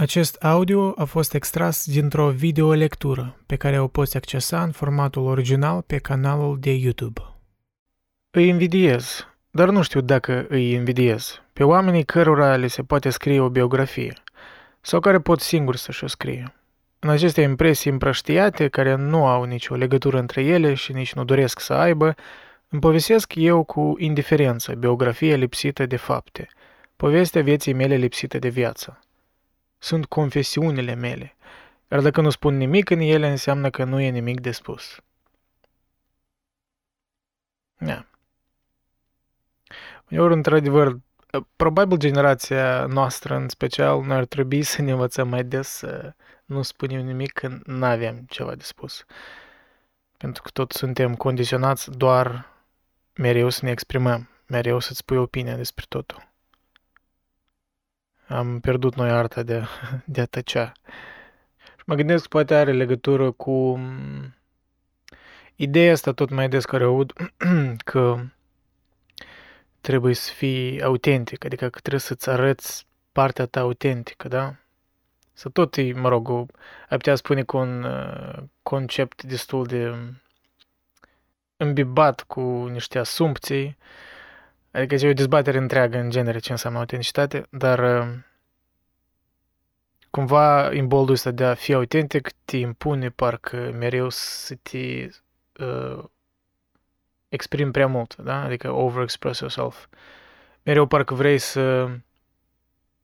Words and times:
Acest 0.00 0.36
audio 0.42 0.94
a 0.96 1.04
fost 1.04 1.34
extras 1.34 1.86
dintr-o 1.86 2.30
videolectură 2.30 3.36
pe 3.46 3.56
care 3.56 3.80
o 3.80 3.86
poți 3.86 4.16
accesa 4.16 4.62
în 4.62 4.70
formatul 4.70 5.26
original 5.26 5.82
pe 5.82 5.96
canalul 5.96 6.58
de 6.60 6.72
YouTube. 6.72 7.20
Îi 8.30 8.48
invidiez, 8.48 9.26
dar 9.50 9.68
nu 9.68 9.82
știu 9.82 10.00
dacă 10.00 10.46
îi 10.48 10.72
invidiez, 10.72 11.42
pe 11.52 11.64
oamenii 11.64 12.04
cărora 12.04 12.56
le 12.56 12.66
se 12.66 12.82
poate 12.82 13.10
scrie 13.10 13.40
o 13.40 13.48
biografie, 13.48 14.12
sau 14.80 15.00
care 15.00 15.20
pot 15.20 15.40
singuri 15.40 15.78
să-și 15.78 16.04
o 16.04 16.06
scrie. 16.06 16.54
În 16.98 17.08
aceste 17.08 17.40
impresii 17.40 17.90
împrăștiate, 17.90 18.68
care 18.68 18.94
nu 18.94 19.26
au 19.26 19.44
nicio 19.44 19.74
legătură 19.74 20.18
între 20.18 20.44
ele 20.44 20.74
și 20.74 20.92
nici 20.92 21.14
nu 21.14 21.24
doresc 21.24 21.60
să 21.60 21.72
aibă, 21.72 22.14
îmi 22.68 22.80
povestesc 22.80 23.34
eu 23.34 23.64
cu 23.64 23.94
indiferență 23.98 24.72
biografia 24.72 25.36
lipsită 25.36 25.86
de 25.86 25.96
fapte, 25.96 26.48
povestea 26.96 27.42
vieții 27.42 27.72
mele 27.72 27.96
lipsită 27.96 28.38
de 28.38 28.48
viață. 28.48 28.98
Sunt 29.78 30.06
confesiunile 30.06 30.94
mele, 30.94 31.36
iar 31.90 32.00
dacă 32.00 32.20
nu 32.20 32.30
spun 32.30 32.56
nimic 32.56 32.90
în 32.90 33.00
ele, 33.00 33.28
înseamnă 33.28 33.70
că 33.70 33.84
nu 33.84 34.00
e 34.00 34.08
nimic 34.08 34.40
de 34.40 34.50
spus. 34.50 35.00
Da. 37.78 38.06
Uneori, 40.10 40.34
într-adevăr, 40.34 40.98
probabil 41.56 41.98
generația 41.98 42.86
noastră 42.86 43.36
în 43.36 43.48
special, 43.48 44.02
noi 44.02 44.16
ar 44.16 44.24
trebui 44.24 44.62
să 44.62 44.82
ne 44.82 44.90
învățăm 44.90 45.28
mai 45.28 45.44
des 45.44 45.68
să 45.68 46.14
nu 46.44 46.62
spunem 46.62 47.04
nimic 47.04 47.32
când 47.32 47.62
nu 47.64 47.84
avem 47.84 48.24
ceva 48.28 48.54
de 48.54 48.62
spus. 48.62 49.04
Pentru 50.16 50.42
că 50.42 50.50
tot 50.52 50.72
suntem 50.72 51.14
condiționați 51.14 51.90
doar 51.90 52.52
mereu 53.14 53.48
să 53.48 53.64
ne 53.64 53.70
exprimăm, 53.70 54.28
mereu 54.46 54.78
să-ți 54.78 54.98
spui 54.98 55.16
opinia 55.16 55.56
despre 55.56 55.84
totul. 55.88 56.27
Am 58.28 58.60
pierdut 58.60 58.94
noi 58.94 59.10
arta 59.10 59.42
de, 59.42 59.64
de 60.04 60.20
a 60.20 60.26
tăcea. 60.26 60.72
Și 61.76 61.82
mă 61.86 61.94
gândesc 61.94 62.22
că 62.22 62.28
poate 62.28 62.54
are 62.54 62.72
legătură 62.72 63.30
cu 63.30 63.76
mm, 63.76 64.34
ideea 65.56 65.92
asta 65.92 66.12
tot 66.12 66.30
mai 66.30 66.48
des 66.48 66.64
care 66.64 66.84
aud 66.84 67.12
că 67.90 68.18
trebuie 69.80 70.14
să 70.14 70.32
fii 70.32 70.82
autentic, 70.82 71.44
adică 71.44 71.68
că 71.68 71.78
trebuie 71.78 72.00
să-ți 72.00 72.30
arăți 72.30 72.86
partea 73.12 73.46
ta 73.46 73.60
autentică, 73.60 74.28
da? 74.28 74.54
Să 75.32 75.48
tot 75.48 75.76
e, 75.76 75.92
mă 75.92 76.08
rog, 76.08 76.28
ai 76.88 76.96
putea 76.96 77.14
spune 77.14 77.42
cu 77.42 77.56
un 77.56 77.82
uh, 77.82 78.42
concept 78.62 79.22
destul 79.22 79.66
de 79.66 79.94
îmbibat 81.56 82.22
cu 82.22 82.40
niște 82.66 82.98
asumpții, 82.98 83.76
adică 84.78 85.06
e 85.06 85.10
o 85.10 85.12
dezbatere 85.12 85.58
întreagă 85.58 85.98
în 85.98 86.10
genere 86.10 86.38
ce 86.38 86.52
înseamnă 86.52 86.78
autenticitate, 86.78 87.46
dar 87.50 87.78
uh, 87.78 88.14
cumva 90.10 90.72
imboldul 90.74 91.14
ăsta 91.14 91.30
de 91.30 91.44
a 91.44 91.54
fi 91.54 91.72
autentic 91.72 92.28
te 92.44 92.56
impune 92.56 93.10
parcă 93.10 93.70
mereu 93.78 94.08
să 94.08 94.54
te 94.62 95.08
uh, 95.64 96.04
exprimi 97.28 97.70
prea 97.70 97.86
mult, 97.86 98.16
da? 98.16 98.42
Adică 98.42 98.70
overexpress 98.70 99.40
yourself. 99.40 99.86
Mereu 100.62 100.86
parcă 100.86 101.14
vrei 101.14 101.38
să 101.38 101.90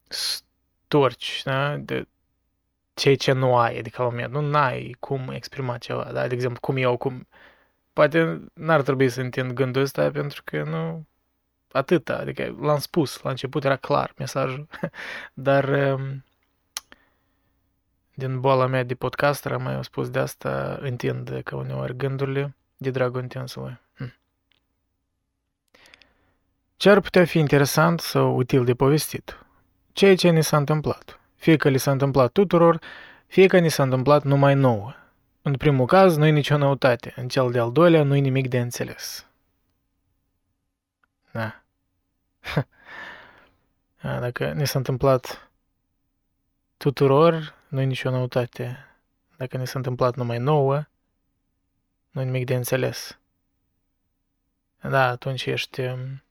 storci, 0.08 1.40
da? 1.44 1.76
De 1.76 2.08
ceea 2.94 3.16
ce 3.16 3.32
nu 3.32 3.56
ai, 3.56 3.78
adică 3.78 4.02
la 4.02 4.08
un 4.08 4.14
moment, 4.14 4.50
nu 4.50 4.58
ai 4.58 4.96
cum 5.00 5.28
exprima 5.28 5.78
ceva, 5.78 6.12
da? 6.12 6.26
De 6.26 6.34
exemplu, 6.34 6.60
cum 6.60 6.76
eu, 6.76 6.96
cum... 6.96 7.28
Poate 7.92 8.44
n-ar 8.54 8.82
trebui 8.82 9.08
să 9.08 9.20
întind 9.20 9.52
gândul 9.52 9.82
ăsta 9.82 10.10
pentru 10.10 10.42
că 10.44 10.62
nu... 10.62 11.06
Atâta, 11.74 12.16
adică 12.16 12.56
l-am 12.60 12.78
spus, 12.78 13.20
la 13.22 13.30
început 13.30 13.64
era 13.64 13.76
clar 13.76 14.14
mesajul, 14.18 14.68
dar 15.48 15.68
um, 15.68 16.24
din 18.14 18.40
boala 18.40 18.66
mea 18.66 18.82
de 18.82 18.94
podcaster 18.94 19.52
am 19.52 19.62
mai 19.62 19.84
spus 19.84 20.10
de 20.10 20.18
asta, 20.18 20.78
întind 20.80 21.40
că 21.44 21.56
uneori 21.56 21.96
gândurile 21.96 22.56
de 22.76 22.90
dragul 22.90 23.20
întinsului. 23.20 23.80
Hm. 23.96 24.14
Ce 26.76 26.90
ar 26.90 27.00
putea 27.00 27.24
fi 27.24 27.38
interesant 27.38 28.00
sau 28.00 28.36
util 28.36 28.64
de 28.64 28.74
povestit? 28.74 29.38
Ceea 29.92 30.16
ce 30.16 30.28
ni 30.28 30.42
s-a 30.42 30.56
întâmplat. 30.56 31.20
Fie 31.36 31.56
că 31.56 31.68
li 31.68 31.78
s-a 31.78 31.90
întâmplat 31.90 32.32
tuturor, 32.32 32.78
fie 33.26 33.46
că 33.46 33.58
ni 33.58 33.70
s-a 33.70 33.82
întâmplat 33.82 34.22
numai 34.22 34.54
nouă. 34.54 34.94
În 35.42 35.56
primul 35.56 35.86
caz, 35.86 36.16
nu-i 36.16 36.32
nicio 36.32 36.56
noutate. 36.56 37.12
În 37.16 37.28
cel 37.28 37.50
de-al 37.50 37.72
doilea, 37.72 38.02
nu-i 38.02 38.20
nimic 38.20 38.48
de 38.48 38.60
înțeles. 38.60 39.26
Da. 41.32 41.63
Dacă 44.20 44.52
ni 44.52 44.66
s-a 44.66 44.78
întâmplat 44.78 45.50
tuturor, 46.76 47.54
nu-i 47.68 47.86
nicio 47.86 48.10
noutate. 48.10 48.78
Dacă 49.36 49.56
ne 49.56 49.64
s-a 49.64 49.78
întâmplat 49.78 50.16
numai 50.16 50.38
nouă, 50.38 50.84
nu-i 52.10 52.24
nimic 52.24 52.46
de 52.46 52.54
înțeles. 52.54 53.18
Da, 54.80 55.08
atunci 55.08 55.46
ești 55.46 55.80
um, 55.80 56.22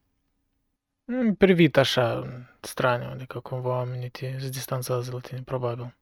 privit 1.37 1.77
așa 1.77 2.27
straniu, 2.59 3.09
adică 3.09 3.39
cumva 3.39 3.69
oamenii 3.69 4.09
te 4.09 4.37
se 4.39 4.49
distanțează 4.49 5.11
la 5.11 5.19
tine, 5.19 5.41
probabil. 5.41 5.95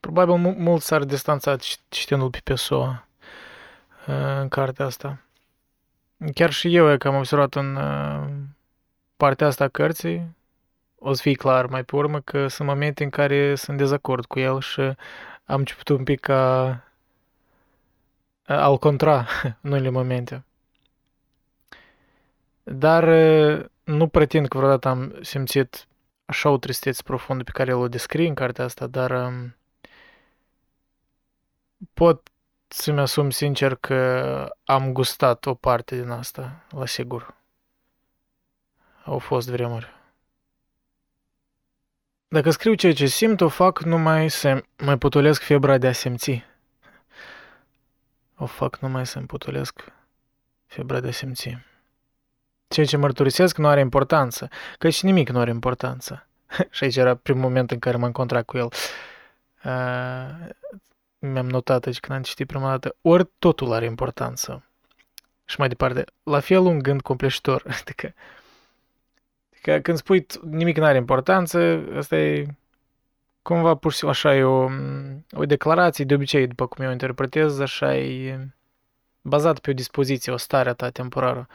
Probabil 0.00 0.34
mult 0.34 0.82
s-ar 0.82 1.04
distanța 1.04 1.56
citindu-l 1.88 2.30
pe 2.30 2.40
Pessoa 2.44 3.08
uh, 4.06 4.14
în 4.40 4.48
cartea 4.48 4.84
asta. 4.84 5.20
Chiar 6.34 6.50
și 6.50 6.74
eu, 6.74 6.96
că 6.96 7.08
am 7.08 7.14
observat 7.14 7.54
în 7.54 7.76
uh, 7.76 8.28
partea 9.16 9.46
asta 9.46 9.64
a 9.64 9.68
cărții, 9.68 10.36
o 10.98 11.12
să 11.12 11.22
fie 11.22 11.34
clar 11.34 11.66
mai 11.66 11.84
pe 11.84 11.96
urmă 11.96 12.20
că 12.20 12.48
sunt 12.48 12.68
momente 12.68 13.04
în 13.04 13.10
care 13.10 13.54
sunt 13.54 13.76
dezacord 13.76 14.24
cu 14.24 14.38
el 14.38 14.60
și 14.60 14.80
am 15.44 15.58
început 15.58 15.88
un 15.88 16.04
pic 16.04 16.20
ca 16.20 16.84
al 18.46 18.78
contra 18.78 19.26
în 19.60 19.70
unele 19.70 19.88
momente. 19.88 20.44
Dar 22.62 23.04
nu 23.84 24.08
pretind 24.08 24.48
că 24.48 24.56
vreodată 24.56 24.88
am 24.88 25.18
simțit 25.20 25.86
așa 26.24 26.48
o 26.48 26.58
tristețe 26.58 27.02
profundă 27.02 27.44
pe 27.44 27.50
care 27.50 27.70
el 27.70 27.76
o 27.76 27.88
descrie 27.88 28.28
în 28.28 28.34
cartea 28.34 28.64
asta, 28.64 28.86
dar 28.86 29.32
pot 31.92 32.28
să-mi 32.68 33.00
asum 33.00 33.30
sincer 33.30 33.74
că 33.74 34.56
am 34.64 34.92
gustat 34.92 35.46
o 35.46 35.54
parte 35.54 36.00
din 36.00 36.10
asta, 36.10 36.64
la 36.70 36.86
sigur. 36.86 37.34
Au 39.04 39.18
fost 39.18 39.48
vremuri. 39.48 39.92
Dacă 42.28 42.50
scriu 42.50 42.74
ceea 42.74 42.94
ce 42.94 43.06
simt, 43.06 43.40
o 43.40 43.48
fac 43.48 43.82
numai 43.82 44.30
să 44.30 44.64
mai 44.84 44.98
potolesc 44.98 45.42
febra 45.42 45.78
de 45.78 45.86
a 45.86 45.92
simți. 45.92 46.44
O 48.36 48.46
fac 48.46 48.78
numai 48.78 49.06
să-mi 49.06 49.26
potolesc 49.26 49.84
febra 50.66 51.00
de 51.00 51.08
a 51.08 51.12
simți. 51.12 51.58
Ceea 52.68 52.86
ce 52.86 52.96
mărturisesc 52.96 53.56
nu 53.56 53.66
are 53.66 53.80
importanță, 53.80 54.48
căci 54.78 55.02
nimic 55.02 55.28
nu 55.28 55.38
are 55.38 55.50
importanță. 55.50 56.26
și 56.70 56.84
aici 56.84 56.96
era 56.96 57.14
primul 57.14 57.42
moment 57.42 57.70
în 57.70 57.78
care 57.78 57.96
m-am 57.96 58.06
încontrat 58.06 58.44
cu 58.44 58.56
el. 58.56 58.68
Uh, 59.64 60.48
mi-am 61.18 61.48
notat 61.48 61.86
aici 61.86 62.00
când 62.00 62.16
am 62.16 62.22
citit 62.22 62.46
prima 62.46 62.68
dată, 62.68 62.96
ori 63.00 63.30
totul 63.38 63.72
are 63.72 63.84
importanță. 63.84 64.64
Și 65.44 65.56
mai 65.58 65.68
departe, 65.68 66.04
la 66.22 66.40
fel 66.40 66.60
un 66.60 66.78
gând 66.78 67.00
compleșitor. 67.00 67.62
Adică, 67.80 68.14
Că 69.64 69.78
când 69.78 69.98
spui 69.98 70.26
nimic 70.50 70.76
nu 70.76 70.84
are 70.84 70.96
importanță, 70.96 71.84
asta 71.96 72.16
e 72.16 72.46
cumva 73.42 73.74
pur 73.74 73.92
și 73.92 73.98
simplu 73.98 74.16
așa 74.18 74.36
e 74.36 74.42
o, 74.42 74.68
o 75.32 75.44
declarație, 75.44 76.04
de 76.04 76.14
obicei, 76.14 76.46
după 76.46 76.66
cum 76.66 76.84
eu 76.84 76.90
interpretez, 76.90 77.58
așa 77.58 77.96
e 77.96 78.48
bazat 79.20 79.58
pe 79.58 79.70
o 79.70 79.72
dispoziție, 79.72 80.32
o 80.32 80.36
stare 80.36 80.68
a 80.68 80.72
ta 80.72 80.90
temporară. 80.90 81.48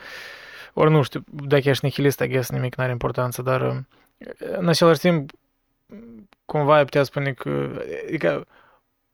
Ori 0.73 0.91
nu 0.91 1.01
știu, 1.01 1.23
dacă 1.31 1.69
ești 1.69 1.85
nihilist, 1.85 2.23
guess, 2.23 2.49
nimic 2.49 2.75
nu 2.75 2.83
are 2.83 2.91
importanță, 2.91 3.41
dar 3.41 3.85
în 4.37 4.67
același 4.67 4.99
timp, 4.99 5.31
cumva 6.45 6.75
ai 6.75 6.83
putea 6.83 7.03
spune 7.03 7.33
că, 7.33 7.81
adică, 8.07 8.45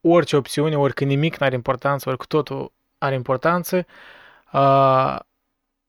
orice 0.02 0.36
opțiune, 0.36 0.78
ori 0.78 0.94
că 0.94 1.04
nimic 1.04 1.38
nu 1.38 1.46
are 1.46 1.56
importanță, 1.56 2.10
ori 2.10 2.18
că 2.18 2.26
totul 2.28 2.72
are 2.98 3.16
importanță, 3.16 3.86
a, 4.46 5.26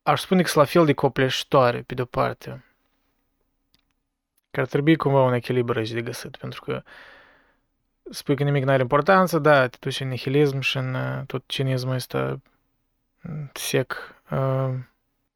aș 0.03 0.21
spune 0.21 0.43
că 0.43 0.49
sunt 0.49 0.65
la 0.65 0.71
fel 0.71 0.85
de 0.85 0.93
copleșitoare, 0.93 1.83
pe 1.83 1.95
de-o 1.95 2.05
parte. 2.05 2.61
Că 4.57 4.63
ar 4.63 4.69
trebui 4.69 4.97
cumva 4.97 5.23
un 5.23 5.33
echilibru 5.33 5.79
aici 5.79 5.91
de 5.91 6.03
găsit, 6.03 6.37
pentru 6.37 6.63
că 6.63 6.83
spui 8.11 8.37
că 8.37 8.43
nimic 8.43 8.65
nu 8.65 8.71
are 8.71 8.83
importanță, 8.83 9.39
da, 9.39 9.67
te 9.67 9.77
duci 9.81 10.01
în 10.01 10.09
nihilism 10.09 10.59
și 10.59 10.77
în 10.77 10.95
uh, 10.95 11.23
tot 11.27 11.43
cinismul 11.47 11.95
ăsta 11.95 12.41
mm, 13.21 13.51
sec. 13.55 14.15
Uh, 14.31 14.75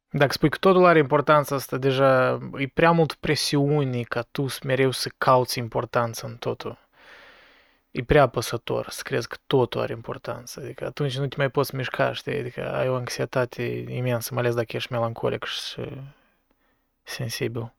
dacă 0.09 0.31
spui 0.31 0.49
că 0.49 0.57
totul 0.57 0.85
are 0.85 0.99
importanță 0.99 1.53
asta, 1.53 1.77
deja 1.77 2.39
e 2.57 2.67
prea 2.67 2.91
mult 2.91 3.13
presiune 3.13 4.01
ca 4.01 4.21
tu 4.21 4.45
mereu 4.63 4.91
să 4.91 5.09
cauți 5.17 5.59
importanță 5.59 6.25
în 6.25 6.35
totul. 6.35 6.77
E 7.91 8.03
prea 8.03 8.21
apăsător 8.21 8.89
să 8.89 9.01
crezi 9.03 9.27
că 9.27 9.37
totul 9.47 9.81
are 9.81 9.93
importanță. 9.93 10.59
Adică 10.63 10.85
atunci 10.85 11.17
nu 11.17 11.27
te 11.27 11.35
mai 11.37 11.49
poți 11.49 11.75
mișca, 11.75 12.13
știi? 12.13 12.39
Adică 12.39 12.73
ai 12.73 12.89
o 12.89 12.95
anxietate 12.95 13.63
imensă, 13.89 14.33
mai 14.33 14.43
ales 14.43 14.55
dacă 14.55 14.75
ești 14.75 14.91
melancolic 14.91 15.43
și 15.43 15.81
sensibil. 17.03 17.73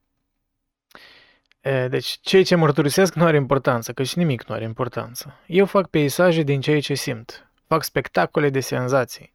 E, 1.63 1.89
deci, 1.89 2.19
ceea 2.21 2.43
ce 2.43 2.55
mărturisesc 2.55 3.15
nu 3.15 3.25
are 3.25 3.37
importanță, 3.37 3.93
căci 3.93 4.15
nimic 4.15 4.45
nu 4.45 4.55
are 4.55 4.65
importanță. 4.65 5.39
Eu 5.47 5.67
fac 5.67 5.87
peisaje 5.89 6.43
din 6.43 6.61
ceea 6.61 6.81
ce 6.81 6.95
simt. 6.95 7.51
Fac 7.67 7.85
spectacole 7.85 8.51
de 8.51 8.61
senzații. 8.61 9.33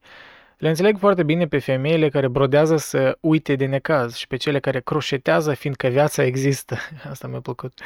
Le 0.58 0.70
înțeleg 0.70 0.98
foarte 0.98 1.24
bine 1.24 1.48
pe 1.48 1.60
femeile 1.60 2.10
care 2.10 2.28
brodează 2.28 2.78
să 2.78 3.18
uite 3.20 3.56
de 3.56 3.66
necaz 3.66 4.16
și 4.16 4.28
pe 4.28 4.36
cele 4.36 4.60
care 4.60 4.80
croșetează 4.80 5.54
fiindcă 5.54 5.88
viața 5.88 6.24
există. 6.24 6.78
Asta 7.12 7.28
mi-a 7.28 7.40
plăcut. 7.40 7.80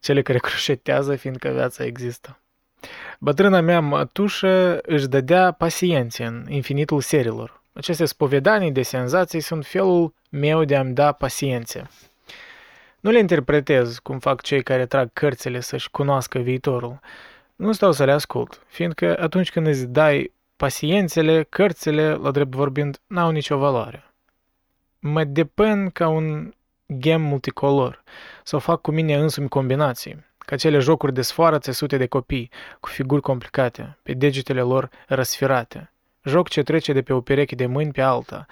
Cele 0.00 0.22
care 0.22 0.38
croșetează 0.38 1.16
fiindcă 1.16 1.48
viața 1.48 1.84
există. 1.84 2.40
Bătrâna 3.18 3.60
mea 3.60 3.80
mătușă 3.80 4.78
își 4.82 5.06
dădea 5.06 5.52
pacienție 5.52 6.24
în 6.24 6.46
infinitul 6.48 7.00
serilor. 7.00 7.62
Aceste 7.72 8.04
spovedanii 8.04 8.72
de 8.72 8.82
senzații 8.82 9.40
sunt 9.40 9.66
felul 9.66 10.14
meu 10.30 10.64
de 10.64 10.76
a-mi 10.76 10.94
da 10.94 11.12
pacienție. 11.12 11.88
Nu 13.00 13.10
le 13.10 13.18
interpretez 13.18 13.98
cum 13.98 14.18
fac 14.18 14.40
cei 14.40 14.62
care 14.62 14.86
trag 14.86 15.10
cărțile 15.12 15.60
să-și 15.60 15.90
cunoască 15.90 16.38
viitorul. 16.38 17.00
Nu 17.56 17.72
stau 17.72 17.92
să 17.92 18.04
le 18.04 18.12
ascult, 18.12 18.62
fiindcă 18.66 19.18
atunci 19.20 19.50
când 19.50 19.66
îți 19.66 19.86
dai 19.86 20.32
paciențele, 20.56 21.42
cărțile, 21.42 22.14
la 22.14 22.30
drept 22.30 22.54
vorbind, 22.54 23.00
n-au 23.06 23.30
nicio 23.30 23.56
valoare. 23.56 24.04
Mă 24.98 25.24
depend 25.24 25.92
ca 25.92 26.08
un 26.08 26.54
gem 26.98 27.20
multicolor, 27.20 28.02
să 28.42 28.58
fac 28.58 28.80
cu 28.80 28.90
mine 28.90 29.14
însumi 29.14 29.48
combinații, 29.48 30.24
ca 30.38 30.56
cele 30.56 30.78
jocuri 30.78 31.12
de 31.12 31.22
sfoară 31.22 31.58
țesute 31.58 31.96
de 31.96 32.06
copii, 32.06 32.50
cu 32.80 32.88
figuri 32.88 33.22
complicate, 33.22 33.98
pe 34.02 34.12
degetele 34.12 34.60
lor 34.60 34.90
răsfirate. 35.06 35.92
Joc 36.24 36.48
ce 36.48 36.62
trece 36.62 36.92
de 36.92 37.02
pe 37.02 37.12
o 37.12 37.20
pereche 37.20 37.54
de 37.54 37.66
mâini 37.66 37.92
pe 37.92 38.00
alta. 38.00 38.46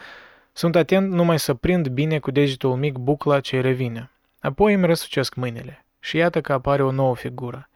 Sunt 0.52 0.76
atent 0.76 1.12
numai 1.12 1.38
să 1.38 1.54
prind 1.54 1.88
bine 1.88 2.19
cu 2.19 2.31
degetul 2.31 2.75
mic 2.75 2.96
bucla 2.96 3.40
ce 3.40 3.60
revine. 3.60 4.10
Apoi 4.46 4.75
îmi 4.75 4.87
răsucesc 4.87 5.34
mâinile 5.34 5.84
și 5.98 6.16
iată 6.16 6.40
că 6.40 6.52
apare 6.52 6.82
o 6.82 6.90
nouă 6.90 7.16
figură, 7.16 7.69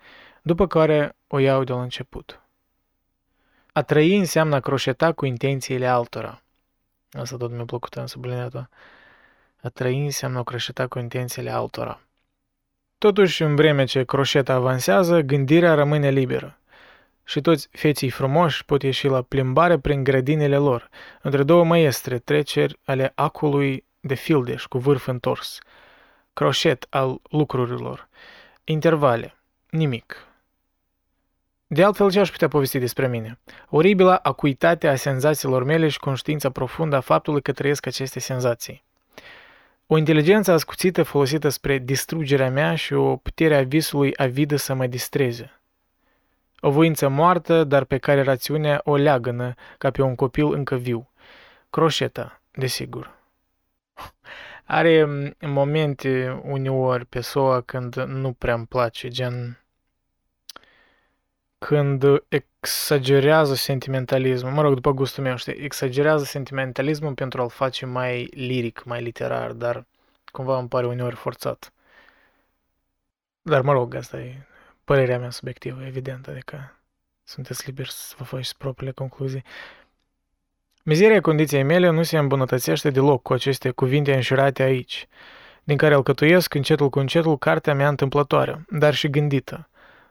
după 0.43 0.67
care 0.67 1.17
o 1.26 1.38
iau 1.38 1.64
de 1.64 1.72
la 1.72 1.82
început. 1.82 2.40
A 3.72 3.82
trăi 3.82 4.17
înseamnă 4.17 4.55
a 4.55 4.61
croșeta 4.61 5.12
cu 5.12 5.26
intențiile 5.26 5.87
altora. 5.87 6.43
Asta 7.12 7.37
tot 7.37 7.50
mi-a 7.50 7.64
plăcut, 7.64 7.96
am 7.96 8.06
subliniat-o. 8.06 8.58
A 9.62 9.69
trăi 9.69 10.05
înseamnă 10.05 10.38
a 10.38 10.43
croșeta 10.43 10.87
cu 10.87 10.99
intențiile 10.99 11.50
altora. 11.50 12.00
Totuși, 12.99 13.43
în 13.43 13.55
vreme 13.55 13.84
ce 13.84 14.05
croșeta 14.05 14.52
avansează, 14.52 15.20
gândirea 15.20 15.75
rămâne 15.75 16.11
liberă. 16.11 16.58
Și 17.25 17.40
toți 17.40 17.69
feții 17.70 18.11
frumoși 18.11 18.64
pot 18.64 18.82
ieși 18.82 19.06
la 19.06 19.23
plimbare 19.23 19.78
prin 19.78 20.05
grădinile 20.05 20.56
lor, 20.56 20.88
între 21.23 21.43
două 21.43 21.64
măestre 21.64 22.19
treceri 22.19 22.78
ale 22.84 23.12
acului 23.14 23.84
de 24.00 24.14
fildeș 24.14 24.64
cu 24.64 24.78
vârf 24.78 25.06
întors. 25.06 25.58
Croșet 26.40 26.87
al 26.90 27.20
lucrurilor. 27.31 28.08
Intervale. 28.64 29.34
Nimic. 29.70 30.26
De 31.66 31.84
altfel, 31.84 32.10
ce 32.10 32.20
aș 32.20 32.31
putea 32.31 32.48
povesti 32.48 32.78
despre 32.78 33.08
mine? 33.08 33.38
Oribila 33.69 34.16
acuitate 34.16 34.88
a 34.88 34.96
senzațiilor 34.96 35.64
mele 35.64 35.88
și 35.88 35.98
conștiința 35.98 36.50
profundă 36.50 36.96
a 36.96 37.00
faptului 37.00 37.42
că 37.42 37.52
trăiesc 37.52 37.87
aceste 37.87 38.20
senzații. 38.20 38.84
O 39.87 39.96
inteligență 39.96 40.52
ascuțită 40.52 41.02
folosită 41.02 41.48
spre 41.48 41.78
distrugerea 41.78 42.50
mea 42.50 42.75
și 42.75 42.92
o 42.92 43.16
putere 43.16 43.56
a 43.56 43.62
visului 43.62 44.16
avidă 44.16 44.56
să 44.56 44.75
mă 44.75 44.87
distreze. 44.87 45.60
O 46.60 46.70
voință 46.70 47.08
moartă, 47.08 47.64
dar 47.64 47.84
pe 47.84 47.98
care 47.98 48.22
rațiunea 48.22 48.81
o 48.84 48.96
leagănă 48.96 49.54
ca 49.78 49.90
pe 49.90 50.02
un 50.02 50.14
copil 50.14 50.52
încă 50.52 50.76
viu. 50.76 51.10
Croșeta, 51.70 52.40
desigur. 52.50 53.19
Are 54.72 55.34
momente 55.40 56.40
uneori 56.43 57.06
pe 57.06 57.20
SOA 57.20 57.61
când 57.61 57.94
nu 57.94 58.32
prea 58.32 58.55
îmi 58.55 58.67
place, 58.67 59.08
gen 59.08 59.64
când 61.58 62.05
exagerează 62.28 63.55
sentimentalismul, 63.55 64.52
mă 64.52 64.62
rog, 64.62 64.75
după 64.75 64.93
gustul 64.93 65.22
meu, 65.22 65.37
știi, 65.37 65.52
exagerează 65.52 66.25
sentimentalismul 66.25 67.14
pentru 67.14 67.40
a-l 67.40 67.49
face 67.49 67.87
mai 67.87 68.25
liric, 68.25 68.84
mai 68.84 69.02
literar, 69.02 69.52
dar 69.52 69.87
cumva 70.32 70.58
îmi 70.58 70.69
pare 70.69 70.87
uneori 70.87 71.16
forțat. 71.16 71.73
Dar 73.43 73.61
mă 73.61 73.73
rog, 73.73 73.94
asta 73.94 74.20
e 74.20 74.46
părerea 74.84 75.19
mea 75.19 75.31
subiectivă, 75.31 75.84
evident, 75.87 76.28
adică 76.28 76.78
sunteți 77.23 77.66
liberi 77.66 77.90
să 77.90 78.14
vă 78.19 78.25
faceți 78.25 78.56
propriile 78.56 78.93
concluzii. 78.93 79.44
Mizeria 80.90 81.20
condiției 81.20 81.62
mele 81.62 81.90
nu 81.90 82.02
se 82.02 82.19
îmbunătățește 82.19 82.90
deloc 82.90 83.22
cu 83.22 83.32
aceste 83.32 83.70
cuvinte 83.70 84.14
înșurate 84.14 84.62
aici, 84.62 85.06
din 85.64 85.76
care 85.76 85.94
alcătuiesc 85.94 86.54
încetul 86.54 86.90
cu 86.90 86.98
încetul 86.98 87.38
cartea 87.38 87.75
mea 87.75 87.88
întâmplătoare, 87.88 88.64
dar 88.69 88.94
și 88.94 89.10
gândită, 89.10 89.69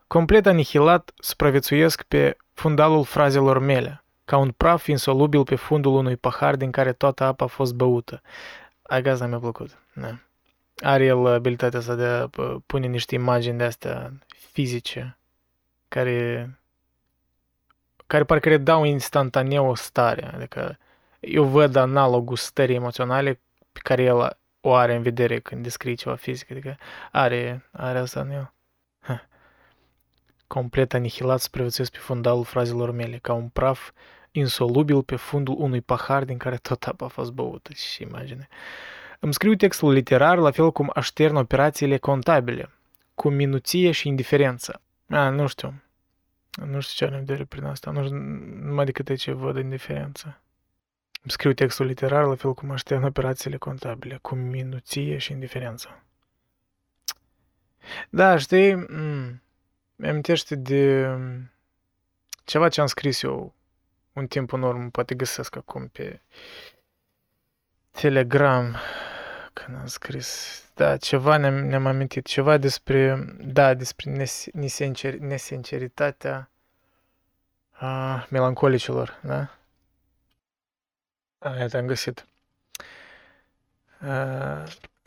Complet 0.07 0.45
anihilat, 0.45 1.11
supraviețuiesc 1.17 2.03
pe 2.03 2.37
fundalul 2.53 3.03
frazelor 3.03 3.59
mele, 3.59 4.03
ca 4.25 4.37
un 4.37 4.51
praf 4.51 4.87
insolubil 4.87 5.43
pe 5.43 5.55
fundul 5.55 5.95
unui 5.95 6.15
pahar 6.15 6.55
din 6.55 6.71
care 6.71 6.93
toată 6.93 7.23
apa 7.23 7.45
a 7.45 7.47
fost 7.47 7.73
băută. 7.73 8.21
Agazna 8.81 9.25
mi-a 9.25 9.39
plăcut. 9.39 9.77
Da. 9.93 10.17
Are 10.81 11.05
el 11.05 11.25
abilitatea 11.25 11.79
asta 11.79 11.95
de 11.95 12.05
a 12.05 12.29
pune 12.65 12.87
niște 12.87 13.15
imagini 13.15 13.57
de 13.57 13.63
astea 13.63 14.13
fizice 14.51 15.17
care 15.87 16.49
care 18.09 18.23
parcă 18.23 18.49
redau 18.49 18.83
instantaneu 18.83 19.69
o 19.69 19.75
stare. 19.75 20.31
Adică 20.33 20.77
eu 21.19 21.43
văd 21.43 21.75
analogul 21.75 22.35
stării 22.35 22.75
emoționale 22.75 23.41
pe 23.71 23.79
care 23.83 24.03
el 24.03 24.37
o 24.61 24.73
are 24.73 24.95
în 24.95 25.01
vedere 25.01 25.39
când 25.39 25.63
descrie 25.63 25.93
ceva 25.93 26.15
fizic. 26.15 26.51
Adică 26.51 26.77
are, 27.11 27.65
are 27.71 27.97
asta 27.97 28.19
în 28.19 28.31
el 28.31 28.53
complet 30.49 30.93
anihilat 30.93 31.39
supraviețuiesc 31.39 31.91
pe 31.91 31.97
fundalul 31.97 32.43
frazelor 32.43 32.91
mele, 32.91 33.17
ca 33.17 33.33
un 33.33 33.47
praf 33.47 33.91
insolubil 34.31 35.03
pe 35.03 35.15
fundul 35.15 35.55
unui 35.57 35.81
pahar 35.81 36.23
din 36.23 36.37
care 36.37 36.55
tot 36.55 36.83
apa 36.83 37.05
a 37.05 37.07
fost 37.07 37.31
băută. 37.31 37.73
Și 37.73 38.01
imagine. 38.01 38.47
Îmi 39.19 39.33
scriu 39.33 39.55
textul 39.55 39.91
literar 39.91 40.37
la 40.37 40.51
fel 40.51 40.71
cum 40.71 40.91
aștern 40.93 41.35
operațiile 41.35 41.97
contabile, 41.97 42.69
cu 43.15 43.29
minuție 43.29 43.91
și 43.91 44.07
indiferență. 44.07 44.81
A, 45.09 45.29
nu 45.29 45.47
știu. 45.47 45.73
Nu 46.51 46.79
știu 46.79 46.93
ce 46.95 47.05
are 47.05 47.19
în 47.19 47.25
vedere 47.25 47.45
prin 47.45 47.63
asta. 47.63 47.91
Nu 47.91 48.03
știu, 48.03 48.17
numai 48.61 48.85
decât 48.85 49.15
ce 49.15 49.31
văd 49.31 49.57
indiferență. 49.57 50.41
Îmi 51.21 51.31
scriu 51.31 51.53
textul 51.53 51.85
literar 51.85 52.25
la 52.25 52.35
fel 52.35 52.53
cum 52.53 52.71
aștern 52.71 53.03
operațiile 53.03 53.57
contabile, 53.57 54.19
cu 54.21 54.35
minuție 54.35 55.17
și 55.17 55.31
indiferență. 55.31 56.03
Da, 58.09 58.37
știi, 58.37 58.73
mm, 58.75 59.41
mi-amintește 59.95 60.55
de 60.55 61.07
um, 61.07 61.51
ceva 62.43 62.69
ce 62.69 62.81
am 62.81 62.87
scris 62.87 63.21
eu 63.21 63.53
un 64.13 64.27
timp 64.27 64.51
în 64.51 64.61
urmă, 64.61 64.89
poate 64.89 65.15
găsesc 65.15 65.55
acum 65.55 65.87
pe 65.87 66.21
Telegram, 67.91 68.75
când 69.63 69.77
am 69.77 69.85
scris, 69.85 70.63
da, 70.75 70.97
ceva 70.97 71.37
ne-am, 71.37 71.53
ne-am 71.53 71.85
amintit, 71.85 72.25
ceva 72.25 72.57
despre, 72.57 73.25
da, 73.39 73.73
despre 73.73 74.11
nes, 74.11 74.45
nesincer, 74.53 75.13
nesinceritatea 75.13 76.49
a 77.71 78.25
melancolicilor, 78.29 79.19
da? 79.21 79.57
A, 81.39 81.55
iată, 81.57 81.77
am 81.77 81.85
găsit. 81.85 82.25
A, 83.99 84.13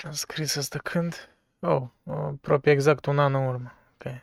am 0.04 0.12
scris 0.12 0.56
asta 0.56 0.78
când? 0.78 1.28
Oh, 1.60 1.82
aproape 2.06 2.70
exact 2.70 3.06
un 3.06 3.18
an 3.18 3.34
în 3.34 3.46
urmă. 3.46 3.72
Okay. 3.94 4.22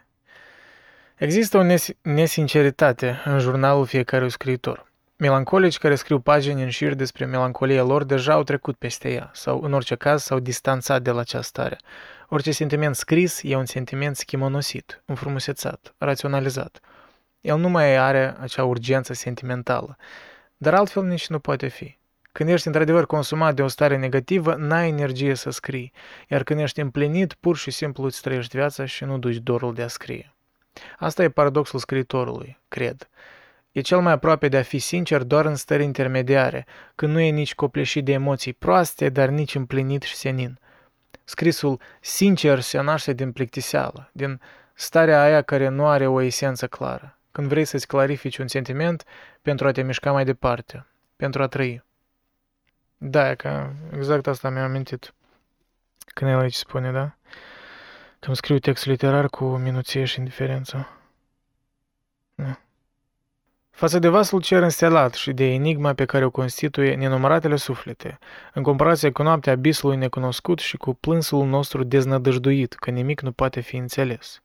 Există 1.16 1.58
o 1.58 1.64
nes- 1.64 2.02
nesinceritate 2.02 3.22
în 3.26 3.40
jurnalul 3.40 3.86
fiecărui 3.86 4.30
scriitor. 4.30 4.89
Melancolici 5.22 5.78
care 5.78 5.96
scriu 5.96 6.20
pagini 6.20 6.64
în 6.64 6.70
șir 6.70 6.94
despre 6.94 7.26
melancolia 7.26 7.84
lor 7.84 8.04
deja 8.04 8.34
au 8.34 8.44
trecut 8.44 8.76
peste 8.76 9.12
ea, 9.12 9.30
sau 9.34 9.62
în 9.62 9.74
orice 9.74 9.96
caz 9.96 10.24
s-au 10.24 10.40
distanțat 10.40 11.02
de 11.02 11.12
la 11.12 11.20
această 11.20 11.48
stare. 11.48 11.78
Orice 12.28 12.52
sentiment 12.52 12.96
scris 12.96 13.40
e 13.44 13.56
un 13.56 13.66
sentiment 13.66 14.16
schimonosit, 14.16 15.02
înfrumusețat, 15.06 15.94
raționalizat. 15.98 16.80
El 17.42 17.58
nu 17.58 17.70
mai 17.70 17.98
are 17.98 18.36
acea 18.40 18.64
urgență 18.64 19.14
sentimentală, 19.14 19.98
dar 20.58 20.74
altfel 20.74 21.04
nici 21.04 21.28
nu 21.28 21.40
poate 21.40 21.68
fi. 21.68 21.98
Când 22.32 22.50
ești 22.50 22.68
într-adevăr 22.68 23.06
consumat 23.06 23.56
de 23.56 23.62
o 23.62 23.68
stare 23.68 23.98
negativă, 23.98 24.56
n-ai 24.56 24.88
energie 24.88 25.36
să 25.36 25.50
scrii, 25.50 25.92
iar 26.28 26.44
când 26.44 26.60
ești 26.60 26.80
împlinit, 26.80 27.34
pur 27.34 27.58
și 27.58 27.72
simplu 27.72 28.04
îți 28.04 28.22
trăiești 28.22 28.58
viața 28.58 28.86
și 28.86 29.04
nu 29.04 29.18
duci 29.18 29.38
dorul 29.38 29.74
de 29.74 29.82
a 29.82 29.88
scrie. 29.88 30.34
Asta 30.98 31.24
e 31.24 31.30
paradoxul 31.30 31.80
scriitorului, 31.80 32.60
cred. 32.68 33.10
E 33.72 33.82
cel 33.82 34.00
mai 34.00 34.14
aproape 34.14 34.48
de 34.48 34.58
a 34.58 34.64
fi 34.64 34.80
sincer 34.80 35.24
doar 35.24 35.46
în 35.46 35.56
stări 35.56 35.84
intermediare, 35.84 36.66
când 36.96 37.14
nu 37.14 37.20
e 37.20 37.30
nici 37.30 37.56
copleșit 37.56 38.06
de 38.06 38.12
emoții 38.12 38.54
proaste, 38.54 39.10
dar 39.10 39.30
nici 39.30 39.56
împlinit 39.56 40.02
și 40.02 40.16
senin. 40.16 40.60
Scrisul 41.24 41.80
sincer 42.02 42.60
se 42.60 42.82
naște 42.82 43.14
din 43.14 43.32
plictiseală, 43.32 44.10
din 44.14 44.42
starea 44.74 45.22
aia 45.22 45.42
care 45.42 45.68
nu 45.68 45.88
are 45.88 46.08
o 46.08 46.22
esență 46.22 46.68
clară, 46.68 47.18
când 47.32 47.48
vrei 47.48 47.66
să-ți 47.66 47.88
clarifici 47.88 48.38
un 48.38 48.48
sentiment 48.48 49.04
pentru 49.42 49.68
a 49.68 49.72
te 49.72 49.82
mișca 49.82 50.12
mai 50.12 50.26
departe, 50.26 50.86
pentru 51.16 51.42
a 51.42 51.48
trăi. 51.48 51.84
Da, 52.98 53.30
e 53.30 53.36
că 53.36 53.70
exact 53.94 54.28
asta 54.28 54.50
mi-am 54.50 54.66
amintit. 54.66 55.14
Când 56.14 56.32
el 56.32 56.40
aici 56.40 56.56
spune, 56.56 56.92
da? 56.92 57.14
că 58.20 58.28
îmi 58.28 58.36
scriu 58.36 58.60
text 58.60 58.86
literar 58.86 59.28
cu 59.28 59.46
minuție 59.46 60.06
și 60.06 60.20
indiferență. 60.20 60.90
Da. 62.36 62.60
Față 63.80 64.00
de 64.00 64.08
vasul 64.08 64.42
cer 64.42 64.62
înstelat 64.62 65.14
și 65.14 65.32
de 65.32 65.54
enigma 65.54 65.94
pe 65.94 66.06
care 66.06 66.26
o 66.26 66.30
constituie 66.30 66.96
nenumăratele 66.96 67.56
suflete, 67.56 68.18
în 68.54 68.64
comparație 68.64 69.12
cu 69.12 69.24
noaptea 69.24 69.54
abisului 69.54 69.98
necunoscut 69.98 70.60
și 70.60 70.78
cu 70.78 70.94
plânsul 70.94 71.46
nostru 71.46 71.84
deznădăjduit, 71.84 72.74
că 72.74 72.92
nimic 72.92 73.22
nu 73.22 73.32
poate 73.32 73.60
fi 73.60 73.76
înțeles. 73.76 74.42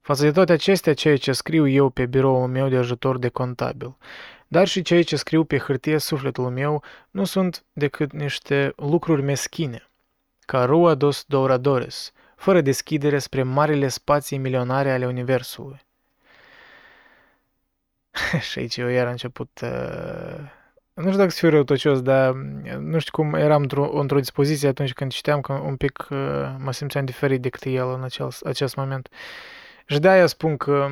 Față 0.00 0.22
de 0.22 0.32
toate 0.32 0.52
acestea, 0.52 0.94
ceea 0.94 1.16
ce 1.16 1.32
scriu 1.32 1.68
eu 1.68 1.88
pe 1.88 2.06
biroul 2.06 2.46
meu 2.46 2.68
de 2.68 2.76
ajutor 2.76 3.18
de 3.18 3.28
contabil, 3.28 3.96
dar 4.48 4.66
și 4.66 4.82
ceea 4.82 5.02
ce 5.02 5.16
scriu 5.16 5.44
pe 5.44 5.58
hârtie 5.58 5.98
sufletul 5.98 6.50
meu, 6.50 6.82
nu 7.10 7.24
sunt 7.24 7.64
decât 7.72 8.12
niște 8.12 8.72
lucruri 8.76 9.22
meschine, 9.22 9.90
ca 10.40 10.64
rua 10.64 10.94
dos 10.94 11.24
douradores, 11.26 12.12
fără 12.36 12.60
deschidere 12.60 13.18
spre 13.18 13.42
marile 13.42 13.88
spații 13.88 14.38
milionare 14.38 14.92
ale 14.92 15.06
Universului. 15.06 15.86
și 18.50 18.58
aici 18.58 18.76
eu 18.76 18.88
iar 18.88 19.04
am 19.04 19.10
început... 19.10 19.60
Uh... 19.62 20.56
Nu 20.94 21.04
știu 21.04 21.18
dacă 21.18 21.30
să 21.30 21.38
fiu 21.38 21.48
răutăcios, 21.48 22.00
dar 22.02 22.32
nu 22.78 22.98
știu 22.98 23.12
cum 23.12 23.34
eram 23.34 23.62
într-o, 23.62 23.98
într-o 23.98 24.18
dispoziție 24.18 24.68
atunci 24.68 24.92
când 24.92 25.12
citeam, 25.12 25.40
că 25.40 25.52
un 25.52 25.76
pic 25.76 26.06
uh, 26.10 26.18
mă 26.58 26.72
simțeam 26.72 27.04
diferit 27.04 27.40
decât 27.40 27.64
el 27.64 27.88
în 27.88 28.02
acel, 28.02 28.28
acest 28.44 28.76
moment. 28.76 29.08
Și 29.86 29.98
de-aia 29.98 30.26
spun 30.26 30.56
că 30.56 30.88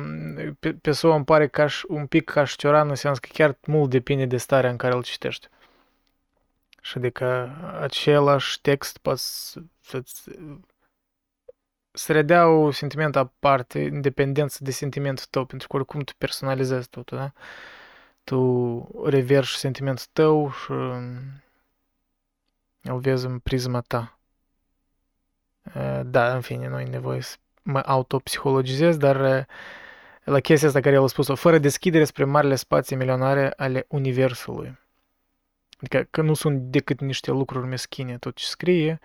pe, 0.59 0.73
pe 0.73 0.91
SO 0.91 1.13
îmi 1.13 1.25
pare 1.25 1.47
ca 1.47 1.67
și, 1.67 1.85
un 1.87 2.05
pic 2.05 2.29
ca 2.29 2.43
și 2.43 2.57
cioran, 2.57 2.89
în 2.89 2.95
sens 2.95 3.19
că 3.19 3.29
chiar 3.33 3.57
mult 3.65 3.89
depinde 3.89 4.25
de 4.25 4.37
starea 4.37 4.69
în 4.69 4.77
care 4.77 4.93
îl 4.93 5.03
citești. 5.03 5.47
Și 6.81 6.97
adică 6.97 7.49
același 7.81 8.61
text 8.61 8.97
poate 8.97 9.19
să-ți 9.81 10.29
să 11.97 12.11
redea 12.11 12.47
un 12.47 12.71
sentiment 12.71 13.15
aparte, 13.15 13.79
independență 13.79 14.63
de 14.63 14.71
sentimentul 14.71 15.25
tău, 15.29 15.45
pentru 15.45 15.67
că 15.67 15.75
oricum 15.75 16.01
tu 16.01 16.13
personalizezi 16.17 16.89
totul, 16.89 17.17
da? 17.17 17.31
Tu 18.23 19.01
reverși 19.05 19.57
sentimentul 19.57 20.05
tău 20.13 20.51
și 20.51 20.71
îl 22.81 22.99
vezi 22.99 23.25
în 23.25 23.39
prisma 23.39 23.81
ta. 23.81 24.19
Da, 26.05 26.33
în 26.33 26.41
fine, 26.41 26.67
nu 26.67 26.79
e 26.79 26.85
nevoie 26.85 27.21
să 27.21 27.35
mă 27.61 27.81
autopsihologizez, 27.85 28.97
dar 28.97 29.47
la 30.23 30.39
chestia 30.39 30.67
asta 30.67 30.79
care 30.79 30.95
el 30.95 31.03
a 31.03 31.07
spus-o, 31.07 31.35
fără 31.35 31.57
deschidere 31.57 32.03
spre 32.03 32.23
marile 32.23 32.55
spații 32.55 32.95
milionare 32.95 33.53
ale 33.55 33.85
Universului. 33.87 34.77
Adică 35.77 36.07
că 36.09 36.21
nu 36.21 36.33
sunt 36.33 36.59
decât 36.61 36.99
niște 36.99 37.31
lucruri 37.31 37.67
meschine 37.67 38.17
tot 38.17 38.35
ce 38.35 38.45
scrie, 38.45 38.99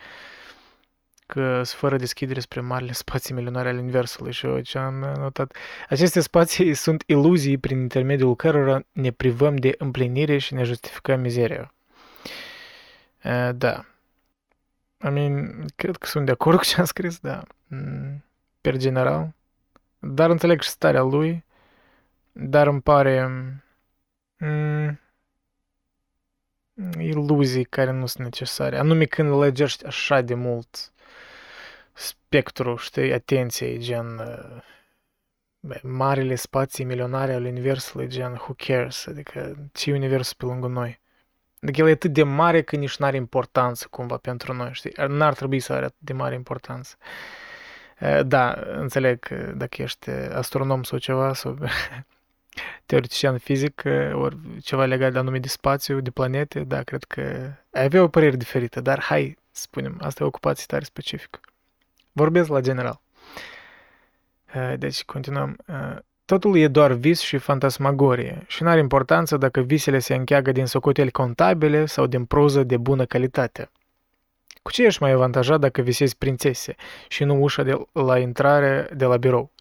că 1.26 1.54
sunt 1.54 1.80
fără 1.80 1.96
deschidere 1.96 2.40
spre 2.40 2.60
marile 2.60 2.92
spații 2.92 3.34
milionare 3.34 3.68
ale 3.68 3.78
Universului 3.78 4.32
și 4.32 4.46
eu 4.46 4.60
ce 4.60 4.78
am 4.78 4.94
notat. 4.94 5.56
Aceste 5.88 6.20
spații 6.20 6.74
sunt 6.74 7.02
iluzii 7.06 7.58
prin 7.58 7.80
intermediul 7.80 8.36
cărora 8.36 8.80
ne 8.92 9.10
privăm 9.10 9.56
de 9.56 9.74
împlinire 9.78 10.38
și 10.38 10.54
ne 10.54 10.62
justificăm 10.62 11.20
mizeria. 11.20 11.74
Uh, 13.24 13.50
da. 13.54 13.84
I 15.04 15.08
mean, 15.08 15.64
cred 15.76 15.96
că 15.96 16.06
sunt 16.06 16.26
de 16.26 16.32
acord 16.32 16.58
cu 16.58 16.64
ce 16.64 16.78
am 16.78 16.84
scris, 16.84 17.18
da. 17.18 17.42
Mm 17.66 18.22
per 18.62 18.76
general, 18.76 19.34
dar 19.98 20.30
înțeleg 20.30 20.60
și 20.60 20.68
starea 20.68 21.02
lui, 21.02 21.44
dar 22.32 22.66
îmi 22.66 22.80
pare 22.80 23.26
mm, 24.38 25.00
iluzii 26.98 27.64
care 27.64 27.90
nu 27.90 28.06
sunt 28.06 28.24
necesare. 28.24 28.78
Anume 28.78 29.04
când 29.04 29.30
lăgești 29.30 29.86
așa 29.86 30.20
de 30.20 30.34
mult 30.34 30.91
spectru, 31.92 32.76
știi, 32.76 33.12
atenției, 33.12 33.78
gen 33.78 34.18
uh, 34.18 34.62
marile 35.82 36.34
spații 36.34 36.84
milionare 36.84 37.32
ale 37.32 37.48
Universului, 37.48 38.08
gen 38.08 38.32
who 38.32 38.54
cares, 38.56 39.06
adică 39.06 39.68
ce 39.72 39.92
universul 39.92 40.34
pe 40.38 40.44
lângă 40.44 40.66
noi. 40.66 41.00
Adică 41.62 41.80
el 41.80 41.88
e 41.88 41.90
atât 41.90 42.12
de 42.12 42.22
mare 42.22 42.62
că 42.62 42.76
nici 42.76 42.96
n-are 42.96 43.16
importanță 43.16 43.86
cumva 43.90 44.16
pentru 44.16 44.52
noi, 44.52 44.70
știi? 44.72 44.92
N-ar 45.08 45.34
trebui 45.34 45.60
să 45.60 45.72
are 45.72 45.84
atât 45.84 46.00
de 46.00 46.12
mare 46.12 46.34
importanță. 46.34 46.96
Uh, 48.00 48.20
da, 48.26 48.62
înțeleg 48.66 49.18
că 49.18 49.52
dacă 49.56 49.82
ești 49.82 50.10
astronom 50.10 50.82
sau 50.82 50.98
ceva, 50.98 51.34
sau 51.34 51.58
teoretician 52.86 53.38
fizic, 53.38 53.82
ori 54.12 54.36
ceva 54.60 54.84
legat 54.84 55.12
de 55.12 55.18
anume 55.18 55.38
de 55.38 55.48
spațiu, 55.48 56.00
de 56.00 56.10
planete, 56.10 56.60
da, 56.60 56.82
cred 56.82 57.04
că 57.04 57.20
ai 57.70 57.84
avea 57.84 58.02
o 58.02 58.08
părere 58.08 58.36
diferită, 58.36 58.80
dar 58.80 59.00
hai, 59.00 59.38
spunem, 59.50 59.98
asta 60.00 60.22
e 60.22 60.24
o 60.24 60.28
ocupație 60.28 60.64
tare 60.66 60.84
specifică. 60.84 61.40
Vorbesc 62.12 62.48
la 62.48 62.60
general. 62.60 63.00
Deci, 64.76 65.04
continuăm. 65.04 65.56
Totul 66.24 66.56
e 66.56 66.68
doar 66.68 66.92
vis 66.92 67.20
și 67.20 67.38
fantasmagorie 67.38 68.44
și 68.46 68.62
nu 68.62 68.68
are 68.68 68.78
importanță 68.80 69.36
dacă 69.36 69.60
visele 69.60 69.98
se 69.98 70.14
încheagă 70.14 70.52
din 70.52 70.66
socoteli 70.66 71.10
contabile 71.10 71.86
sau 71.86 72.06
din 72.06 72.24
proză 72.24 72.62
de 72.62 72.76
bună 72.76 73.04
calitate. 73.04 73.70
Cu 74.62 74.70
ce 74.70 74.84
ești 74.84 75.02
mai 75.02 75.10
avantajat 75.10 75.60
dacă 75.60 75.82
visezi 75.82 76.16
prințese 76.16 76.74
și 77.08 77.24
nu 77.24 77.42
ușa 77.42 77.62
de 77.62 77.86
la 77.92 78.18
intrare 78.18 78.88
de 78.94 79.04
la 79.04 79.16
birou? 79.16 79.52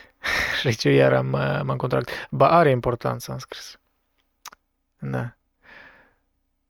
și 0.60 0.66
aici 0.66 0.84
eu 0.84 0.92
iar 0.92 1.12
am, 1.12 1.26
m-am 1.64 1.76
contract. 1.76 2.10
Ba, 2.30 2.50
are 2.50 2.70
importanță, 2.70 3.32
am 3.32 3.38
scris. 3.38 3.78
Da. 4.98 5.34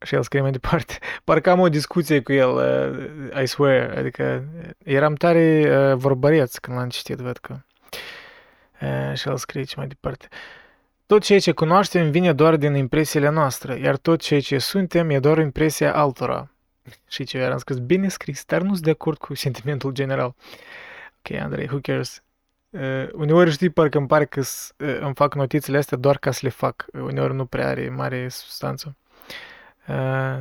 Și 0.02 0.14
el 0.14 0.22
scrie 0.22 0.40
mai 0.40 0.50
departe. 0.50 0.98
Parcă 1.24 1.50
am 1.50 1.60
o 1.60 1.68
discuție 1.68 2.20
cu 2.20 2.32
el, 2.32 2.50
uh, 2.50 3.42
I 3.42 3.46
swear. 3.46 3.96
Adică 3.96 4.44
eram 4.84 5.14
tare 5.14 5.68
uh, 5.68 5.96
vorbăreț 5.96 6.56
când 6.56 6.76
l-am 6.76 6.88
citit, 6.88 7.16
văd 7.16 7.36
că. 7.36 7.56
Uh, 8.80 9.14
și 9.14 9.28
el 9.28 9.36
scrie 9.36 9.62
ce 9.62 9.74
mai 9.76 9.86
departe. 9.86 10.28
Tot 11.06 11.22
ceea 11.22 11.38
ce 11.38 11.52
cunoaștem 11.52 12.10
vine 12.10 12.32
doar 12.32 12.56
din 12.56 12.74
impresiile 12.74 13.28
noastre, 13.28 13.78
iar 13.78 13.96
tot 13.96 14.20
ceea 14.20 14.40
ce 14.40 14.58
suntem 14.58 15.10
e 15.10 15.18
doar 15.18 15.38
impresia 15.38 15.94
altora. 15.94 16.50
Și 17.08 17.24
ce 17.24 17.42
am 17.42 17.58
scris, 17.58 17.78
bine 17.78 18.08
scris, 18.08 18.44
dar 18.44 18.60
nu 18.60 18.72
sunt 18.72 18.84
de 18.84 18.90
acord 18.90 19.18
cu 19.18 19.34
sentimentul 19.34 19.92
general. 19.92 20.34
Ok, 21.18 21.40
Andrei, 21.40 21.66
who 21.66 21.78
cares? 21.82 22.22
Uh, 22.70 23.08
uneori 23.12 23.50
știi, 23.50 23.68
parcă 23.68 23.98
îmi 23.98 24.06
pare 24.06 24.24
că 24.24 24.40
uh, 24.40 24.98
îmi 25.00 25.14
fac 25.14 25.34
notițele 25.34 25.78
astea 25.78 25.96
doar 25.98 26.18
ca 26.18 26.30
să 26.30 26.40
le 26.42 26.48
fac. 26.48 26.86
Uh, 26.92 27.00
uneori 27.00 27.34
nu 27.34 27.44
prea 27.44 27.68
are 27.68 27.88
mare 27.88 28.28
substanță. 28.28 28.96
Uh, 29.88 30.40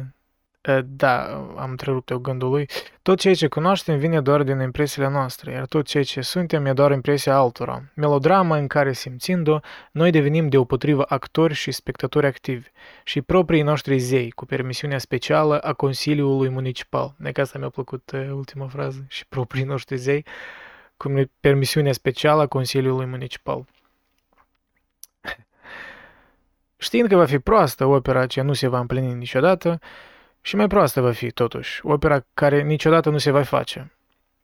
da, 0.85 1.23
am 1.57 1.69
întrerupt 1.69 2.09
eu 2.09 2.17
gândul 2.17 2.49
lui. 2.49 2.69
Tot 3.01 3.19
ceea 3.19 3.33
ce 3.33 3.47
cunoaștem 3.47 3.97
vine 3.97 4.21
doar 4.21 4.43
din 4.43 4.59
impresiile 4.59 5.09
noastre, 5.09 5.51
iar 5.51 5.65
tot 5.65 5.85
ceea 5.85 6.03
ce 6.03 6.21
suntem 6.21 6.65
e 6.65 6.73
doar 6.73 6.91
impresia 6.91 7.35
altora. 7.35 7.83
Melodramă 7.93 8.57
în 8.57 8.67
care, 8.67 8.93
simțind-o, 8.93 9.59
noi 9.91 10.11
devenim 10.11 10.49
deopotrivă 10.49 11.05
actori 11.07 11.53
și 11.53 11.71
spectatori 11.71 12.25
activi 12.25 12.67
și 13.03 13.21
proprii 13.21 13.61
noștri 13.61 13.97
zei, 13.97 14.29
cu 14.29 14.45
permisiunea 14.45 14.97
specială 14.97 15.59
a 15.59 15.73
Consiliului 15.73 16.49
Municipal. 16.49 17.15
E 17.23 17.31
că 17.31 17.41
asta 17.41 17.59
mi-a 17.59 17.69
plăcut 17.69 18.11
uh, 18.13 18.29
ultima 18.31 18.67
frază. 18.67 19.05
Și 19.07 19.25
proprii 19.27 19.63
noștri 19.63 19.97
zei, 19.97 20.25
cu 20.97 21.29
permisiunea 21.39 21.93
specială 21.93 22.41
a 22.41 22.47
Consiliului 22.47 23.05
Municipal. 23.05 23.65
Știind 26.81 27.07
că 27.07 27.15
va 27.15 27.25
fi 27.25 27.39
proastă 27.39 27.85
opera 27.85 28.25
ce 28.25 28.41
nu 28.41 28.53
se 28.53 28.67
va 28.67 28.79
împlini 28.79 29.13
niciodată, 29.13 29.79
și 30.41 30.55
mai 30.55 30.67
proastă 30.67 31.01
va 31.01 31.11
fi, 31.11 31.31
totuși, 31.31 31.79
opera 31.83 32.25
care 32.33 32.61
niciodată 32.61 33.09
nu 33.09 33.17
se 33.17 33.31
va 33.31 33.43
face. 33.43 33.91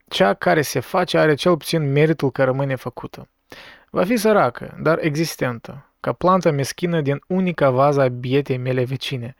Cea 0.08 0.34
care 0.34 0.62
se 0.62 0.80
face 0.80 1.18
are 1.18 1.34
cel 1.34 1.58
puțin 1.58 1.92
meritul 1.92 2.32
că 2.32 2.44
rămâne 2.44 2.76
făcută. 2.76 3.28
Va 3.90 4.04
fi 4.04 4.18
săracă, 4.18 4.78
dar 4.82 4.98
existentă, 5.02 5.86
ca 6.00 6.14
planta 6.14 6.52
meschină 6.52 7.02
din 7.02 7.22
unica 7.28 7.70
vază 7.70 8.02
a 8.02 8.08
bietei 8.08 8.58
mele 8.58 8.84
vecine. 8.84 9.36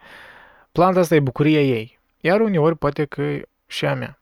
Planta 0.72 1.00
asta 1.00 1.16
e 1.16 1.20
bucuria 1.20 1.62
ei, 1.62 2.00
iar 2.20 2.42
uneori 2.42 2.78
poate 2.78 3.06
că 3.06 3.38
și 3.68 3.86
a 3.86 3.94
mea. 3.94 4.20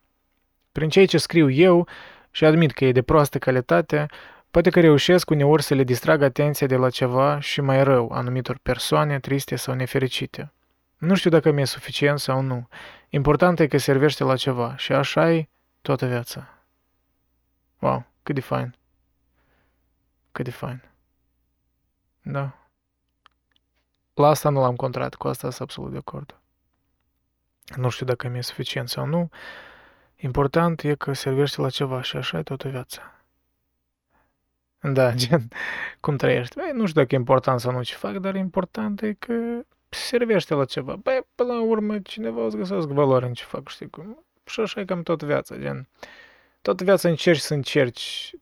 Prin 0.71 0.89
ceea 0.89 1.05
ce 1.05 1.17
scriu 1.17 1.49
eu, 1.49 1.87
și 2.31 2.45
admit 2.45 2.71
că 2.71 2.85
e 2.85 2.91
de 2.91 3.01
proastă 3.01 3.37
calitate, 3.37 4.05
poate 4.53 4.69
că 4.69 4.79
reușesc 4.79 5.29
uneori 5.29 5.63
să 5.63 5.73
le 5.73 5.83
distrag 5.83 6.21
atenția 6.21 6.67
de 6.67 6.75
la 6.75 6.89
ceva 6.89 7.39
și 7.39 7.61
mai 7.61 7.83
rău 7.83 8.11
anumitor 8.11 8.57
persoane 8.57 9.19
triste 9.19 9.55
sau 9.55 9.73
nefericite. 9.73 10.51
Nu 10.97 11.15
știu 11.15 11.29
dacă 11.29 11.51
mi-e 11.51 11.65
suficient 11.65 12.19
sau 12.19 12.41
nu. 12.41 12.67
Important 13.09 13.59
e 13.59 13.67
că 13.67 13.77
servește 13.77 14.23
la 14.23 14.35
ceva 14.35 14.75
și 14.77 14.93
așa 14.93 15.31
e 15.31 15.47
toată 15.81 16.05
viața. 16.05 16.57
Wow, 17.79 18.05
cât 18.23 18.35
de 18.35 18.41
fain. 18.41 18.75
Cât 20.31 20.45
de 20.45 20.51
fain. 20.51 20.83
Da. 22.21 22.57
La 24.13 24.27
asta 24.27 24.49
nu 24.49 24.59
l-am 24.59 24.75
contrat, 24.75 25.15
cu 25.15 25.27
asta 25.27 25.49
sunt 25.49 25.61
absolut 25.61 25.91
de 25.91 25.97
acord. 25.97 26.39
Nu 27.75 27.89
știu 27.89 28.05
dacă 28.05 28.27
mi-e 28.27 28.41
suficient 28.41 28.89
sau 28.89 29.05
nu. 29.05 29.29
Important 30.15 30.83
e 30.83 30.95
că 30.95 31.13
servește 31.13 31.61
la 31.61 31.69
ceva 31.69 32.01
și 32.01 32.17
așa 32.17 32.37
e 32.37 32.43
toată 32.43 32.69
viața. 32.69 33.22
Da, 34.83 35.13
gen, 35.21 35.47
cum 35.99 36.17
trăiești? 36.17 36.55
Băi, 36.55 36.71
nu 36.73 36.85
știu 36.85 37.01
dacă 37.01 37.15
e 37.15 37.17
important 37.17 37.59
sau 37.59 37.71
nu 37.71 37.83
ce 37.83 37.95
fac, 37.95 38.17
dar 38.17 38.35
important 38.35 39.01
e 39.01 39.13
că 39.13 39.33
servește 39.89 40.53
la 40.53 40.65
ceva. 40.65 40.95
Băi, 40.95 41.21
până 41.35 41.53
la 41.53 41.61
urmă, 41.61 41.99
cineva 41.99 42.41
o 42.41 42.49
să 42.49 42.57
găsească 42.57 42.93
valoare 42.93 43.25
în 43.25 43.33
ce 43.33 43.43
fac, 43.43 43.67
știi 43.67 43.89
cum? 43.89 44.25
Și 44.45 44.59
așa 44.59 44.79
e 44.79 44.85
cam 44.85 45.03
tot 45.03 45.23
viața, 45.23 45.55
gen. 45.57 45.87
Toată 46.61 46.83
viața 46.83 47.09
încerci 47.09 47.39
să 47.39 47.53
încerci, 47.53 48.35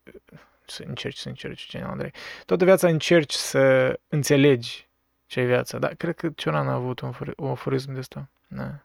să 0.66 0.84
încerci 0.88 1.18
să 1.18 1.28
încerci, 1.28 1.62
ce 1.62 1.78
Andrei, 1.78 2.14
toată 2.46 2.66
viața 2.66 2.88
încerci 2.88 3.34
să 3.34 4.00
înțelegi 4.08 4.90
ce 5.26 5.40
e 5.40 5.46
viața, 5.46 5.78
dar 5.78 5.94
cred 5.94 6.16
că 6.16 6.30
Cioran 6.30 6.68
a 6.68 6.74
avut 6.74 7.00
un, 7.00 7.14
un 7.38 7.50
aforism 7.50 7.92
de 7.94 8.00
ăsta. 8.00 8.30
Da. 8.48 8.80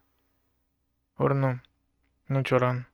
Ori 1.17 1.35
nu. 1.35 1.61
Nu 2.25 2.41
Cioran. 2.41 2.91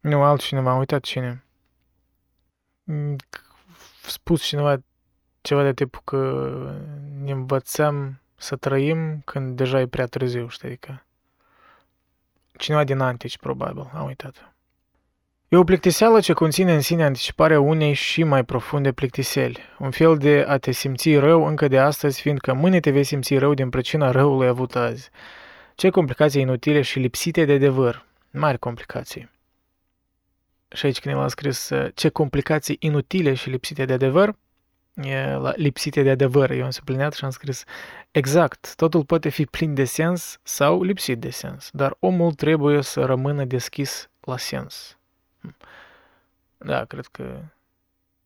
Nu, 0.00 0.22
altcineva, 0.22 0.70
am 0.70 0.78
uitat 0.78 1.02
cine. 1.02 1.42
Mm, 2.90 3.16
spus 4.02 4.42
cineva 4.42 4.76
ceva 5.40 5.62
de 5.62 5.72
tipul 5.72 6.00
că 6.04 6.52
ne 7.22 7.30
învățăm 7.30 8.20
să 8.36 8.56
trăim 8.56 9.22
când 9.24 9.56
deja 9.56 9.80
e 9.80 9.86
prea 9.86 10.06
târziu, 10.06 10.48
știi, 10.48 10.68
adică 10.68 11.04
cineva 12.58 12.84
din 12.84 12.98
antici, 12.98 13.38
probabil, 13.38 13.90
am 13.94 14.06
uitat. 14.06 14.52
E 15.48 15.56
o 15.56 15.64
plictiseală 15.64 16.20
ce 16.20 16.32
conține 16.32 16.74
în 16.74 16.80
sine 16.80 17.04
anticiparea 17.04 17.60
unei 17.60 17.92
și 17.92 18.22
mai 18.22 18.44
profunde 18.44 18.92
plictiseli, 18.92 19.60
un 19.78 19.90
fel 19.90 20.16
de 20.16 20.44
a 20.48 20.58
te 20.58 20.70
simți 20.70 21.16
rău 21.16 21.46
încă 21.46 21.68
de 21.68 21.78
astăzi, 21.78 22.20
fiindcă 22.20 22.52
mâine 22.52 22.80
te 22.80 22.90
vei 22.90 23.04
simți 23.04 23.36
rău 23.36 23.54
din 23.54 23.70
pricina 23.70 24.10
răului 24.10 24.48
avut 24.48 24.76
azi. 24.76 25.10
Ce 25.74 25.90
complicații 25.90 26.40
inutile 26.40 26.80
și 26.82 26.98
lipsite 26.98 27.44
de 27.44 27.52
adevăr. 27.52 28.06
Mari 28.30 28.58
complicații. 28.58 29.37
Și 30.72 30.86
aici 30.86 31.00
când 31.00 31.16
a 31.16 31.28
scris 31.28 31.70
ce 31.94 32.08
complicații 32.08 32.76
inutile 32.80 33.34
și 33.34 33.50
lipsite 33.50 33.84
de 33.84 33.92
adevăr, 33.92 34.36
e 34.94 35.32
la 35.32 35.52
lipsite 35.56 36.02
de 36.02 36.10
adevăr. 36.10 36.50
Eu 36.50 36.64
am 36.64 36.70
subliniat 36.70 37.12
și 37.12 37.24
am 37.24 37.30
scris 37.30 37.64
exact, 38.10 38.74
totul 38.74 39.04
poate 39.04 39.28
fi 39.28 39.44
plin 39.44 39.74
de 39.74 39.84
sens 39.84 40.38
sau 40.42 40.82
lipsit 40.82 41.18
de 41.18 41.30
sens, 41.30 41.70
dar 41.72 41.96
omul 41.98 42.32
trebuie 42.32 42.82
să 42.82 43.04
rămână 43.04 43.44
deschis 43.44 44.08
la 44.20 44.36
sens. 44.36 44.98
Da, 46.56 46.84
cred 46.84 47.06
că 47.06 47.40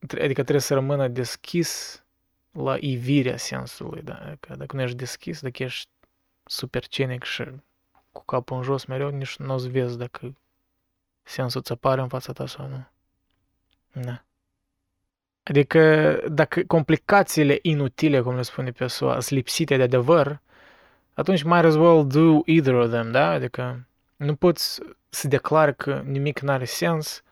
adică 0.00 0.40
trebuie 0.42 0.60
să 0.60 0.74
rămână 0.74 1.08
deschis 1.08 2.02
la 2.50 2.76
ivirea 2.80 3.36
sensului, 3.36 4.02
da? 4.02 4.34
Că 4.40 4.54
dacă 4.56 4.76
nu 4.76 4.82
ești 4.82 4.96
deschis, 4.96 5.40
dacă 5.40 5.62
ești 5.62 5.88
super 6.44 6.86
cinic 6.86 7.24
și 7.24 7.44
cu 8.12 8.24
capul 8.24 8.56
în 8.56 8.62
jos 8.62 8.84
mereu, 8.84 9.08
nici 9.08 9.36
nu 9.36 9.54
o 9.54 9.58
să 9.58 9.68
vezi 9.68 9.98
dacă 9.98 10.34
sensul 11.22 11.62
ți 11.62 11.72
apare 11.72 12.00
în 12.00 12.08
fața 12.08 12.32
ta 12.32 12.46
sau 12.46 12.68
nu. 12.68 12.86
Da. 14.02 14.24
Adică 15.42 16.20
dacă 16.28 16.62
complicațiile 16.66 17.58
inutile, 17.62 18.20
cum 18.20 18.34
le 18.34 18.42
spune 18.42 18.70
persoana, 18.70 19.20
sunt 19.20 19.38
lipsite 19.38 19.76
de 19.76 19.82
adevăr, 19.82 20.40
atunci 21.14 21.42
might 21.42 21.64
as 21.64 21.74
well 21.74 22.06
do 22.06 22.40
either 22.44 22.74
of 22.74 22.90
them, 22.90 23.10
da? 23.10 23.30
Adică 23.30 23.86
nu 24.16 24.34
poți 24.34 24.80
să 25.08 25.28
declari 25.28 25.76
că 25.76 26.02
nimic 26.04 26.40
nu 26.40 26.52
are 26.52 26.64
sens, 26.64 27.22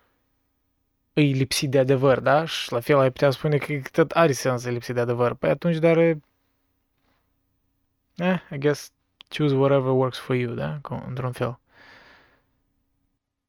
e 1.12 1.20
lipsit 1.20 1.70
de 1.70 1.78
adevăr, 1.78 2.20
da? 2.20 2.44
Și 2.44 2.72
la 2.72 2.80
fel 2.80 2.98
ai 2.98 3.10
putea 3.10 3.30
spune 3.30 3.56
că 3.56 3.80
tot 3.92 4.10
are 4.10 4.32
sens 4.32 4.64
e 4.64 4.70
lipsit 4.70 4.94
de 4.94 5.00
adevăr. 5.00 5.34
Păi 5.34 5.50
atunci, 5.50 5.76
dar 5.76 5.96
eh, 5.96 6.16
I 8.50 8.58
guess 8.58 8.92
choose 9.28 9.54
whatever 9.54 9.90
works 9.90 10.18
for 10.18 10.36
you, 10.36 10.54
da? 10.54 10.80
Într-un 11.06 11.32
fel. 11.32 11.58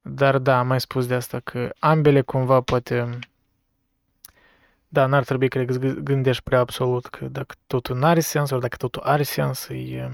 Dar 0.02 0.38
da, 0.38 0.60
am 0.60 0.68
mai 0.68 0.82
spus 0.82 1.08
de 1.08 1.14
asta 1.14 1.40
că 1.40 1.74
ambele 1.80 2.22
cumva 2.22 2.62
poate... 2.62 3.20
Da, 4.88 5.06
n-ar 5.06 5.24
trebui, 5.24 5.48
cred, 5.48 5.72
să 5.72 5.80
gândești 5.80 6.44
prea 6.44 6.60
absolut 6.60 7.06
că 7.06 7.26
dacă 7.26 7.56
totul 7.68 7.98
nu 7.98 8.06
are 8.06 8.20
sens, 8.20 8.50
ori 8.50 8.62
dacă 8.62 8.76
totul 8.76 9.02
are 9.02 9.24
sens, 9.24 9.68
e... 9.68 10.10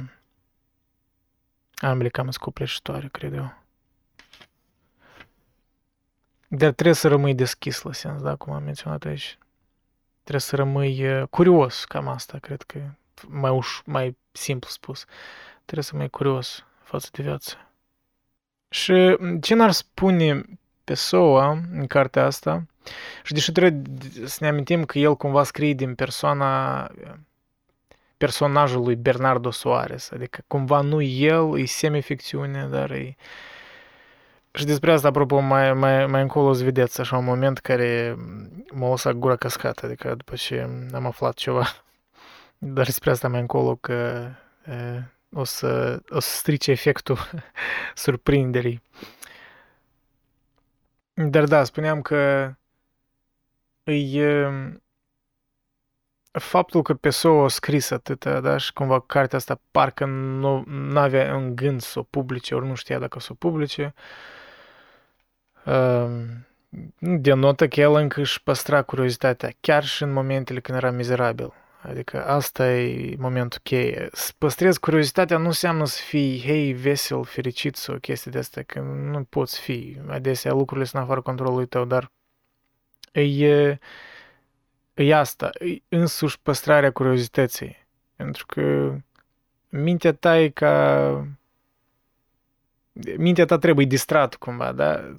Ambele 1.75 2.09
cam 2.09 2.29
scopleșitoare, 2.29 3.07
cred 3.07 3.33
eu. 3.33 3.53
Dar 6.47 6.71
trebuie 6.71 6.95
să 6.95 7.07
rămâi 7.07 7.35
deschis 7.35 7.81
la 7.81 7.93
sens, 7.93 8.21
da, 8.21 8.35
cum 8.35 8.53
am 8.53 8.63
menționat 8.63 9.03
aici. 9.03 9.37
Trebuie 10.21 10.41
să 10.41 10.55
rămâi 10.55 11.27
curios, 11.29 11.85
cam 11.85 12.07
asta, 12.07 12.37
cred 12.37 12.61
că 12.61 12.79
mai, 13.27 13.59
uș- 13.59 13.83
mai 13.85 14.17
simplu 14.31 14.69
spus. 14.69 15.05
Trebuie 15.63 15.83
să 15.83 15.95
mai 15.95 16.09
curios 16.09 16.65
față 16.83 17.09
de 17.11 17.23
viață. 17.23 17.66
Și 18.69 19.17
ce 19.41 19.55
n-ar 19.55 19.71
spune 19.71 20.45
Pessoa 20.83 21.63
în 21.73 21.87
cartea 21.87 22.25
asta, 22.25 22.65
și 23.23 23.33
deși 23.33 23.51
trebuie 23.51 23.81
să 24.25 24.37
ne 24.39 24.47
amintim 24.47 24.85
că 24.85 24.99
el 24.99 25.15
cumva 25.15 25.43
scrie 25.43 25.73
din 25.73 25.95
persoana 25.95 26.87
personajul 28.17 28.83
lui 28.83 28.95
Bernardo 28.95 29.51
Soares, 29.51 30.11
adică 30.11 30.43
cumva 30.47 30.81
nu 30.81 31.01
el, 31.01 31.59
e 31.59 31.65
semificțiune, 31.65 32.67
dar 32.71 32.91
e... 32.91 33.15
Și 34.51 34.65
despre 34.65 34.91
asta, 34.91 35.07
apropo, 35.07 35.39
mai, 35.39 35.73
mai, 35.73 36.05
mai 36.05 36.21
încolo 36.21 36.47
o 36.47 36.53
să 36.53 36.63
vedeți 36.63 37.01
așa 37.01 37.17
un 37.17 37.23
moment 37.23 37.59
care 37.59 38.15
m-a 38.71 38.89
lăsat 38.89 39.13
gura 39.13 39.35
cascată, 39.35 39.85
adică 39.85 40.15
după 40.15 40.35
ce 40.35 40.69
am 40.93 41.05
aflat 41.05 41.33
ceva. 41.33 41.65
Dar 42.57 42.85
despre 42.85 43.11
asta 43.11 43.27
mai 43.27 43.39
încolo 43.39 43.75
că 43.75 44.27
e, 44.65 45.03
o 45.37 45.43
să, 45.43 46.01
o 46.09 46.19
să 46.19 46.35
strice 46.35 46.71
efectul 46.71 47.17
surprinderii. 48.05 48.81
Dar 51.13 51.43
da, 51.43 51.63
spuneam 51.63 52.01
că 52.01 52.51
e 53.83 54.49
faptul 56.31 56.81
că 56.81 56.93
Pessoa 56.93 57.43
a 57.43 57.47
scris 57.47 57.91
atâta, 57.91 58.39
da, 58.39 58.57
și 58.57 58.73
cumva 58.73 58.99
cartea 58.99 59.37
asta 59.37 59.59
parcă 59.71 60.05
nu 60.05 60.99
avea 60.99 61.35
în 61.35 61.55
gând 61.55 61.81
să 61.81 61.99
o 61.99 62.03
publice, 62.03 62.55
ori 62.55 62.67
nu 62.67 62.75
știa 62.75 62.99
dacă 62.99 63.19
să 63.19 63.27
o 63.31 63.35
publice, 63.35 63.93
uh, 65.65 66.09
denotă 66.99 67.67
că 67.67 67.79
el 67.79 67.93
încă 67.93 68.19
își 68.19 68.43
păstra 68.43 68.81
curiozitatea, 68.81 69.51
chiar 69.59 69.83
și 69.83 70.03
în 70.03 70.11
momentele 70.11 70.59
când 70.59 70.77
era 70.77 70.91
mizerabil. 70.91 71.53
Adică 71.81 72.25
asta 72.25 72.71
e 72.71 73.15
momentul 73.17 73.59
cheie. 73.63 74.09
Să 74.11 74.31
păstrezi 74.37 74.79
curiozitatea 74.79 75.37
nu 75.37 75.45
înseamnă 75.45 75.85
să 75.85 76.01
fii, 76.01 76.41
hei, 76.45 76.73
vesel, 76.73 77.23
fericit 77.23 77.75
sau 77.75 77.97
chestii 77.97 78.31
de 78.31 78.37
astea, 78.37 78.63
că 78.63 78.79
nu 78.79 79.23
poți 79.23 79.59
fi. 79.59 79.97
Adesea 80.07 80.53
lucrurile 80.53 80.85
sunt 80.85 81.01
în 81.01 81.07
afară 81.07 81.21
controlului 81.21 81.67
tău, 81.67 81.85
dar 81.85 82.11
e, 83.11 83.77
e 84.93 85.15
asta, 85.15 85.49
e 85.59 85.81
însuși 85.89 86.39
păstrarea 86.41 86.91
curiozității. 86.91 87.87
Pentru 88.15 88.45
că 88.45 88.95
mintea 89.69 90.13
ta 90.13 90.39
e 90.39 90.49
ca... 90.49 91.27
Mintea 93.17 93.45
ta 93.45 93.57
trebuie 93.57 93.85
distrat 93.85 94.35
cumva, 94.35 94.71
da? 94.71 95.13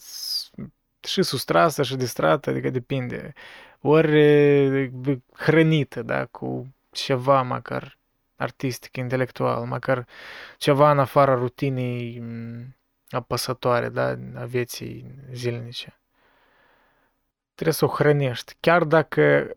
Și 1.01 1.23
sustrasă 1.23 1.83
și 1.83 1.97
distrată, 1.97 2.51
adică 2.51 2.71
depinde 2.71 3.33
ori 3.81 4.93
hrănită, 5.33 6.03
da, 6.03 6.25
cu 6.25 6.75
ceva 6.91 7.43
măcar 7.43 7.99
artistic, 8.37 8.97
intelectual, 8.97 9.65
măcar 9.65 10.07
ceva 10.57 10.91
în 10.91 10.99
afara 10.99 11.35
rutinei 11.35 12.23
apăsătoare, 13.11 13.89
da, 13.89 14.09
a 14.35 14.45
vieții 14.45 15.15
zilnice. 15.33 16.01
Trebuie 17.55 17.75
să 17.75 17.85
o 17.85 17.89
hrănești. 17.89 18.57
Chiar 18.61 18.85
dacă 18.85 19.53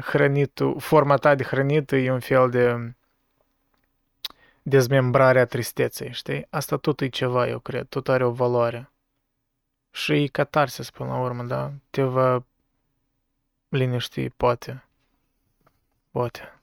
hrănitul, 0.00 0.80
forma 0.80 1.16
ta 1.16 1.34
de 1.34 1.44
hrănită 1.44 1.96
e 1.96 2.10
un 2.10 2.20
fel 2.20 2.50
de 2.50 2.94
dezmembrarea 4.62 5.44
tristeței, 5.44 6.12
știi? 6.12 6.46
Asta 6.50 6.76
tot 6.76 7.00
e 7.00 7.08
ceva, 7.08 7.48
eu 7.48 7.58
cred, 7.58 7.86
tot 7.86 8.08
are 8.08 8.24
o 8.24 8.30
valoare. 8.30 8.90
Și 9.90 10.12
e 10.12 10.26
catarsis 10.26 10.90
până 10.90 11.08
la 11.10 11.18
urmă, 11.18 11.42
da? 11.42 11.72
Te 11.90 12.02
va 12.02 12.44
liniști, 13.70 14.30
poate. 14.30 14.84
Poate. 16.10 16.60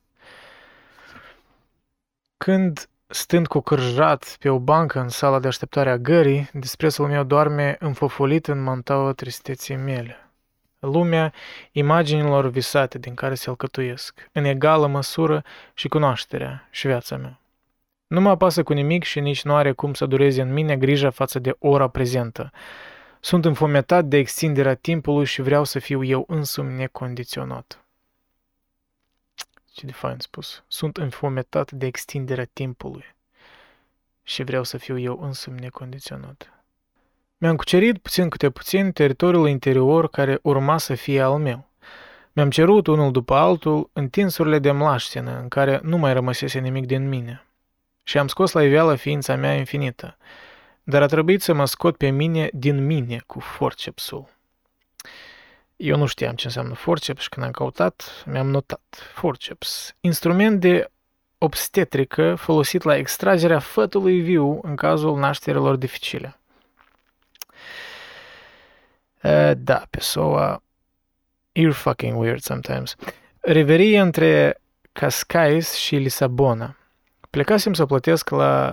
Când, 2.38 2.90
stând 3.08 3.48
cu 3.48 3.60
cârjat 3.60 4.36
pe 4.40 4.50
o 4.50 4.60
bancă 4.60 5.00
în 5.00 5.10
sala 5.10 5.40
de 5.40 5.48
așteptare 5.48 5.90
a 5.90 5.98
gării, 5.98 6.50
disprețul 6.54 7.08
meu 7.08 7.24
doarme 7.24 7.76
înfofolit 7.80 8.48
în 8.48 8.64
mantaua 8.64 9.12
tristeții 9.12 9.76
mele. 9.76 10.32
Lumea 10.80 11.34
imaginilor 11.72 12.50
visate 12.50 12.98
din 12.98 13.14
care 13.14 13.36
se 13.36 13.50
alcătuiesc, 13.50 14.30
în 14.32 14.44
egală 14.44 14.88
măsură 14.88 15.44
și 15.74 15.88
cunoașterea 15.88 16.68
și 16.72 16.88
viața 16.88 17.18
mea. 17.18 17.40
Nu 18.08 18.22
mă 18.22 18.30
apasă 18.30 18.64
cu 18.64 18.74
nimic 18.74 19.04
și 19.04 19.20
nici 19.20 19.44
nu 19.44 19.56
are 19.56 19.72
cum 19.72 19.94
să 19.94 20.06
dureze 20.06 20.42
în 20.42 20.54
mine 20.54 20.78
grija 20.78 21.10
față 21.10 21.40
de 21.40 21.56
ora 21.60 21.88
prezentă, 21.88 22.52
sunt 23.20 23.46
înfometat 23.46 24.06
de 24.06 24.18
extinderea 24.18 24.76
timpului 24.76 25.26
și 25.26 25.42
vreau 25.42 25.64
să 25.64 25.80
fiu 25.80 26.04
eu 26.04 26.26
însumi 26.28 26.74
necondiționat. 26.74 27.86
Ce 29.72 29.86
de 29.86 29.92
fain 29.92 30.20
spus. 30.20 30.64
Sunt 30.68 30.98
înfometat 30.98 31.72
de 31.72 31.86
extinderea 31.86 32.48
timpului 32.54 33.16
și 34.24 34.44
vreau 34.44 34.64
să 34.64 34.78
fiu 34.78 35.00
eu 35.00 35.20
însumi 35.22 35.60
necondiționat. 35.60 36.52
Mi-am 37.38 37.56
cucerit 37.56 37.98
puțin 37.98 38.30
câte 38.30 38.50
puțin 38.50 38.92
teritoriul 38.92 39.48
interior 39.48 40.10
care 40.10 40.40
urma 40.42 40.78
să 40.78 40.96
fie 40.96 41.22
al 41.22 41.38
meu. 41.38 41.70
Mi-am 42.32 42.50
cerut 42.50 42.88
unul 42.88 43.12
după 43.12 43.36
altul 43.36 43.90
întinsurile 43.94 44.60
de 44.60 44.72
mlaștină 44.72 45.40
în 45.42 45.48
care 45.48 45.80
nu 45.84 45.98
mai 45.98 46.14
rămăsese 46.14 46.60
nimic 46.60 46.86
din 46.86 47.08
mine. 47.08 47.46
Și 48.04 48.18
am 48.18 48.28
scos 48.28 48.52
la 48.52 48.64
iveală 48.64 48.96
ființa 48.96 49.36
mea 49.36 49.54
infinită, 49.54 50.18
dar 50.90 51.02
a 51.02 51.06
trebuit 51.06 51.42
să 51.42 51.54
mă 51.54 51.66
scot 51.66 51.98
pe 51.98 52.10
mine 52.10 52.50
din 52.54 52.86
mine 52.86 53.24
cu 53.26 53.40
forcepsul. 53.40 54.28
Eu 55.76 55.98
nu 55.98 56.06
știam 56.06 56.36
ce 56.36 56.46
înseamnă 56.46 56.74
forceps 56.74 57.22
și 57.22 57.30
când 57.30 57.46
am 57.46 57.52
căutat, 57.52 58.24
mi-am 58.26 58.50
notat. 58.50 59.12
Forceps. 59.14 59.96
Instrument 60.00 60.60
de 60.60 60.92
obstetrică 61.38 62.36
folosit 62.36 62.84
la 62.84 62.98
extragerea 62.98 63.60
fătului 63.60 64.20
viu 64.22 64.60
în 64.64 64.76
cazul 64.76 65.20
nașterilor 65.20 65.76
dificile. 65.76 66.40
Uh, 69.24 69.52
da, 69.58 69.84
Pessoa, 69.90 70.64
you're 71.60 71.74
fucking 71.74 72.20
weird 72.20 72.42
sometimes. 72.42 72.96
Reverie 73.40 74.00
între 74.00 74.62
Cascais 74.92 75.74
și 75.74 75.96
Lisabona. 75.96 76.78
Plecasem 77.30 77.74
să 77.74 77.86
plătesc 77.86 78.30
la 78.30 78.72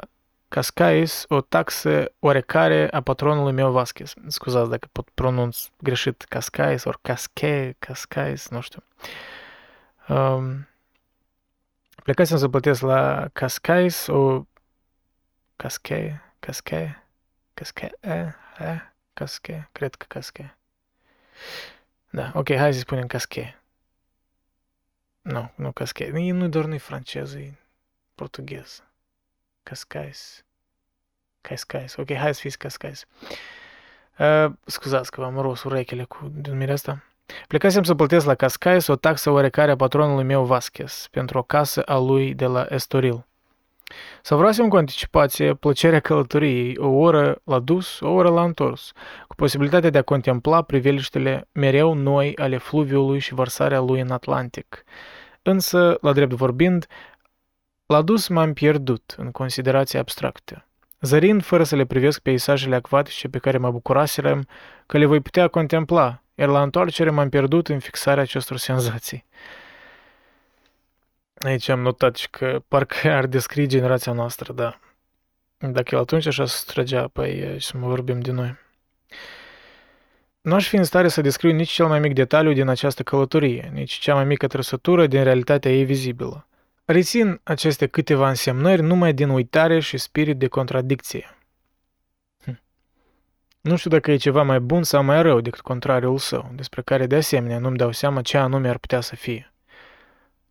Cascais 0.55 1.25
o 1.29 1.41
taxă 1.41 2.13
oarecare 2.19 2.91
a 2.91 3.01
patronului 3.01 3.53
meu 3.53 3.71
Vasquez. 3.73 4.15
Scuzați 4.27 4.71
dacă 4.71 4.89
pot 4.93 5.09
pronunț 5.15 5.67
greșit 5.81 6.23
Cascais 6.23 6.85
ori 6.85 6.99
Casque, 7.03 7.77
Cascais, 7.79 8.49
nu 8.49 8.61
știu. 8.61 8.83
Um, 10.09 10.69
plecasem 12.03 12.37
să 12.37 12.49
plătesc 12.49 12.81
la 12.81 13.29
Cascais 13.33 14.07
o 14.07 14.45
Casque, 15.57 16.23
Casque, 16.39 17.05
Casque, 17.55 17.91
eh, 18.01 18.27
eh, 18.59 18.81
Casque, 19.13 19.69
cred 19.73 19.95
că 19.95 20.05
Casque. 20.09 20.57
Da, 22.11 22.33
ok, 22.35 22.55
hai 22.55 22.73
să 22.73 22.79
spunem 22.79 23.07
Casque. 23.07 23.63
Nu, 25.21 25.53
nu 25.55 25.73
Casque. 25.73 26.11
Nu 26.11 26.49
doar 26.49 26.65
nu-i 26.65 26.79
franceză, 26.79 27.39
e 27.39 27.53
portughez. 28.15 28.83
Cascais. 29.65 30.45
Cascais. 31.41 31.97
Ok, 31.97 32.13
hai 32.13 32.35
să 32.35 32.41
fiți 32.41 32.59
Cascais. 32.59 33.05
Uh, 34.19 34.47
scuzați 34.65 35.11
că 35.11 35.21
v-am 35.21 35.39
ros 35.39 35.63
urechile 35.63 36.05
cu 36.05 36.31
denumirea 36.35 36.75
asta. 36.75 37.03
Plecasem 37.47 37.83
să 37.83 37.95
plătesc 37.95 38.27
la 38.27 38.35
Cascais 38.35 38.87
o 38.87 38.97
taxă 38.97 39.31
oarecare 39.31 39.71
a 39.71 39.77
patronului 39.77 40.25
meu 40.25 40.45
Vasquez 40.45 41.09
pentru 41.11 41.39
o 41.39 41.43
casă 41.43 41.83
a 41.83 41.99
lui 41.99 42.35
de 42.35 42.47
la 42.47 42.67
Estoril. 42.69 43.27
Să 44.23 44.35
vreau 44.35 44.69
cu 44.69 44.77
anticipație 44.77 45.55
plăcerea 45.55 46.01
călătoriei, 46.01 46.77
o 46.79 46.89
oră 46.89 47.41
la 47.45 47.59
dus, 47.59 48.01
o 48.01 48.11
oră 48.11 48.29
la 48.29 48.43
întors, 48.43 48.93
cu 49.27 49.35
posibilitatea 49.35 49.91
de 49.91 49.99
a 49.99 50.03
contempla 50.03 50.63
priveliștele 50.63 51.49
mereu 51.53 51.95
noi 51.95 52.37
ale 52.37 52.57
fluviului 52.57 53.19
și 53.19 53.35
vărsarea 53.35 53.81
lui 53.81 54.01
în 54.01 54.11
Atlantic. 54.11 54.85
Însă, 55.43 55.99
la 56.01 56.13
drept 56.13 56.33
vorbind, 56.33 56.87
la 57.95 58.03
dus 58.03 58.29
m-am 58.29 58.53
pierdut 58.53 59.15
în 59.17 59.31
considerații 59.31 59.99
abstracte, 59.99 60.67
zărind 61.01 61.45
fără 61.45 61.65
să 61.65 61.77
le 61.77 61.85
privesc 61.85 62.21
peisajele 62.21 62.75
acvatice 62.75 63.29
pe 63.29 63.39
care 63.39 63.59
mă 63.59 63.71
bucuraserăm 63.71 64.47
că 64.87 64.99
le 64.99 65.05
voi 65.05 65.21
putea 65.21 65.49
contempla, 65.49 66.23
iar 66.35 66.49
la 66.49 66.63
întoarcere 66.63 67.11
m-am 67.11 67.29
pierdut 67.29 67.69
în 67.69 67.79
fixarea 67.79 68.23
acestor 68.23 68.57
senzații. 68.57 69.25
Aici 71.39 71.69
am 71.69 71.81
notat 71.81 72.17
și 72.17 72.31
că 72.31 72.63
parcă 72.69 73.11
ar 73.19 73.27
descrie 73.27 73.67
generația 73.67 74.13
noastră, 74.13 74.53
da. 74.53 74.79
Dacă 75.59 75.95
el 75.95 76.01
atunci 76.01 76.27
așa 76.27 76.47
se 76.47 76.63
trăgea, 76.67 77.09
păi 77.09 77.57
să 77.61 77.77
mă 77.77 77.87
vorbim 77.87 78.21
de 78.21 78.31
noi. 78.31 78.57
Nu 80.41 80.55
aș 80.55 80.69
fi 80.69 80.77
în 80.77 80.85
stare 80.85 81.09
să 81.09 81.21
descriu 81.21 81.51
nici 81.51 81.71
cel 81.71 81.87
mai 81.87 82.01
mic 82.01 82.13
detaliu 82.13 82.53
din 82.53 82.69
această 82.69 83.03
călătorie, 83.03 83.71
nici 83.73 83.93
cea 83.93 84.15
mai 84.15 84.25
mică 84.25 84.47
trăsătură 84.47 85.07
din 85.07 85.23
realitatea 85.23 85.71
ei 85.71 85.85
vizibilă. 85.85 86.47
Rețin 86.87 87.41
aceste 87.43 87.87
câteva 87.87 88.29
însemnări 88.29 88.83
numai 88.83 89.13
din 89.13 89.29
uitare 89.29 89.81
și 89.81 89.99
spirit 89.99 90.39
de 90.39 90.49
contradicție. 90.49 91.39
Hm. 92.45 92.61
Nu 93.61 93.77
știu 93.77 93.91
dacă 93.91 94.11
e 94.11 94.17
ceva 94.17 94.43
mai 94.43 94.61
bun 94.61 94.83
sau 94.83 95.03
mai 95.03 95.23
rău 95.23 95.41
decât 95.41 95.61
contrariul 95.61 96.19
său, 96.19 96.51
despre 96.55 96.83
care 96.83 97.07
de 97.07 97.17
asemenea 97.17 97.59
nu-mi 97.59 97.77
dau 97.77 97.93
seama 97.93 98.23
ce 98.23 98.37
anume 98.37 98.69
ar 98.69 98.79
putea 98.79 99.01
să 99.01 99.17
fie. 99.17 99.53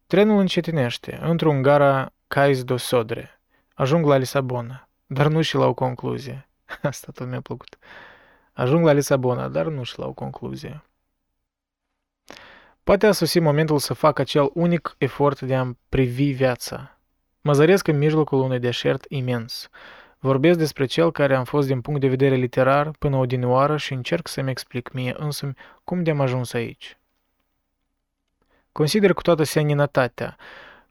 Trenul 0.08 0.40
încetinește, 0.40 1.20
într-un 1.22 1.62
gara 1.62 2.14
Cais 2.28 2.64
do 2.64 2.78
Sodre. 2.78 3.42
Ajung 3.74 4.06
la 4.06 4.18
Lisabona, 4.18 4.90
dar 5.06 5.28
nu 5.28 5.42
și 5.42 5.56
la 5.56 5.66
o 5.66 5.74
concluzie. 5.74 6.50
Asta 6.82 7.12
tot 7.12 7.28
mi-a 7.28 7.42
plăcut. 7.42 7.78
Ajung 8.54 8.86
la 8.86 8.92
Lisabona, 8.92 9.48
dar 9.48 9.66
nu 9.66 9.84
și 9.84 10.00
la 10.00 10.06
o 10.06 10.14
concluzie. 10.14 10.84
Poate 12.84 13.08
a 13.08 13.12
sosit 13.12 13.42
momentul 13.42 13.80
să 13.80 13.94
fac 13.94 14.20
acel 14.20 14.50
unic 14.54 14.96
efort 14.98 15.42
de 15.42 15.56
a-mi 15.56 15.78
privi 15.90 16.32
viața. 16.32 16.98
Mă 17.42 17.54
zăresc 17.54 17.88
în 17.88 17.98
mijlocul 17.98 18.40
unui 18.40 18.60
deșert 18.60 19.06
imens. 19.08 19.70
Vorbesc 20.20 20.58
despre 20.58 20.86
cel 20.86 21.12
care 21.12 21.36
am 21.36 21.44
fost 21.44 21.68
din 21.68 21.82
punct 21.82 22.00
de 22.00 22.08
vedere 22.08 22.36
literar 22.36 22.92
până 23.00 23.16
odinioară 23.16 23.78
și 23.78 23.94
încerc 23.94 24.28
să-mi 24.28 24.50
explic 24.50 24.92
mie 24.92 25.16
însumi 25.18 25.54
cum 25.84 26.04
de-am 26.04 26.20
ajuns 26.20 26.54
aici. 26.54 26.98
Consider 28.72 29.14
cu 29.14 29.22
toată 29.22 29.44
seninătatea, 29.44 30.38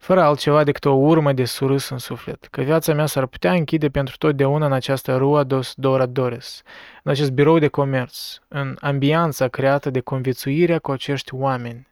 fără 0.03 0.21
altceva 0.21 0.63
decât 0.63 0.85
o 0.85 0.91
urmă 0.91 1.33
de 1.33 1.45
surâs 1.45 1.89
în 1.89 1.97
suflet, 1.97 2.47
că 2.51 2.61
viața 2.61 2.93
mea 2.93 3.05
s-ar 3.05 3.25
putea 3.25 3.51
închide 3.53 3.89
pentru 3.89 4.17
totdeauna 4.17 4.65
în 4.65 4.73
această 4.73 5.17
Rua 5.17 5.43
dos 5.43 5.73
Douradores, 5.75 6.61
în 7.03 7.11
acest 7.11 7.31
birou 7.31 7.59
de 7.59 7.67
comerț, 7.67 8.39
în 8.47 8.77
ambianța 8.79 9.47
creată 9.47 9.89
de 9.89 9.99
conviețuirea 9.99 10.79
cu 10.79 10.91
acești 10.91 11.33
oameni. 11.33 11.87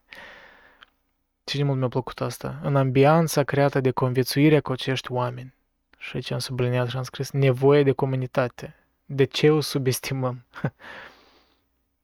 Ce 1.43 1.63
mult 1.63 1.79
mi-a 1.79 1.87
plăcut 1.87 2.21
asta, 2.21 2.59
în 2.63 2.75
ambianța 2.75 3.43
creată 3.43 3.79
de 3.79 3.91
conviețuirea 3.91 4.61
cu 4.61 4.71
acești 4.71 5.11
oameni. 5.11 5.53
Și 5.97 6.11
aici 6.13 6.31
am 6.31 6.39
subliniat 6.39 6.87
și 6.87 6.97
am 6.97 7.03
scris 7.03 7.31
nevoie 7.31 7.83
de 7.83 7.91
comunitate. 7.91 8.75
De 9.05 9.23
ce 9.23 9.49
o 9.49 9.59
subestimăm? 9.59 10.45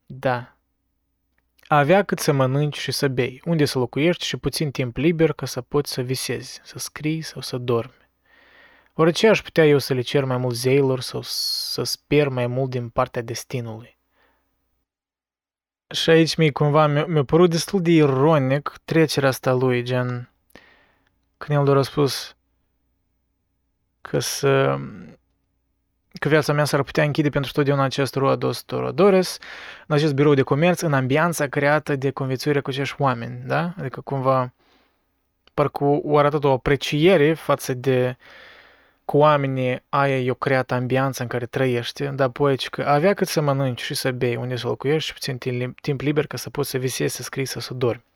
da, 0.06 0.57
a 1.68 1.78
avea 1.78 2.04
cât 2.04 2.20
să 2.20 2.32
mănânci 2.32 2.78
și 2.78 2.92
să 2.92 3.08
bei, 3.08 3.42
unde 3.46 3.66
să 3.66 3.80
locuiești 3.80 4.26
și 4.26 4.38
puțin 4.38 4.72
timp 4.72 4.98
liber 4.98 5.34
ca 5.34 5.46
să 5.46 5.62
poți 5.62 5.92
să 5.92 6.02
visezi, 6.02 6.60
să 6.64 6.80
scrii 6.80 7.22
sau 7.22 7.42
să 7.42 7.58
dormi. 7.58 8.10
Orice 8.94 9.28
aș 9.28 9.42
putea 9.42 9.66
eu 9.66 9.78
să 9.78 9.94
le 9.94 10.02
cer 10.02 10.24
mai 10.24 10.38
mult 10.38 10.56
zeilor 10.56 11.00
sau 11.00 11.22
să 11.24 11.84
sper 11.84 12.28
mai 12.28 12.48
mult 12.48 12.70
din 12.70 12.90
partea 12.90 13.22
destinului. 13.22 13.98
Și 15.90 16.10
aici 16.10 16.36
mi 16.36 16.52
cumva 16.52 16.88
mi-a, 16.88 17.06
mi 17.06 17.26
părut 17.26 17.50
destul 17.50 17.82
de 17.82 17.92
ironic 17.92 18.74
trecerea 18.86 19.30
asta 19.30 19.54
lui, 19.54 19.84
gen, 19.84 20.32
când 21.38 21.60
el 21.60 21.70
a 21.70 21.74
răspuns 21.74 22.36
că 24.02 24.20
să 24.20 24.80
că 26.20 26.30
viața 26.30 26.54
mea 26.54 26.66
s-ar 26.66 26.84
putea 26.84 27.04
închide 27.04 27.30
pentru 27.30 27.52
totdeauna 27.52 27.84
acest 27.84 28.16
Roados 28.16 28.62
Torodores, 28.62 29.38
în 29.88 29.96
acest 29.96 30.14
birou 30.14 30.34
de 30.34 30.42
comerț, 30.42 30.82
în 30.82 30.94
ambianța 30.94 31.48
creată 31.48 31.96
de 31.96 32.12
conviețuire 32.12 32.60
cu 32.60 32.70
acești 32.70 32.96
oameni, 32.98 33.42
da? 33.46 33.74
Adică 33.78 34.02
cumva 34.02 34.54
parcă 35.54 35.84
o 35.84 36.18
arătat 36.18 36.44
o 36.44 36.52
apreciere 36.52 37.34
față 37.34 37.74
de 37.74 38.18
cu 39.06 39.18
oamenii 39.18 39.84
aia 39.90 40.20
eu 40.20 40.34
creat 40.34 40.72
ambianța 40.72 41.24
în 41.24 41.30
care 41.30 41.46
trăiești, 41.46 42.04
dar 42.04 42.28
apoi 42.28 42.58
că 42.58 42.82
avea 42.82 43.14
cât 43.14 43.28
să 43.28 43.42
mănânci 43.42 43.82
și 43.82 43.94
să 43.94 44.12
bei, 44.12 44.36
unde 44.36 44.56
să 44.56 44.68
locuiești 44.68 45.08
și 45.08 45.14
puțin 45.14 45.74
timp 45.82 46.02
liber 46.02 46.28
ca 46.28 46.38
să 46.38 46.50
poți 46.50 46.70
să 46.70 46.78
visezi, 46.78 47.16
să 47.16 47.22
scrii, 47.22 47.46
să, 47.46 47.60
să 47.60 47.74
dormi. 47.74 48.07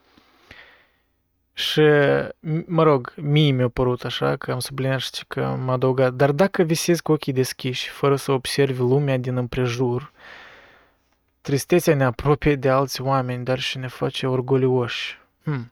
Și, 1.62 1.82
mă 2.65 2.84
rog, 2.84 3.13
mie 3.15 3.52
mi-a 3.52 3.69
părut 3.69 4.04
așa 4.04 4.36
că 4.36 4.52
am 4.52 4.60
subliniat 4.60 5.00
și 5.00 5.26
că 5.28 5.43
am 5.43 5.69
adăugat, 5.69 6.13
dar 6.13 6.32
dacă 6.32 6.63
visezi 6.63 7.02
cu 7.02 7.12
ochii 7.12 7.34
deschiși, 7.34 7.89
fără 7.89 8.15
să 8.15 8.32
observi 8.32 8.80
lumea 8.80 9.17
din 9.17 9.38
împrejur, 9.38 10.12
tristețea 11.41 11.95
ne 11.95 12.04
apropie 12.04 12.56
de 12.56 12.69
alți 12.69 13.02
oameni, 13.02 13.43
dar 13.43 13.60
și 13.60 13.78
ne 13.78 13.88
face 13.88 14.28
orgolioși. 14.28 15.19
Hmm. 15.43 15.71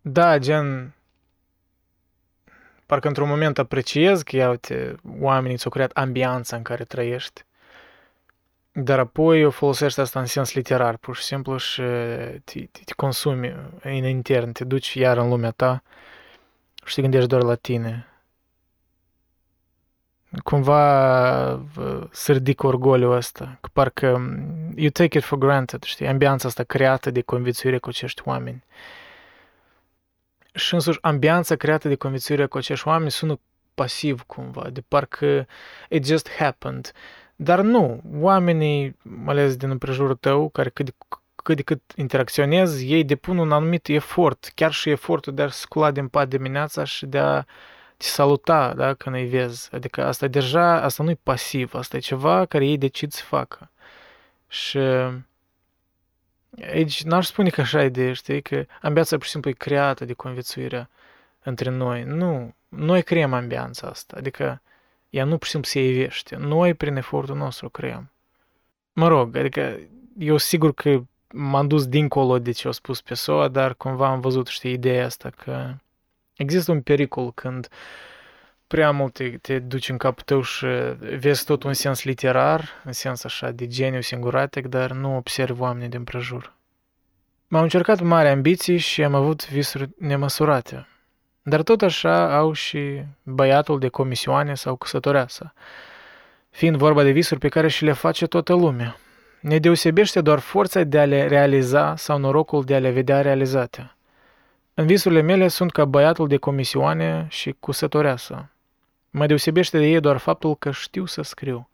Da, 0.00 0.38
gen, 0.38 0.94
parcă 2.86 3.08
într-un 3.08 3.28
moment 3.28 3.58
apreciez 3.58 4.22
că, 4.22 4.36
ia 4.36 4.50
uite, 4.50 4.94
oamenii 5.20 5.56
ți-au 5.56 5.70
creat 5.70 5.90
ambianța 5.90 6.56
în 6.56 6.62
care 6.62 6.84
trăiești. 6.84 7.44
Dar 8.72 8.98
apoi 8.98 9.44
o 9.44 9.50
folosești 9.50 10.00
asta 10.00 10.20
în 10.20 10.26
sens 10.26 10.52
literar, 10.52 10.96
pur 10.96 11.16
și 11.16 11.22
simplu, 11.22 11.56
și 11.56 11.80
te, 12.44 12.60
te, 12.60 12.80
te 12.84 12.92
consumi 12.96 13.54
în 13.82 14.04
intern, 14.04 14.52
te 14.52 14.64
duci 14.64 14.94
iar 14.94 15.16
în 15.16 15.28
lumea 15.28 15.50
ta 15.50 15.82
și 16.84 16.94
te 16.94 17.00
gândești 17.00 17.28
doar 17.28 17.42
la 17.42 17.54
tine. 17.54 18.04
Cumva 20.44 21.62
să 22.10 22.32
ridic 22.32 22.62
orgoliul 22.62 23.12
ăsta, 23.12 23.58
că 23.60 23.68
parcă 23.72 24.06
you 24.74 24.90
take 24.90 25.18
it 25.18 25.24
for 25.24 25.38
granted, 25.38 25.82
știi, 25.82 26.06
ambianța 26.06 26.48
asta 26.48 26.62
creată 26.62 27.10
de 27.10 27.20
conviețuire 27.20 27.78
cu 27.78 27.88
acești 27.88 28.22
oameni. 28.24 28.64
Și 30.54 30.74
însuși 30.74 30.98
ambianța 31.00 31.56
creată 31.56 31.88
de 31.88 31.94
conviețuire 31.94 32.46
cu 32.46 32.56
acești 32.56 32.88
oameni 32.88 33.10
sună 33.10 33.40
pasiv 33.74 34.22
cumva, 34.22 34.68
de 34.70 34.80
parcă 34.88 35.46
it 35.88 36.06
just 36.06 36.30
happened. 36.30 36.92
Dar 37.42 37.60
nu, 37.60 38.02
oamenii, 38.14 38.96
mai 39.02 39.34
ales 39.34 39.56
din 39.56 39.70
împrejurul 39.70 40.14
tău, 40.14 40.48
care 40.48 40.68
cât 40.68 40.84
de, 40.84 40.94
cât 41.34 41.56
de 41.56 41.62
cât 41.62 41.80
interacționezi, 41.96 42.92
ei 42.92 43.04
depun 43.04 43.38
un 43.38 43.52
anumit 43.52 43.88
efort, 43.88 44.52
chiar 44.54 44.72
și 44.72 44.90
efortul 44.90 45.34
de 45.34 45.42
a 45.42 45.48
scula 45.48 45.90
din 45.90 46.08
pat 46.08 46.28
dimineața 46.28 46.84
și 46.84 47.06
de 47.06 47.18
a 47.18 47.42
te 47.96 48.04
saluta, 48.04 48.74
da, 48.74 48.94
când 48.94 49.16
îi 49.16 49.26
vezi. 49.26 49.68
Adică 49.74 50.04
asta 50.04 50.26
deja, 50.26 50.80
asta 50.82 51.02
nu 51.02 51.10
e 51.10 51.18
pasiv, 51.22 51.74
asta 51.74 51.96
e 51.96 52.00
ceva 52.00 52.46
care 52.46 52.66
ei 52.66 52.78
decid 52.78 53.12
să 53.12 53.22
facă. 53.24 53.70
Și 54.48 54.78
aici 56.62 57.02
n-aș 57.02 57.26
spune 57.26 57.48
că 57.48 57.60
așa 57.60 57.82
e 57.82 57.88
de, 57.88 58.12
știi, 58.12 58.42
că 58.42 58.64
ambianța 58.80 59.16
pur 59.16 59.24
și 59.24 59.30
simplu 59.30 59.50
e 59.50 59.52
creată 59.52 60.04
de 60.04 60.12
conviețuirea 60.12 60.88
între 61.42 61.70
noi. 61.70 62.02
Nu, 62.02 62.54
noi 62.68 63.02
creăm 63.02 63.32
ambianța 63.32 63.86
asta, 63.86 64.16
adică 64.16 64.62
ea 65.10 65.24
nu 65.24 65.36
pur 65.36 65.44
și 65.44 65.50
simplu 65.50 65.70
se 65.70 65.84
ivește. 65.84 66.36
Noi, 66.36 66.74
prin 66.74 66.96
efortul 66.96 67.36
nostru, 67.36 67.68
creăm. 67.68 68.10
Mă 68.92 69.08
rog, 69.08 69.36
adică 69.36 69.78
eu 70.18 70.36
sigur 70.36 70.74
că 70.74 71.02
m-am 71.32 71.68
dus 71.68 71.86
dincolo 71.86 72.38
de 72.38 72.50
ce 72.50 72.68
a 72.68 72.70
spus 72.70 73.00
Pessoa, 73.00 73.48
dar 73.48 73.74
cumva 73.74 74.08
am 74.08 74.20
văzut, 74.20 74.46
știi, 74.46 74.72
ideea 74.72 75.04
asta 75.04 75.30
că 75.30 75.74
există 76.36 76.72
un 76.72 76.82
pericol 76.82 77.32
când 77.32 77.68
prea 78.66 78.90
mult 78.90 79.12
te, 79.12 79.28
te 79.28 79.58
duci 79.58 79.88
în 79.88 79.96
capul 79.96 80.22
tău 80.22 80.42
și 80.42 80.66
vezi 81.18 81.44
tot 81.44 81.62
un 81.62 81.72
sens 81.72 82.02
literar, 82.02 82.68
în 82.84 82.92
sens 82.92 83.24
așa 83.24 83.50
de 83.50 83.66
geniu 83.66 84.00
singuratic, 84.00 84.66
dar 84.66 84.90
nu 84.92 85.16
observi 85.16 85.60
oamenii 85.60 85.88
din 85.88 86.04
prejur. 86.04 86.54
M-am 87.48 87.62
încercat 87.62 88.00
mari 88.00 88.28
ambiții 88.28 88.78
și 88.78 89.04
am 89.04 89.14
avut 89.14 89.48
visuri 89.48 89.88
nemăsurate. 89.98 90.86
Dar 91.42 91.62
tot 91.62 91.82
așa 91.82 92.36
au 92.36 92.52
și 92.52 93.02
băiatul 93.22 93.78
de 93.78 93.88
comisioane 93.88 94.54
sau 94.54 94.76
căsătoreasa, 94.76 95.52
fiind 96.50 96.76
vorba 96.76 97.02
de 97.02 97.10
visuri 97.10 97.40
pe 97.40 97.48
care 97.48 97.68
și 97.68 97.84
le 97.84 97.92
face 97.92 98.26
toată 98.26 98.54
lumea. 98.54 98.96
Ne 99.40 99.58
deosebește 99.58 100.20
doar 100.20 100.38
forța 100.38 100.82
de 100.82 100.98
a 100.98 101.04
le 101.04 101.26
realiza 101.26 101.96
sau 101.96 102.18
norocul 102.18 102.64
de 102.64 102.74
a 102.74 102.78
le 102.78 102.90
vedea 102.90 103.20
realizate. 103.20 103.94
În 104.74 104.86
visurile 104.86 105.20
mele 105.20 105.48
sunt 105.48 105.72
ca 105.72 105.84
băiatul 105.84 106.28
de 106.28 106.36
comisioane 106.36 107.26
și 107.30 107.54
cusătoreasă. 107.60 108.50
Mă 109.10 109.26
deosebește 109.26 109.78
de 109.78 109.84
ei 109.84 110.00
doar 110.00 110.16
faptul 110.16 110.56
că 110.56 110.70
știu 110.70 111.04
să 111.04 111.22
scriu. 111.22 111.68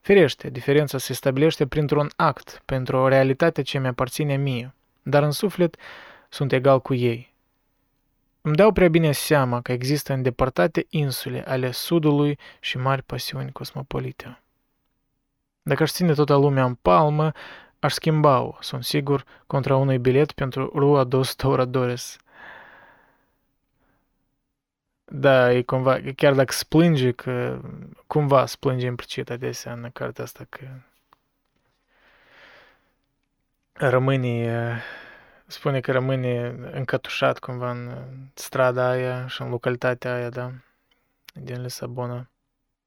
Firește, 0.00 0.50
diferența 0.50 0.98
se 0.98 1.12
stabilește 1.12 1.66
printr-un 1.66 2.10
act, 2.16 2.62
pentru 2.64 2.96
o 2.96 3.08
realitate 3.08 3.62
ce 3.62 3.78
mi-aparține 3.78 4.36
mie, 4.36 4.74
dar 5.02 5.22
în 5.22 5.30
suflet 5.30 5.76
sunt 6.28 6.52
egal 6.52 6.80
cu 6.80 6.94
ei. 6.94 7.34
Îmi 8.40 8.54
dau 8.56 8.72
prea 8.72 8.88
bine 8.88 9.12
seama 9.12 9.60
că 9.60 9.72
există 9.72 10.12
îndepărtate 10.12 10.86
insule 10.88 11.44
ale 11.46 11.70
sudului 11.70 12.38
și 12.60 12.78
mari 12.78 13.02
pasiuni 13.02 13.52
cosmopolite. 13.52 14.42
Dacă 15.62 15.82
aș 15.82 15.90
ține 15.90 16.12
toată 16.12 16.34
lumea 16.34 16.64
în 16.64 16.74
palmă, 16.74 17.32
aș 17.78 17.92
schimba-o, 17.92 18.56
sunt 18.60 18.84
sigur, 18.84 19.24
contra 19.46 19.76
unui 19.76 19.98
bilet 19.98 20.32
pentru 20.32 20.72
Rua 20.74 21.04
dos 21.04 21.34
Touradores. 21.34 22.16
Da, 25.04 25.52
e 25.52 25.62
cumva, 25.62 26.00
chiar 26.16 26.34
dacă 26.34 26.52
splânge, 26.52 27.12
că 27.12 27.60
cumva 28.06 28.46
splânge 28.46 28.86
implicit 28.86 29.30
adesea 29.30 29.72
în 29.72 29.90
cartea 29.92 30.24
asta, 30.24 30.46
că 30.48 30.66
rămâne, 33.72 34.82
spune 35.48 35.80
că 35.80 35.92
rămâne 35.92 36.46
încătușat 36.72 37.38
cumva 37.38 37.70
în 37.70 37.90
strada 38.34 38.88
aia 38.88 39.26
și 39.26 39.42
în 39.42 39.48
localitatea 39.48 40.14
aia, 40.14 40.28
da, 40.28 40.52
din 41.32 41.62
Lisabona. 41.62 42.30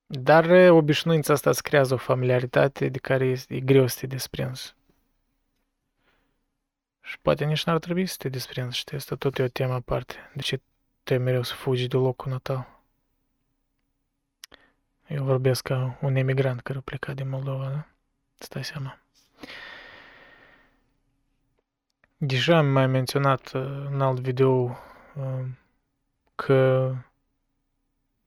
Dar 0.06 0.70
obișnuința 0.70 1.34
asta 1.34 1.50
îți 1.50 1.64
creează 1.64 1.94
o 1.94 1.98
familiaritate 1.98 2.90
de 2.90 2.98
care 2.98 3.26
este, 3.26 3.56
e 3.56 3.60
greu 3.60 3.88
să 3.88 3.98
te 4.00 4.08
desprinzi. 4.08 4.76
Și 7.02 7.20
poate 7.20 7.46
nici 7.46 7.64
n-ar 7.64 7.80
trebui 7.80 8.06
să 8.06 8.16
te 8.18 8.30
desprinzi, 8.30 8.78
știi, 8.78 8.98
asta 8.98 9.16
tot 9.16 9.38
e 9.38 9.44
o 9.44 9.48
temă 9.48 9.74
aparte. 9.74 10.16
De 10.34 10.42
ce 10.42 10.62
trebuie 11.04 11.26
mereu 11.26 11.44
să 11.44 11.54
fugi 11.54 11.88
de 11.88 11.98
locul 11.98 12.32
natal? 12.32 12.80
Eu 15.08 15.24
vorbesc 15.24 15.64
ca 15.64 15.98
un 16.02 16.16
emigrant 16.16 16.62
care 16.62 16.78
a 16.78 16.82
plecat 16.82 17.16
din 17.16 17.30
Moldova, 17.30 17.70
da? 17.70 17.88
Stai 18.38 18.64
seama. 18.64 19.01
Deja 22.24 22.58
am 22.58 22.66
mai 22.66 22.88
menționat 22.88 23.52
în 23.92 24.02
alt 24.02 24.20
video 24.20 24.78
că 26.36 26.92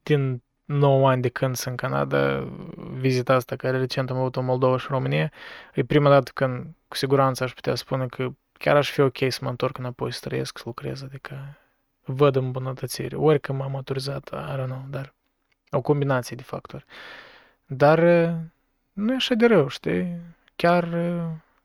din 0.03 0.43
9 0.65 1.11
ani 1.11 1.23
de 1.23 1.29
când 1.29 1.57
sunt 1.57 1.81
în 1.81 1.89
Canada, 1.89 2.49
vizita 2.77 3.35
asta 3.35 3.57
care 3.57 3.79
recent 3.79 4.11
am 4.11 4.17
avut 4.17 4.37
în 4.37 4.45
Moldova 4.45 4.79
și 4.79 4.87
România, 4.89 5.33
e 5.75 5.85
prima 5.85 6.11
dată 6.11 6.31
când 6.35 6.67
cu 6.89 6.97
siguranță 6.97 7.45
aș 7.45 7.53
putea 7.53 7.75
spune 7.75 8.07
că 8.07 8.29
chiar 8.53 8.77
aș 8.77 8.91
fi 8.91 9.01
ok 9.01 9.17
să 9.29 9.39
mă 9.43 9.49
întorc 9.49 9.79
înapoi 9.79 10.13
să 10.13 10.21
trăiesc, 10.23 10.59
să 10.59 10.65
lucrez, 10.67 11.03
adică 11.03 11.59
văd 12.05 12.37
îmbunătățiri. 12.37 13.15
Ori 13.15 13.41
că 13.41 13.53
m-am 13.53 13.71
maturizat, 13.71 14.29
I 14.29 14.57
don't 14.59 14.65
know, 14.65 14.85
dar 14.91 15.15
o 15.71 15.81
combinație 15.81 16.37
de 16.37 16.43
factori. 16.43 16.85
Dar 17.67 17.99
nu 18.93 19.13
e 19.13 19.15
așa 19.15 19.35
de 19.35 19.47
rău, 19.47 19.69
știi? 19.69 20.17
Chiar, 20.57 20.89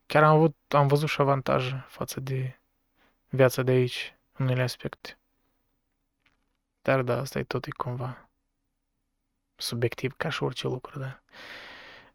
chiar 0.10 0.24
am, 0.24 0.36
avut, 0.36 0.56
am 0.68 0.88
văzut 0.88 1.10
și 1.10 1.22
avantaje 1.22 1.86
față 1.88 2.20
de 2.20 2.60
viața 3.30 3.62
de 3.64 3.72
aici, 3.72 4.16
în 4.34 4.46
unele 4.46 4.62
aspecte. 4.62 5.18
Dar 6.82 7.02
da, 7.02 7.20
asta 7.20 7.40
e 7.40 7.44
tot 7.44 7.66
e 7.66 7.72
cumva 7.72 8.30
subiectiv 9.62 10.14
ca 10.18 10.30
și 10.30 10.44
orice 10.44 10.68
lucru, 10.68 11.00
da? 11.00 11.22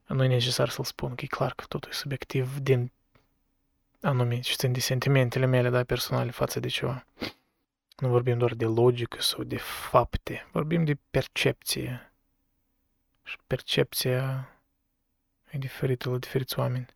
Nu 0.07 0.25
e 0.25 0.27
necesar 0.27 0.69
să-l 0.69 0.85
spun, 0.85 1.15
că 1.15 1.25
e 1.25 1.27
clar 1.27 1.55
că 1.55 1.65
totul 1.69 1.91
e 1.91 1.95
subiectiv 1.95 2.59
din 2.59 2.93
anume 4.01 4.41
ce 4.41 4.55
țin 4.55 4.73
de 4.73 4.81
sentimentele 4.81 5.47
mele, 5.47 5.71
da, 5.71 5.85
personale 5.85 6.31
față 6.31 6.61
de 6.61 6.69
ceva. 6.69 7.07
Nu 7.97 8.09
vorbim 8.09 8.39
doar 8.39 8.55
de 8.55 8.65
logică 8.65 9.21
sau 9.21 9.43
de 9.43 9.57
fapte, 9.57 10.49
vorbim 10.53 10.85
de 10.85 10.99
percepție. 11.11 12.13
Și 13.23 13.37
percepția 13.47 14.49
e 15.51 15.59
diferită 15.59 16.11
la 16.11 16.19
diferiți 16.19 16.59
oameni. 16.59 16.94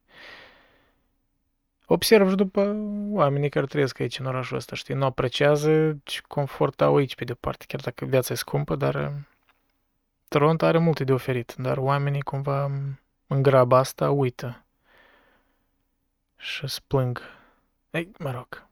Observ 1.91 2.29
și 2.29 2.35
după 2.35 2.77
oamenii 3.11 3.49
care 3.49 3.67
trăiesc 3.67 4.01
aici 4.01 4.19
în 4.19 4.27
orașul 4.27 4.57
ăsta, 4.57 4.77
știi, 4.77 4.95
nu 4.95 5.05
apreciază 5.05 5.99
ce 6.05 6.21
confort 6.27 6.81
au 6.81 6.97
aici 6.97 7.15
pe 7.15 7.25
departe, 7.25 7.65
chiar 7.69 7.81
dacă 7.81 8.05
viața 8.05 8.33
e 8.33 8.37
scumpă, 8.37 8.77
dar 8.77 9.13
Toronto 10.29 10.65
are 10.65 10.79
multe 10.79 11.05
de 11.05 11.13
oferit, 11.13 11.55
dar 11.59 11.77
oamenii 11.77 12.21
cumva 12.21 12.71
în 13.27 13.43
graba 13.43 13.79
asta 13.79 14.11
uită 14.11 14.65
și 16.37 16.65
îți 16.65 16.83
plâng. 16.87 17.21
Ei, 17.91 18.11
mă 18.19 18.31
rog, 18.31 18.67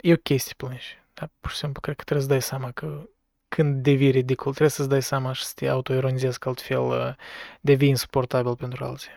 e 0.00 0.12
ok 0.12 0.40
să 0.40 0.52
plângi, 0.56 0.98
dar 1.14 1.30
pur 1.40 1.50
și 1.50 1.56
simplu 1.56 1.80
cred 1.80 1.96
că 1.96 2.02
trebuie 2.02 2.26
să 2.26 2.32
dai 2.32 2.42
seama 2.42 2.70
că 2.70 3.08
când 3.48 3.82
devii 3.82 4.10
ridicol, 4.10 4.50
trebuie 4.50 4.70
să-ți 4.70 4.88
dai 4.88 5.02
seama 5.02 5.32
și 5.32 5.44
să 5.44 5.52
te 5.54 5.68
autoironizezi 5.68 6.38
că 6.38 6.48
altfel 6.48 6.80
uh, 6.80 7.14
devii 7.60 7.88
insuportabil 7.88 8.56
pentru 8.56 8.84
alții. 8.84 9.10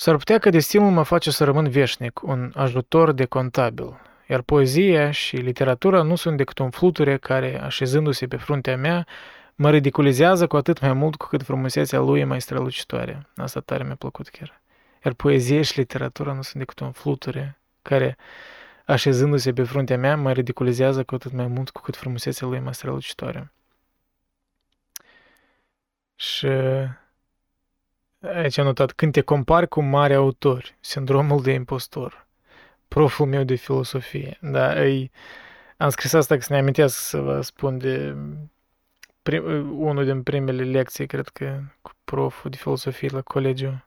S-ar 0.00 0.16
putea 0.16 0.38
că 0.38 0.50
destinul 0.50 0.90
mă 0.90 1.02
face 1.02 1.30
să 1.30 1.44
rămân 1.44 1.68
veșnic, 1.68 2.22
un 2.22 2.52
ajutor 2.54 3.12
de 3.12 3.24
contabil, 3.24 4.00
iar 4.28 4.40
poezia 4.40 5.10
și 5.10 5.36
literatura 5.36 6.02
nu 6.02 6.14
sunt 6.14 6.36
decât 6.36 6.58
un 6.58 6.70
fluture 6.70 7.16
care, 7.16 7.60
așezându-se 7.62 8.26
pe 8.26 8.36
fruntea 8.36 8.76
mea, 8.76 9.06
mă 9.54 9.70
ridiculizează 9.70 10.46
cu 10.46 10.56
atât 10.56 10.80
mai 10.80 10.92
mult 10.92 11.16
cu 11.16 11.26
cât 11.26 11.42
frumusețea 11.42 11.98
lui 11.98 12.20
e 12.20 12.24
mai 12.24 12.40
strălucitoare. 12.40 13.26
Asta 13.36 13.60
tare 13.60 13.84
mi-a 13.84 13.94
plăcut 13.94 14.28
chiar. 14.28 14.60
Iar 15.04 15.14
poezia 15.14 15.62
și 15.62 15.78
literatura 15.78 16.32
nu 16.32 16.42
sunt 16.42 16.58
decât 16.58 16.78
un 16.80 16.92
fluture 16.92 17.58
care, 17.82 18.16
așezându-se 18.86 19.52
pe 19.52 19.62
fruntea 19.62 19.98
mea, 19.98 20.16
mă 20.16 20.32
ridiculizează 20.32 21.04
cu 21.04 21.14
atât 21.14 21.32
mai 21.32 21.46
mult 21.46 21.70
cu 21.70 21.80
cât 21.80 21.96
frumusețea 21.96 22.46
lui 22.46 22.56
e 22.56 22.60
mai 22.60 22.74
strălucitoare. 22.74 23.52
Și 26.16 26.48
aici 28.20 28.58
am 28.58 28.64
notat, 28.64 28.92
când 28.92 29.12
te 29.12 29.20
compari 29.20 29.68
cu 29.68 29.82
mari 29.82 30.14
autori, 30.14 30.76
sindromul 30.80 31.42
de 31.42 31.52
impostor 31.52 32.26
proful 32.88 33.26
meu 33.26 33.42
de 33.42 33.54
filosofie. 33.54 34.38
Da, 34.40 34.72
îi, 34.72 35.10
am 35.76 35.88
scris 35.88 36.12
asta 36.12 36.34
că 36.34 36.40
să 36.40 36.52
ne 36.52 36.58
amintesc 36.58 36.98
să 36.98 37.18
vă 37.18 37.40
spun 37.40 37.78
de 37.78 38.16
prim, 39.22 39.44
unul 39.80 40.04
din 40.04 40.22
primele 40.22 40.62
lecții, 40.62 41.06
cred 41.06 41.28
că, 41.28 41.60
cu 41.82 41.90
proful 42.04 42.50
de 42.50 42.56
filosofie 42.56 43.08
la 43.12 43.20
colegiu. 43.20 43.84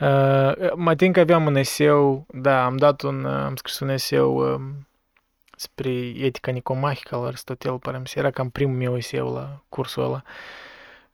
Uh, 0.00 0.72
mă 0.74 0.94
tin 0.96 1.12
că 1.12 1.20
aveam 1.20 1.46
un 1.46 1.54
eseu, 1.54 2.26
da, 2.32 2.64
am 2.64 2.76
dat 2.76 3.02
un, 3.02 3.24
am 3.26 3.56
scris 3.56 3.78
un 3.78 3.88
eseu 3.88 4.36
um, 4.36 4.86
spre 5.56 5.90
etica 6.16 6.50
nicomahică 6.50 7.14
al 7.14 7.24
Aristotel, 7.24 7.78
pare 7.78 8.02
era 8.14 8.30
cam 8.30 8.50
primul 8.50 8.76
meu 8.76 8.96
eseu 8.96 9.32
la 9.32 9.62
cursul 9.68 10.02
ăla. 10.02 10.22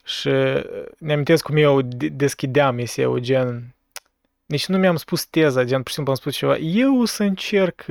Și 0.08 0.28
ne 0.98 1.12
amintesc 1.12 1.44
cum 1.44 1.56
eu 1.56 1.82
deschideam 2.12 2.78
eseu, 2.78 3.18
gen, 3.18 3.74
deci 4.46 4.66
nu 4.66 4.78
mi-am 4.78 4.96
spus 4.96 5.24
teza, 5.24 5.64
gen, 5.64 5.78
pur 5.78 5.88
și 5.88 5.94
simplu 5.94 6.12
am 6.12 6.18
spus 6.18 6.36
ceva. 6.36 6.56
Eu 6.56 7.00
o 7.00 7.04
să 7.04 7.22
încerc, 7.22 7.84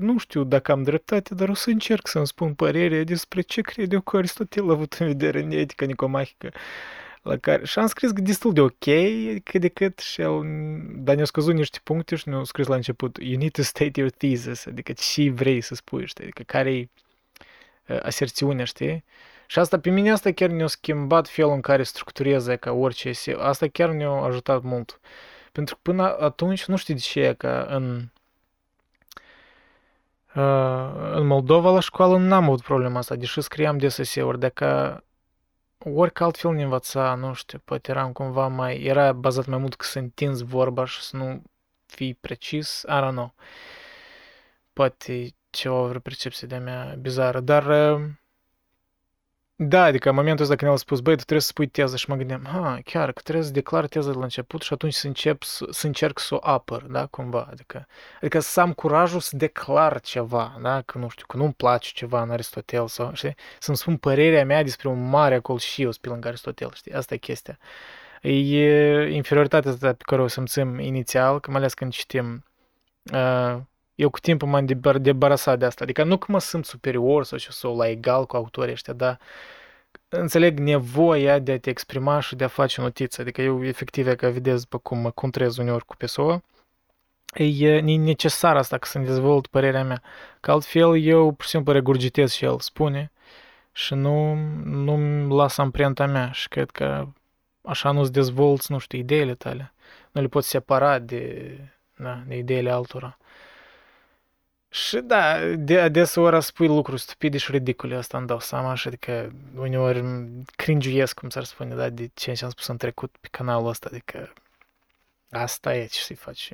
nu 0.00 0.18
știu 0.18 0.44
dacă 0.44 0.72
am 0.72 0.82
dreptate, 0.82 1.34
dar 1.34 1.48
o 1.48 1.54
să 1.54 1.70
încerc 1.70 2.06
să-mi 2.06 2.26
spun 2.26 2.54
părerea 2.54 3.04
despre 3.04 3.40
ce 3.40 3.60
cred 3.60 3.92
eu 3.92 4.00
că 4.00 4.16
Aristotel 4.16 4.68
a 4.68 4.72
avut 4.72 4.92
în 4.92 5.06
vedere 5.06 5.42
în 5.42 5.50
etica 5.50 5.84
nicomahică. 5.84 6.52
La 7.22 7.36
care, 7.36 7.64
și 7.64 7.78
am 7.78 7.86
scris 7.86 8.12
destul 8.12 8.52
de 8.52 8.60
ok, 8.60 8.84
cât 9.42 9.60
de 9.60 9.68
cât, 9.68 9.98
și 9.98 10.20
el, 10.20 10.40
dar 10.94 11.14
ne-au 11.14 11.26
scăzut 11.26 11.54
niște 11.54 11.78
puncte 11.82 12.16
și 12.16 12.28
ne-au 12.28 12.44
scris 12.44 12.66
la 12.66 12.74
început, 12.74 13.16
you 13.20 13.38
need 13.38 13.50
to 13.50 13.62
state 13.62 14.00
your 14.00 14.10
thesis, 14.10 14.66
adică 14.66 14.92
ce 14.92 15.30
vrei 15.30 15.60
să 15.60 15.74
spui, 15.74 16.06
știi, 16.06 16.24
adică 16.24 16.42
care 16.46 16.74
e 16.74 16.88
aserțiune, 18.02 18.64
știi? 18.64 19.04
Și 19.52 19.58
asta, 19.58 19.80
pe 19.80 19.90
mine 19.90 20.10
asta 20.10 20.32
chiar 20.32 20.50
ne-a 20.50 20.66
schimbat 20.66 21.28
felul 21.28 21.52
în 21.52 21.60
care 21.60 21.82
structureze 21.82 22.56
ca 22.56 22.70
orice 22.70 23.12
Asta 23.38 23.66
chiar 23.66 23.90
ne-a 23.90 24.10
ajutat 24.10 24.62
mult. 24.62 25.00
Pentru 25.52 25.74
că 25.74 25.80
până 25.82 26.16
atunci, 26.18 26.64
nu 26.64 26.76
știu 26.76 26.94
de 26.94 27.00
ce, 27.00 27.34
că 27.38 27.66
în, 27.68 28.08
uh, 30.34 31.12
în 31.14 31.26
Moldova 31.26 31.70
la 31.70 31.80
școală 31.80 32.18
n-am 32.18 32.44
avut 32.44 32.62
problema 32.62 32.98
asta, 32.98 33.14
deși 33.14 33.40
scriam 33.40 33.78
de 33.78 33.88
uri 34.22 34.38
dacă 34.38 35.04
orică 35.78 36.24
altfel 36.24 36.52
ne 36.52 36.62
învăța, 36.62 37.14
nu 37.14 37.32
știu, 37.32 37.60
poate 37.64 37.90
eram 37.90 38.12
cumva 38.12 38.46
mai, 38.48 38.82
era 38.82 39.12
bazat 39.12 39.46
mai 39.46 39.58
mult 39.58 39.74
că 39.74 39.84
să 39.84 39.98
întinzi 39.98 40.44
vorba 40.44 40.84
și 40.84 41.02
să 41.02 41.16
nu 41.16 41.42
fii 41.86 42.14
precis, 42.14 42.84
I 42.88 43.00
don't 43.02 43.10
know. 43.10 43.34
Poate 44.72 45.34
ceva 45.50 45.74
o 45.74 45.88
percepție 45.88 46.46
de-a 46.46 46.60
mea 46.60 46.96
bizară, 47.00 47.40
dar 47.40 47.64
da, 49.68 49.84
adică 49.84 50.08
în 50.08 50.14
momentul 50.14 50.42
ăsta 50.42 50.56
când 50.56 50.70
el 50.70 50.76
a 50.76 50.80
spus, 50.80 51.00
băi, 51.00 51.12
tu 51.16 51.22
trebuie 51.22 51.40
să 51.40 51.46
spui 51.46 51.66
teză 51.66 51.96
și 51.96 52.10
mă 52.10 52.16
gândeam, 52.16 52.44
ha, 52.44 52.78
chiar 52.84 53.12
că 53.12 53.20
trebuie 53.24 53.44
să 53.44 53.52
declar 53.52 53.86
teză 53.86 54.10
de 54.10 54.16
la 54.16 54.22
început 54.22 54.62
și 54.62 54.72
atunci 54.72 54.92
să 54.92 55.06
încep 55.06 55.42
să, 55.42 55.66
să 55.70 55.86
încerc 55.86 56.18
să 56.18 56.34
o 56.34 56.38
apăr, 56.40 56.82
da, 56.82 57.06
cumva, 57.06 57.48
adică, 57.50 57.86
adică 58.16 58.40
să 58.40 58.60
am 58.60 58.72
curajul 58.72 59.20
să 59.20 59.36
declar 59.36 60.00
ceva, 60.00 60.58
da, 60.62 60.80
că 60.80 60.98
nu 60.98 61.08
știu, 61.08 61.26
că 61.26 61.36
nu-mi 61.36 61.52
place 61.52 61.90
ceva 61.94 62.22
în 62.22 62.30
Aristotel 62.30 62.88
sau, 62.88 63.14
știi, 63.14 63.34
să-mi 63.58 63.76
spun 63.76 63.96
părerea 63.96 64.44
mea 64.44 64.62
despre 64.62 64.88
un 64.88 65.08
mare 65.08 65.34
acolo 65.34 65.58
și 65.58 65.82
eu 65.82 65.90
pe 66.00 66.08
lângă 66.08 66.28
Aristotel, 66.28 66.70
știi, 66.74 66.92
asta 66.92 67.14
e 67.14 67.16
chestia. 67.16 67.58
E 68.22 69.08
inferioritatea 69.10 69.70
asta 69.70 69.92
pe 69.92 70.02
care 70.06 70.22
o 70.22 70.26
simțim 70.26 70.78
inițial, 70.78 71.40
că 71.40 71.50
mai 71.50 71.60
ales 71.60 71.74
când 71.74 71.92
citim, 71.92 72.44
uh, 73.12 73.56
eu 74.02 74.10
cu 74.10 74.18
timpul 74.18 74.48
m-am 74.48 74.66
debarasat 75.00 75.58
de 75.58 75.64
asta. 75.64 75.84
Adică 75.84 76.04
nu 76.04 76.16
că 76.16 76.26
mă 76.28 76.40
simt 76.40 76.64
superior 76.64 77.24
sau 77.24 77.38
ce 77.38 77.50
sau 77.50 77.76
la 77.76 77.88
egal 77.88 78.26
cu 78.26 78.36
autorii 78.36 78.72
ăștia, 78.72 78.92
dar 78.92 79.18
înțeleg 80.08 80.58
nevoia 80.58 81.38
de 81.38 81.52
a 81.52 81.58
te 81.58 81.70
exprima 81.70 82.20
și 82.20 82.36
de 82.36 82.44
a 82.44 82.48
face 82.48 82.80
notiță. 82.80 83.20
Adică 83.20 83.42
eu, 83.42 83.64
efectiv, 83.66 84.14
ca 84.14 84.30
vedeți 84.30 84.62
după 84.62 84.78
cum 84.78 84.98
mă 84.98 85.10
contrez 85.10 85.56
uneori 85.56 85.84
cu 85.84 85.96
PSO, 85.96 86.42
e 87.34 87.80
necesar 87.80 88.56
asta 88.56 88.78
ca 88.78 88.86
să-mi 88.86 89.04
dezvolt 89.04 89.46
părerea 89.46 89.84
mea. 89.84 90.02
Că 90.40 90.50
altfel 90.50 91.02
eu, 91.02 91.32
pur 91.32 91.44
și 91.44 91.50
simplu, 91.50 91.72
regurgitez 91.72 92.32
și 92.32 92.44
el 92.44 92.60
spune 92.60 93.12
și 93.72 93.94
nu, 93.94 94.34
nu 94.64 95.26
las 95.36 95.58
amprenta 95.58 96.06
mea 96.06 96.30
și 96.30 96.48
cred 96.48 96.70
că 96.70 97.06
așa 97.62 97.90
nu-ți 97.90 98.12
dezvolți, 98.12 98.72
nu 98.72 98.78
știu, 98.78 98.98
ideile 98.98 99.34
tale. 99.34 99.72
Nu 100.12 100.20
le 100.20 100.28
poți 100.28 100.48
separa 100.48 100.98
de, 100.98 101.56
da, 101.96 102.22
de 102.26 102.36
ideile 102.36 102.70
altora. 102.70 103.18
Și 104.72 105.00
da, 105.00 105.54
de 105.54 105.80
adeseori 105.80 106.42
spui 106.42 106.66
lucruri 106.66 107.00
stupide 107.00 107.38
și 107.38 107.50
ridicule, 107.50 107.96
asta 107.96 108.18
îmi 108.18 108.26
dau 108.26 108.40
seama 108.40 108.74
și 108.74 108.86
adică 108.86 109.32
uneori 109.56 110.04
cringiuiesc, 110.56 111.18
cum 111.18 111.30
s-ar 111.30 111.44
spune, 111.44 111.74
da, 111.74 111.88
de 111.88 112.10
ce 112.14 112.30
am 112.42 112.50
spus 112.50 112.66
în 112.66 112.76
trecut 112.76 113.16
pe 113.20 113.28
canalul 113.30 113.68
ăsta, 113.68 113.88
adică 113.90 114.32
asta 115.30 115.74
e 115.76 115.86
ce 115.86 116.00
să-i 116.00 116.16
faci. 116.16 116.52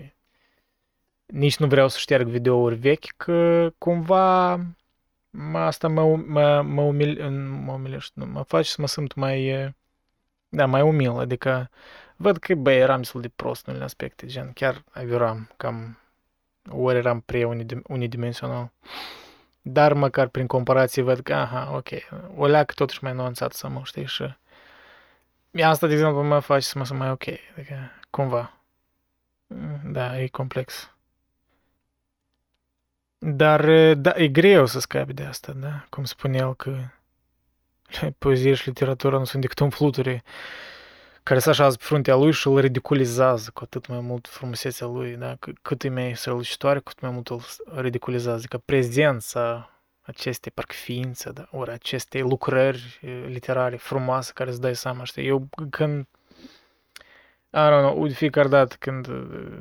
Nici 1.27 1.57
nu 1.57 1.67
vreau 1.67 1.89
să 1.89 1.99
șterg 1.99 2.29
videouri 2.29 2.75
vechi, 2.75 3.17
că 3.17 3.71
cumva 3.79 4.61
asta 5.53 5.89
mă, 5.89 6.17
mă, 6.17 6.63
mă, 6.63 6.83
umil, 6.83 7.31
mă 7.65 7.73
umilește, 7.73 8.13
nu, 8.15 8.27
mă 8.27 8.43
face 8.43 8.71
să 8.71 8.77
mă 8.81 8.87
simt 8.87 9.15
mai, 9.15 9.75
da, 10.49 10.67
mai 10.67 10.83
umil, 10.83 11.19
adică 11.19 11.71
văd 12.17 12.39
că, 12.39 12.55
băi, 12.55 12.79
eram 12.79 12.99
destul 12.99 13.21
de 13.21 13.29
prost 13.29 13.67
în 13.67 13.71
unele 13.71 13.85
aspecte, 13.85 14.27
gen, 14.27 14.53
chiar 14.53 14.85
aviram 14.91 15.51
cam 15.57 15.99
ori 16.71 16.97
eram 16.97 17.21
prea 17.21 17.49
unidimensional. 17.87 18.71
Dar 19.63 19.93
măcar 19.93 20.29
prin 20.29 20.47
comparație 20.47 21.03
văd 21.03 21.21
că, 21.21 21.35
aha, 21.35 21.73
ok, 21.75 21.89
o 22.37 22.47
leacă 22.47 22.73
totuși 22.77 23.05
mai 23.05 23.13
nuanțat 23.13 23.53
să 23.53 23.69
mă, 23.69 23.81
știi, 23.85 24.07
și 24.07 24.35
asta, 25.63 25.87
de 25.87 25.93
exemplu, 25.93 26.23
mă 26.23 26.39
face 26.39 26.67
să 26.67 26.79
mă 26.79 26.85
sunt 26.85 26.99
mai 26.99 27.11
ok, 27.11 27.25
adică, 27.57 27.91
cumva. 28.11 28.61
Da, 29.85 30.21
e 30.21 30.27
complex. 30.27 30.93
Dar, 33.19 33.95
da, 33.95 34.13
e 34.17 34.29
greu 34.29 34.67
să 34.67 34.81
scapi 34.81 35.13
de 35.13 35.25
asta, 35.25 35.53
da? 35.53 35.87
Cum 35.91 36.05
spune 36.05 36.37
el 36.37 36.55
că 36.55 36.79
poezie 38.19 38.55
și 38.55 38.69
literatura 38.69 39.19
nu 39.19 39.25
sunt 39.25 39.43
decât 39.43 39.59
un 39.59 39.71
fluturi 39.71 40.23
care 41.29 41.41
se 41.41 41.51
așează 41.51 41.77
pe 41.77 41.85
fruntea 41.85 42.14
lui 42.14 42.33
și 42.33 42.47
îl 42.47 42.59
ridiculizează 42.59 43.51
cu 43.55 43.61
atât 43.64 43.87
mai 43.87 44.01
mult 44.01 44.29
frumusețea 44.29 44.87
lui, 44.87 45.17
da? 45.17 45.37
cât 45.62 45.83
e 45.83 45.88
mai 45.88 46.17
strălucitoare, 46.17 46.81
cât 46.81 47.01
mai 47.01 47.11
mult 47.11 47.29
îl 47.29 47.41
ridiculizează, 47.75 48.47
că 48.49 48.59
prezența 48.59 49.71
acestei 50.03 50.53
parcă 50.53 50.75
ființe, 50.75 51.31
da? 51.31 51.49
ori 51.51 51.71
acestei 51.71 52.21
lucrări 52.21 53.01
literare 53.27 53.77
frumoase 53.77 54.33
care 54.35 54.51
îți 54.51 54.61
dai 54.61 54.77
seama, 54.77 55.05
știi? 55.05 55.27
Eu 55.27 55.49
când 55.71 56.07
I 57.51 57.69
don't 57.69 57.81
know, 57.81 58.07
de 58.07 58.14
fiecare 58.14 58.49
dată 58.49 58.77
când 58.79 59.09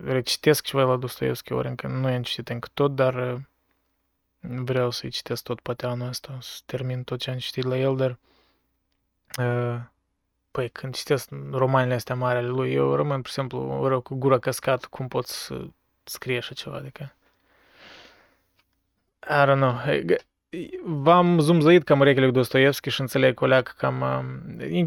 recitesc 0.04 0.64
ceva 0.64 0.84
la 0.84 0.96
Dostoevski, 0.96 1.54
ori 1.54 1.68
încă 1.68 1.88
nu 1.88 2.10
i-am 2.10 2.22
citit 2.22 2.50
încă 2.50 2.70
tot, 2.74 2.96
dar 2.96 3.42
vreau 4.40 4.90
să-i 4.90 5.10
citesc 5.10 5.44
tot 5.44 5.60
poate 5.60 5.86
anul 5.86 6.08
ăsta, 6.08 6.38
să 6.42 6.60
termin 6.66 7.04
tot 7.04 7.20
ce 7.20 7.30
am 7.30 7.38
citit 7.38 7.64
la 7.64 7.78
el, 7.78 7.96
dar 7.96 8.18
uh, 9.40 9.82
Păi, 10.58 10.70
când 10.70 10.96
citesc 10.96 11.30
romanele 11.52 11.94
astea 11.94 12.16
mari 12.16 12.38
ale 12.38 12.48
lui, 12.48 12.74
eu 12.74 12.96
rămân, 12.96 13.22
pur 13.22 13.28
și 13.28 13.34
simplu, 13.34 13.88
rău 13.88 14.02
cu 14.02 14.16
gura 14.16 14.40
căscat, 14.40 14.86
cum 14.86 15.08
pot 15.08 15.26
să 15.26 15.62
scrie 16.04 16.38
așa 16.38 16.54
ceva, 16.54 16.76
adică... 16.76 17.14
I 19.30 19.46
don't 19.46 19.56
know. 19.56 19.76
V-am 20.84 21.40
zumzăit 21.40 21.84
cam 21.84 22.00
urechile 22.00 22.26
cu 22.26 22.32
Dostoevski 22.32 22.90
și 22.90 23.02
înțeleg 23.02 23.42
o 23.42 23.46
leacă 23.46 23.74
cam... 23.78 24.04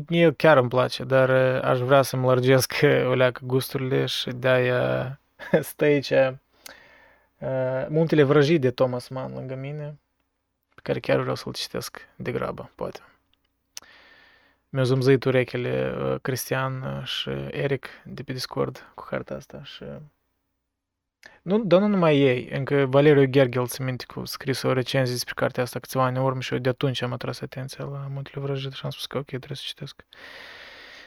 El 0.08 0.32
chiar 0.32 0.56
îmi 0.56 0.68
place, 0.68 1.04
dar 1.04 1.30
aș 1.64 1.78
vrea 1.78 2.02
să-mi 2.02 2.26
lărgesc 2.26 2.74
o 3.10 3.14
leacă 3.14 3.40
gusturile 3.44 4.06
și 4.06 4.30
de-aia 4.30 5.20
stă 5.60 5.84
aici 5.84 6.12
Muntele 7.88 8.22
Vrăjii 8.22 8.58
de 8.58 8.70
Thomas 8.70 9.08
Mann 9.08 9.34
lângă 9.34 9.54
mine, 9.54 9.98
pe 10.74 10.80
care 10.82 11.00
chiar 11.00 11.20
vreau 11.20 11.34
să-l 11.34 11.52
citesc 11.52 12.08
de 12.16 12.32
grabă, 12.32 12.70
poate 12.74 13.00
mi-au 14.70 14.84
zumzăit 14.84 15.24
urechile 15.24 15.94
Cristian 16.22 17.02
și 17.04 17.30
Eric 17.50 17.86
de 18.04 18.22
pe 18.22 18.32
Discord 18.32 18.92
cu 18.94 19.06
harta 19.10 19.34
asta 19.34 19.62
și... 19.64 19.84
Nu, 21.42 21.58
dar 21.64 21.80
nu 21.80 21.86
numai 21.86 22.18
ei, 22.18 22.48
încă 22.52 22.86
Valeriu 22.86 23.24
Gergel, 23.24 23.66
ți 23.66 23.82
minte, 23.82 24.04
cu 24.06 24.24
scris 24.24 24.62
o 24.62 24.72
recenzie 24.72 25.14
despre 25.14 25.34
cartea 25.36 25.62
asta 25.62 25.78
câțiva 25.78 26.04
ani 26.04 26.16
în 26.16 26.22
urmă 26.24 26.40
și 26.40 26.52
eu 26.52 26.58
de 26.58 26.68
atunci 26.68 27.02
am 27.02 27.12
atras 27.12 27.40
atenția 27.40 27.84
la 27.84 28.06
Muntele 28.10 28.44
Vrăjit 28.44 28.72
și 28.72 28.80
am 28.84 28.90
spus 28.90 29.06
că 29.06 29.18
ok, 29.18 29.26
trebuie 29.26 29.56
să 29.56 29.62
citesc. 29.66 30.04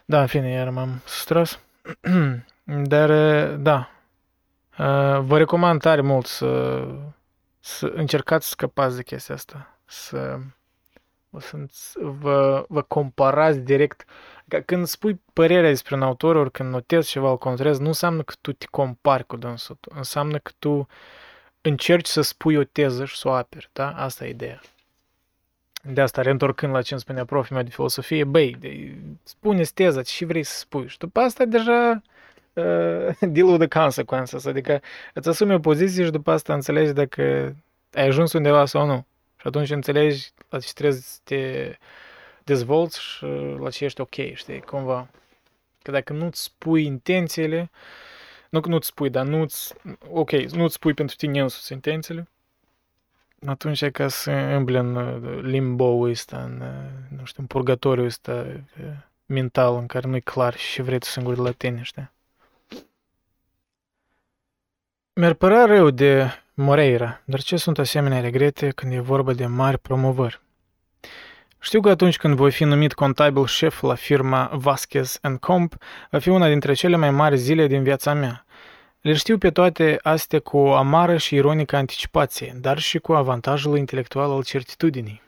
Da, 0.05 0.21
în 0.21 0.27
fine, 0.27 0.49
iar 0.49 0.69
m-am 0.69 1.01
sustras. 1.05 1.59
Dar, 2.65 3.09
da, 3.55 3.89
vă 5.19 5.37
recomand 5.37 5.81
tare 5.81 6.01
mult 6.01 6.25
să, 6.25 6.85
să 7.59 7.91
încercați 7.95 8.45
să 8.45 8.51
scăpați 8.51 8.95
de 8.95 9.03
chestia 9.03 9.35
asta. 9.35 9.79
Să 9.85 10.17
o 10.17 10.62
să 11.39 11.57
vă, 11.99 12.65
vă 12.67 12.81
comparați 12.81 13.59
direct. 13.59 14.05
Că 14.47 14.59
când 14.59 14.85
spui 14.85 15.21
părerea 15.33 15.69
despre 15.69 15.95
un 15.95 16.01
autor, 16.01 16.35
ori 16.35 16.51
când 16.51 16.69
notezi 16.69 17.09
ceva, 17.09 17.29
îl 17.29 17.37
controlezi, 17.37 17.81
nu 17.81 17.87
înseamnă 17.87 18.21
că 18.23 18.33
tu 18.41 18.51
te 18.51 18.65
compari 18.71 19.25
cu 19.25 19.37
dânsul. 19.37 19.77
Înseamnă 19.95 20.37
că 20.37 20.51
tu 20.59 20.87
încerci 21.61 22.07
să 22.07 22.21
spui 22.21 22.55
o 22.55 22.63
teză 22.63 23.05
și 23.05 23.17
să 23.17 23.27
o 23.27 23.31
aperi, 23.31 23.69
da? 23.73 23.91
Asta 23.91 24.25
e 24.25 24.29
ideea. 24.29 24.61
De 25.83 26.01
asta, 26.01 26.21
reîntorcând 26.21 26.73
la 26.73 26.81
ce 26.81 26.93
îmi 26.93 27.01
spunea 27.01 27.25
profii 27.25 27.55
meu 27.55 27.63
de 27.63 27.69
filosofie, 27.69 28.23
băi, 28.23 28.57
spune-ți 29.23 29.73
teza, 29.73 30.01
ce 30.01 30.25
vrei 30.25 30.43
să 30.43 30.57
spui. 30.57 30.87
Și 30.87 30.97
după 30.97 31.19
asta 31.19 31.45
deja 31.45 32.01
uh, 32.53 33.17
deal 33.33 33.47
with 33.47 33.67
the 33.67 33.79
consequences, 33.79 34.45
adică 34.45 34.81
îți 35.13 35.29
asumi 35.29 35.53
o 35.53 35.59
poziție 35.59 36.03
și 36.03 36.11
după 36.11 36.31
asta 36.31 36.53
înțelegi 36.53 36.91
dacă 36.91 37.55
ai 37.93 38.07
ajuns 38.07 38.33
undeva 38.33 38.65
sau 38.65 38.85
nu. 38.85 39.05
Și 39.43 39.49
atunci 39.49 39.69
înțelegi 39.69 40.31
la 40.49 40.59
ce 40.59 40.73
trebuie 40.73 40.99
să 40.99 41.19
te 41.23 41.75
dezvolți 42.43 43.01
și 43.01 43.25
la 43.59 43.69
ce 43.69 43.85
ești 43.85 44.01
ok, 44.01 44.15
știi, 44.33 44.61
cumva. 44.61 45.09
Că 45.81 45.91
dacă 45.91 46.13
nu-ți 46.13 46.43
spui 46.43 46.85
intențiile, 46.85 47.69
nu 48.49 48.59
că 48.59 48.69
nu-ți 48.69 48.87
spui, 48.87 49.09
dar 49.09 49.25
nu-ți, 49.25 49.73
ok, 50.09 50.31
nu-ți 50.31 50.73
spui 50.73 50.93
pentru 50.93 51.15
tine 51.15 51.41
însuți 51.41 51.71
intențiile, 51.71 52.27
atunci 53.45 53.81
e 53.81 53.89
ca 53.89 54.07
să 54.07 54.31
îmbli 54.31 54.77
în 54.77 55.19
limbo 55.49 56.09
ăsta, 56.09 56.43
în, 56.43 56.63
nu 57.17 57.25
știu, 57.25 57.41
în 57.41 57.47
purgatoriu 57.47 58.05
ăsta 58.05 58.45
mental 59.25 59.75
în 59.75 59.85
care 59.85 60.07
nu-i 60.07 60.21
clar 60.21 60.57
și 60.57 60.81
vrei 60.81 60.99
tu 60.99 61.05
singur 61.05 61.35
de 61.35 61.41
la 61.41 61.51
tine, 61.51 61.81
știi? 61.81 62.11
Mi-ar 65.13 65.33
părea 65.33 65.65
rău 65.65 65.89
de 65.89 66.42
Moreira, 66.55 67.21
dar 67.25 67.41
ce 67.41 67.55
sunt 67.55 67.79
asemenea 67.79 68.19
regrete 68.19 68.69
când 68.69 68.93
e 68.93 68.99
vorba 68.99 69.33
de 69.33 69.45
mari 69.45 69.77
promovări? 69.77 70.41
Știu 71.59 71.81
că 71.81 71.89
atunci 71.89 72.17
când 72.17 72.35
voi 72.35 72.51
fi 72.51 72.63
numit 72.63 72.93
contabil 72.93 73.45
șef 73.45 73.81
la 73.81 73.95
firma 73.95 74.49
Vasquez 74.53 75.19
Comp, 75.39 75.75
va 76.09 76.19
fi 76.19 76.29
una 76.29 76.47
dintre 76.47 76.73
cele 76.73 76.95
mai 76.95 77.11
mari 77.11 77.37
zile 77.37 77.67
din 77.67 77.83
viața 77.83 78.13
mea. 78.13 78.45
Le 79.01 79.13
știu 79.13 79.37
pe 79.37 79.51
toate 79.51 79.99
astea 80.01 80.39
cu 80.39 80.57
o 80.57 80.73
amară 80.73 81.17
și 81.17 81.35
ironică 81.35 81.75
anticipație, 81.75 82.57
dar 82.61 82.79
și 82.79 82.99
cu 82.99 83.13
avantajul 83.13 83.77
intelectual 83.77 84.31
al 84.31 84.43
certitudinii. 84.43 85.21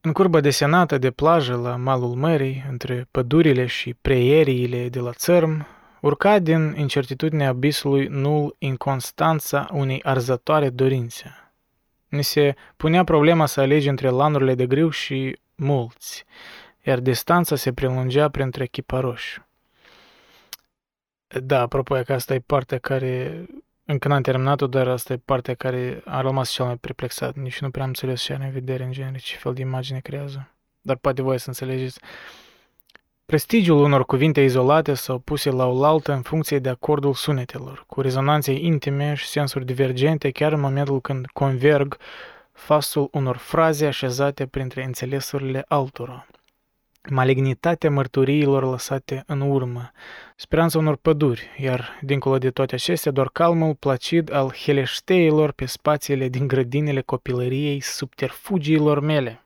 În 0.00 0.12
curba 0.12 0.40
desenată 0.40 0.98
de 0.98 1.10
plajă 1.10 1.54
la 1.54 1.76
malul 1.76 2.14
mării, 2.14 2.64
între 2.70 3.06
pădurile 3.10 3.66
și 3.66 3.94
preieriile 3.94 4.88
de 4.88 4.98
la 4.98 5.12
țărm, 5.12 5.66
urca 6.00 6.38
din 6.38 6.74
incertitudinea 6.76 7.48
abisului 7.48 8.06
nul 8.06 8.54
inconstanța 8.58 9.68
unei 9.72 10.02
arzătoare 10.02 10.70
dorințe. 10.70 11.52
Ni 12.08 12.22
se 12.22 12.54
punea 12.76 13.04
problema 13.04 13.46
să 13.46 13.60
alegi 13.60 13.88
între 13.88 14.08
lanurile 14.08 14.54
de 14.54 14.66
grâu 14.66 14.90
și 14.90 15.38
mulți, 15.54 16.24
iar 16.82 17.00
distanța 17.00 17.56
se 17.56 17.72
prelungea 17.72 18.28
printre 18.28 18.66
chiparoși. 18.66 19.42
Da, 21.42 21.60
apropo, 21.60 21.94
că 21.94 22.12
asta 22.12 22.34
e 22.34 22.38
partea 22.38 22.78
care 22.78 23.46
încă 23.84 24.08
n-am 24.08 24.22
terminat-o, 24.22 24.66
dar 24.66 24.88
asta 24.88 25.12
e 25.12 25.20
partea 25.24 25.54
care 25.54 26.02
a 26.04 26.20
rămas 26.20 26.50
cel 26.50 26.64
mai 26.64 26.76
perplexat. 26.76 27.34
Nici 27.34 27.60
nu 27.60 27.70
prea 27.70 27.82
am 27.82 27.88
înțeles 27.88 28.22
ce 28.22 28.32
are 28.32 28.44
în 28.44 28.50
vedere 28.50 28.84
în 28.84 28.92
genere, 28.92 29.18
ce 29.18 29.36
fel 29.36 29.54
de 29.54 29.60
imagine 29.60 29.98
creează. 30.00 30.48
Dar 30.80 30.96
poate 30.96 31.22
voi 31.22 31.38
să 31.38 31.48
înțelegeți. 31.48 32.00
Prestigiul 33.32 33.78
unor 33.78 34.04
cuvinte 34.04 34.40
izolate 34.40 34.94
sau 34.94 35.18
puse 35.18 35.50
la 35.50 35.66
oaltă 35.66 36.12
în 36.12 36.22
funcție 36.22 36.58
de 36.58 36.68
acordul 36.68 37.14
sunetelor, 37.14 37.84
cu 37.86 38.00
rezonanțe 38.00 38.52
intime 38.52 39.14
și 39.14 39.26
sensuri 39.26 39.64
divergente 39.64 40.30
chiar 40.30 40.52
în 40.52 40.60
momentul 40.60 41.00
când 41.00 41.26
converg 41.26 41.96
fasul 42.52 43.08
unor 43.12 43.36
fraze 43.36 43.86
așezate 43.86 44.46
printre 44.46 44.84
înțelesurile 44.84 45.64
altora 45.66 46.26
malignitatea 47.10 47.90
mărturiilor 47.90 48.70
lăsate 48.70 49.22
în 49.26 49.40
urmă, 49.40 49.90
speranța 50.36 50.78
unor 50.78 50.96
păduri, 50.96 51.48
iar, 51.58 51.98
dincolo 52.02 52.38
de 52.38 52.50
toate 52.50 52.74
acestea, 52.74 53.12
doar 53.12 53.28
calmul 53.28 53.74
placid 53.74 54.32
al 54.32 54.52
heleșteilor 54.52 55.52
pe 55.52 55.64
spațiile 55.64 56.28
din 56.28 56.46
grădinile 56.46 57.00
copilăriei 57.00 57.80
subterfugiilor 57.80 59.00
mele. 59.00 59.42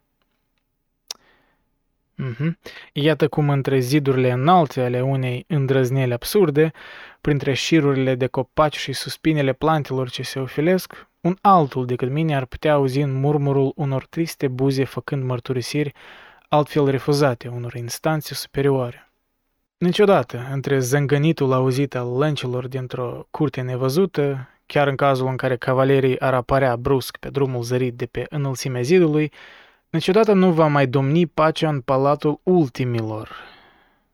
Mm-hmm. 2.23 2.59
Iată 2.93 3.29
cum 3.29 3.51
între 3.51 3.79
zidurile 3.79 4.31
înalte 4.31 4.81
ale 4.81 5.01
unei 5.01 5.45
îndrăzneli 5.49 6.13
absurde, 6.13 6.73
printre 7.21 7.53
șirurile 7.53 8.15
de 8.15 8.27
copaci 8.27 8.77
și 8.77 8.93
suspinele 8.93 9.53
plantelor 9.53 10.11
ce 10.11 10.23
se 10.23 10.39
ofilesc, 10.39 11.07
un 11.21 11.37
altul 11.41 11.87
decât 11.87 12.11
mine 12.11 12.37
ar 12.37 12.45
putea 12.45 12.73
auzi 12.73 13.01
în 13.01 13.13
murmurul 13.13 13.73
unor 13.77 14.07
triste 14.07 14.49
buze 14.49 14.85
făcând 14.85 15.25
mărturisiri 15.25 15.93
altfel 16.49 16.89
refuzate 16.89 17.49
unor 17.49 17.75
instanțe 17.75 18.35
superioare. 18.35 19.13
Niciodată, 19.79 20.49
între 20.53 20.79
zângănitul 20.79 21.53
auzit 21.53 21.95
al 21.95 22.17
lăncilor 22.17 22.69
dintr-o 22.69 23.27
curte 23.31 23.61
nevăzută, 23.61 24.49
chiar 24.67 24.89
în 24.89 24.97
cazul 24.97 25.27
în 25.27 25.37
care 25.37 25.57
cavalerii 25.57 26.21
ar 26.21 26.35
apărea 26.35 26.77
brusc 26.77 27.17
pe 27.17 27.29
drumul 27.29 27.63
zărit 27.63 27.95
de 27.95 28.07
pe 28.07 28.27
înălțimea 28.29 28.83
zidului, 28.83 29.33
niciodată 29.93 30.33
nu 30.33 30.53
va 30.53 30.67
mai 30.67 30.87
domni 30.87 31.27
pacea 31.27 31.69
în 31.69 31.81
palatul 31.81 32.41
ultimilor 32.43 33.31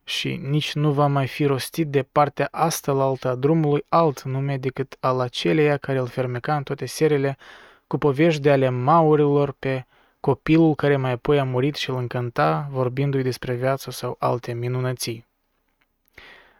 și 0.04 0.40
nici 0.48 0.74
nu 0.74 0.92
va 0.92 1.06
mai 1.06 1.26
fi 1.26 1.44
rostit 1.44 1.86
de 1.86 2.02
partea 2.12 2.48
asta 2.50 2.92
la 2.92 3.04
alta 3.04 3.28
a 3.28 3.34
drumului 3.34 3.84
alt 3.88 4.22
nume 4.22 4.56
decât 4.56 4.96
al 5.00 5.20
aceleia 5.20 5.76
care 5.76 5.98
îl 5.98 6.06
fermeca 6.06 6.56
în 6.56 6.62
toate 6.62 6.86
serile 6.86 7.36
cu 7.86 7.98
povești 7.98 8.40
de 8.40 8.50
ale 8.50 8.68
maurilor 8.68 9.54
pe 9.58 9.86
copilul 10.20 10.74
care 10.74 10.96
mai 10.96 11.12
apoi 11.12 11.38
a 11.38 11.44
murit 11.44 11.74
și 11.74 11.90
îl 11.90 11.96
încânta 11.96 12.68
vorbindu-i 12.70 13.22
despre 13.22 13.54
viață 13.54 13.90
sau 13.90 14.16
alte 14.18 14.52
minunății. 14.52 15.26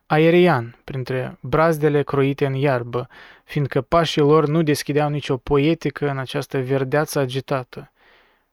Aerian, 0.06 0.76
printre 0.84 1.38
brazdele 1.40 2.02
croite 2.02 2.46
în 2.46 2.54
iarbă, 2.54 3.08
fiindcă 3.44 3.80
pașii 3.80 4.22
lor 4.22 4.46
nu 4.46 4.62
deschideau 4.62 5.08
nicio 5.08 5.36
poetică 5.36 6.10
în 6.10 6.18
această 6.18 6.58
verdeață 6.58 7.18
agitată. 7.18 7.92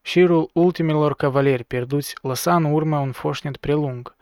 Șirul 0.08 0.50
ultimilor 0.54 1.16
cavaleri 1.16 1.64
pierduți 1.64 2.16
lăsa 2.22 2.56
în 2.56 2.64
urmă 2.64 2.98
un 2.98 3.12
foșnet 3.12 3.58
prelung, 3.58 4.16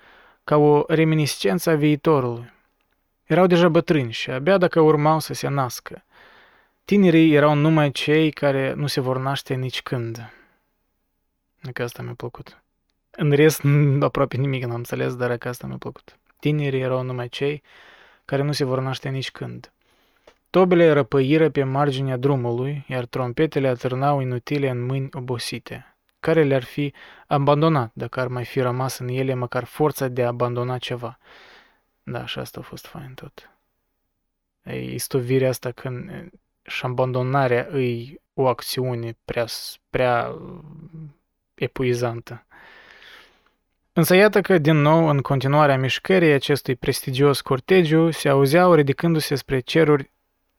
ca 0.44 0.56
o 0.56 0.84
reminiscență 0.88 1.70
a 1.70 1.76
viitorului. 1.76 2.52
Erau 3.24 3.48
deja 3.48 3.70
bătrâni 3.70 4.12
și 4.12 4.32
abia 4.32 4.58
dacă 4.58 4.80
urmau 4.80 5.20
să 5.20 5.34
se 5.34 5.48
nască. 5.48 6.04
Tinerii 6.86 7.34
erau 7.34 7.54
numai 7.54 7.92
cei 7.92 8.32
care 8.32 8.74
nu 8.74 8.88
se 8.88 9.00
vor 9.00 9.18
naște 9.18 9.54
nici 9.54 9.82
când. 9.82 10.34
Că 11.74 11.84
asta 11.84 12.02
mi-a 12.02 12.14
plăcut. 12.14 12.64
În 13.12 13.32
rest, 13.32 13.62
aproape 14.00 14.38
nimic 14.38 14.64
n-am 14.66 14.76
înțeles, 14.76 15.16
dar 15.16 15.38
că 15.38 15.48
asta 15.48 15.68
mi-a 15.68 15.78
plăcut. 15.78 16.18
Tinerii 16.40 16.82
erau 16.82 17.02
numai 17.02 17.30
cei 17.30 17.64
care 18.26 18.42
nu 18.42 18.52
se 18.52 18.64
vor 18.64 18.80
naște 18.80 19.10
nici 19.10 19.32
când. 19.32 19.73
Tobele 20.54 20.92
răpăiră 20.92 21.50
pe 21.50 21.64
marginea 21.64 22.18
drumului, 22.18 22.86
iar 22.88 23.06
trompetele 23.06 23.68
atârnau 23.68 24.20
inutile 24.20 24.70
în 24.70 24.86
mâini 24.86 25.10
obosite, 25.12 25.96
care 26.20 26.44
le-ar 26.44 26.64
fi 26.64 26.94
abandonat 27.28 27.92
dacă 27.94 28.20
ar 28.20 28.28
mai 28.28 28.46
fi 28.46 28.60
rămas 28.60 28.98
în 28.98 29.08
ele 29.08 29.34
măcar 29.34 29.64
forța 29.64 30.08
de 30.08 30.24
a 30.24 30.28
abandona 30.28 30.78
ceva. 30.78 31.20
Da, 32.04 32.26
și 32.26 32.40
asta 32.40 32.60
a 32.60 32.64
fost 32.64 32.86
fain 32.86 33.14
tot. 33.14 33.52
E 34.64 34.94
istovirea 34.94 35.50
asta 35.50 35.72
când 35.72 36.30
și 36.62 36.86
abandonarea 36.86 37.68
îi 37.70 38.22
o 38.34 38.48
acțiune 38.48 39.18
prea, 39.26 39.46
prea 39.90 40.36
epuizantă. 41.54 42.46
Însă 43.94 44.16
iată 44.16 44.42
că, 44.42 44.58
din 44.58 44.78
nou, 44.78 45.08
în 45.08 45.22
continuarea 45.22 45.78
mișcării 45.78 46.34
acestui 46.34 46.76
prestigios 46.76 47.42
cortegiu, 47.42 48.12
se 48.12 48.30
auzeau 48.30 48.74
ridicându-se 48.74 49.36
spre 49.36 49.60
ceruri 49.60 50.12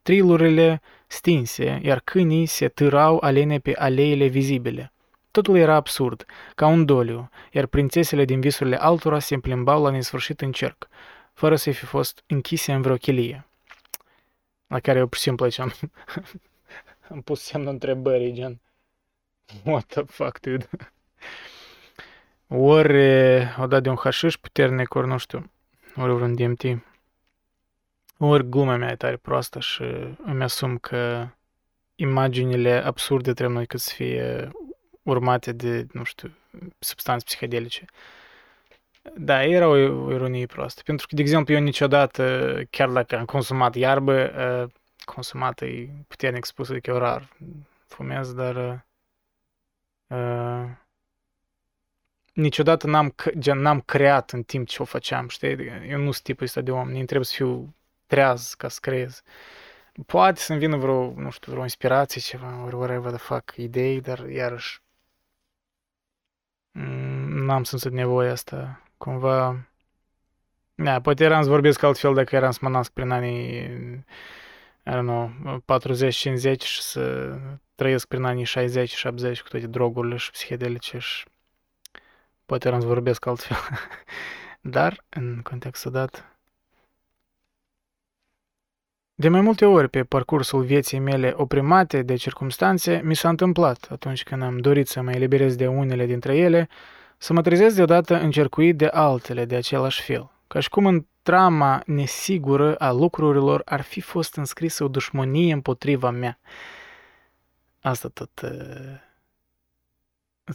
trilurile 0.04 0.80
stinse, 1.06 1.80
iar 1.82 2.00
câinii 2.00 2.46
se 2.46 2.68
târau 2.68 3.18
alene 3.20 3.58
pe 3.58 3.72
aleile 3.76 4.26
vizibile. 4.26 4.92
Totul 5.30 5.56
era 5.56 5.74
absurd, 5.74 6.26
ca 6.54 6.66
un 6.66 6.84
doliu, 6.84 7.30
iar 7.52 7.66
prințesele 7.66 8.24
din 8.24 8.40
visurile 8.40 8.76
altora 8.76 9.18
se 9.18 9.38
plimbau 9.38 9.82
la 9.82 9.90
nesfârșit 9.90 10.40
în 10.40 10.52
cerc, 10.52 10.88
fără 11.32 11.56
să 11.56 11.70
fi 11.70 11.84
fost 11.84 12.22
închise 12.26 12.72
în 12.72 12.82
vreo 12.82 12.96
chilie. 12.96 13.46
La 14.66 14.80
care 14.80 14.98
eu 14.98 15.06
pur 15.06 15.16
și 15.16 15.22
simplu 15.22 15.44
aici 15.44 15.58
am, 15.58 15.72
am 17.10 17.20
pus 17.20 17.40
semnul 17.40 17.72
întrebării, 17.72 18.32
gen, 18.32 18.60
what 19.64 19.84
the 19.84 20.02
fuck, 20.02 20.40
dude? 20.40 20.68
Ori 22.46 22.98
o 23.58 23.66
dat 23.66 23.82
de 23.82 23.88
un 23.88 23.96
hașiș 23.96 24.36
puternic, 24.36 24.94
ori 24.94 25.06
nu 25.06 25.18
știu, 25.18 25.50
ori 25.96 26.14
vreun 26.14 26.34
DMT. 26.34 26.62
Ori 28.26 28.48
gluma 28.48 28.76
mea 28.76 28.90
e 28.90 28.96
tare 28.96 29.16
proastă 29.16 29.60
și 29.60 29.82
îmi 30.24 30.42
asum 30.42 30.78
că 30.78 31.28
imaginile 31.94 32.84
absurde 32.84 33.32
trebuie 33.32 33.56
noi 33.56 33.66
că 33.66 33.76
să 33.76 33.92
fie 33.94 34.50
urmate 35.02 35.52
de, 35.52 35.86
nu 35.92 36.04
știu, 36.04 36.30
substanțe 36.78 37.24
psihedelice. 37.24 37.84
Da, 39.16 39.44
era 39.44 39.68
o, 39.68 39.76
ironie 40.12 40.46
proastă. 40.46 40.82
Pentru 40.84 41.06
că, 41.06 41.14
de 41.14 41.20
exemplu, 41.22 41.54
eu 41.54 41.60
niciodată, 41.60 42.54
chiar 42.70 42.88
dacă 42.88 43.18
am 43.18 43.24
consumat 43.24 43.74
iarbă, 43.74 44.30
consumat 45.04 45.60
e 45.60 45.88
puternic 46.08 46.44
spus, 46.44 46.70
adică 46.70 46.90
eu 46.90 46.96
rar 46.96 47.28
fumez, 47.86 48.32
dar 48.32 48.84
uh, 50.06 50.64
niciodată 52.32 52.86
n-am, 52.86 53.14
gen, 53.38 53.58
n-am 53.58 53.80
creat 53.80 54.30
în 54.30 54.42
timp 54.42 54.66
ce 54.66 54.82
o 54.82 54.84
făceam, 54.84 55.28
știi? 55.28 55.56
Eu 55.88 55.98
nu 55.98 56.10
sunt 56.10 56.24
tipul 56.24 56.44
ăsta 56.44 56.60
de 56.60 56.70
om, 56.70 56.88
nu 56.88 57.04
trebuie 57.04 57.24
să 57.24 57.34
fiu 57.34 57.74
treaz 58.06 58.54
ca 58.54 58.68
să 58.68 58.78
creez. 58.80 59.22
Poate 60.06 60.40
să-mi 60.40 60.58
vină 60.58 60.76
vreo, 60.76 61.12
nu 61.16 61.30
știu, 61.30 61.50
vreo 61.52 61.62
inspirație, 61.62 62.20
ceva, 62.20 62.62
ori 62.64 62.74
whatever 62.74 63.10
the 63.10 63.18
fuck, 63.18 63.56
idei, 63.56 64.00
dar 64.00 64.18
iarăși 64.18 64.80
mm, 66.72 67.44
n-am 67.44 67.64
simțit 67.64 67.92
nevoia 67.92 68.32
asta. 68.32 68.82
Cumva, 68.96 69.66
da, 70.74 71.00
poate 71.00 71.24
eram 71.24 71.42
să 71.42 71.48
vorbesc 71.48 71.82
altfel 71.82 72.14
dacă 72.14 72.36
eram 72.36 72.50
să 72.50 72.58
mă 72.62 72.68
nasc 72.68 72.92
prin 72.92 73.10
anii, 73.10 73.64
I 74.86 74.90
don't 74.90 75.00
know, 75.00 75.30
40-50 75.60 76.58
și 76.58 76.82
să 76.82 77.34
trăiesc 77.74 78.06
prin 78.06 78.24
anii 78.24 78.46
60-70 78.46 78.50
cu 79.42 79.48
toate 79.48 79.66
drogurile 79.66 80.16
și 80.16 80.30
psihedelice 80.30 80.98
și 80.98 81.26
poate 82.46 82.68
eram 82.68 82.80
să 82.80 82.86
vorbesc 82.86 83.26
altfel. 83.26 83.56
Dar, 84.60 85.04
în 85.08 85.40
contextul 85.42 85.90
dat, 85.90 86.33
de 89.14 89.28
mai 89.28 89.40
multe 89.40 89.64
ori 89.64 89.88
pe 89.88 90.04
parcursul 90.04 90.62
vieții 90.62 90.98
mele 90.98 91.32
oprimate 91.36 92.02
de 92.02 92.14
circumstanțe, 92.14 93.00
mi 93.04 93.16
s-a 93.16 93.28
întâmplat, 93.28 93.88
atunci 93.90 94.22
când 94.22 94.42
am 94.42 94.58
dorit 94.58 94.88
să 94.88 95.02
mă 95.02 95.10
eliberez 95.12 95.56
de 95.56 95.66
unele 95.66 96.06
dintre 96.06 96.36
ele, 96.36 96.68
să 97.18 97.32
mă 97.32 97.42
trezesc 97.42 97.76
deodată 97.76 98.20
încercuit 98.20 98.76
de 98.76 98.86
altele 98.86 99.44
de 99.44 99.56
același 99.56 100.02
fel, 100.02 100.30
ca 100.46 100.60
și 100.60 100.68
cum 100.68 100.86
în 100.86 101.06
trama 101.22 101.82
nesigură 101.86 102.74
a 102.74 102.92
lucrurilor 102.92 103.62
ar 103.64 103.80
fi 103.80 104.00
fost 104.00 104.36
înscrisă 104.36 104.84
o 104.84 104.88
dușmănie 104.88 105.52
împotriva 105.52 106.10
mea. 106.10 106.38
Asta 107.80 108.08
tot 108.08 108.40
uh, 108.42 108.50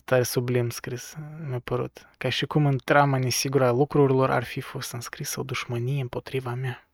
tare 0.06 0.24
sublim 0.24 0.70
scris, 0.70 1.16
mi-a 1.48 1.62
părut. 1.64 2.10
Ca 2.18 2.30
și 2.30 2.46
cum 2.46 2.66
în 2.66 2.78
trama 2.84 3.18
nesigură 3.18 3.66
a 3.66 3.72
lucrurilor 3.72 4.32
ar 4.32 4.44
fi 4.44 4.62
fost 4.62 4.92
înscrisă 4.92 5.40
o 5.40 5.44
dușmănie 5.44 6.02
împotriva 6.02 6.54
mea. 6.54 6.89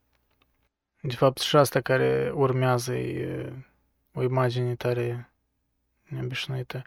De 1.07 1.15
fapt, 1.15 1.37
și 1.37 1.55
asta 1.55 1.81
care 1.81 2.31
urmează 2.33 2.93
e 2.93 3.53
o 4.13 4.23
imagine 4.23 4.75
tare 4.75 5.29
neobișnuită. 6.03 6.81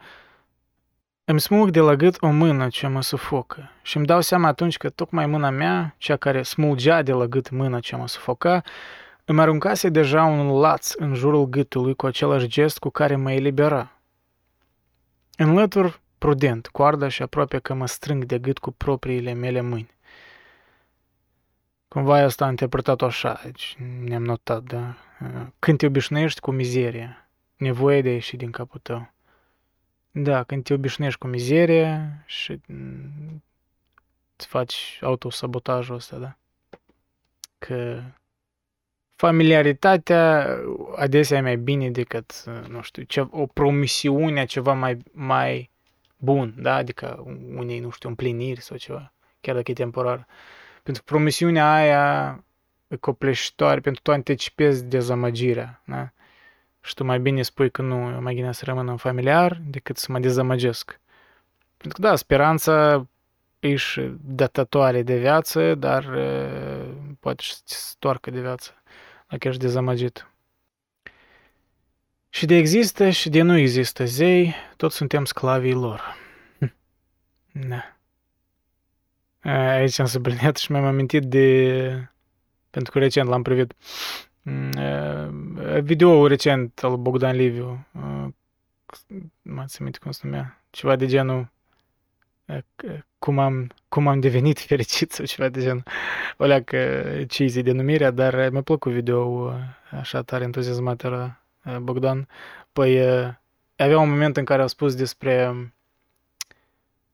Îmi 1.25 1.41
smulg 1.41 1.71
de 1.71 1.81
la 1.81 1.95
gât 1.95 2.17
o 2.21 2.31
mână 2.31 2.69
ce 2.69 2.87
mă 2.87 3.03
sufocă 3.03 3.71
și 3.83 3.97
îmi 3.97 4.07
dau 4.07 4.21
seama 4.21 4.49
atunci 4.49 4.77
că 4.77 4.89
tocmai 4.89 5.27
mâna 5.27 5.51
mea, 5.51 5.95
cea 5.99 6.17
care 6.17 6.43
smulgea 6.43 7.03
de 7.03 7.13
la 7.13 7.27
gât 7.27 7.51
mâna 7.51 7.81
ce 7.81 7.97
mă 7.97 8.09
sufoca, 8.09 8.63
îmi 9.25 9.41
aruncase 9.41 9.89
deja 9.89 10.25
un 10.25 10.59
laț 10.59 10.93
în 10.95 11.15
jurul 11.15 11.47
gâtului 11.47 11.95
cu 11.95 12.07
același 12.07 12.47
gest 12.47 12.79
cu 12.79 12.89
care 12.89 13.17
mă 13.17 13.33
elibera. 13.33 13.93
Înlătur 15.37 16.01
prudent 16.19 16.67
coarda 16.67 17.09
și 17.09 17.23
aproape 17.23 17.59
că 17.59 17.75
mă 17.75 17.87
strâng 17.87 18.25
de 18.25 18.39
gât 18.39 18.59
cu 18.59 18.71
propriile 18.71 19.33
mele 19.33 19.61
mâini. 19.61 19.97
Cumva 21.89 22.17
asta 22.17 22.45
a 22.45 22.49
interpretat-o 22.49 23.05
așa, 23.05 23.41
deci 23.45 23.77
ne-am 24.05 24.25
notat, 24.25 24.63
da? 24.63 24.97
Când 25.59 25.79
te 25.79 25.87
obișnuiești 25.87 26.41
cu 26.41 26.51
mizeria, 26.51 27.29
nevoie 27.57 28.03
de 28.03 28.09
a 28.09 28.13
ieși 28.13 28.37
din 28.37 28.51
capul 28.51 28.81
tău. 28.83 29.13
Da, 30.11 30.43
când 30.43 30.65
te 30.65 30.75
obișnuiești 30.75 31.19
cu 31.19 31.27
mizeria 31.27 32.23
și 32.27 32.61
îți 34.37 34.47
faci 34.47 34.99
autosabotajul 35.03 35.95
ăsta, 35.95 36.17
da? 36.17 36.37
Că 37.59 38.03
familiaritatea 39.15 40.57
adesea 40.97 41.39
e 41.39 41.41
mai 41.41 41.57
bine 41.57 41.91
decât, 41.91 42.45
nu 42.69 42.83
știu, 42.83 43.03
ce, 43.03 43.27
o 43.31 43.47
promisiune 43.47 44.41
a 44.41 44.47
ceva 44.47 44.73
mai, 44.73 44.99
mai 45.13 45.71
bun, 46.17 46.55
da? 46.57 46.75
Adică 46.75 47.25
unei, 47.55 47.79
nu 47.79 47.91
știu, 47.91 48.09
împliniri 48.09 48.61
sau 48.61 48.77
ceva, 48.77 49.13
chiar 49.41 49.55
dacă 49.55 49.71
e 49.71 49.75
temporar. 49.75 50.27
Pentru 50.89 51.07
că 51.07 51.13
promisiunea 51.15 51.73
aia 51.73 52.45
e 52.87 52.97
copleșitoare, 52.97 53.81
pentru 53.81 54.03
că 54.03 54.11
tu 54.11 54.17
anticipezi 54.17 54.85
dezamăgirea, 54.85 55.83
da? 55.85 56.13
Și 56.81 56.95
tu 56.95 57.05
mai 57.05 57.21
bine 57.21 57.43
spui 57.43 57.71
că 57.71 57.83
nu, 57.83 58.11
eu 58.11 58.21
mai 58.21 58.35
bine 58.35 58.53
să 58.53 58.65
rămân 58.65 58.89
în 58.89 58.97
familiar 58.97 59.61
decât 59.65 59.97
să 59.97 60.13
mă 60.13 60.19
dezamăgesc. 60.19 61.01
Pentru 61.77 62.01
că, 62.01 62.09
da, 62.09 62.17
speranța 62.17 63.07
ești 63.59 64.01
datătoare 64.21 65.03
de 65.03 65.19
viață, 65.19 65.75
dar 65.75 66.05
uh, 66.05 66.95
poate 67.21 67.43
să 67.43 67.61
te 67.67 67.75
stoarcă 67.75 68.31
de 68.31 68.41
viață 68.41 68.83
dacă 69.27 69.49
ești 69.49 69.61
dezamăgit. 69.61 70.31
Și 72.29 72.47
de 72.47 72.57
există 72.57 73.11
și 73.11 73.29
de 73.29 73.43
nu 73.43 73.57
există 73.57 74.05
zei, 74.05 74.55
toți 74.77 74.97
suntem 74.97 75.25
sclavii 75.25 75.73
lor. 75.73 76.17
Da. 77.69 77.98
Aici 79.43 79.99
am 79.99 80.07
subliniat 80.07 80.57
și 80.57 80.73
mi-am 80.73 80.85
amintit 80.85 81.23
de... 81.23 82.09
Pentru 82.71 82.93
că 82.93 82.99
recent 82.99 83.29
l-am 83.29 83.43
privit 83.43 83.75
video 85.83 86.27
recent 86.27 86.81
al 86.83 86.97
Bogdan 86.97 87.37
Liviu. 87.37 87.87
Mă 89.43 89.65
ți 89.67 89.81
aminte 89.81 89.99
cum 89.99 90.11
se 90.11 90.21
numea. 90.25 90.63
Ceva 90.71 90.97
de 90.97 91.07
genul 91.07 91.53
cum 93.19 93.39
am, 93.39 93.71
cum 93.89 94.09
am 94.09 94.21
devenit 94.21 94.59
fericit 94.59 95.13
sau 95.13 95.25
ceva 95.25 95.49
de 95.49 95.61
genul. 95.61 95.83
O 96.37 96.45
leacă 96.45 97.03
cheesy 97.27 97.63
denumirea, 97.63 98.11
dar 98.11 98.51
mi-a 98.51 98.63
plăcut 98.63 98.93
video 98.93 99.53
așa 99.91 100.23
tare 100.23 100.45
entuziasmat 100.45 101.05
era 101.05 101.43
Bogdan. 101.81 102.29
Păi 102.73 103.01
avea 103.77 103.99
un 103.99 104.11
moment 104.11 104.37
în 104.37 104.45
care 104.45 104.63
a 104.63 104.67
spus 104.67 104.95
despre 104.95 105.55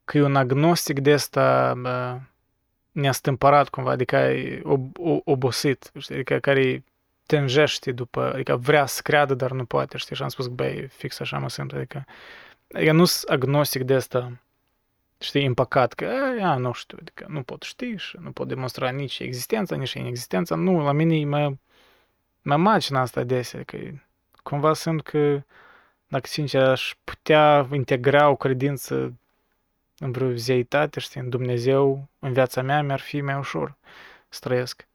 că 0.05 0.18
e 0.18 0.22
un 0.22 0.36
agnostic 0.36 1.00
de 1.00 1.12
asta 1.12 1.74
neastâmpărat 2.94 3.68
cumva, 3.68 3.90
adică 3.90 4.16
e 4.16 4.61
ob- 4.61 5.24
obosit, 5.24 5.90
știi, 5.98 6.14
adică 6.14 6.38
care 6.38 6.84
tânjește 7.26 7.92
după, 7.92 8.32
adică 8.32 8.57
vrea 8.57 8.86
să 8.86 9.00
creadă, 9.02 9.34
dar 9.34 9.50
nu 9.50 9.64
poate, 9.64 9.96
știi, 9.96 10.16
și 10.16 10.22
am 10.22 10.28
spus 10.28 10.46
că, 10.46 10.52
băi, 10.52 10.86
fix 10.88 11.20
așa 11.20 11.38
mă 11.38 11.48
simt, 11.48 11.72
adică, 11.72 12.05
adică 12.72 12.92
nu 12.92 13.05
sunt 13.05 13.30
agnostic 13.30 13.82
de 13.82 13.94
asta, 13.94 14.38
știi, 15.20 15.46
împăcat, 15.46 15.92
că, 15.92 16.11
a, 16.40 16.57
nu 16.57 16.72
știu, 16.72 16.98
adică 17.00 17.26
nu 17.28 17.42
pot 17.42 17.62
ști 17.62 17.96
și 17.96 18.16
nu 18.20 18.32
pot 18.32 18.48
demonstra 18.48 18.90
nici 18.90 19.18
existența, 19.18 19.76
nici 19.76 19.92
inexistența, 19.92 20.55
nu, 20.55 20.82
la 20.84 20.92
mine 20.92 21.24
mă, 21.24 21.55
mă 22.42 22.57
macină 22.57 22.98
asta 22.98 23.20
adesea, 23.20 23.61
adică 23.61 24.02
cumva 24.42 24.74
simt 24.74 25.02
că, 25.02 25.42
dacă 26.07 26.26
sincer 26.26 26.62
aș 26.62 26.94
putea 27.05 27.68
integra 27.72 28.28
o 28.28 28.36
credință 28.36 29.14
în 29.99 30.11
vreo 30.11 30.34
zeitate, 30.34 31.01
știi, 31.01 31.20
în 31.20 31.28
Dumnezeu, 31.28 32.09
în 32.18 32.32
viața 32.32 32.62
mea, 32.62 32.82
mi-ar 32.82 33.01
fi 33.01 33.20
mai 33.20 33.36
ușor 33.38 33.76
să 34.28 34.38
trăiesc. 34.42 34.88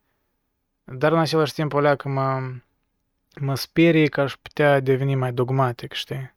Dar 0.84 1.12
în 1.12 1.20
același 1.20 1.54
timp, 1.54 1.74
o 1.74 1.96
că 1.96 2.10
mă, 2.10 2.52
mă 3.40 3.56
sperie 3.56 4.08
că 4.08 4.22
aș 4.22 4.36
putea 4.42 4.80
deveni 4.80 5.16
mai 5.16 5.34
dogmatic, 5.34 5.94
știi? 5.94 6.34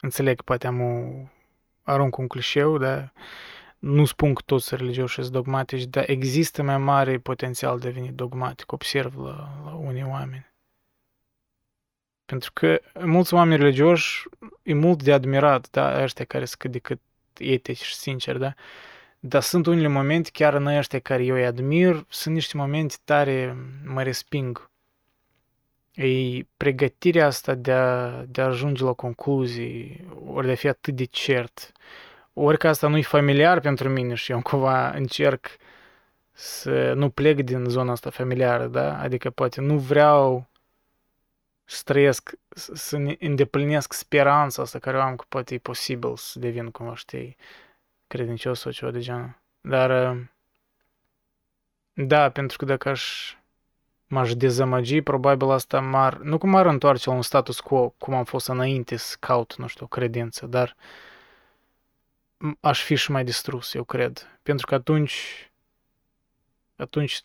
Înțeleg 0.00 0.36
că 0.36 0.42
poate 0.42 0.66
am 0.66 0.80
o, 0.80 1.12
arunc 1.82 2.16
un 2.16 2.26
clișeu, 2.26 2.78
dar 2.78 3.12
nu 3.78 4.04
spun 4.04 4.34
că 4.34 4.42
toți 4.44 4.76
religioși 4.76 5.14
sunt 5.14 5.32
dogmatici, 5.32 5.84
dar 5.84 6.08
există 6.08 6.62
mai 6.62 6.78
mare 6.78 7.18
potențial 7.18 7.78
de 7.78 7.88
a 7.88 7.90
deveni 7.90 8.12
dogmatic, 8.12 8.72
observ 8.72 9.16
la, 9.16 9.60
la 9.64 9.74
unii 9.74 10.04
oameni. 10.04 10.54
Pentru 12.24 12.50
că 12.52 12.80
mulți 13.00 13.34
oameni 13.34 13.60
religioși 13.62 14.28
e 14.62 14.74
mult 14.74 15.02
de 15.02 15.12
admirat, 15.12 15.70
da, 15.70 16.02
ăștia 16.02 16.24
care 16.24 16.44
sunt 16.44 16.60
cât 16.60 16.70
de 16.70 16.78
cât 16.78 17.00
etici 17.38 17.82
și 17.82 17.94
sinceri, 17.94 18.38
da? 18.38 18.54
Dar 19.20 19.42
sunt 19.42 19.66
unele 19.66 19.88
momente, 19.88 20.30
chiar 20.32 20.54
în 20.54 20.66
ăștia 20.66 20.98
care 20.98 21.24
eu 21.24 21.34
îi 21.34 21.46
admir, 21.46 22.04
sunt 22.08 22.34
niște 22.34 22.56
momente 22.56 22.94
tare 23.04 23.56
mă 23.84 24.02
resping. 24.02 24.70
E 25.94 26.42
pregătirea 26.56 27.26
asta 27.26 27.54
de 27.54 27.72
a, 27.72 28.22
de 28.28 28.40
a 28.40 28.44
ajunge 28.44 28.84
la 28.84 28.92
concluzii, 28.92 30.06
ori 30.26 30.46
de 30.46 30.52
a 30.52 30.56
fi 30.56 30.68
atât 30.68 30.94
de 30.94 31.04
cert. 31.04 31.72
Ori 32.32 32.58
că 32.58 32.68
asta 32.68 32.88
nu 32.88 32.96
e 32.96 33.02
familiar 33.02 33.60
pentru 33.60 33.88
mine 33.88 34.14
și 34.14 34.32
eu 34.32 34.42
cumva 34.42 34.90
încerc 34.90 35.46
să 36.32 36.92
nu 36.92 37.10
plec 37.10 37.40
din 37.40 37.64
zona 37.68 37.92
asta 37.92 38.10
familiară, 38.10 38.66
da? 38.66 38.98
Adică 38.98 39.30
poate 39.30 39.60
nu 39.60 39.78
vreau 39.78 40.48
să 41.66 41.82
trăiesc, 41.84 42.32
să 42.54 43.16
îndeplinesc 43.18 43.92
speranța 43.92 44.62
asta 44.62 44.78
care 44.78 44.96
o 44.96 45.00
am 45.00 45.16
că 45.16 45.24
poate 45.28 45.54
e 45.54 45.58
posibil 45.58 46.16
să 46.16 46.38
devin 46.38 46.70
cumva, 46.70 46.94
știi, 46.94 47.36
credincios 48.06 48.60
sau 48.60 48.72
ceva 48.72 48.90
de 48.90 49.00
genul. 49.00 49.40
Dar, 49.60 50.16
da, 51.92 52.30
pentru 52.30 52.56
că 52.56 52.64
dacă 52.64 52.88
aș, 52.88 53.34
m-aș 54.06 54.34
dezamăgi, 54.34 55.00
probabil 55.00 55.50
asta 55.50 55.80
m-ar, 55.80 56.16
nu 56.18 56.38
cum 56.38 56.50
m-ar 56.50 56.66
întoarce 56.66 57.08
la 57.08 57.14
un 57.14 57.22
status 57.22 57.60
quo, 57.60 57.88
cum 57.88 58.14
am 58.14 58.24
fost 58.24 58.48
înainte 58.48 58.96
să 58.96 59.16
caut, 59.20 59.56
nu 59.56 59.66
știu, 59.66 59.84
o 59.84 59.88
credință, 59.88 60.46
dar 60.46 60.76
aș 62.60 62.82
fi 62.82 62.94
și 62.94 63.10
mai 63.10 63.24
distrus, 63.24 63.74
eu 63.74 63.84
cred. 63.84 64.38
Pentru 64.42 64.66
că 64.66 64.74
atunci, 64.74 65.50
atunci 66.76 67.22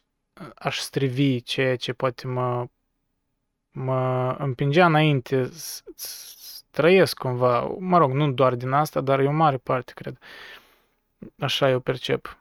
aș 0.56 0.78
strivi 0.78 1.42
ceea 1.42 1.76
ce 1.76 1.94
poate 1.94 2.28
mă, 2.28 2.68
mă 3.72 4.36
împingea 4.40 4.86
înainte 4.86 5.50
să 5.96 6.64
trăiesc 6.70 7.18
cumva, 7.18 7.62
mă 7.80 7.98
rog, 7.98 8.12
nu 8.12 8.32
doar 8.32 8.56
din 8.56 8.72
asta, 8.72 9.02
dar 9.02 9.20
e 9.20 9.28
o 9.28 9.32
mare 9.32 9.58
parte, 9.58 9.92
cred. 9.96 10.18
Așa 11.40 11.70
eu 11.70 11.80
percep. 11.80 12.40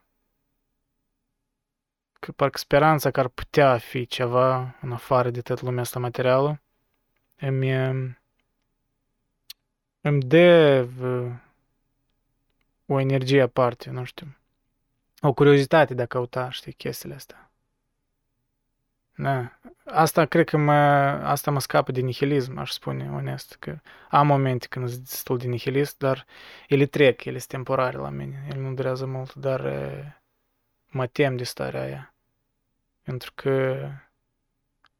Că 2.20 2.32
parcă 2.32 2.58
speranța 2.58 3.10
că 3.10 3.20
ar 3.20 3.28
putea 3.28 3.78
fi 3.78 4.06
ceva 4.06 4.76
în 4.80 4.92
afară 4.92 5.30
de 5.30 5.40
tot 5.40 5.60
lumea 5.60 5.82
asta 5.82 5.98
materială 5.98 6.60
îmi, 7.40 7.72
îmi 10.00 10.22
dă 10.22 10.86
o 12.86 13.00
energie 13.00 13.42
aparte, 13.42 13.90
nu 13.90 14.04
știu. 14.04 14.36
O 15.20 15.32
curiozitate 15.32 15.94
de 15.94 16.02
a 16.02 16.06
căuta, 16.06 16.50
știi, 16.50 16.72
chestiile 16.72 17.14
astea. 17.14 17.49
Da. 19.14 19.58
Asta 19.84 20.24
cred 20.24 20.48
că 20.48 20.56
mă, 20.56 20.72
asta 21.22 21.50
mă 21.50 21.60
scapă 21.60 21.92
de 21.92 22.00
nihilism, 22.00 22.58
aș 22.58 22.70
spune 22.70 23.10
onest, 23.10 23.56
că 23.58 23.78
am 24.10 24.26
momente 24.26 24.66
când 24.66 24.88
sunt 24.88 25.00
destul 25.00 25.38
de 25.38 25.46
nihilist, 25.46 25.98
dar 25.98 26.26
ele 26.68 26.86
trec, 26.86 27.24
ele 27.24 27.38
sunt 27.38 27.50
temporare 27.50 27.96
la 27.96 28.08
mine, 28.08 28.46
ele 28.50 28.60
nu 28.60 28.74
durează 28.74 29.06
mult, 29.06 29.34
dar 29.34 29.60
mă 30.86 31.06
tem 31.06 31.36
de 31.36 31.44
starea 31.44 31.82
aia. 31.82 32.14
Pentru 33.02 33.32
că 33.34 33.88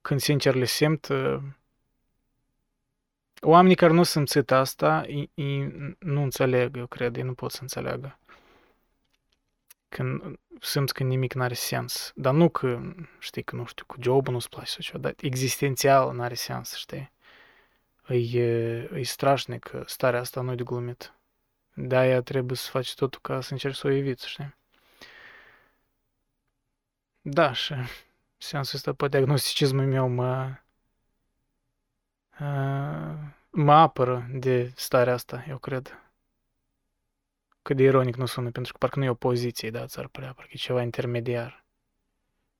când 0.00 0.20
sincer 0.20 0.54
le 0.54 0.64
simt, 0.64 1.08
oamenii 3.40 3.76
care 3.76 3.92
nu 3.92 4.02
simțit 4.02 4.50
asta, 4.50 5.02
ei, 5.06 5.30
ei 5.34 5.96
nu 5.98 6.22
înțeleg, 6.22 6.76
eu 6.76 6.86
cred, 6.86 7.16
ei 7.16 7.22
nu 7.22 7.34
pot 7.34 7.50
să 7.50 7.58
înțeleagă. 7.60 8.18
Când 9.90 10.38
simți 10.60 10.94
că 10.94 11.02
nimic 11.02 11.32
n-are 11.32 11.54
sens. 11.54 12.12
Dar 12.14 12.34
nu 12.34 12.48
că, 12.48 12.80
știi, 13.18 13.42
că 13.42 13.56
nu 13.56 13.64
știu, 13.64 13.84
cu 13.86 13.96
jobul 14.00 14.32
nu-ți 14.32 14.48
place 14.48 14.70
sau 14.70 14.80
ceva, 14.80 14.98
dar 14.98 15.14
existențial 15.20 16.14
n-are 16.14 16.34
sens, 16.34 16.74
știi? 16.76 17.12
E, 18.08 18.40
e 18.98 19.02
strașnic, 19.02 19.70
starea 19.86 20.20
asta 20.20 20.40
nu 20.40 20.52
e 20.52 20.54
de 20.54 20.62
glumit. 20.62 21.14
De-aia 21.74 22.20
trebuie 22.20 22.56
să 22.56 22.70
faci 22.70 22.94
totul 22.94 23.20
ca 23.22 23.40
să 23.40 23.52
încerci 23.52 23.76
să 23.76 23.86
o 23.86 23.90
eviți, 23.90 24.28
știi? 24.28 24.54
Da, 27.20 27.52
și 27.52 27.74
sensul 28.38 28.76
ăsta 28.76 28.92
poate 28.92 29.16
agnosticismul 29.16 29.86
meu 29.86 30.08
mă, 30.08 30.54
mă 33.50 33.72
apără 33.72 34.26
de 34.32 34.72
starea 34.76 35.12
asta, 35.12 35.44
eu 35.48 35.58
cred. 35.58 36.09
Cât 37.70 37.78
de 37.78 37.84
ironic 37.84 38.16
nu 38.16 38.26
sună, 38.26 38.50
pentru 38.50 38.72
că 38.72 38.78
parcă 38.78 38.98
nu 38.98 39.04
e 39.04 39.08
opoziție, 39.08 39.70
da, 39.70 39.86
ți-ar 39.86 40.06
părea, 40.06 40.32
parcă 40.32 40.50
e 40.52 40.56
ceva 40.56 40.82
intermediar. 40.82 41.64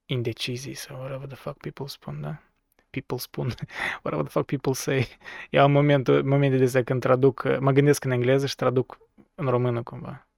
Indecizii 0.07 0.75
sau 0.75 0.97
whatever 0.97 1.27
the 1.27 1.37
fuck 1.37 1.61
people 1.61 1.87
spun, 1.87 2.21
da? 2.21 2.43
People 2.91 3.17
spun, 3.17 3.53
whatever 4.03 4.25
the 4.25 4.33
fuck 4.33 4.47
people 4.47 4.73
say. 4.73 5.09
Eu 5.51 5.63
am 5.63 5.73
momentul, 5.73 6.25
momente 6.25 6.57
de 6.57 6.65
astea 6.65 6.83
când 6.83 7.01
traduc, 7.01 7.59
mă 7.61 7.71
gândesc 7.71 8.05
în 8.05 8.11
engleză 8.11 8.47
și 8.47 8.55
traduc 8.55 8.99
în 9.35 9.47
română 9.47 9.83
cumva. 9.83 10.29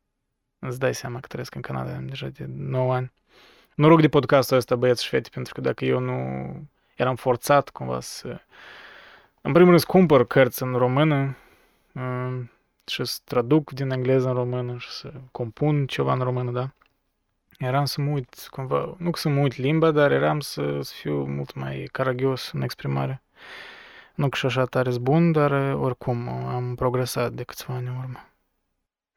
Îți 0.59 0.79
dai 0.79 0.95
seama 0.95 1.21
că 1.21 1.27
trăiesc 1.27 1.55
în 1.55 1.61
Canada 1.61 1.93
deja 1.93 2.29
de 2.29 2.45
9 2.49 2.95
ani. 2.95 3.13
Noroc 3.75 4.01
de 4.01 4.09
podcastul 4.09 4.57
ăsta, 4.57 4.77
băieți 4.77 5.03
și 5.03 5.09
fete, 5.09 5.29
pentru 5.33 5.55
că 5.55 5.61
dacă 5.61 5.85
eu 5.85 5.99
nu 5.99 6.17
eram 6.97 7.17
forțat 7.17 7.71
cumva 7.71 8.01
să... 8.01 8.41
În 9.41 9.53
primul 9.53 9.69
rând 9.69 9.81
să 9.81 9.87
cumpăr 9.87 10.27
cărți 10.27 10.63
în 10.63 10.75
română 10.75 11.37
uh, 11.93 12.43
și 12.87 13.05
să 13.05 13.19
traduc 13.25 13.71
din 13.71 13.91
engleză 13.91 14.29
în 14.29 14.35
română 14.35 14.77
și 14.79 14.91
să 14.91 15.13
compun 15.31 15.87
ceva 15.87 16.13
în 16.13 16.21
română, 16.21 16.51
da? 16.51 16.71
Eram 17.59 17.85
să 17.85 18.01
mă 18.01 18.11
uit 18.11 18.49
cumva, 18.51 18.95
nu 18.99 19.11
că 19.11 19.19
să 19.19 19.29
mă 19.29 19.41
uit 19.41 19.57
limba, 19.57 19.91
dar 19.91 20.13
eram 20.13 20.41
să, 20.41 20.79
să 20.81 20.93
fiu 20.95 21.25
mult 21.25 21.55
mai 21.55 21.89
caragios 21.93 22.51
în 22.53 22.63
exprimare. 22.63 23.23
Nu 24.15 24.29
că 24.29 24.37
și 24.37 24.47
așa 24.47 24.65
tare 24.65 24.91
bun, 25.01 25.33
dar 25.33 25.51
oricum 25.75 26.29
am 26.29 26.75
progresat 26.75 27.33
de 27.33 27.43
câțiva 27.43 27.75
ani 27.75 27.87
în 27.87 27.97
urmă. 27.97 28.29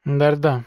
Dar 0.02 0.34
da, 0.34 0.62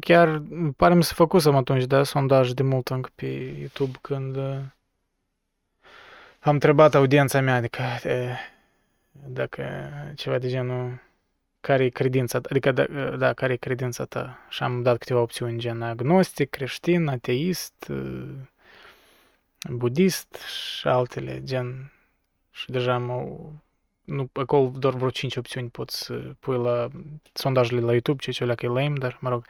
Chiar 0.00 0.42
pare 0.76 0.94
mi 0.94 1.04
se 1.04 1.12
făcusem 1.14 1.56
atunci, 1.56 1.84
da, 1.84 2.02
sondaj 2.02 2.50
de 2.50 2.62
mult 2.62 2.88
încă 2.88 3.10
pe 3.14 3.26
YouTube 3.58 3.98
când 4.00 4.36
uh, 4.36 4.58
am 6.40 6.52
întrebat 6.52 6.94
audiența 6.94 7.40
mea, 7.40 7.54
adică 7.54 7.82
de, 8.02 8.36
dacă 9.26 9.64
ceva 10.16 10.38
de 10.38 10.48
genul 10.48 11.02
care 11.60 11.84
e 11.84 11.88
credința, 11.88 12.40
adică 12.42 12.72
da, 12.72 12.84
da, 13.16 13.32
care 13.32 13.52
e 13.52 13.56
credința 13.56 14.04
ta? 14.04 14.38
Și 14.48 14.62
am 14.62 14.82
dat 14.82 14.98
câteva 14.98 15.20
opțiuni, 15.20 15.58
gen 15.58 15.82
agnostic, 15.82 16.50
creștin, 16.50 17.06
ateist, 17.06 17.86
uh, 17.90 18.28
budist 19.68 20.34
și 20.34 20.88
altele, 20.88 21.42
gen 21.44 21.92
și 22.50 22.70
deja 22.70 22.94
am 22.94 23.10
nu, 24.10 24.30
acolo 24.32 24.72
doar 24.76 24.94
vreo 24.94 25.10
5 25.10 25.36
opțiuni 25.36 25.68
poți 25.68 26.04
să 26.04 26.14
pui 26.40 26.56
la 26.56 26.88
sondajele 27.32 27.80
la 27.80 27.90
YouTube, 27.90 28.22
ce 28.22 28.30
ce 28.30 28.54
că 28.54 28.66
e 28.66 28.68
lame, 28.68 28.98
dar 28.98 29.18
mă 29.20 29.28
rog. 29.28 29.46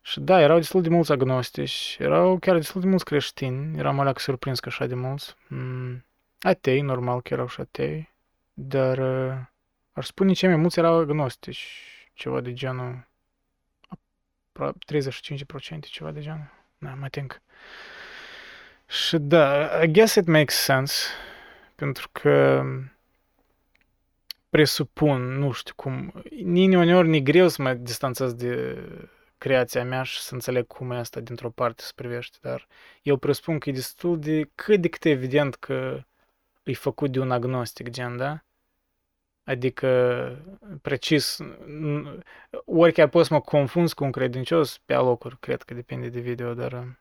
Și 0.00 0.20
da, 0.20 0.40
erau 0.40 0.56
destul 0.56 0.82
de 0.82 0.88
mulți 0.88 1.12
agnostici, 1.12 1.96
erau 2.00 2.38
chiar 2.38 2.56
destul 2.56 2.80
de 2.80 2.86
mulți 2.86 3.04
creștini, 3.04 3.78
eram 3.78 4.00
alea 4.00 4.12
surprins 4.16 4.60
că 4.60 4.68
așa 4.68 4.86
de 4.86 4.94
mulți. 4.94 5.34
Mm, 5.48 6.04
atei, 6.40 6.80
normal 6.80 7.20
că 7.20 7.32
erau 7.32 7.48
și 7.48 7.60
atei, 7.60 8.14
dar 8.58 8.98
uh, 8.98 9.38
aș 9.92 10.06
spune 10.06 10.32
cei 10.32 10.48
mai 10.48 10.58
mulți 10.58 10.78
erau 10.78 10.98
agnostici, 10.98 11.82
ceva 12.14 12.40
de 12.40 12.52
genul 12.52 13.08
35%, 14.58 15.80
ceva 15.80 16.10
de 16.10 16.20
genul. 16.20 16.50
Da, 16.78 16.94
mai 16.94 17.08
think. 17.08 17.42
Și 18.86 19.18
da, 19.18 19.70
I 19.82 19.90
guess 19.90 20.14
it 20.14 20.26
makes 20.26 20.54
sense, 20.54 21.06
pentru 21.74 22.08
că 22.12 22.64
presupun, 24.48 25.38
nu 25.38 25.52
știu 25.52 25.74
cum, 25.76 26.22
nici 26.44 26.74
uneori 26.74 27.08
ni 27.08 27.22
greu 27.22 27.48
să 27.48 27.62
mă 27.62 27.74
distanțez 27.74 28.32
de 28.34 28.76
creația 29.38 29.84
mea 29.84 30.02
și 30.02 30.20
să 30.20 30.34
înțeleg 30.34 30.66
cum 30.66 30.90
e 30.90 30.96
asta 30.96 31.20
dintr-o 31.20 31.50
parte 31.50 31.82
se 31.82 31.92
privește, 31.94 32.38
dar 32.40 32.66
eu 33.02 33.16
presupun 33.16 33.58
că 33.58 33.68
e 33.68 33.72
destul 33.72 34.18
de 34.18 34.50
cât 34.54 34.80
de 34.80 34.88
cât 34.88 35.04
evident 35.04 35.54
că 35.54 36.04
e 36.62 36.72
făcut 36.72 37.12
de 37.12 37.20
un 37.20 37.30
agnostic, 37.30 37.88
gen, 37.88 38.16
da? 38.16 38.44
Adică, 39.46 39.78
precis, 40.82 41.38
ori 42.64 42.92
chiar 42.92 43.08
pot 43.08 43.26
să 43.26 43.34
mă 43.34 43.40
confund 43.40 43.92
cu 43.92 44.04
un 44.04 44.10
credincios 44.10 44.78
pe 44.78 44.94
alocuri, 44.94 45.38
cred 45.38 45.62
că 45.62 45.74
depinde 45.74 46.08
de 46.08 46.20
video, 46.20 46.54
dar... 46.54 46.98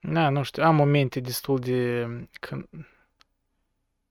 Da, 0.00 0.28
nu 0.28 0.42
știu, 0.42 0.62
am 0.62 0.74
momente 0.74 1.20
destul 1.20 1.58
de... 1.58 2.06
Când, 2.40 2.68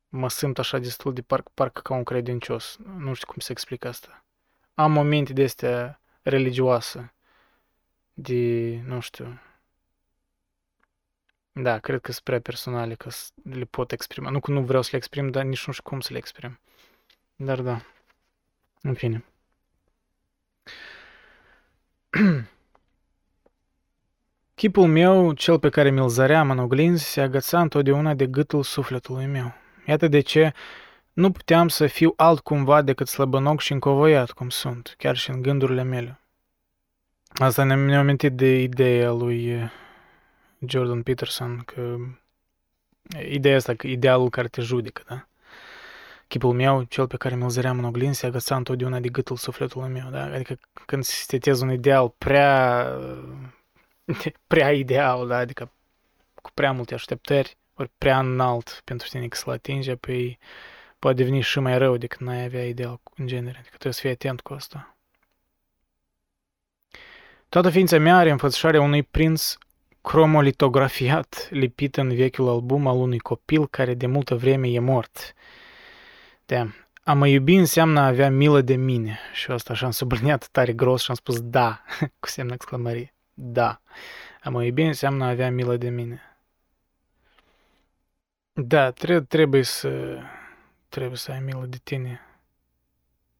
mă 0.10 0.30
simt 0.30 0.60
așa 0.60 0.78
destul 0.78 1.14
de 1.14 1.22
parcă, 1.22 1.52
parcă 1.54 1.82
ca 1.82 1.94
un 1.94 2.04
credincios. 2.04 2.78
Nu 2.98 3.14
știu 3.14 3.28
cum 3.28 3.40
să 3.40 3.52
explic 3.52 3.86
asta. 3.86 4.26
Am 4.74 4.92
momente 4.92 5.34
de 5.34 5.44
astea 5.44 6.02
religioase. 6.22 7.14
De, 8.14 8.76
nu 8.86 9.00
știu. 9.00 9.40
Da, 11.52 11.80
cred 11.80 12.02
că 12.02 12.12
sunt 12.12 12.24
prea 12.24 12.40
personale 12.40 12.96
că 12.96 13.10
le 13.44 13.66
pot 13.66 13.92
exprima. 13.92 14.30
Nu 14.30 14.40
că 14.40 14.52
nu 14.52 14.62
vreau 14.62 14.82
să 14.82 14.90
le 14.92 14.98
exprim, 14.98 15.30
dar 15.30 15.44
nici 15.44 15.66
nu 15.66 15.74
știu 15.74 15.90
cum 15.90 16.00
să 16.00 16.10
le 16.12 16.18
exprim. 16.18 16.60
Dar 17.36 17.62
da. 17.62 17.82
În 18.82 18.94
fine. 18.94 19.26
Chipul 24.56 24.88
meu, 24.88 25.34
cel 25.34 25.60
pe 25.60 25.70
care 25.70 25.90
mi-l 25.90 26.08
zăream 26.08 26.50
în 26.50 26.60
oglinzi, 26.60 27.04
se 27.04 27.22
agăța 27.22 27.62
întotdeauna 27.62 28.14
de 28.14 28.28
gâtul 28.28 28.64
sufletului 28.64 29.26
meu. 29.26 29.54
Iată 29.86 30.08
de 30.08 30.20
ce 30.20 30.54
nu 31.14 31.32
puteam 31.32 31.68
să 31.68 31.88
fiu 31.88 32.14
altcumva 32.16 32.82
decât 32.82 33.08
slăbănoc 33.08 33.60
și 33.60 33.72
încovoiat 33.72 34.32
cum 34.32 34.50
sunt, 34.50 34.96
chiar 34.98 35.16
și 35.16 35.30
în 35.30 35.42
gândurile 35.42 35.84
mele. 35.84 36.20
Asta 37.34 37.64
ne-a 37.64 38.00
amintit 38.00 38.34
de 38.34 38.62
ideea 38.62 39.12
lui 39.12 39.46
eh, 39.48 39.72
Jordan 40.68 41.04
Peterson, 41.04 41.62
că 41.66 41.96
ideea 43.30 43.56
asta, 43.56 43.74
că 43.76 43.88
idealul 43.88 44.30
care 44.30 44.48
te 44.48 44.62
judecă, 44.62 45.04
da? 45.08 45.28
Chipul 46.28 46.54
meu, 46.54 46.84
cel 46.84 47.08
pe 47.08 47.18
care 47.18 47.36
mi-l 47.36 47.50
zăream 47.50 47.78
în 47.78 47.84
oglindă, 47.84 48.14
se 48.14 48.26
agăța 48.26 48.56
întotdeauna 48.56 49.00
de 49.00 49.10
gâtul 49.10 49.36
sufletului 49.36 49.90
meu, 49.90 50.10
da? 50.10 50.24
Adică 50.24 50.60
când 50.86 51.04
setezi 51.04 51.64
un 51.64 51.72
ideal 51.72 52.14
prea, 52.18 52.88
prea 54.48 54.72
ideal, 54.72 55.28
da? 55.28 55.38
Adică 55.38 55.72
cu 56.42 56.52
prea 56.54 56.72
multe 56.72 56.94
așteptări, 56.94 57.58
ori 57.74 57.92
prea 57.98 58.20
înalt 58.20 58.82
pentru 58.84 59.08
tine 59.08 59.28
că 59.28 59.38
să-l 59.38 59.54
atinge, 59.54 59.96
păi 59.96 60.40
poate 61.00 61.18
deveni 61.18 61.42
și 61.42 61.60
mai 61.60 61.78
rău 61.78 61.98
decât 61.98 62.20
n-ai 62.20 62.44
avea 62.44 62.68
ideal 62.68 63.00
în 63.16 63.28
genere. 63.28 63.58
Adică 63.58 63.70
trebuie 63.70 63.94
să 63.94 64.00
fii 64.00 64.10
atent 64.10 64.42
cu 64.42 64.54
asta. 64.54 64.98
Toată 67.50 67.70
ființa 67.70 67.98
mea 67.98 68.18
are 68.18 68.30
înfățișarea 68.30 68.82
unui 68.82 69.04
prinț 69.04 69.56
cromolitografiat, 70.02 71.48
lipit 71.50 71.98
în 71.98 72.16
vechiul 72.16 72.50
album 72.50 72.88
al 72.88 72.98
unui 72.98 73.20
copil 73.20 73.68
care 73.68 73.94
de 73.94 74.08
multă 74.08 74.36
vreme 74.36 74.68
e 74.68 74.80
mort. 74.80 75.34
Da. 76.46 76.68
A 77.04 77.14
mă 77.14 77.28
iubi 77.28 77.54
înseamnă 77.54 78.00
a 78.00 78.06
avea 78.06 78.30
milă 78.30 78.62
de 78.62 78.76
mine. 78.76 79.20
Și 79.34 79.52
asta 79.52 79.74
așa 79.74 79.86
am 79.86 79.92
subliniat 79.92 80.48
tare 80.48 80.74
gros 80.74 81.02
și 81.02 81.10
am 81.10 81.16
spus 81.16 81.42
da, 81.42 81.84
cu 82.20 82.28
semnă 82.28 82.54
exclamării. 82.54 83.14
Da. 83.34 83.82
A 84.44 84.50
mă 84.50 84.64
iubi 84.64 84.82
înseamnă 84.82 85.24
a 85.24 85.30
avea 85.30 85.52
milă 85.52 85.78
de 85.78 85.90
mine. 85.90 86.22
Da, 88.54 88.92
trebuie, 88.92 89.22
trebuie 89.22 89.64
să 89.64 90.20
trebuie 90.90 91.18
să 91.18 91.32
ai 91.32 91.40
milă 91.40 91.66
de 91.66 91.78
tine. 91.84 92.22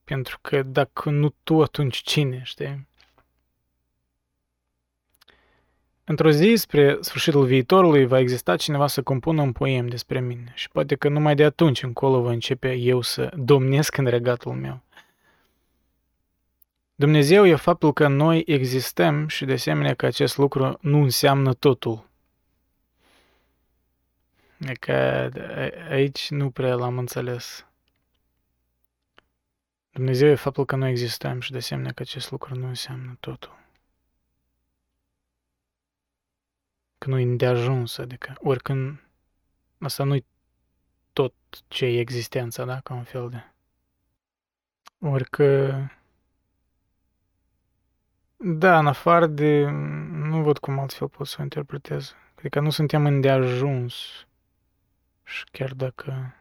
Pentru 0.04 0.38
că 0.40 0.62
dacă 0.62 1.10
nu 1.10 1.34
tu, 1.42 1.62
atunci 1.62 1.96
cine, 1.96 2.40
știi? 2.44 2.88
Într-o 6.10 6.30
zi, 6.30 6.54
spre 6.56 6.98
sfârșitul 7.00 7.44
viitorului, 7.44 8.06
va 8.06 8.18
exista 8.18 8.56
cineva 8.56 8.86
să 8.86 9.02
compună 9.02 9.42
un 9.42 9.52
poem 9.52 9.88
despre 9.88 10.20
mine 10.20 10.52
și 10.54 10.68
poate 10.68 10.94
că 10.94 11.08
numai 11.08 11.34
de 11.34 11.44
atunci 11.44 11.82
încolo 11.82 12.20
va 12.20 12.30
începe 12.30 12.72
eu 12.72 13.00
să 13.00 13.32
domnesc 13.36 13.96
în 13.96 14.06
regatul 14.06 14.52
meu. 14.52 14.82
Dumnezeu 16.94 17.46
e 17.46 17.54
faptul 17.54 17.92
că 17.92 18.08
noi 18.08 18.42
existăm 18.46 19.28
și 19.28 19.44
de 19.44 19.52
asemenea 19.52 19.94
că 19.94 20.06
acest 20.06 20.36
lucru 20.36 20.78
nu 20.80 21.02
înseamnă 21.02 21.54
totul. 21.54 22.08
E 24.58 24.72
că 24.72 25.28
aici 25.90 26.30
nu 26.30 26.50
prea 26.50 26.74
l-am 26.74 26.98
înțeles. 26.98 27.66
Dumnezeu 29.90 30.28
e 30.28 30.34
faptul 30.34 30.64
că 30.64 30.76
nu 30.76 30.86
existăm 30.86 31.40
și 31.40 31.50
de 31.50 31.58
asemenea 31.58 31.92
că 31.92 32.02
acest 32.02 32.30
lucru 32.30 32.54
nu 32.54 32.66
înseamnă 32.66 33.16
totul. 33.20 33.58
Că 37.00 37.08
nu 37.08 37.18
e 37.18 37.46
ajuns, 37.46 37.98
adică 37.98 38.34
oricând 38.38 39.00
asta 39.78 40.04
nu-i 40.04 40.24
tot 41.12 41.34
ce 41.68 41.84
e 41.84 42.00
existența, 42.00 42.64
da, 42.64 42.80
ca 42.80 42.94
un 42.94 43.02
fel 43.02 43.28
de... 43.28 43.44
Orică... 45.08 45.90
Da, 48.36 48.78
în 48.78 48.86
afară 48.86 49.26
de... 49.26 49.64
Nu 50.10 50.42
văd 50.42 50.58
cum 50.58 50.78
altfel 50.78 51.08
pot 51.08 51.26
să 51.26 51.36
o 51.38 51.42
interpretez. 51.42 52.14
Adică 52.38 52.60
nu 52.60 52.70
suntem 52.70 53.06
îndeajuns 53.06 54.26
și 55.24 55.44
chiar 55.50 55.72
dacă 55.74 56.34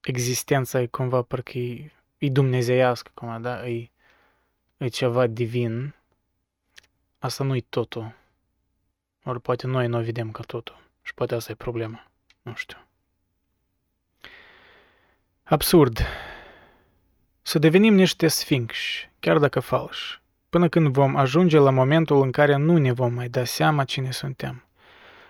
existența 0.00 0.80
e 0.80 0.86
cumva 0.86 1.22
parcă 1.22 1.58
e, 1.58 1.92
e 2.18 2.28
dumnezeiască, 2.28 3.10
cumva, 3.14 3.38
da? 3.38 3.68
E, 3.68 3.90
e 4.76 4.88
ceva 4.88 5.26
divin, 5.26 5.94
asta 7.18 7.44
nu 7.44 7.56
e 7.56 7.64
totul. 7.68 8.20
Ori 9.24 9.40
poate 9.40 9.66
noi 9.66 9.86
nu 9.86 9.98
o 9.98 10.02
vedem 10.02 10.30
ca 10.30 10.42
totul. 10.42 10.80
Și 11.02 11.14
poate 11.14 11.34
asta 11.34 11.52
e 11.52 11.54
problema. 11.54 12.06
Nu 12.42 12.54
știu. 12.54 12.78
Absurd. 15.42 16.00
Să 17.42 17.58
devenim 17.58 17.94
niște 17.94 18.28
sfinxi, 18.28 19.10
chiar 19.20 19.38
dacă 19.38 19.60
falși, 19.60 20.20
până 20.48 20.68
când 20.68 20.88
vom 20.88 21.16
ajunge 21.16 21.58
la 21.58 21.70
momentul 21.70 22.22
în 22.22 22.30
care 22.30 22.56
nu 22.56 22.76
ne 22.76 22.92
vom 22.92 23.12
mai 23.12 23.28
da 23.28 23.44
seama 23.44 23.84
cine 23.84 24.10
suntem. 24.10 24.64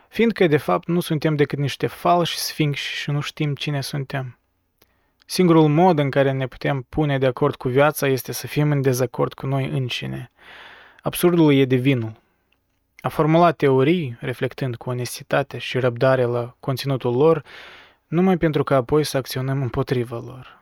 Fiindcă, 0.08 0.46
de 0.46 0.56
fapt, 0.56 0.88
nu 0.88 1.00
suntem 1.00 1.36
decât 1.36 1.58
niște 1.58 1.86
falși 1.86 2.36
sfinxi 2.36 2.94
și 2.94 3.10
nu 3.10 3.20
știm 3.20 3.54
cine 3.54 3.80
suntem. 3.80 4.38
Singurul 5.26 5.68
mod 5.68 5.98
în 5.98 6.10
care 6.10 6.32
ne 6.32 6.46
putem 6.46 6.86
pune 6.88 7.18
de 7.18 7.26
acord 7.26 7.54
cu 7.54 7.68
viața 7.68 8.06
este 8.06 8.32
să 8.32 8.46
fim 8.46 8.70
în 8.70 8.80
dezacord 8.80 9.34
cu 9.34 9.46
noi 9.46 9.68
înșine. 9.68 10.30
Absurdul 11.02 11.54
e 11.54 11.64
divinul. 11.64 12.21
A 13.04 13.08
formula 13.08 13.52
teorii, 13.52 14.16
reflectând 14.20 14.76
cu 14.76 14.90
onestitate 14.90 15.58
și 15.58 15.78
răbdare 15.78 16.24
la 16.24 16.56
conținutul 16.60 17.16
lor, 17.16 17.44
numai 18.06 18.36
pentru 18.36 18.64
că 18.64 18.74
apoi 18.74 19.04
să 19.04 19.16
acționăm 19.16 19.62
împotriva 19.62 20.18
lor. 20.18 20.60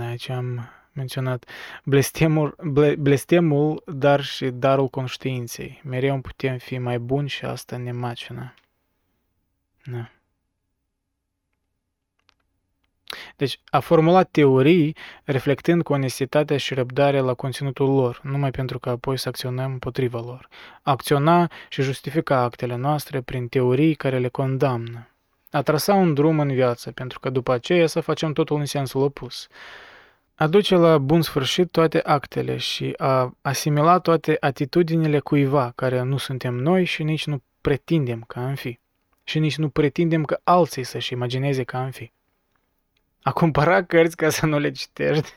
Aici 0.00 0.28
am 0.28 0.68
menționat 0.92 1.44
blestemul, 1.84 2.56
ble, 2.64 2.94
blestemul, 2.94 3.82
dar 3.86 4.20
și 4.24 4.50
darul 4.50 4.88
conștiinței. 4.88 5.80
Mereu 5.84 6.20
putem 6.20 6.58
fi 6.58 6.78
mai 6.78 6.98
buni 6.98 7.28
și 7.28 7.44
asta 7.44 7.76
ne 7.76 7.92
macină. 7.92 8.54
Da. 9.84 10.10
Deci 13.36 13.60
a 13.70 13.78
formulat 13.78 14.28
teorii 14.30 14.96
reflectând 15.24 15.82
cu 15.82 15.92
onestitatea 15.92 16.56
și 16.56 16.74
răbdarea 16.74 17.22
la 17.22 17.34
conținutul 17.34 17.94
lor, 17.94 18.20
numai 18.22 18.50
pentru 18.50 18.78
că 18.78 18.88
apoi 18.88 19.18
să 19.18 19.28
acționăm 19.28 19.72
împotriva 19.72 20.20
lor. 20.20 20.48
Acționa 20.82 21.50
și 21.68 21.82
justifica 21.82 22.38
actele 22.38 22.76
noastre 22.76 23.20
prin 23.20 23.48
teorii 23.48 23.94
care 23.94 24.18
le 24.18 24.28
condamnă. 24.28 25.08
A 25.50 25.62
trasa 25.62 25.94
un 25.94 26.14
drum 26.14 26.40
în 26.40 26.52
viață, 26.52 26.90
pentru 26.90 27.20
că 27.20 27.30
după 27.30 27.52
aceea 27.52 27.86
să 27.86 28.00
facem 28.00 28.32
totul 28.32 28.58
în 28.58 28.64
sensul 28.64 29.02
opus. 29.02 29.48
A 30.34 30.46
duce 30.46 30.74
la 30.74 30.98
bun 30.98 31.22
sfârșit 31.22 31.70
toate 31.70 32.00
actele 32.00 32.56
și 32.56 32.94
a 32.96 33.36
asimila 33.42 33.98
toate 33.98 34.36
atitudinile 34.40 35.18
cuiva 35.18 35.72
care 35.74 36.02
nu 36.02 36.16
suntem 36.16 36.54
noi 36.54 36.84
și 36.84 37.02
nici 37.02 37.26
nu 37.26 37.42
pretindem 37.60 38.24
că 38.26 38.38
am 38.38 38.54
fi. 38.54 38.78
Și 39.24 39.38
nici 39.38 39.56
nu 39.56 39.68
pretindem 39.68 40.24
că 40.24 40.40
alții 40.44 40.84
să-și 40.84 41.12
imagineze 41.12 41.62
că 41.62 41.76
am 41.76 41.90
fi. 41.90 42.12
A 43.22 43.32
cumpăra 43.32 43.84
cărți 43.84 44.16
ca 44.16 44.28
să 44.28 44.46
nu 44.46 44.58
le 44.58 44.70
citești. 44.70 45.32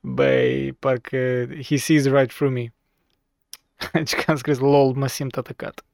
Băi, 0.00 0.72
parcă 0.72 1.46
he 1.64 1.76
sees 1.76 2.04
right 2.04 2.34
through 2.34 2.52
me. 2.52 2.72
Deci 3.92 4.14
că 4.14 4.30
am 4.30 4.36
scris 4.36 4.58
LOL, 4.58 4.92
mă 4.92 5.06
simt 5.06 5.36
atacat. 5.36 5.84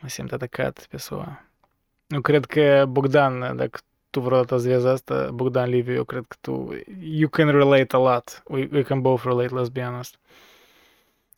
Mă 0.00 0.08
simt 0.08 0.32
atacat 0.32 0.86
pe 0.90 0.96
SUA. 0.96 1.44
Nu 2.06 2.20
cred 2.20 2.44
că 2.44 2.84
Bogdan, 2.88 3.56
dacă 3.56 3.80
tu 4.10 4.20
vreodată 4.20 4.54
îți 4.54 4.68
vezi 4.68 4.86
asta, 4.86 5.30
Bogdan 5.30 5.68
Liviu, 5.68 5.94
eu 5.94 6.04
cred 6.04 6.24
că 6.28 6.36
tu, 6.40 6.68
you 7.00 7.28
can 7.28 7.50
relate 7.50 7.96
a 7.96 7.98
lot. 7.98 8.42
We, 8.46 8.68
we 8.72 8.82
can 8.82 9.00
both 9.00 9.22
relate, 9.24 9.54
let's 9.54 9.72
be 9.72 9.82
honest. 9.82 10.18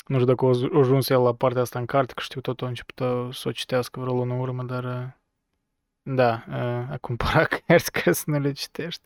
Nu 0.06 0.18
știu 0.18 0.34
dacă 0.34 0.44
o 0.44 0.78
ajuns 0.78 1.08
el 1.08 1.22
la 1.22 1.34
partea 1.34 1.62
asta 1.62 1.78
în 1.78 1.86
carte, 1.86 2.12
că 2.12 2.20
știu 2.20 2.40
tot 2.40 2.62
a 2.62 2.66
început 2.66 2.96
să 3.34 3.48
o 3.48 3.52
citească 3.52 4.00
vreo 4.00 4.14
lună 4.14 4.34
urmă, 4.34 4.62
dar 4.62 5.16
da, 6.02 6.44
a 6.90 6.96
cumpăra 7.00 7.44
cărți 7.66 7.92
ca 7.92 8.12
să 8.12 8.22
nu 8.26 8.38
le 8.38 8.52
citești. 8.52 9.02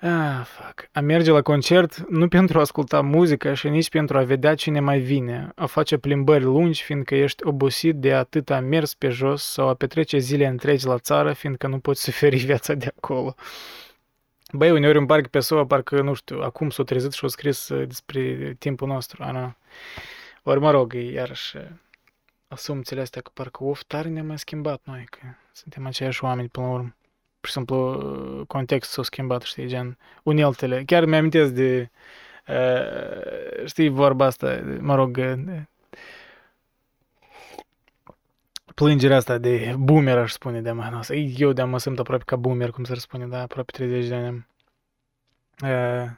Ah, 0.00 0.44
fuck. 0.44 0.88
A 0.92 1.00
merge 1.00 1.30
la 1.30 1.42
concert 1.42 2.08
nu 2.08 2.28
pentru 2.28 2.58
a 2.58 2.60
asculta 2.60 3.00
muzică 3.00 3.54
și 3.54 3.68
nici 3.68 3.90
pentru 3.90 4.18
a 4.18 4.22
vedea 4.22 4.54
cine 4.54 4.80
mai 4.80 4.98
vine, 4.98 5.52
a 5.54 5.66
face 5.66 5.96
plimbări 5.96 6.44
lungi 6.44 6.82
fiindcă 6.82 7.14
ești 7.14 7.46
obosit 7.46 7.94
de 7.94 8.14
atâta 8.14 8.60
mers 8.60 8.94
pe 8.94 9.08
jos 9.08 9.42
sau 9.42 9.68
a 9.68 9.74
petrece 9.74 10.18
zile 10.18 10.46
întregi 10.46 10.86
la 10.86 10.98
țară 10.98 11.32
fiindcă 11.32 11.66
nu 11.66 11.78
poți 11.78 12.02
suferi 12.08 12.36
viața 12.36 12.74
de 12.74 12.92
acolo. 12.96 13.34
Băi, 14.52 14.70
uneori 14.70 14.98
îmi 14.98 15.06
parcă 15.06 15.28
pe 15.30 15.40
SOA, 15.40 15.66
parcă, 15.66 16.00
nu 16.00 16.14
știu, 16.14 16.40
acum 16.40 16.70
s-o 16.70 16.82
trezit 16.82 17.12
și 17.12 17.24
o 17.24 17.28
scris 17.28 17.68
uh, 17.68 17.86
despre 17.86 18.54
timpul 18.58 18.88
nostru, 18.88 19.22
ana. 19.22 19.56
Ori 20.42 20.60
mă 20.60 20.70
rog, 20.70 20.92
iarăși 20.92 21.56
asumțiile 22.48 23.00
astea 23.00 23.22
că 23.22 23.30
parcă 23.34 23.64
of, 23.64 23.82
tare 23.86 24.08
ne-am 24.08 24.26
mai 24.26 24.38
schimbat 24.38 24.80
noi, 24.84 25.04
că 25.10 25.18
suntem 25.52 25.86
aceiași 25.86 26.24
oameni 26.24 26.48
până 26.48 26.66
la 26.66 26.72
urmă. 26.72 26.94
Pur 27.40 27.48
și 27.48 27.52
simplu, 27.52 28.44
contextul 28.46 29.04
s-a 29.04 29.10
schimbat, 29.10 29.42
știi, 29.42 29.66
gen, 29.66 29.98
uneltele. 30.22 30.82
Chiar 30.84 31.04
mi-amintesc 31.04 31.52
de, 31.52 31.90
uh, 32.48 33.66
știi, 33.66 33.88
vorba 33.88 34.24
asta, 34.24 34.78
mă 34.80 34.94
rog, 34.94 35.16
de, 35.16 35.68
plângerea 38.74 39.16
asta 39.16 39.38
de 39.38 39.74
boomer, 39.78 40.18
aș 40.18 40.32
spune, 40.32 40.60
de 40.60 40.72
mă, 40.72 41.04
eu 41.36 41.52
de 41.52 41.62
mă 41.62 41.78
simt 41.78 41.98
aproape 41.98 42.24
ca 42.26 42.36
boomer, 42.36 42.70
cum 42.70 42.84
să 42.84 42.94
spune, 42.94 43.26
da, 43.26 43.40
aproape 43.40 43.72
30 43.72 44.08
de 44.08 44.14
ani. 44.14 44.46
Uh, 45.62 46.10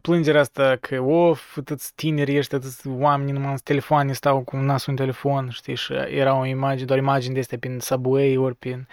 plângerea 0.00 0.40
asta 0.40 0.76
că, 0.80 1.00
of, 1.00 1.56
atâți 1.56 1.92
tineri 1.94 2.36
ești, 2.36 2.54
atâți 2.54 2.88
oameni 2.88 3.32
numai 3.32 3.50
în 3.50 3.56
telefoane 3.64 4.12
stau 4.12 4.40
cu 4.40 4.56
nasul 4.56 4.90
în 4.90 4.96
telefon, 4.96 5.48
știi, 5.50 5.74
și 5.74 5.92
era 5.92 6.38
o 6.38 6.46
imagine, 6.46 6.84
doar 6.86 6.98
imagini 6.98 7.34
de 7.34 7.40
astea 7.40 7.58
prin 7.58 7.78
subway 7.80 8.36
ori 8.36 8.54
prin 8.54 8.88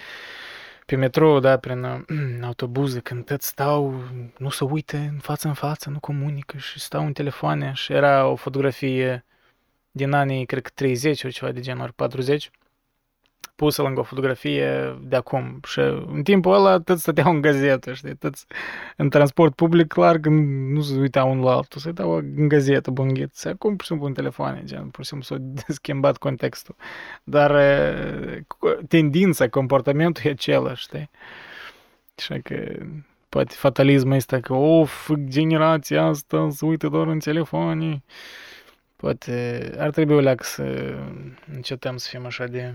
pe 0.85 0.95
metrou, 0.95 1.39
da, 1.39 1.57
prin 1.57 1.83
uh, 1.83 1.99
autobuze, 2.41 2.99
când 2.99 3.25
tot 3.25 3.41
stau, 3.41 4.03
nu 4.37 4.49
se 4.49 4.63
uită 4.63 4.97
în 4.97 5.17
față 5.17 5.47
în 5.47 5.53
față, 5.53 5.89
nu 5.89 5.99
comunică 5.99 6.57
și 6.57 6.79
stau 6.79 7.05
în 7.05 7.13
telefoane 7.13 7.71
și 7.73 7.93
era 7.93 8.27
o 8.27 8.35
fotografie 8.35 9.25
din 9.91 10.11
anii, 10.11 10.45
cred 10.45 10.61
că 10.61 10.69
30 10.73 11.23
ori 11.23 11.33
ceva 11.33 11.51
de 11.51 11.59
genul, 11.59 11.91
40, 11.95 12.51
pusă 13.55 13.81
lângă 13.81 13.99
o 13.99 14.03
fotografie 14.03 14.99
de 15.01 15.15
acum. 15.15 15.59
Și 15.67 15.79
în 16.13 16.23
timpul 16.23 16.53
ăla 16.53 16.79
tot 16.79 16.99
stăteau 16.99 17.31
în 17.31 17.41
gazetă, 17.41 17.93
știi, 17.93 18.15
toți 18.15 18.45
în 18.97 19.09
transport 19.09 19.55
public, 19.55 19.87
clar 19.87 20.17
că 20.17 20.29
nu 20.29 20.81
se 20.81 20.99
uitau 20.99 21.31
unul 21.31 21.43
la 21.43 21.51
altul, 21.51 21.81
se 21.81 21.87
uitau 21.87 22.11
în 22.15 22.47
gazetă, 22.47 22.91
bunghiți. 22.91 23.47
Acum, 23.47 23.75
pur 23.75 23.81
și 23.81 23.87
simplu, 23.87 24.07
în 24.07 24.13
telefoane, 24.13 24.61
gen, 24.63 24.89
pur 24.89 25.03
și 25.03 25.09
simplu 25.09 25.27
s-a 25.55 25.73
schimbat 25.73 26.17
contextul. 26.17 26.75
Dar 27.23 27.61
tendința, 28.87 29.49
comportamentul 29.49 30.23
e 30.25 30.29
același, 30.29 30.81
știi? 30.81 31.09
Așa 32.17 32.39
că 32.43 32.75
poate 33.29 33.53
fatalismul 33.57 34.15
ăsta 34.15 34.39
că, 34.39 34.53
of, 34.53 35.11
generația 35.27 36.03
asta 36.03 36.47
se 36.49 36.65
uită 36.65 36.87
doar 36.87 37.07
în 37.07 37.19
telefoane. 37.19 38.03
Poate 38.95 39.71
ar 39.77 39.89
trebui 39.89 40.15
o 40.15 40.19
leac 40.19 40.43
să 40.43 40.95
încetăm 41.53 41.97
să 41.97 42.07
fim 42.11 42.25
așa 42.25 42.45
de 42.45 42.73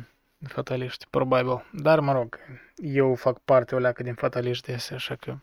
fataliști, 0.48 1.06
probabil. 1.10 1.64
Dar, 1.72 2.00
mă 2.00 2.12
rog, 2.12 2.38
eu 2.76 3.14
fac 3.14 3.38
parte 3.38 3.74
o 3.74 3.78
leacă 3.78 4.02
din 4.02 4.14
fataliști 4.14 4.72
ăsia, 4.72 4.96
așa 4.96 5.14
că 5.14 5.36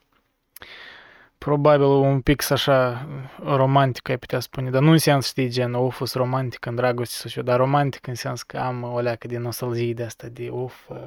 probabil 1.37 1.85
un 1.85 2.21
pic 2.21 2.51
așa 2.51 3.07
romantic, 3.43 4.09
ai 4.09 4.17
putea 4.17 4.39
spune, 4.39 4.69
dar 4.69 4.81
nu 4.81 4.91
în 4.91 4.97
sens, 4.97 5.27
știi, 5.27 5.49
gen, 5.49 5.73
of, 5.73 5.95
fost 5.95 6.15
romantic 6.15 6.65
în 6.65 6.75
dragoste 6.75 7.15
sau 7.15 7.29
ceva, 7.29 7.45
dar 7.45 7.57
romantic 7.57 8.07
în 8.07 8.15
sens 8.15 8.43
că 8.43 8.57
am 8.57 8.83
o 8.83 8.99
leacă 8.99 9.27
de 9.27 9.37
nostalgie 9.37 9.93
de 9.93 10.03
asta, 10.03 10.27
de 10.27 10.49
of, 10.49 10.89
uh, 10.89 10.97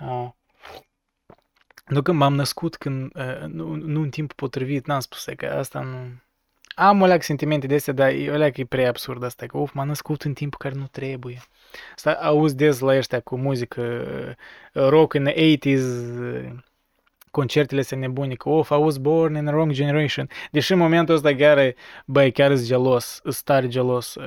uh, 0.00 0.28
nu 1.86 2.02
că 2.02 2.12
m-am 2.12 2.34
născut 2.34 2.76
când, 2.76 3.16
uh, 3.16 3.46
nu, 3.46 3.74
nu 3.74 4.00
în 4.00 4.10
timpul 4.10 4.36
potrivit, 4.36 4.86
n-am 4.86 5.00
spus 5.00 5.26
că 5.36 5.46
asta 5.46 5.80
nu, 5.80 6.20
am 6.74 7.00
o 7.00 7.06
leac 7.06 7.22
sentimente 7.22 7.66
de 7.66 7.74
astea, 7.74 7.92
dar 7.92 8.12
o 8.32 8.36
leac 8.36 8.56
e 8.56 8.64
prea 8.64 8.88
absurd 8.88 9.24
asta, 9.24 9.46
că 9.46 9.56
of, 9.56 9.72
m-am 9.72 9.86
născut 9.86 10.22
în 10.22 10.32
timpul 10.32 10.58
care 10.58 10.74
nu 10.74 10.86
trebuie. 10.90 11.42
Asta 11.94 12.12
auzi 12.12 12.56
des 12.56 12.78
la 12.78 12.96
ăștia 12.96 13.20
cu 13.20 13.36
muzică 13.36 13.82
uh, 14.72 14.88
rock 14.88 15.14
in 15.14 15.24
the 15.24 15.56
80s, 15.56 15.82
uh, 16.18 16.50
concertele 17.30 17.80
astea 17.80 17.98
nebune, 17.98 18.34
că 18.34 18.48
of, 18.48 18.70
I 18.70 18.74
was 18.74 18.96
born 18.96 19.34
in 19.34 19.44
the 19.44 19.52
wrong 19.52 19.72
generation. 19.72 20.28
Deși 20.50 20.72
în 20.72 20.78
momentul 20.78 21.14
ăsta 21.14 21.34
chiar, 21.34 21.74
băi, 22.04 22.32
chiar 22.32 22.54
sunt 22.54 22.66
gelos, 22.66 23.20
sunt 23.22 23.42
tare 23.42 23.68
gelos. 23.68 24.14
Uh, 24.14 24.24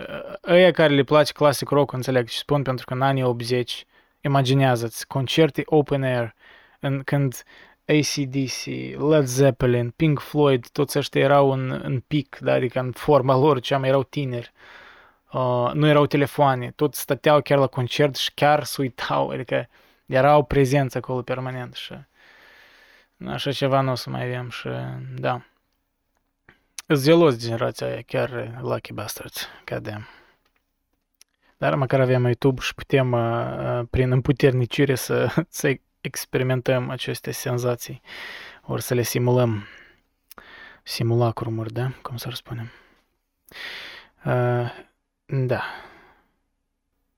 ăia 0.47 0.71
care 0.71 0.93
le 0.93 1.03
place 1.03 1.31
clasic 1.31 1.69
rock, 1.69 1.91
înțeleg 1.91 2.27
ce 2.29 2.37
spun, 2.37 2.61
pentru 2.61 2.85
că 2.85 2.93
în 2.93 3.01
anii 3.01 3.23
80, 3.23 3.85
imaginează-ți, 4.21 5.07
concerte 5.07 5.61
open 5.65 6.03
air, 6.03 6.35
în, 6.79 7.01
când 7.03 7.43
ACDC, 7.85 8.65
Led 9.09 9.25
Zeppelin, 9.25 9.89
Pink 9.89 10.19
Floyd, 10.19 10.67
toți 10.67 10.97
ăștia 10.97 11.21
erau 11.21 11.51
în, 11.51 11.81
în 11.83 11.99
pic, 11.99 12.37
da? 12.41 12.53
adică 12.53 12.79
în 12.79 12.91
forma 12.91 13.35
lor, 13.35 13.59
cea 13.59 13.77
mai 13.77 13.89
erau 13.89 14.03
tineri. 14.03 14.51
Uh, 15.31 15.71
nu 15.73 15.87
erau 15.87 16.05
telefoane, 16.05 16.71
toți 16.75 16.99
stăteau 16.99 17.41
chiar 17.41 17.57
la 17.57 17.67
concert 17.67 18.15
și 18.15 18.31
chiar 18.33 18.63
se 18.63 18.81
uitau, 18.81 19.29
adică 19.29 19.69
erau 20.05 20.43
prezență 20.43 20.97
acolo 20.97 21.21
permanent 21.21 21.73
și 21.73 21.93
așa 23.27 23.51
ceva 23.51 23.81
nu 23.81 23.91
o 23.91 23.95
să 23.95 24.09
mai 24.09 24.23
avem 24.25 24.49
și 24.49 24.69
da. 25.15 25.41
Îți 26.85 27.03
gelos 27.03 27.37
generația 27.37 27.87
aia, 27.87 28.01
chiar 28.05 28.59
lucky 28.61 28.93
bastards, 28.93 29.47
cadem. 29.63 30.07
Dar 31.57 31.75
măcar 31.75 31.99
avem 31.99 32.23
YouTube 32.23 32.61
și 32.61 32.75
putem 32.75 33.11
uh, 33.11 33.81
prin 33.89 34.11
împuternicire 34.11 34.95
să, 34.95 35.33
să 35.49 35.73
experimentăm 36.03 36.89
aceste 36.89 37.31
senzații, 37.31 38.01
ori 38.61 38.81
să 38.81 38.93
le 38.93 39.01
simulăm. 39.01 39.67
Simulacrumuri, 40.83 41.73
da? 41.73 41.91
Cum 42.01 42.17
să 42.17 42.29
spune. 42.33 42.71
Uh, 44.25 44.71
da. 45.25 45.63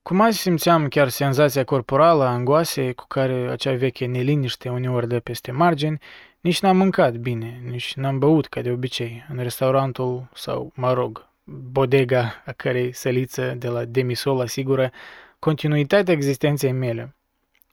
Cum 0.02 0.20
azi 0.20 0.38
simțeam 0.38 0.88
chiar 0.88 1.08
senzația 1.08 1.64
corporală 1.64 2.24
a 2.24 2.32
angoasei 2.32 2.94
cu 2.94 3.04
care 3.06 3.50
acea 3.50 3.74
veche 3.74 4.06
neliniște 4.06 4.68
uneori 4.68 5.08
dă 5.08 5.20
peste 5.20 5.50
margini, 5.50 5.98
nici 6.40 6.60
n-am 6.60 6.76
mâncat 6.76 7.14
bine, 7.14 7.60
nici 7.64 7.94
n-am 7.94 8.18
băut 8.18 8.46
ca 8.46 8.60
de 8.60 8.70
obicei 8.70 9.24
în 9.28 9.38
restaurantul 9.42 10.28
sau, 10.34 10.72
mă 10.74 10.92
rog, 10.92 11.28
bodega 11.44 12.42
a 12.44 12.52
cărei 12.52 12.92
săliță 12.92 13.54
de 13.58 13.68
la 13.68 13.84
demisol 13.84 14.40
asigură 14.40 14.90
continuitatea 15.38 16.14
existenței 16.14 16.72
mele. 16.72 17.16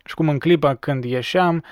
Și 0.03 0.13
cum 0.13 0.29
în 0.29 0.39
clipa 0.39 0.75
când 0.75 1.03
ieșeam, 1.03 1.63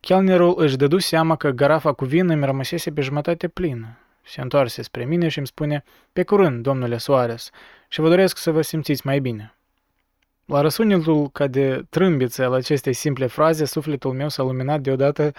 chelnerul 0.00 0.54
își 0.56 0.76
dădu 0.76 0.98
seama 0.98 1.36
că 1.36 1.50
garafa 1.50 1.92
cu 1.92 2.04
vin 2.04 2.28
îmi 2.30 2.44
rămăsese 2.44 2.92
pe 2.92 3.00
jumătate 3.00 3.48
plină. 3.48 3.98
Se 4.22 4.40
întoarse 4.40 4.82
spre 4.82 5.04
mine 5.04 5.28
și 5.28 5.38
îmi 5.38 5.46
spune, 5.46 5.84
pe 6.12 6.22
curând, 6.22 6.62
domnule 6.62 6.96
Soares, 6.96 7.50
și 7.88 8.00
vă 8.00 8.08
doresc 8.08 8.36
să 8.36 8.50
vă 8.50 8.62
simțiți 8.62 9.06
mai 9.06 9.20
bine. 9.20 9.54
La 10.44 10.60
răsunetul 10.60 11.28
ca 11.28 11.46
de 11.46 11.84
trâmbiță 11.90 12.44
al 12.44 12.52
acestei 12.52 12.92
simple 12.92 13.26
fraze, 13.26 13.64
sufletul 13.64 14.12
meu 14.12 14.28
s-a 14.28 14.42
luminat 14.42 14.80
deodată, 14.80 15.32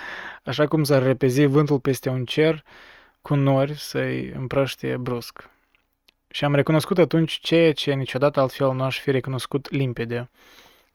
așa 0.43 0.67
cum 0.67 0.83
s-ar 0.83 1.03
repezi 1.03 1.45
vântul 1.45 1.79
peste 1.79 2.09
un 2.09 2.25
cer 2.25 2.63
cu 3.21 3.35
nori 3.35 3.73
să-i 3.77 4.33
împrăștie 4.35 4.97
brusc. 4.97 5.49
Și 6.29 6.45
am 6.45 6.55
recunoscut 6.55 6.97
atunci 6.97 7.39
ceea 7.39 7.73
ce 7.73 7.93
niciodată 7.93 8.39
altfel 8.39 8.73
nu 8.73 8.83
aș 8.83 8.99
fi 8.99 9.11
recunoscut 9.11 9.71
limpede, 9.71 10.29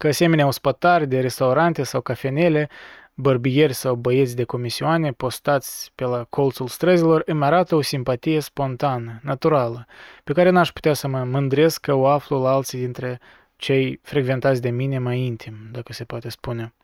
că 0.00 0.06
asemenea 0.06 0.46
ospătari 0.46 1.06
de 1.06 1.20
restaurante 1.20 1.82
sau 1.82 2.00
cafenele, 2.00 2.68
bărbieri 3.14 3.72
sau 3.72 3.94
băieți 3.94 4.36
de 4.36 4.44
comisioane 4.44 5.12
postați 5.12 5.92
pe 5.94 6.04
la 6.04 6.24
colțul 6.24 6.68
străzilor 6.68 7.22
îmi 7.26 7.44
arată 7.44 7.74
o 7.74 7.80
simpatie 7.80 8.40
spontană, 8.40 9.20
naturală, 9.22 9.86
pe 10.24 10.32
care 10.32 10.50
n-aș 10.50 10.70
putea 10.70 10.92
să 10.92 11.08
mă 11.08 11.24
mândresc 11.24 11.80
că 11.80 11.94
o 11.94 12.06
aflu 12.06 12.42
la 12.42 12.50
alții 12.50 12.78
dintre 12.78 13.20
cei 13.56 14.00
frecventați 14.02 14.60
de 14.60 14.70
mine 14.70 14.98
mai 14.98 15.20
intim, 15.20 15.54
dacă 15.70 15.92
se 15.92 16.04
poate 16.04 16.28
spune. 16.28 16.74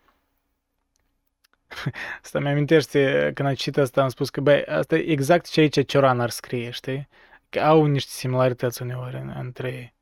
Asta 2.23 2.39
mi-amintește, 2.39 3.31
când 3.35 3.49
am 3.49 3.55
citit 3.55 3.77
asta, 3.77 4.03
am 4.03 4.09
spus 4.09 4.31
că, 4.31 4.41
băi, 4.41 4.65
asta 4.65 4.97
e 4.97 5.11
exact 5.11 5.49
ceea 5.49 5.69
ce 5.69 5.83
Cioran 5.83 6.21
ar 6.21 6.31
scrie, 6.31 6.71
știi? 6.71 7.09
Că 7.49 7.61
au 7.61 7.85
niște 7.85 8.11
similarități 8.13 8.83
uneori 8.83 9.23
între 9.39 9.69
ei. 9.69 9.96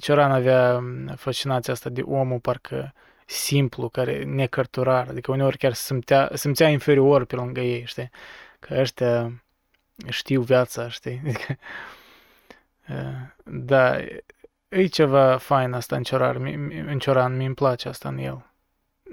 Cioran 0.00 0.32
avea 0.32 0.82
fascinația 1.16 1.72
asta 1.72 1.90
de 1.90 2.00
omul 2.00 2.38
parcă 2.38 2.94
simplu, 3.26 3.88
care 3.88 4.24
necărturar, 4.24 5.08
adică 5.08 5.30
uneori 5.32 5.58
chiar 5.58 5.72
simțea, 5.72 6.30
simțea 6.34 6.68
inferior 6.68 7.24
pe 7.24 7.36
lângă 7.36 7.60
ei, 7.60 7.84
știi? 7.84 8.10
Că 8.58 8.74
ăștia 8.78 9.42
știu 10.08 10.40
viața, 10.40 10.88
știi? 10.88 11.20
Adică, 11.24 11.56
da, 13.44 13.96
E 14.68 14.86
ceva 14.86 15.36
fain 15.36 15.72
asta 15.72 15.96
în 15.96 16.02
Cioran, 16.02 16.44
în 16.86 16.98
Cioran, 16.98 17.36
mi-mi 17.36 17.54
place 17.54 17.88
asta 17.88 18.08
în 18.08 18.18
el. 18.18 18.44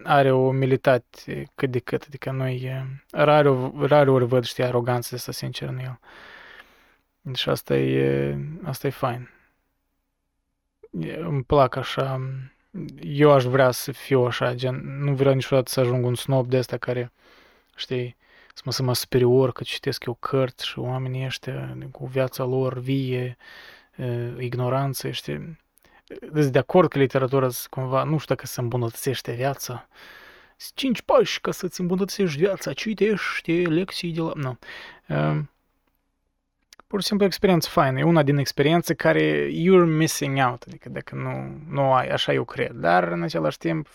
Are 0.03 0.31
o 0.31 0.37
umilitate 0.37 1.51
cât 1.55 1.71
de 1.71 1.79
cât, 1.79 2.03
adică 2.07 2.31
noi 2.31 2.85
rar, 3.11 3.45
rar 3.79 4.07
ori 4.07 4.25
văd, 4.25 4.43
știi, 4.43 4.63
aroganță 4.63 5.15
asta 5.15 5.31
sincer 5.31 5.69
în 5.69 5.79
el. 5.79 5.99
Și 7.33 7.49
asta 7.49 7.75
e, 7.75 8.37
asta 8.63 8.87
e 8.87 8.89
fain. 8.89 9.29
Îmi 11.19 11.43
plac 11.43 11.75
așa, 11.75 12.21
eu 13.01 13.31
aș 13.31 13.43
vrea 13.43 13.71
să 13.71 13.91
fiu 13.91 14.21
așa, 14.21 14.53
gen, 14.53 15.03
nu 15.03 15.13
vreau 15.13 15.33
niciodată 15.33 15.71
să 15.71 15.79
ajung 15.79 16.05
un 16.05 16.15
snob 16.15 16.47
de 16.47 16.57
ăsta 16.57 16.77
care, 16.77 17.11
știi, 17.75 18.15
să 18.53 18.61
mă 18.65 18.71
simt 18.71 18.95
superior 18.95 19.51
că 19.51 19.63
citesc 19.63 20.05
eu 20.05 20.13
cărți 20.13 20.67
și 20.67 20.79
oamenii 20.79 21.25
ăștia 21.25 21.77
cu 21.91 22.05
viața 22.05 22.43
lor 22.43 22.79
vie, 22.79 23.37
ignoranță, 24.39 25.09
știi? 25.11 25.59
Sunt 26.33 26.51
de 26.51 26.59
acord 26.59 26.89
că 26.89 26.97
literatura 26.97 27.47
cumva, 27.69 28.03
nu 28.03 28.17
știu 28.17 28.35
dacă 28.35 28.47
se 28.47 28.61
îmbunătățește 28.61 29.31
viața, 29.31 29.87
cinci 30.73 31.01
pași 31.01 31.41
ca 31.41 31.51
să-ți 31.51 31.81
îmbunătățești 31.81 32.37
viața, 32.37 32.73
citești 32.73 33.51
lecții 33.51 34.13
de 34.13 34.21
la... 34.21 34.31
Nu. 34.35 34.57
Pur 36.93 37.01
și 37.01 37.07
simplu 37.07 37.25
experiență 37.25 37.69
faină. 37.69 37.99
E 37.99 38.03
una 38.03 38.23
din 38.23 38.37
experiențe 38.37 38.93
care 38.93 39.47
you're 39.47 39.87
missing 39.87 40.37
out, 40.37 40.63
adică 40.67 40.89
dacă 40.89 41.15
nu, 41.15 41.61
nu 41.69 41.93
ai, 41.93 42.07
așa 42.07 42.33
eu 42.33 42.43
cred. 42.43 42.71
Dar 42.71 43.03
în 43.03 43.23
același 43.23 43.57
timp, 43.57 43.87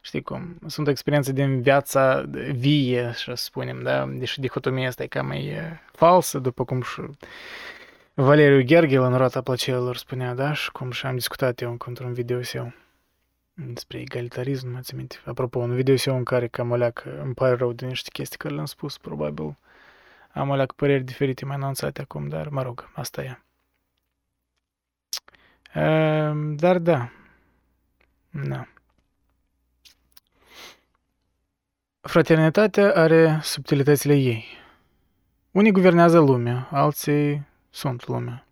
știi 0.00 0.22
cum, 0.22 0.58
sunt 0.66 0.88
experiențe 0.88 1.32
din 1.32 1.60
viața 1.60 2.24
vie, 2.52 3.12
să 3.14 3.32
spunem, 3.34 3.82
da? 3.82 4.06
Deși 4.06 4.40
dihotomia 4.40 4.88
asta 4.88 5.02
e 5.02 5.06
cam 5.06 5.26
mai 5.26 5.54
falsă, 5.92 6.38
după 6.38 6.64
cum 6.64 6.82
și 6.82 7.00
Valeriu 8.14 8.64
Gherghel 8.64 9.02
în 9.02 9.16
Roata 9.16 9.40
Plăcerilor 9.40 9.96
spunea, 9.96 10.34
da? 10.34 10.52
Și 10.52 10.72
cum 10.72 10.90
și 10.90 11.06
am 11.06 11.14
discutat 11.14 11.60
eu 11.60 11.76
într-un 11.86 12.12
video 12.12 12.42
său 12.42 12.72
despre 13.54 13.98
egalitarism, 13.98 14.68
mă 14.68 14.80
ți 14.80 14.94
minte. 14.94 15.16
Apropo, 15.24 15.58
un 15.58 15.74
video 15.74 15.96
său 15.96 16.16
în 16.16 16.24
care 16.24 16.46
cam 16.46 16.74
leac 16.74 17.04
îmi 17.22 17.34
pare 17.34 17.54
rău 17.54 17.72
de 17.72 17.86
niște 17.86 18.08
chestii 18.12 18.38
care 18.38 18.54
le-am 18.54 18.66
spus, 18.66 18.98
probabil 18.98 19.56
am 20.32 20.48
o 20.48 20.54
leac 20.54 20.72
păreri 20.72 21.04
diferite 21.04 21.44
mai 21.44 21.56
anunțate 21.56 22.00
acum, 22.00 22.28
dar 22.28 22.48
mă 22.48 22.62
rog, 22.62 22.90
asta 22.94 23.22
e. 23.22 23.42
Uh, 25.74 26.54
dar 26.56 26.78
da. 26.78 27.10
Da. 28.30 28.66
Fraternitatea 32.00 32.92
are 32.94 33.38
subtilitățile 33.42 34.14
ei. 34.14 34.44
Unii 35.50 35.72
guvernează 35.72 36.18
lumea, 36.18 36.68
alții 36.70 37.46
sunt 37.70 38.06
lumea. 38.06 38.46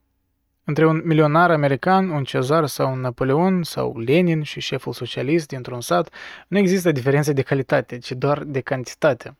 Între 0.64 0.86
un 0.86 1.02
milionar 1.04 1.50
american, 1.50 2.08
un 2.10 2.24
cezar 2.24 2.66
sau 2.66 2.92
un 2.92 3.00
Napoleon 3.00 3.62
sau 3.62 3.98
Lenin 3.98 4.42
și 4.42 4.60
șeful 4.60 4.92
socialist 4.92 5.46
dintr-un 5.46 5.80
sat, 5.80 6.14
nu 6.48 6.58
există 6.58 6.92
diferențe 6.92 7.32
de 7.32 7.42
calitate, 7.42 7.98
ci 7.98 8.12
doar 8.12 8.44
de 8.44 8.60
cantitate. 8.60 9.36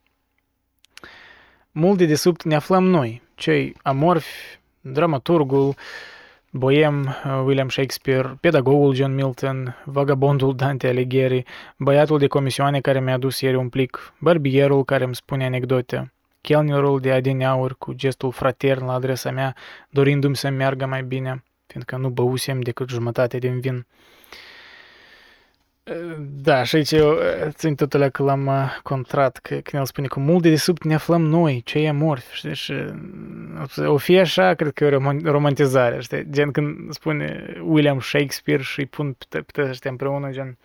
Mult 1.72 1.98
de 1.98 2.06
desubt 2.06 2.42
ne 2.42 2.54
aflăm 2.54 2.84
noi, 2.84 3.22
cei 3.34 3.74
amorfi, 3.82 4.58
dramaturgul, 4.80 5.74
boem 6.50 7.00
uh, 7.24 7.42
William 7.44 7.68
Shakespeare, 7.68 8.36
pedagogul 8.40 8.94
John 8.94 9.14
Milton, 9.14 9.76
vagabondul 9.84 10.56
Dante 10.56 10.88
Alighieri, 10.88 11.44
băiatul 11.76 12.18
de 12.18 12.26
comisioane 12.26 12.80
care 12.80 13.00
mi-a 13.00 13.14
adus 13.14 13.40
ieri 13.40 13.56
un 13.56 13.68
plic, 13.68 14.12
barbierul 14.18 14.84
care 14.84 15.04
îmi 15.04 15.14
spune 15.14 15.44
anecdote, 15.44 16.12
chelnerul 16.40 17.00
de 17.00 17.12
adineauri 17.12 17.78
cu 17.78 17.92
gestul 17.92 18.30
fratern 18.30 18.86
la 18.86 18.92
adresa 18.92 19.30
mea, 19.30 19.56
dorindu-mi 19.90 20.36
să 20.36 20.48
meargă 20.48 20.86
mai 20.86 21.02
bine, 21.02 21.44
fiindcă 21.66 21.96
nu 21.96 22.08
băusem 22.08 22.60
decât 22.60 22.88
jumătate 22.88 23.38
din 23.38 23.60
vin. 23.60 23.86
Da, 26.18 26.62
și 26.62 26.76
aici 26.76 26.90
eu 26.90 27.14
țin 27.48 27.74
totul 27.74 28.08
că 28.08 28.22
l-am 28.22 28.50
contrat, 28.82 29.36
că 29.36 29.48
când 29.48 29.82
el 29.82 29.84
spune 29.84 30.06
că 30.06 30.20
mult 30.20 30.42
de 30.42 30.56
sub 30.56 30.78
ne 30.82 30.94
aflăm 30.94 31.22
noi, 31.22 31.62
cei 31.64 31.88
amorfi, 31.88 32.34
știi, 32.34 32.54
și 32.54 32.74
o 33.76 33.96
fi 33.96 34.18
așa, 34.18 34.54
cred 34.54 34.72
că 34.72 34.84
e 34.84 34.94
o 34.94 35.30
romantizare, 35.30 36.00
știi, 36.00 36.30
gen 36.30 36.50
când 36.50 36.92
spune 36.92 37.56
William 37.62 38.00
Shakespeare 38.00 38.62
și 38.62 38.78
îi 38.78 38.86
pun 38.86 39.16
pe, 39.28 39.40
pe 39.40 39.62
ăștia 39.62 39.90
împreună, 39.90 40.30
gen, 40.30 40.58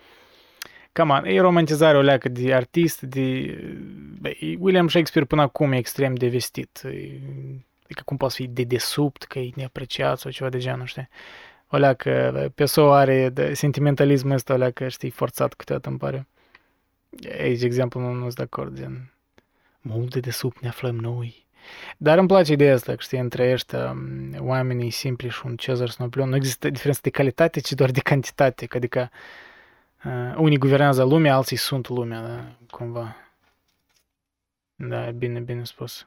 Cam 0.96 1.10
on, 1.10 1.24
e 1.24 1.40
romantizare 1.40 1.96
o 1.96 2.00
leacă 2.00 2.28
de 2.28 2.54
artist, 2.54 3.00
de... 3.00 3.58
Bă, 4.20 4.30
William 4.58 4.88
Shakespeare 4.88 5.26
până 5.26 5.42
acum 5.42 5.72
e 5.72 5.76
extrem 5.76 6.14
de 6.14 6.28
vestit. 6.28 6.80
E, 6.84 7.20
adică 7.84 8.02
cum 8.04 8.16
poate 8.16 8.34
fi 8.36 8.46
de 8.46 8.62
desubt, 8.62 9.22
că 9.22 9.38
e 9.38 9.50
neapreciat 9.54 10.18
sau 10.18 10.30
ceva 10.30 10.50
de 10.50 10.58
genul, 10.58 10.86
știi? 10.86 11.08
O 11.70 11.76
leacă, 11.76 12.52
Pessoa 12.54 12.98
are 12.98 13.28
de 13.28 13.54
sentimentalismul 13.54 14.32
ăsta, 14.32 14.54
o 14.54 14.56
leacă, 14.56 14.88
știi, 14.88 15.10
forțat 15.10 15.54
câteodată 15.54 15.88
îmi 15.88 15.98
pare. 15.98 16.26
Aici, 17.40 17.62
exemplu, 17.62 18.00
nu, 18.00 18.12
nu 18.12 18.20
sunt 18.20 18.34
de 18.34 18.42
acord, 18.42 18.76
gen... 18.76 19.10
Mult 19.80 20.10
de 20.10 20.20
desubt 20.20 20.60
ne 20.60 20.68
aflăm 20.68 20.96
noi. 20.96 21.46
Dar 21.96 22.18
îmi 22.18 22.28
place 22.28 22.52
ideea 22.52 22.74
asta, 22.74 22.92
că 22.92 23.00
știi, 23.00 23.18
între 23.18 23.52
ăștia 23.52 23.96
oamenii 24.38 24.90
simpli 24.90 25.28
și 25.28 25.40
un 25.44 25.56
Cezar 25.56 25.88
sau 25.88 26.04
Napoleon 26.04 26.30
nu 26.30 26.36
există 26.36 26.70
diferență 26.70 27.00
de 27.02 27.10
calitate, 27.10 27.60
ci 27.60 27.72
doar 27.72 27.90
de 27.90 28.00
cantitate, 28.00 28.66
adică 28.74 29.10
Uh, 30.06 30.34
unii 30.36 30.58
guvernează 30.58 31.02
lumea, 31.04 31.34
alții 31.34 31.56
sunt 31.56 31.88
lumea, 31.88 32.22
da, 32.22 32.56
cumva. 32.70 33.16
Da, 34.74 35.10
bine, 35.10 35.40
bine 35.40 35.64
spus. 35.64 36.06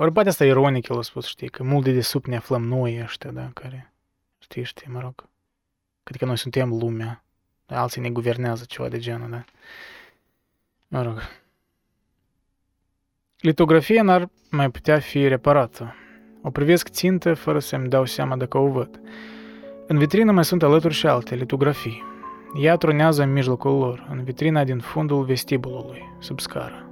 Ori 0.00 0.12
poate 0.12 0.28
asta 0.28 0.44
ironic 0.44 0.88
el 0.88 0.98
a 0.98 1.02
spus, 1.02 1.26
știi, 1.26 1.48
că 1.48 1.62
mult 1.62 1.84
de 1.84 2.00
sub 2.00 2.24
ne 2.24 2.36
aflăm 2.36 2.62
noi 2.62 3.00
ăștia, 3.02 3.30
da, 3.30 3.50
care, 3.54 3.92
știi, 4.38 4.64
știi, 4.64 4.90
mă 4.90 5.00
rog. 5.00 5.28
Cred 6.02 6.18
că 6.18 6.24
noi 6.24 6.38
suntem 6.38 6.68
lumea, 6.68 7.24
da, 7.66 7.80
alții 7.80 8.00
ne 8.00 8.10
guvernează 8.10 8.64
ceva 8.68 8.88
de 8.88 8.98
genul, 8.98 9.30
da. 9.30 9.44
Mă 10.88 11.02
rog. 11.02 11.20
Litografia 13.38 14.02
n-ar 14.02 14.28
mai 14.50 14.70
putea 14.70 14.98
fi 14.98 15.28
reparată. 15.28 15.94
O 16.42 16.50
privesc 16.50 16.88
țintă 16.88 17.34
fără 17.34 17.58
să-mi 17.58 17.88
dau 17.88 18.04
seama 18.04 18.36
dacă 18.36 18.58
o 18.58 18.68
văd. 18.68 19.00
În 19.86 19.98
vitrină 19.98 20.32
mai 20.32 20.44
sunt 20.44 20.62
alături 20.62 20.94
și 20.94 21.06
alte 21.06 21.34
litografii. 21.34 22.02
Ea 22.60 22.76
tronează 22.76 23.22
în 23.22 23.32
mijlocul 23.32 23.78
lor, 23.78 24.06
în 24.10 24.24
vitrina 24.24 24.64
din 24.64 24.78
fundul 24.78 25.24
vestibulului, 25.24 26.02
sub 26.18 26.40
scară. 26.40 26.87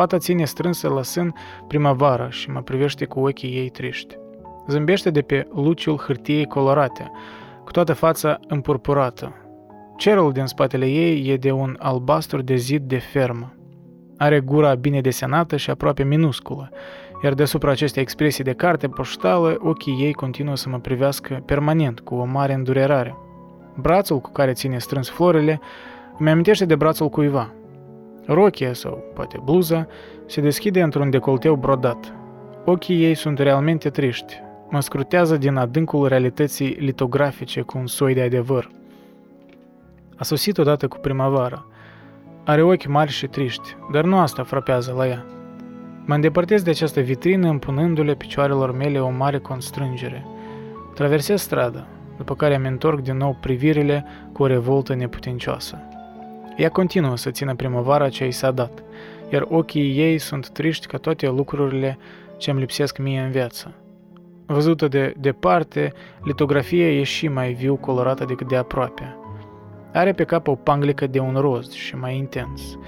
Fata 0.00 0.18
ține 0.18 0.44
strânsă 0.44 0.88
la 0.88 1.02
sân 1.02 1.34
primăvara 1.66 2.30
și 2.30 2.50
mă 2.50 2.62
privește 2.62 3.04
cu 3.04 3.20
ochii 3.20 3.56
ei 3.56 3.68
triști. 3.68 4.16
Zâmbește 4.68 5.10
de 5.10 5.22
pe 5.22 5.46
luciul 5.54 5.96
hârtiei 5.96 6.44
colorate, 6.44 7.10
cu 7.64 7.70
toată 7.70 7.92
fața 7.92 8.38
împurpurată. 8.48 9.32
Cerul 9.96 10.32
din 10.32 10.46
spatele 10.46 10.86
ei 10.86 11.28
e 11.28 11.36
de 11.36 11.50
un 11.50 11.76
albastru 11.78 12.42
de 12.42 12.54
zid 12.54 12.82
de 12.82 12.98
fermă. 12.98 13.54
Are 14.16 14.40
gura 14.40 14.74
bine 14.74 15.00
desenată 15.00 15.56
și 15.56 15.70
aproape 15.70 16.04
minusculă, 16.04 16.70
iar 17.22 17.34
deasupra 17.34 17.70
acestei 17.70 18.02
expresii 18.02 18.44
de 18.44 18.52
carte 18.52 18.88
poștală, 18.88 19.56
ochii 19.58 19.98
ei 20.00 20.12
continuă 20.12 20.56
să 20.56 20.68
mă 20.68 20.78
privească 20.78 21.42
permanent, 21.46 22.00
cu 22.00 22.14
o 22.14 22.24
mare 22.24 22.52
îndurerare. 22.52 23.16
Brațul 23.76 24.20
cu 24.20 24.30
care 24.30 24.52
ține 24.52 24.78
strâns 24.78 25.08
florile 25.08 25.60
îmi 26.18 26.30
amintește 26.30 26.64
de 26.64 26.74
brațul 26.74 27.08
cuiva. 27.08 27.54
Rochia 28.26 28.72
sau 28.72 29.04
poate 29.14 29.40
bluza 29.44 29.86
se 30.26 30.40
deschide 30.40 30.82
într-un 30.82 31.10
decolteu 31.10 31.54
brodat. 31.54 32.14
Ochii 32.64 33.04
ei 33.04 33.14
sunt 33.14 33.38
realmente 33.38 33.90
triști. 33.90 34.40
Mă 34.68 34.80
scrutează 34.80 35.36
din 35.36 35.56
adâncul 35.56 36.08
realității 36.08 36.68
litografice 36.68 37.60
cu 37.60 37.78
un 37.78 37.86
soi 37.86 38.14
de 38.14 38.22
adevăr. 38.22 38.70
A 40.16 40.24
sosit 40.24 40.58
odată 40.58 40.88
cu 40.88 40.96
primăvara. 40.98 41.66
Are 42.44 42.62
ochi 42.62 42.86
mari 42.86 43.10
și 43.10 43.26
triști, 43.26 43.76
dar 43.92 44.04
nu 44.04 44.18
asta 44.18 44.42
frapează 44.42 44.94
la 44.96 45.06
ea. 45.06 45.24
Mă 46.04 46.14
îndepărtez 46.14 46.62
de 46.62 46.70
această 46.70 47.00
vitrină 47.00 47.48
împunându-le 47.48 48.14
picioarelor 48.14 48.72
mele 48.72 49.00
o 49.00 49.10
mare 49.10 49.38
constrângere. 49.38 50.26
Traversez 50.94 51.40
strada, 51.40 51.86
după 52.16 52.34
care 52.34 52.54
îmi 52.54 52.68
întorc 52.68 53.00
din 53.00 53.16
nou 53.16 53.36
privirile 53.40 54.04
cu 54.32 54.42
o 54.42 54.46
revoltă 54.46 54.94
neputincioasă. 54.94 55.78
Ea 56.60 56.68
continuă 56.68 57.16
să 57.16 57.30
țină 57.30 57.54
primăvara 57.54 58.08
ce 58.08 58.26
i 58.26 58.30
s-a 58.30 58.50
dat, 58.50 58.82
iar 59.32 59.46
ochii 59.48 59.98
ei 59.98 60.18
sunt 60.18 60.48
triști 60.48 60.86
ca 60.86 60.98
toate 60.98 61.28
lucrurile 61.28 61.98
ce 62.36 62.50
îmi 62.50 62.60
lipsesc 62.60 62.98
mie 62.98 63.20
în 63.20 63.30
viață. 63.30 63.74
Văzută 64.46 64.88
de 64.88 65.14
departe, 65.18 65.92
litografia 66.22 66.92
e 66.92 67.02
și 67.02 67.28
mai 67.28 67.52
viu 67.52 67.76
colorată 67.76 68.24
decât 68.24 68.48
de 68.48 68.56
aproape. 68.56 69.16
Are 69.92 70.12
pe 70.12 70.24
cap 70.24 70.48
o 70.48 70.54
panglică 70.54 71.06
de 71.06 71.18
un 71.18 71.34
roz 71.34 71.70
și 71.70 71.96
mai 71.96 72.16
intens, 72.16 72.78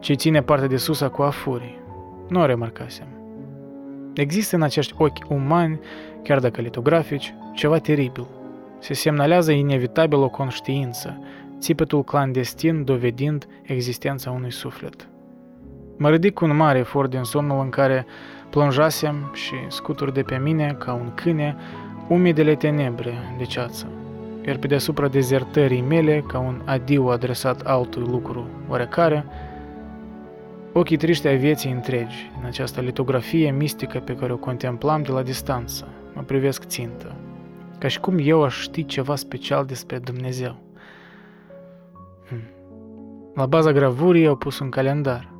ce 0.00 0.14
ține 0.14 0.42
partea 0.42 0.68
de 0.68 0.76
sus 0.76 1.00
a 1.00 1.08
coafurii. 1.08 1.80
Nu 2.28 2.40
o 2.40 2.46
remarcasem. 2.46 3.06
Există 4.14 4.56
în 4.56 4.62
acești 4.62 4.94
ochi 4.98 5.28
umani, 5.28 5.80
chiar 6.22 6.38
dacă 6.38 6.60
litografici, 6.60 7.34
ceva 7.54 7.78
teribil. 7.78 8.26
Se 8.78 8.94
semnalează 8.94 9.52
inevitabil 9.52 10.18
o 10.18 10.28
conștiință, 10.28 11.20
țipetul 11.62 12.04
clandestin 12.04 12.84
dovedind 12.84 13.46
existența 13.62 14.30
unui 14.30 14.52
suflet. 14.52 15.08
Mă 15.96 16.10
ridic 16.10 16.34
cu 16.34 16.44
un 16.44 16.56
mare 16.56 16.78
efort 16.78 17.10
din 17.10 17.22
somnul 17.22 17.60
în 17.60 17.68
care 17.68 18.06
plonjasem 18.50 19.30
și 19.32 19.54
scutur 19.68 20.10
de 20.10 20.22
pe 20.22 20.36
mine, 20.36 20.76
ca 20.78 20.92
un 20.92 21.12
câine, 21.14 21.56
umedele 22.08 22.54
tenebre 22.54 23.12
de 23.38 23.44
ceață, 23.44 23.86
iar 24.46 24.56
pe 24.56 24.66
deasupra 24.66 25.08
dezertării 25.08 25.80
mele, 25.80 26.24
ca 26.26 26.38
un 26.38 26.62
adiu 26.64 27.06
adresat 27.06 27.60
altui 27.60 28.02
lucru 28.02 28.48
oarecare, 28.68 29.24
ochii 30.72 30.96
triști 30.96 31.26
ai 31.26 31.36
vieții 31.36 31.72
întregi, 31.72 32.30
în 32.40 32.46
această 32.46 32.80
litografie 32.80 33.50
mistică 33.50 33.98
pe 33.98 34.14
care 34.14 34.32
o 34.32 34.36
contemplam 34.36 35.02
de 35.02 35.10
la 35.12 35.22
distanță, 35.22 35.88
mă 36.14 36.22
privesc 36.22 36.64
țintă, 36.64 37.16
ca 37.78 37.88
și 37.88 38.00
cum 38.00 38.16
eu 38.20 38.42
aș 38.42 38.60
ști 38.60 38.84
ceva 38.84 39.16
special 39.16 39.64
despre 39.64 39.98
Dumnezeu. 39.98 40.70
Hm. 43.32 43.40
La 43.40 43.46
baza 43.46 43.72
gravurii 43.72 44.26
au 44.26 44.36
pus 44.36 44.58
un 44.58 44.68
calendar. 44.68 45.32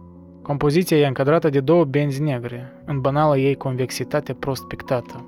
Compoziția 0.43 0.97
e 0.97 1.07
încadrată 1.07 1.49
de 1.49 1.61
două 1.61 1.85
benzi 1.85 2.23
negre, 2.23 2.73
în 2.85 3.01
banala 3.01 3.37
ei 3.37 3.55
convexitate 3.55 4.33
prost 4.33 4.65
pictată. 4.65 5.27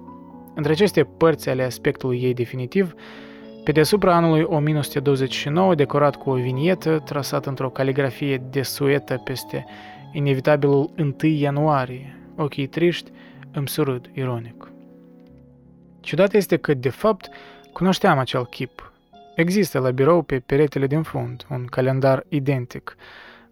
Între 0.55 0.73
aceste 0.73 1.05
părți 1.05 1.49
ale 1.49 1.63
aspectului 1.63 2.23
ei 2.23 2.35
definitiv, 2.35 2.95
pe 3.65 3.73
deasupra 3.73 4.15
anului 4.15 4.43
1929, 4.43 5.75
decorat 5.75 6.17
cu 6.17 6.31
o 6.31 6.35
vinietă 6.35 6.99
trasată 7.05 7.49
într-o 7.49 7.71
caligrafie 7.71 8.43
de 8.51 8.63
suetă 8.63 9.21
peste 9.25 9.65
inevitabilul 10.13 10.91
1 10.99 11.15
ianuarie, 11.21 12.19
ochii 12.37 12.67
triști, 12.67 13.11
îmi 13.53 13.69
surâd 13.69 14.11
ironic. 14.13 14.73
Ciudat 16.01 16.35
este 16.35 16.57
că, 16.57 16.75
de 16.75 16.89
fapt, 16.89 17.29
cunoșteam 17.73 18.19
acel 18.19 18.47
chip. 18.47 18.93
Există 19.35 19.79
la 19.79 19.91
birou 19.91 20.23
pe 20.23 20.41
peretele 20.41 20.87
din 20.87 21.03
fund 21.03 21.47
un 21.51 21.65
calendar 21.65 22.25
identic, 22.29 22.97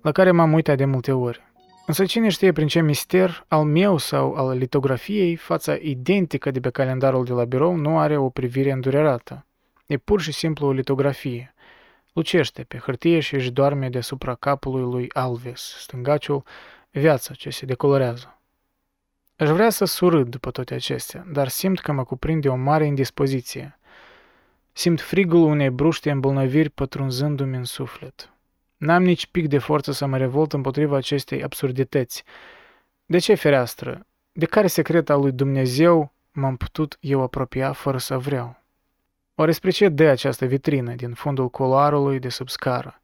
la 0.02 0.12
care 0.12 0.30
m-am 0.30 0.52
uitat 0.52 0.76
de 0.76 0.84
multe 0.84 1.12
ori. 1.12 1.50
Însă 1.86 2.04
cine 2.04 2.28
știe 2.28 2.52
prin 2.52 2.66
ce 2.66 2.80
mister, 2.80 3.44
al 3.48 3.64
meu 3.64 3.96
sau 3.96 4.34
al 4.34 4.56
litografiei, 4.56 5.36
fața 5.36 5.74
identică 5.74 6.50
de 6.50 6.60
pe 6.60 6.70
calendarul 6.70 7.24
de 7.24 7.32
la 7.32 7.44
birou 7.44 7.74
nu 7.74 7.98
are 7.98 8.16
o 8.16 8.28
privire 8.28 8.70
îndurerată. 8.70 9.46
E 9.86 9.96
pur 9.96 10.20
și 10.20 10.32
simplu 10.32 10.66
o 10.66 10.72
litografie. 10.72 11.54
Lucește 12.12 12.62
pe 12.62 12.78
hârtie 12.78 13.20
și 13.20 13.34
își 13.34 13.50
doarme 13.50 13.88
deasupra 13.88 14.34
capului 14.34 14.90
lui 14.92 15.10
Alves, 15.12 15.76
stângaciul, 15.78 16.42
viața 16.90 17.34
ce 17.34 17.50
se 17.50 17.66
decolorează. 17.66 18.40
Aș 19.36 19.48
vrea 19.48 19.70
să 19.70 19.84
surâd 19.84 20.28
după 20.28 20.50
toate 20.50 20.74
acestea, 20.74 21.26
dar 21.32 21.48
simt 21.48 21.80
că 21.80 21.92
mă 21.92 22.04
cuprinde 22.04 22.48
o 22.48 22.54
mare 22.54 22.86
indispoziție. 22.86 23.78
Simt 24.72 25.00
frigul 25.00 25.42
unei 25.42 25.70
bruște 25.70 26.10
îmbolnăviri 26.10 26.68
pătrunzându-mi 26.68 27.56
în 27.56 27.64
suflet. 27.64 28.32
N-am 28.76 29.02
nici 29.02 29.26
pic 29.26 29.48
de 29.48 29.58
forță 29.58 29.92
să 29.92 30.06
mă 30.06 30.16
revolt 30.16 30.52
împotriva 30.52 30.96
acestei 30.96 31.42
absurdități. 31.42 32.24
De 33.06 33.18
ce 33.18 33.34
fereastră? 33.34 34.06
De 34.32 34.46
care 34.46 34.66
secret 34.66 35.10
al 35.10 35.20
lui 35.20 35.32
Dumnezeu 35.32 36.12
m-am 36.30 36.56
putut 36.56 36.96
eu 37.00 37.22
apropia 37.22 37.72
fără 37.72 37.98
să 37.98 38.18
vreau? 38.18 38.62
Oare 39.34 39.52
spre 39.52 39.70
ce 39.70 39.88
dă 39.88 40.04
această 40.04 40.44
vitrină 40.44 40.94
din 40.94 41.12
fundul 41.12 41.50
coloarului 41.50 42.18
de 42.18 42.28
sub 42.28 42.48
scară? 42.48 43.00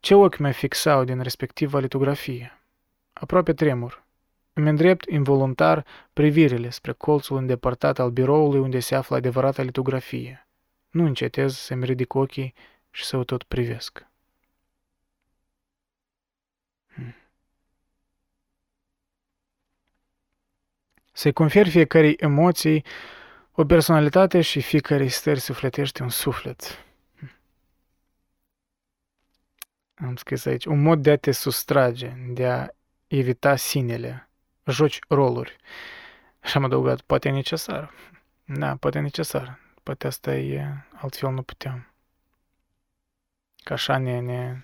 Ce 0.00 0.14
ochi 0.14 0.38
mă 0.38 0.50
fixau 0.50 1.04
din 1.04 1.20
respectiva 1.20 1.78
litografie? 1.78 2.60
Aproape 3.12 3.52
tremur. 3.52 4.04
Îmi 4.52 4.68
îndrept 4.68 5.08
involuntar 5.08 5.84
privirile 6.12 6.70
spre 6.70 6.92
colțul 6.92 7.36
îndepărtat 7.36 7.98
al 7.98 8.10
biroului 8.10 8.60
unde 8.60 8.78
se 8.78 8.94
află 8.94 9.16
adevărata 9.16 9.62
litografie. 9.62 10.45
Nu 10.96 11.04
încetez 11.04 11.56
să-mi 11.56 11.84
ridic 11.84 12.14
ochii 12.14 12.54
și 12.90 13.04
să 13.04 13.16
o 13.16 13.24
tot 13.24 13.42
privesc. 13.42 14.06
Să-i 21.12 21.32
conferi 21.32 21.70
fiecare 21.70 22.14
emoții 22.16 22.84
o 23.52 23.64
personalitate 23.64 24.40
și 24.40 24.60
fiecare 24.60 25.06
stări 25.06 25.40
sufletește 25.40 26.02
un 26.02 26.08
suflet. 26.08 26.84
Am 29.94 30.16
scris 30.16 30.44
aici, 30.44 30.64
un 30.64 30.82
mod 30.82 31.02
de 31.02 31.10
a 31.10 31.16
te 31.16 31.32
sustrage, 31.32 32.14
de 32.28 32.46
a 32.46 32.68
evita 33.06 33.56
sinele, 33.56 34.28
joci 34.66 34.98
roluri. 35.08 35.56
Și 36.42 36.56
am 36.56 36.64
adăugat, 36.64 37.00
poate 37.00 37.28
e 37.28 37.32
necesar. 37.32 37.92
Da, 38.44 38.76
poate 38.76 38.98
e 38.98 39.00
necesar. 39.00 39.65
Poate 39.86 40.06
asta 40.06 40.34
e, 40.34 40.66
altfel 40.92 41.30
nu 41.30 41.42
puteam. 41.42 41.86
Ca 43.64 43.74
așa 43.74 43.98
ne, 43.98 44.20
ne 44.20 44.62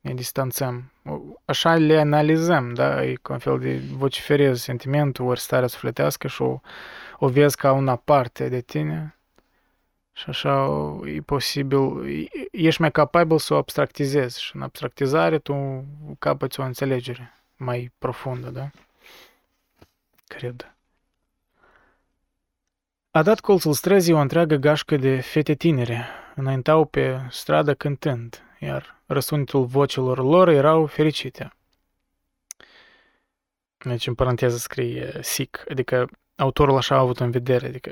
ne 0.00 0.14
distanțăm. 0.14 0.92
Așa 1.44 1.74
le 1.74 1.98
analizăm, 1.98 2.74
da? 2.74 3.04
E 3.04 3.14
ca 3.22 3.32
un 3.32 3.38
fel 3.38 3.58
de 3.58 3.80
vociferez 3.92 4.60
sentimentul, 4.60 5.26
ori 5.26 5.40
starea 5.40 5.68
sufletească 5.68 6.28
și 6.28 6.42
o, 6.42 6.60
o 7.18 7.28
vezi 7.28 7.56
ca 7.56 7.72
una 7.72 7.96
parte 7.96 8.48
de 8.48 8.60
tine. 8.60 9.14
Și 10.12 10.24
așa 10.28 10.70
e 11.04 11.20
posibil, 11.20 12.04
ești 12.50 12.80
mai 12.80 12.90
capabil 12.90 13.38
să 13.38 13.54
o 13.54 13.56
abstractizezi 13.56 14.42
și 14.42 14.56
în 14.56 14.62
abstractizare 14.62 15.38
tu 15.38 15.84
capăți 16.18 16.60
o 16.60 16.62
înțelegere 16.62 17.34
mai 17.56 17.92
profundă, 17.98 18.50
da? 18.50 18.70
Cred. 20.26 20.74
A 23.12 23.22
dat 23.22 23.40
colțul 23.40 23.72
străzii 23.72 24.12
o 24.12 24.18
întreagă 24.18 24.56
gașcă 24.56 24.96
de 24.96 25.20
fete 25.20 25.54
tinere, 25.54 26.06
înaintau 26.34 26.84
pe 26.84 27.20
stradă 27.30 27.74
cântând, 27.74 28.42
iar 28.58 29.00
răsunetul 29.06 29.64
vocilor 29.64 30.18
lor 30.18 30.48
erau 30.48 30.86
fericite. 30.86 31.52
Deci, 33.76 34.06
în 34.06 34.14
paranteză 34.14 34.56
scrie 34.56 35.18
sic, 35.20 35.64
adică 35.70 36.08
autorul 36.36 36.76
așa 36.76 36.94
a 36.94 36.98
avut 36.98 37.20
în 37.20 37.30
vedere, 37.30 37.66
adică 37.66 37.90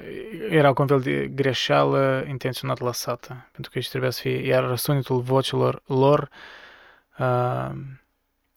era 0.50 0.72
un 0.76 0.86
fel 0.86 1.00
de 1.00 1.26
greșeală 1.26 2.24
intenționat 2.28 2.78
lăsată, 2.78 3.48
pentru 3.52 3.70
că 3.70 3.78
aici 3.78 3.88
trebuia 3.88 4.10
să 4.10 4.20
fie, 4.20 4.46
iar 4.46 4.64
răsunetul 4.64 5.20
vocilor 5.20 5.82
lor 5.86 6.28
uh, 7.18 7.70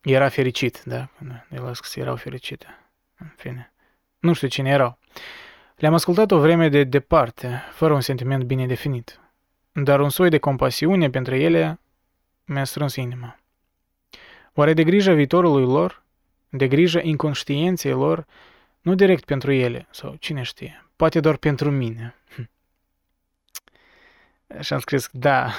era 0.02 0.30
fericit, 0.30 0.84
da? 0.84 1.10
El 1.56 1.68
a 1.68 1.74
scris, 1.74 1.96
erau 1.96 2.16
fericite. 2.16 2.80
În 3.18 3.34
fine. 3.36 3.74
Nu 4.20 4.34
știu 4.34 4.48
cine 4.48 4.70
erau. 4.70 4.98
Le-am 5.82 5.94
ascultat 5.94 6.32
o 6.32 6.40
vreme 6.40 6.70
de 6.70 6.84
departe, 6.84 7.64
fără 7.72 7.94
un 7.94 8.02
sentiment 8.02 8.44
bine 8.44 8.66
definit. 8.66 9.20
Dar 9.72 10.00
un 10.00 10.10
soi 10.10 10.30
de 10.30 10.38
compasiune 10.38 11.10
pentru 11.10 11.36
ele 11.36 11.80
mi-a 12.46 12.64
strâns 12.64 12.96
inima. 12.96 13.40
Oare 14.54 14.74
de 14.74 14.84
grijă 14.84 15.14
viitorului 15.14 15.66
lor? 15.66 16.04
De 16.50 16.68
grijă 16.68 17.00
inconștienței 17.04 17.92
lor? 17.92 18.26
Nu 18.82 18.96
direct 18.96 19.26
pentru 19.26 19.52
ele, 19.52 19.88
sau 19.92 20.16
cine 20.16 20.42
știe, 20.42 20.86
poate 20.96 21.20
doar 21.20 21.38
pentru 21.38 21.72
mine. 21.72 22.16
Hm. 22.36 22.50
Și 24.60 24.74
am 24.74 24.80
scris, 24.80 25.10
da, 25.12 25.52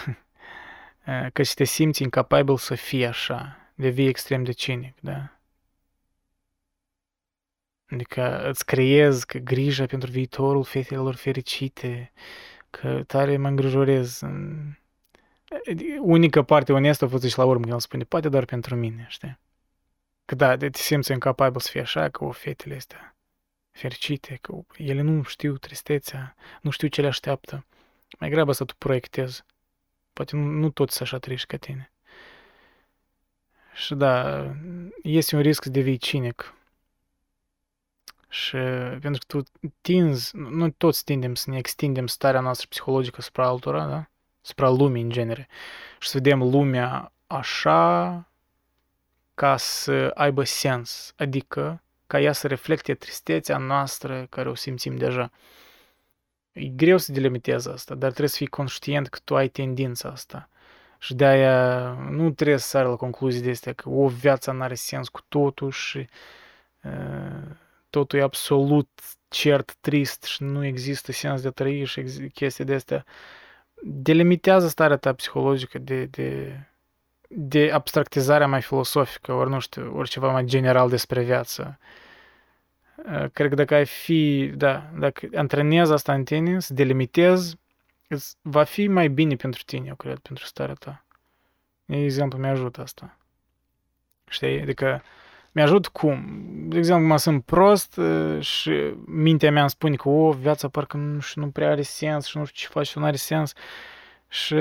că 1.32 1.42
și 1.42 1.54
te 1.54 1.64
simți 1.64 2.02
incapabil 2.02 2.56
să 2.56 2.74
fii 2.74 3.06
așa, 3.06 3.56
devii 3.74 4.08
extrem 4.08 4.44
de 4.44 4.52
cinic, 4.52 4.94
da? 5.00 5.36
Adică 7.92 8.48
îți 8.48 8.64
creezi 8.64 9.26
că 9.26 9.38
grija 9.38 9.86
pentru 9.86 10.10
viitorul 10.10 10.64
fetelor 10.64 11.14
fericite, 11.14 12.12
că 12.70 13.02
tare 13.06 13.36
mă 13.36 13.48
îngrijorez. 13.48 14.20
Unica 16.00 16.42
parte 16.42 16.72
onestă 16.72 17.04
a 17.04 17.08
fost 17.08 17.24
și 17.24 17.38
la 17.38 17.44
urmă 17.44 17.60
când 17.60 17.72
el 17.72 17.80
spune, 17.80 18.04
poate 18.04 18.28
doar 18.28 18.44
pentru 18.44 18.74
mine, 18.76 19.06
știi? 19.08 19.38
Că 20.24 20.34
da, 20.34 20.56
te 20.56 20.70
simți 20.72 21.12
incapabil 21.12 21.60
să 21.60 21.68
fii 21.70 21.80
așa, 21.80 22.08
că 22.08 22.24
o 22.24 22.30
fetele 22.30 22.76
astea 22.76 23.16
fericite, 23.70 24.38
că 24.40 24.58
ele 24.76 25.00
nu 25.00 25.22
știu 25.22 25.56
tristețea, 25.56 26.34
nu 26.60 26.70
știu 26.70 26.88
ce 26.88 27.00
le 27.00 27.06
așteaptă. 27.06 27.66
Mai 28.18 28.30
grabă 28.30 28.52
să 28.52 28.64
tu 28.64 28.74
proiectezi. 28.78 29.44
Poate 30.12 30.36
nu, 30.36 30.42
nu 30.42 30.70
toți 30.70 31.02
așa 31.02 31.18
triști 31.18 31.46
ca 31.46 31.56
tine. 31.56 31.92
Și 33.74 33.94
da, 33.94 34.44
este 35.02 35.36
un 35.36 35.42
risc 35.42 35.62
să 35.62 35.70
devii 35.70 35.96
cinic. 35.96 36.54
Și 38.32 38.56
pentru 39.00 39.24
că 39.26 39.36
tu 39.36 39.42
tinzi, 39.80 40.36
nu 40.36 40.70
toți 40.70 41.04
tindem 41.04 41.34
să 41.34 41.50
ne 41.50 41.56
extindem 41.56 42.06
starea 42.06 42.40
noastră 42.40 42.66
psihologică 42.70 43.22
spre 43.22 43.42
altora, 43.42 43.86
da? 43.86 44.06
Spre 44.40 44.66
lumii 44.68 45.02
în 45.02 45.10
genere. 45.10 45.48
Și 45.98 46.08
să 46.08 46.16
vedem 46.16 46.42
lumea 46.42 47.12
așa 47.26 48.28
ca 49.34 49.56
să 49.56 50.10
aibă 50.14 50.44
sens, 50.44 51.12
adică 51.16 51.82
ca 52.06 52.20
ea 52.20 52.32
să 52.32 52.46
reflecte 52.46 52.94
tristețea 52.94 53.56
noastră 53.56 54.26
care 54.30 54.48
o 54.48 54.54
simțim 54.54 54.96
deja. 54.96 55.30
E 56.52 56.66
greu 56.66 56.98
să 56.98 57.12
delimitezi 57.12 57.68
asta, 57.68 57.94
dar 57.94 58.08
trebuie 58.08 58.28
să 58.28 58.36
fii 58.36 58.46
conștient 58.46 59.08
că 59.08 59.18
tu 59.24 59.36
ai 59.36 59.48
tendința 59.48 60.08
asta. 60.08 60.48
Și 60.98 61.14
de-aia 61.14 61.88
nu 62.10 62.30
trebuie 62.30 62.58
să 62.58 62.68
sari 62.68 62.88
la 62.88 62.96
concluzii 62.96 63.42
de 63.42 63.50
astea 63.50 63.72
că 63.72 63.88
o 63.88 64.08
viața 64.08 64.52
nu 64.52 64.62
are 64.62 64.74
sens 64.74 65.08
cu 65.08 65.20
totul 65.28 65.70
și 65.70 66.08
uh, 66.82 67.60
totul 67.92 68.18
e 68.18 68.22
absolut 68.22 68.88
cert, 69.28 69.74
trist 69.80 70.22
și 70.22 70.42
nu 70.42 70.64
există 70.64 71.12
sens 71.12 71.40
de 71.42 71.48
a 71.48 71.50
trăi 71.50 71.84
și 71.84 72.02
chestii 72.34 72.64
de 72.64 72.74
astea. 72.74 73.04
Delimitează 73.82 74.68
starea 74.68 74.96
ta 74.96 75.12
psihologică 75.12 75.78
de, 75.78 76.04
de, 76.04 76.58
de 77.28 77.70
abstractizarea 77.72 78.46
mai 78.46 78.62
filosofică, 78.62 79.32
ori 79.32 79.50
nu 79.50 79.58
știu, 79.58 79.96
ori 79.96 80.08
ceva 80.08 80.32
mai 80.32 80.44
general 80.44 80.88
despre 80.88 81.22
viață. 81.22 81.78
Cred 83.32 83.48
că 83.48 83.54
dacă 83.54 83.74
ai 83.74 83.86
fi, 83.86 84.52
da, 84.54 84.90
dacă 84.98 85.28
antrenezi 85.34 85.92
asta 85.92 86.14
în 86.14 86.24
tine, 86.24 86.60
să 86.60 86.74
delimitezi, 86.74 87.56
va 88.42 88.64
fi 88.64 88.86
mai 88.86 89.08
bine 89.08 89.36
pentru 89.36 89.62
tine, 89.66 89.86
eu 89.88 89.94
cred, 89.94 90.18
pentru 90.18 90.44
starea 90.44 90.74
ta. 90.74 91.04
De 91.84 91.96
exemplu, 91.96 92.38
mi-ajută 92.38 92.82
asta. 92.82 93.16
Știi? 94.28 94.60
Adică 94.60 95.02
mi-ajut 95.52 95.86
cum? 95.86 96.42
De 96.68 96.78
exemplu, 96.78 97.06
mă 97.06 97.16
sunt 97.16 97.44
prost 97.44 98.00
și 98.38 98.94
mintea 99.06 99.50
mea 99.50 99.60
îmi 99.60 99.70
spune 99.70 99.96
că, 99.96 100.08
o, 100.08 100.32
viața 100.32 100.68
parcă 100.68 100.96
nu, 100.96 101.18
nu 101.34 101.48
prea 101.48 101.70
are 101.70 101.82
sens 101.82 102.26
și 102.26 102.38
nu 102.38 102.44
știu 102.44 102.66
ce 102.66 102.72
faci 102.72 102.86
și 102.86 102.98
nu 102.98 103.04
are 103.04 103.16
sens. 103.16 103.52
Și 104.28 104.54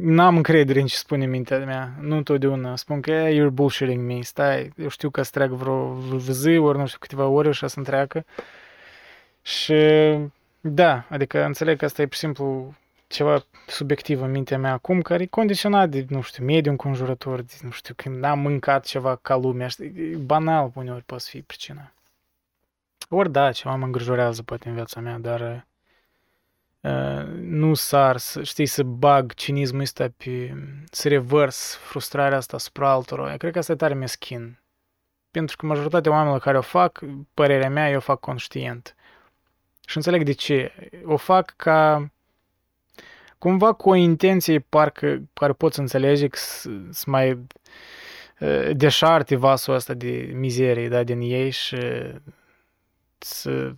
n-am 0.00 0.36
încredere 0.36 0.80
în 0.80 0.86
ce 0.86 0.96
spune 0.96 1.26
mintea 1.26 1.58
mea. 1.58 1.92
Nu 2.00 2.16
întotdeauna. 2.16 2.76
Spun 2.76 3.00
că 3.00 3.28
you're 3.28 3.52
bullshitting 3.52 4.06
me. 4.06 4.20
Stai, 4.20 4.72
eu 4.76 4.88
știu 4.88 5.10
că 5.10 5.22
să 5.22 5.30
treacă 5.32 5.54
vreo 5.54 5.98
zi, 6.18 6.56
ori 6.56 6.78
nu 6.78 6.86
știu 6.86 6.98
câteva 7.00 7.26
ore 7.26 7.52
și 7.52 7.68
să 7.68 7.78
întreacă. 7.78 8.24
Și 9.42 9.74
da, 10.60 11.04
adică 11.08 11.44
înțeleg 11.44 11.78
că 11.78 11.84
asta 11.84 12.02
e, 12.02 12.06
pur 12.06 12.14
și 12.14 12.20
simplu, 12.20 12.74
ceva 13.06 13.44
subiectiv 13.66 14.22
în 14.22 14.30
mintea 14.30 14.58
mea 14.58 14.72
acum, 14.72 15.02
care 15.02 15.22
e 15.22 15.26
condiționat 15.26 15.88
de, 15.88 16.06
nu 16.08 16.20
știu, 16.20 16.44
mediul 16.44 16.70
înconjurător, 16.70 17.42
de, 17.42 17.52
nu 17.62 17.70
știu, 17.70 17.94
când 17.96 18.16
n-am 18.16 18.38
mâncat 18.38 18.84
ceva 18.84 19.16
ca 19.16 19.36
lumea, 19.36 19.68
știi, 19.68 20.16
banal 20.16 20.70
uneori 20.74 21.04
poate 21.04 21.24
fi 21.28 21.42
pricina. 21.42 21.92
Ori 23.08 23.32
da, 23.32 23.52
ceva 23.52 23.74
mă 23.74 23.84
îngrijorează 23.84 24.42
poate 24.42 24.68
în 24.68 24.74
viața 24.74 25.00
mea, 25.00 25.18
dar 25.18 25.66
uh, 26.80 27.26
nu 27.40 27.74
sar, 27.74 28.16
să, 28.16 28.42
știi, 28.42 28.66
să 28.66 28.82
bag 28.82 29.34
cinismul 29.34 29.80
ăsta 29.80 30.12
pe, 30.16 30.54
să 30.90 31.08
revărs 31.08 31.74
frustrarea 31.74 32.36
asta 32.36 32.56
asupra 32.56 32.90
altora. 32.90 33.30
Eu 33.30 33.36
cred 33.36 33.52
că 33.52 33.58
asta 33.58 33.72
e 33.72 33.76
tare 33.76 33.94
meschin. 33.94 34.60
Pentru 35.30 35.56
că 35.56 35.66
majoritatea 35.66 36.10
oamenilor 36.10 36.40
care 36.40 36.58
o 36.58 36.60
fac, 36.60 37.00
părerea 37.34 37.70
mea, 37.70 37.90
eu 37.90 37.96
o 37.96 38.00
fac 38.00 38.20
conștient. 38.20 38.94
Și 39.86 39.96
înțeleg 39.96 40.22
de 40.22 40.32
ce. 40.32 40.72
O 41.04 41.16
fac 41.16 41.54
ca 41.56 42.10
cumva 43.46 43.72
cu 43.72 43.90
o 43.90 43.94
intenție 43.94 44.58
parcă 44.58 45.22
care 45.32 45.52
poți 45.52 45.78
înțelege 45.78 46.28
că 46.28 46.38
să 46.90 47.04
mai 47.06 47.46
deșarte 48.72 49.36
vasul 49.36 49.74
ăsta 49.74 49.94
de 49.94 50.30
mizerie 50.34 50.88
da, 50.88 51.02
din 51.02 51.20
ei 51.20 51.50
și 51.50 51.76
să, 53.18 53.72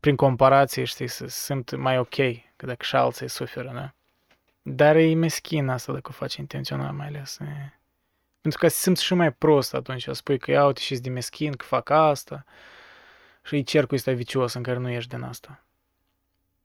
prin 0.00 0.16
comparație, 0.16 0.84
știi, 0.84 1.08
să 1.08 1.26
simt 1.26 1.76
mai 1.76 1.98
ok, 1.98 2.14
că 2.56 2.66
dacă 2.66 2.84
și 2.84 2.96
alții 2.96 3.28
suferă, 3.28 3.70
da? 3.74 3.94
Dar 4.62 4.96
e 4.96 5.14
meschin 5.14 5.68
asta 5.68 5.92
dacă 5.92 6.08
o 6.08 6.12
faci 6.12 6.34
intenționat 6.34 6.94
mai 6.94 7.06
ales. 7.06 7.38
E. 7.38 7.78
Pentru 8.40 8.60
că 8.60 8.68
se 8.68 8.80
simți 8.80 9.04
și 9.04 9.14
mai 9.14 9.32
prost 9.32 9.74
atunci, 9.74 10.08
spui 10.10 10.38
că 10.38 10.50
iau 10.50 10.76
și 10.76 10.94
de 10.94 11.10
meschin, 11.10 11.52
că 11.52 11.64
fac 11.64 11.90
asta 11.90 12.44
și 13.44 13.56
e 13.56 13.62
cercul 13.62 13.96
ăsta 13.96 14.12
vicios 14.12 14.54
în 14.54 14.62
care 14.62 14.78
nu 14.78 14.90
ești 14.90 15.10
din 15.10 15.22
asta. 15.22 15.63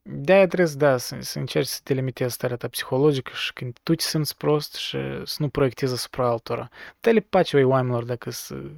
De-aia 0.02 0.48
trebuie 0.48 0.68
să, 0.68 0.78
da, 0.78 0.98
să, 0.98 1.18
să 1.20 1.40
încerci 1.40 1.68
să 1.68 1.80
te 1.84 1.94
limitezi 1.94 2.34
starea 2.34 2.58
ta 2.58 2.68
psihologică 2.68 3.32
și 3.36 3.54
când 3.54 3.78
tu 3.84 3.96
te 3.96 4.04
simți 4.04 4.38
prost 4.38 4.76
și 4.76 4.98
să 5.24 5.36
nu 5.38 5.50
proiectezi 5.50 5.94
asupra 5.94 6.28
altora. 6.30 6.70
Te 7.00 7.12
le 7.12 7.20
pace 7.20 7.56
voi 7.58 7.66
oamenilor 7.66 8.04
dacă 8.04 8.30
se 8.30 8.72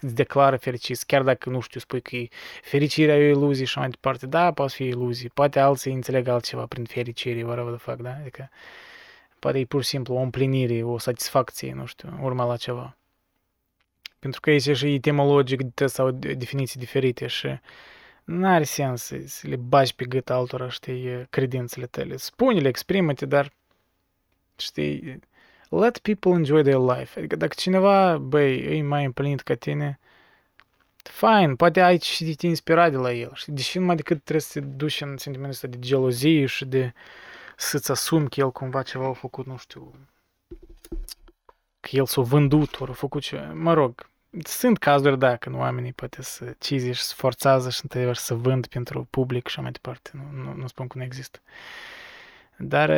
declară 0.00 0.56
fericiți, 0.56 1.06
chiar 1.06 1.22
dacă, 1.22 1.50
nu 1.50 1.60
știu, 1.60 1.80
spui 1.80 2.00
că 2.00 2.16
fericirea 2.62 3.16
e 3.16 3.32
o 3.32 3.36
iluzie 3.36 3.64
și 3.64 3.78
mai 3.78 3.88
departe. 3.88 4.26
Da, 4.26 4.52
poate 4.52 4.72
fi 4.72 4.84
iluzie. 4.84 5.30
Poate 5.34 5.60
alții 5.60 5.92
înțeleg 5.92 6.28
altceva 6.28 6.66
prin 6.66 6.84
fericire, 6.84 7.42
whatever 7.42 7.72
the 7.72 7.90
fuck, 7.90 8.02
da? 8.02 8.16
Adică 8.20 8.50
poate 9.38 9.58
e 9.58 9.64
pur 9.64 9.82
și 9.82 9.88
simplu 9.88 10.14
o 10.14 10.20
împlinire, 10.20 10.82
o 10.82 10.98
satisfacție, 10.98 11.72
nu 11.72 11.86
știu, 11.86 12.18
urma 12.20 12.44
la 12.44 12.56
ceva. 12.56 12.96
Pentru 14.18 14.40
că 14.40 14.50
aici 14.50 14.76
și 14.76 14.94
etimologic 14.94 15.60
sau 15.86 16.10
definiții 16.10 16.80
diferite 16.80 17.26
și 17.26 17.48
nu 18.24 18.46
are 18.46 18.64
sens 18.64 19.02
să, 19.02 19.16
să 19.26 19.48
le 19.48 19.56
bagi 19.56 19.94
pe 19.94 20.04
gât 20.04 20.30
altora, 20.30 20.68
știi, 20.68 21.26
credințele 21.30 21.86
tale. 21.86 22.16
Spune-le, 22.16 22.68
exprimă-te, 22.68 23.26
dar, 23.26 23.52
știi, 24.56 25.20
let 25.68 25.98
people 25.98 26.32
enjoy 26.32 26.62
their 26.62 26.78
life. 26.78 27.18
Adică 27.18 27.36
dacă 27.36 27.54
cineva, 27.56 28.18
băi, 28.18 28.78
e 28.78 28.82
mai 28.82 29.04
împlinit 29.04 29.40
ca 29.40 29.54
tine, 29.54 30.00
fine, 31.02 31.54
poate 31.54 31.80
ai 31.80 31.98
și 31.98 32.34
te 32.34 32.46
inspira 32.46 32.90
de 32.90 32.96
la 32.96 33.12
el, 33.12 33.30
știi, 33.34 33.52
deși 33.52 33.78
numai 33.78 33.96
decât 33.96 34.22
trebuie 34.22 34.42
să 34.42 34.60
te 34.60 34.66
duci 34.66 35.00
în 35.00 35.16
sentimentul 35.16 35.50
ăsta 35.50 35.66
de 35.66 35.78
gelozie 35.78 36.46
și 36.46 36.64
de 36.64 36.92
să-ți 37.56 37.90
asumi 37.90 38.28
că 38.28 38.40
el 38.40 38.52
cumva 38.52 38.82
ceva 38.82 39.08
a 39.08 39.12
făcut, 39.12 39.46
nu 39.46 39.56
știu, 39.56 39.94
că 41.80 41.88
el 41.90 42.06
s-a 42.06 42.22
vândut, 42.22 42.80
ori 42.80 42.90
a 42.90 42.94
făcut 42.94 43.22
ce, 43.22 43.50
mă 43.54 43.72
rog, 43.72 44.10
sunt 44.40 44.78
cazuri, 44.78 45.18
da, 45.18 45.36
când 45.36 45.56
oamenii 45.56 45.92
poate 45.92 46.22
să 46.22 46.54
cizi 46.58 46.90
și 46.90 47.02
să 47.02 47.14
forțează 47.16 47.70
și 47.70 47.80
într 47.82 48.12
să 48.12 48.34
vând 48.34 48.66
pentru 48.66 49.06
public 49.10 49.46
și 49.48 49.60
mai 49.60 49.70
departe. 49.70 50.10
Nu, 50.12 50.42
nu, 50.42 50.52
nu 50.52 50.66
spun 50.66 50.86
că 50.86 50.98
nu 50.98 51.04
există. 51.04 51.40
Dar 52.56 52.90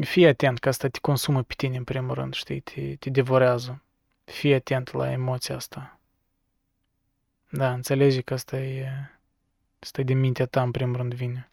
fii 0.00 0.26
atent 0.26 0.58
că 0.58 0.68
asta 0.68 0.88
te 0.88 0.98
consumă 1.00 1.42
pe 1.42 1.54
tine 1.56 1.76
în 1.76 1.84
primul 1.84 2.14
rând, 2.14 2.34
știi, 2.34 2.60
te, 2.60 2.96
te 2.96 3.10
devorează. 3.10 3.82
Fii 4.24 4.54
atent 4.54 4.92
la 4.92 5.10
emoția 5.10 5.54
asta. 5.54 5.98
Da, 7.48 7.72
înțelegi 7.72 8.22
că 8.22 8.34
asta 8.34 8.56
e, 8.56 8.86
asta 9.78 10.00
e 10.00 10.04
de 10.04 10.14
mintea 10.14 10.46
ta 10.46 10.62
în 10.62 10.70
primul 10.70 10.96
rând 10.96 11.14
vine. 11.14 11.50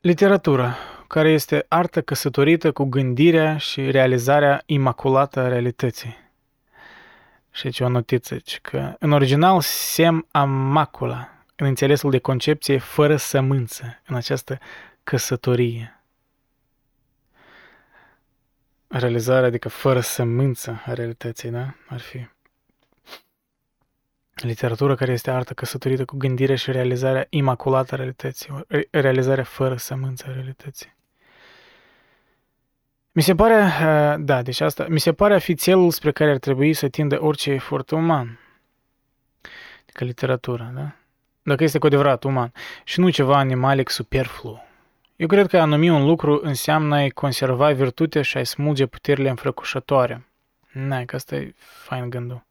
Literatura 0.00 0.76
care 1.10 1.30
este 1.30 1.64
artă 1.68 2.02
căsătorită 2.02 2.72
cu 2.72 2.84
gândirea 2.84 3.56
și 3.56 3.90
realizarea 3.90 4.62
imaculată 4.66 5.40
a 5.40 5.48
realității. 5.48 6.16
Și 7.50 7.66
aici 7.66 7.80
o 7.80 7.88
notiță, 7.88 8.36
că 8.62 8.94
în 8.98 9.12
original 9.12 9.60
sem 9.60 10.26
amacula, 10.30 11.44
în 11.56 11.66
înțelesul 11.66 12.10
de 12.10 12.18
concepție 12.18 12.78
fără 12.78 13.16
sămânță, 13.16 14.00
în 14.06 14.16
această 14.16 14.58
căsătorie. 15.02 16.02
Realizarea, 18.88 19.48
adică 19.48 19.68
fără 19.68 20.00
sămânță 20.00 20.82
a 20.86 20.92
realității, 20.92 21.50
da? 21.50 21.74
Ar 21.88 22.00
fi. 22.00 22.28
Literatura 24.34 24.94
care 24.94 25.12
este 25.12 25.30
artă 25.30 25.54
căsătorită 25.54 26.04
cu 26.04 26.16
gândirea 26.16 26.56
și 26.56 26.70
realizarea 26.72 27.26
imaculată 27.28 27.94
a 27.94 27.96
realității, 27.96 28.66
realizarea 28.90 29.44
fără 29.44 29.76
sămânță 29.76 30.24
a 30.28 30.32
realității. 30.32 30.98
Mi 33.12 33.22
se 33.22 33.34
pare, 33.34 33.62
uh, 33.62 34.24
da, 34.24 34.42
deci 34.42 34.60
asta, 34.60 34.86
mi 34.88 35.00
se 35.00 35.12
pare 35.12 35.34
a 35.34 35.38
fi 35.38 35.54
țelul 35.54 35.90
spre 35.90 36.12
care 36.12 36.30
ar 36.30 36.38
trebui 36.38 36.72
să 36.72 36.88
tindă 36.88 37.22
orice 37.22 37.50
efort 37.50 37.90
uman. 37.90 38.38
Adică 39.82 40.04
literatura, 40.04 40.70
da? 40.74 40.92
Dacă 41.42 41.64
este 41.64 41.78
cu 41.78 41.86
adevărat 41.86 42.24
uman. 42.24 42.52
Și 42.84 43.00
nu 43.00 43.10
ceva 43.10 43.36
animalic 43.36 43.88
superflu. 43.88 44.64
Eu 45.16 45.26
cred 45.26 45.46
că 45.46 45.58
a 45.58 45.64
numi 45.64 45.88
un 45.88 46.06
lucru 46.06 46.40
înseamnă 46.42 46.94
a-i 46.94 47.10
conserva 47.10 47.72
virtutea 47.72 48.22
și 48.22 48.36
a-i 48.36 48.44
smulge 48.46 48.86
puterile 48.86 49.28
înfrăcușătoare. 49.28 50.26
Nai, 50.72 51.04
că 51.04 51.16
asta 51.16 51.36
e 51.36 51.54
fain 51.56 52.10
gândul. 52.10 52.46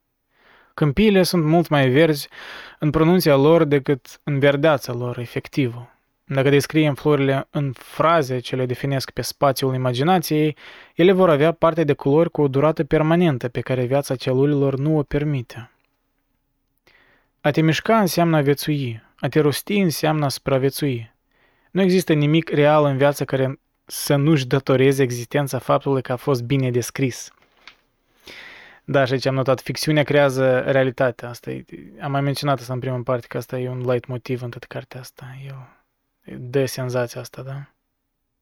Câmpiile 0.74 1.24
sunt 1.24 1.44
mult 1.44 1.68
mai 1.68 1.90
verzi 1.90 2.30
în 2.80 2.90
pronunția 2.90 3.36
lor 3.36 3.64
decât 3.64 4.20
în 4.24 4.40
verdeața 4.40 4.94
lor 4.94 5.18
efectivă. 5.18 5.99
Dacă 6.32 6.50
descriem 6.50 6.96
florile 6.96 7.48
în 7.50 7.72
fraze 7.72 8.40
ce 8.40 8.56
le 8.56 8.66
definesc 8.66 9.12
pe 9.12 9.22
spațiul 9.22 9.74
imaginației, 9.74 10.56
ele 10.96 11.12
vor 11.12 11.30
avea 11.30 11.52
parte 11.52 11.84
de 11.84 11.94
culori 11.94 12.32
cu 12.32 12.42
o 12.42 12.48
durată 12.48 12.84
permanentă 12.84 13.48
pe 13.48 13.62
care 13.62 13.86
viața 13.86 14.16
celulelor 14.16 14.78
nu 14.78 14.98
o 14.98 15.04
permite. 15.04 15.72
A 17.42 17.52
te 17.52 17.62
mișca 17.62 18.00
înseamnă 18.00 18.38
a 18.38 18.42
viețui, 18.42 19.02
a 19.16 19.28
te 19.28 19.40
rosti 19.40 19.78
înseamnă 19.78 20.26
a 20.26 20.30
supraviețui. 20.30 21.14
Nu 21.72 21.82
există 21.82 22.14
nimic 22.14 22.50
real 22.50 22.86
în 22.86 22.98
viață 22.98 23.26
care 23.26 23.60
să 23.86 24.16
nu-și 24.16 24.48
datoreze 24.48 25.04
existența 25.04 25.60
faptului 25.60 26.02
că 26.02 26.12
a 26.12 26.16
fost 26.16 26.44
bine 26.44 26.72
descris. 26.72 27.32
Da, 28.84 29.06
și 29.06 29.14
aici 29.14 29.26
am 29.26 29.34
notat, 29.34 29.62
ficțiunea 29.62 30.04
creează 30.04 30.60
realitatea. 30.60 31.30
Asta 31.30 31.52
e, 31.52 31.66
am 32.02 32.12
mai 32.12 32.22
menționat 32.22 32.60
asta 32.60 32.74
în 32.74 32.80
prima 32.80 33.02
parte, 33.04 33.28
că 33.28 33.38
asta 33.38 33.60
e 33.60 33.70
un 33.70 33.92
light 33.92 34.08
motiv 34.08 34.42
în 34.42 34.50
toată 34.50 34.66
cartea 34.70 35.00
asta. 35.00 35.26
Eu, 35.48 35.79
dă 36.38 36.66
senzația 36.66 37.22
asta, 37.22 37.42
da? 37.42 37.70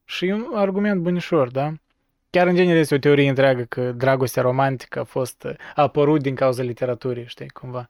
Și 0.05 0.25
e 0.25 0.33
un 0.33 0.47
argument 0.53 1.01
bunișor, 1.01 1.49
da? 1.49 1.73
Chiar 2.29 2.47
în 2.47 2.55
genere 2.55 2.79
este 2.79 2.95
o 2.95 2.97
teorie 2.97 3.29
întreagă 3.29 3.63
că 3.63 3.91
dragostea 3.91 4.41
romantică 4.41 4.99
a 4.99 5.03
fost, 5.03 5.45
a 5.45 5.81
apărut 5.81 6.21
din 6.21 6.35
cauza 6.35 6.63
literaturii, 6.63 7.27
știi, 7.27 7.49
cumva. 7.49 7.87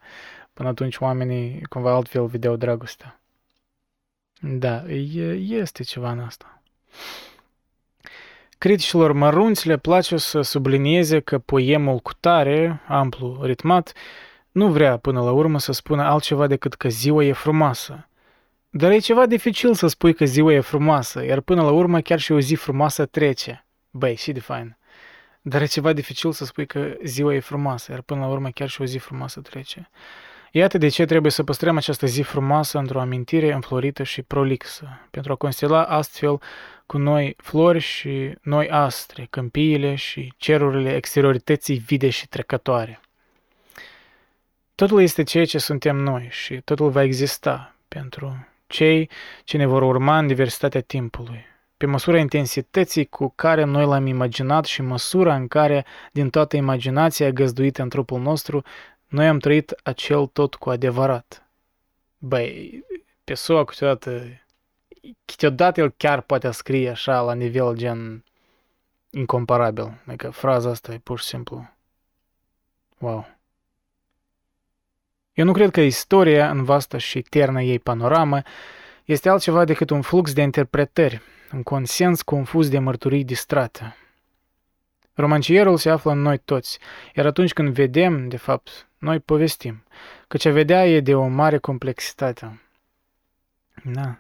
Până 0.54 0.70
atunci 0.70 0.98
oamenii 0.98 1.62
cumva 1.70 1.94
altfel 1.94 2.26
vedeau 2.26 2.56
dragostea. 2.56 3.20
Da, 4.42 4.84
e, 4.92 5.32
este 5.34 5.84
ceva 5.84 6.12
în 6.12 6.20
asta. 6.20 6.62
Criticilor 8.58 9.12
mărunți 9.12 9.68
le 9.68 9.78
place 9.78 10.18
să 10.18 10.42
sublinieze 10.42 11.20
că 11.20 11.40
poemul 11.40 12.00
cu 12.00 12.14
tare, 12.14 12.82
amplu, 12.88 13.40
ritmat, 13.42 13.94
nu 14.52 14.68
vrea 14.68 14.98
până 14.98 15.24
la 15.24 15.32
urmă 15.32 15.60
să 15.60 15.72
spună 15.72 16.04
altceva 16.04 16.48
decât 16.48 16.74
că 16.74 16.90
ziua 16.90 17.24
e 17.24 17.32
frumoasă. 17.32 18.08
Dar 18.70 18.92
e 18.92 18.98
ceva 18.98 19.26
dificil 19.26 19.74
să 19.74 19.88
spui 19.88 20.14
că 20.14 20.26
ziua 20.26 20.54
e 20.54 20.60
frumoasă, 20.60 21.26
iar 21.26 21.42
până 21.42 21.62
la 21.62 21.72
urmă 21.72 22.02
chiar 22.02 22.20
și 22.20 22.32
o 22.32 22.40
zi 22.40 22.56
frumoasă 22.56 23.06
trece. 23.06 23.66
Băi, 23.90 24.16
și 24.16 24.32
de 24.32 24.40
fain. 24.40 24.78
Dar 25.42 25.62
e 25.62 25.66
ceva 25.66 25.94
dificil 25.94 26.32
să 26.32 26.46
spui 26.46 26.66
că 26.66 26.98
ziua 27.04 27.34
e 27.34 27.40
frumoasă, 27.40 27.92
iar 27.92 28.02
până 28.02 28.20
la 28.20 28.28
urmă 28.28 28.50
chiar 28.50 28.70
și 28.70 28.82
o 28.82 28.86
zi 28.86 28.98
frumoasă 28.98 29.42
trece. 29.42 29.90
Iată 30.52 30.78
de 30.78 30.88
ce 30.88 31.06
trebuie 31.06 31.32
să 31.32 31.44
păstrăm 31.44 31.78
această 31.78 32.06
zi 32.06 32.22
frumoasă 32.22 32.78
într-o 32.78 33.00
amintire 33.00 33.54
înflorită 33.54 34.04
și 34.04 34.22
prolixă, 34.22 35.08
pentru 35.12 35.32
a 35.32 35.36
constela 35.36 35.84
astfel 35.84 36.42
cu 36.86 36.98
noi 36.98 37.36
flori 37.38 37.80
și 37.80 38.34
noi 38.42 38.70
astre, 38.70 39.28
câmpiile 39.30 39.96
și 39.96 40.34
cerurile 40.38 40.96
exteriorității 40.96 41.78
vide 41.78 42.10
și 42.10 42.28
trecătoare. 42.28 43.00
Totul 44.76 45.02
este 45.02 45.24
ceea 45.24 45.46
ce 45.46 45.58
suntem 45.58 45.96
noi 45.96 46.28
și 46.32 46.62
totul 46.62 46.90
va 46.90 47.04
exista 47.04 47.76
pentru 47.88 48.48
cei 48.68 49.10
ce 49.44 49.58
ne 49.58 49.66
vor 49.66 49.82
urma 49.82 50.18
în 50.18 50.28
diversitatea 50.28 50.82
timpului, 50.82 51.46
pe 51.78 51.86
măsura 51.86 52.20
intensității 52.20 53.06
cu 53.06 53.34
care 53.36 53.64
noi 53.64 53.86
l-am 53.86 54.06
imaginat 54.06 54.66
și 54.66 54.82
măsura 54.82 55.36
în 55.36 55.48
care, 55.48 55.86
din 56.12 56.30
toată 56.30 56.56
imaginația 56.56 57.30
găzduită 57.32 57.82
în 57.82 57.90
trupul 57.90 58.22
nostru, 58.22 58.64
noi 59.08 59.28
am 59.28 59.40
trăit 59.40 59.80
acel 59.84 60.26
tot 60.26 60.56
cu 60.56 60.70
adevărat. 60.70 61.50
Băi, 62.18 62.84
Pessoa 63.24 63.64
câteodată, 63.64 64.24
câteodată 65.26 65.82
el 65.82 65.94
chiar 65.98 66.22
poate 66.22 66.52
scrie 66.52 66.90
așa 66.90 67.22
la 67.22 67.34
nivel 67.34 67.76
gen 67.76 68.24
incomparabil. 69.10 70.02
Adică 70.06 70.30
fraza 70.30 70.70
asta 70.70 70.94
e 70.94 70.98
pur 70.98 71.20
și 71.20 71.26
simplu 71.26 71.70
wow. 72.98 73.37
Eu 75.38 75.46
nu 75.46 75.52
cred 75.52 75.72
că 75.72 75.82
istoria, 75.82 76.50
în 76.50 76.64
vasta 76.64 76.98
și 76.98 77.18
eternă 77.18 77.62
ei 77.62 77.80
panoramă, 77.80 78.42
este 79.06 79.30
altceva 79.30 79.66
decât 79.66 79.90
un 79.90 80.02
flux 80.02 80.34
de 80.34 80.42
interpretări, 80.42 81.22
un 81.54 81.64
consens 81.64 82.22
confuz 82.22 82.70
de 82.70 82.80
mărturii 82.80 83.24
distrate. 83.24 83.96
Romancierul 85.14 85.78
se 85.78 85.90
află 85.90 86.12
în 86.12 86.22
noi 86.22 86.38
toți, 86.38 86.80
iar 87.16 87.26
atunci 87.26 87.54
când 87.54 87.74
vedem, 87.74 88.28
de 88.28 88.38
fapt, 88.38 88.88
noi 88.98 89.20
povestim, 89.20 89.84
căci 90.28 90.46
a 90.46 90.52
vedea 90.52 90.88
e 90.88 91.00
de 91.00 91.16
o 91.16 91.28
mare 91.28 91.58
complexitate. 91.58 92.62
Da. 93.84 94.18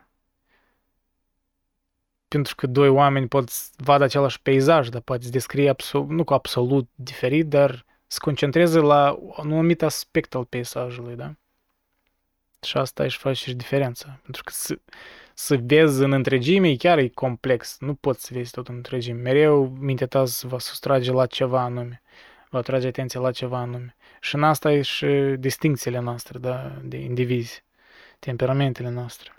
Pentru 2.27 2.55
că 2.55 2.67
doi 2.67 2.89
oameni 2.89 3.27
pot 3.27 3.49
vadă 3.75 4.03
același 4.03 4.41
peisaj, 4.41 4.89
dar 4.89 5.01
poate 5.01 5.29
descrie 5.29 5.69
absolut, 5.69 6.09
nu 6.09 6.23
cu 6.23 6.33
absolut 6.33 6.89
diferit, 6.95 7.47
dar 7.47 7.85
se 8.07 8.17
concentrează 8.21 8.81
la 8.81 9.17
un 9.19 9.33
anumit 9.35 9.81
aspect 9.81 10.35
al 10.35 10.45
peisajului, 10.45 11.15
da? 11.15 11.33
Și 12.61 12.77
asta 12.77 13.03
își 13.03 13.17
face 13.17 13.43
și 13.43 13.55
diferența. 13.55 14.19
Pentru 14.23 14.43
că 14.43 14.51
să, 14.53 14.79
să 15.33 15.57
vezi 15.57 16.03
în 16.03 16.11
întregime 16.11 16.75
chiar 16.75 16.97
e 16.97 17.07
complex. 17.07 17.77
Nu 17.79 17.93
poți 17.93 18.25
să 18.25 18.33
vezi 18.33 18.51
tot 18.51 18.67
în 18.67 18.75
întregime. 18.75 19.21
Mereu 19.21 19.67
mintea 19.67 20.07
ta 20.07 20.23
va 20.41 20.59
sustrage 20.59 21.11
la 21.11 21.25
ceva 21.25 21.61
anume. 21.61 22.01
Va 22.49 22.61
trage 22.61 22.87
atenția 22.87 23.19
la 23.19 23.31
ceva 23.31 23.57
anume. 23.57 23.95
Și 24.21 24.35
în 24.35 24.43
asta 24.43 24.71
e 24.71 24.81
și 24.81 25.05
distincțiile 25.39 25.99
noastre, 25.99 26.39
da? 26.39 26.81
De 26.83 26.97
indivizi. 26.97 27.63
Temperamentele 28.19 28.89
noastre. 28.89 29.31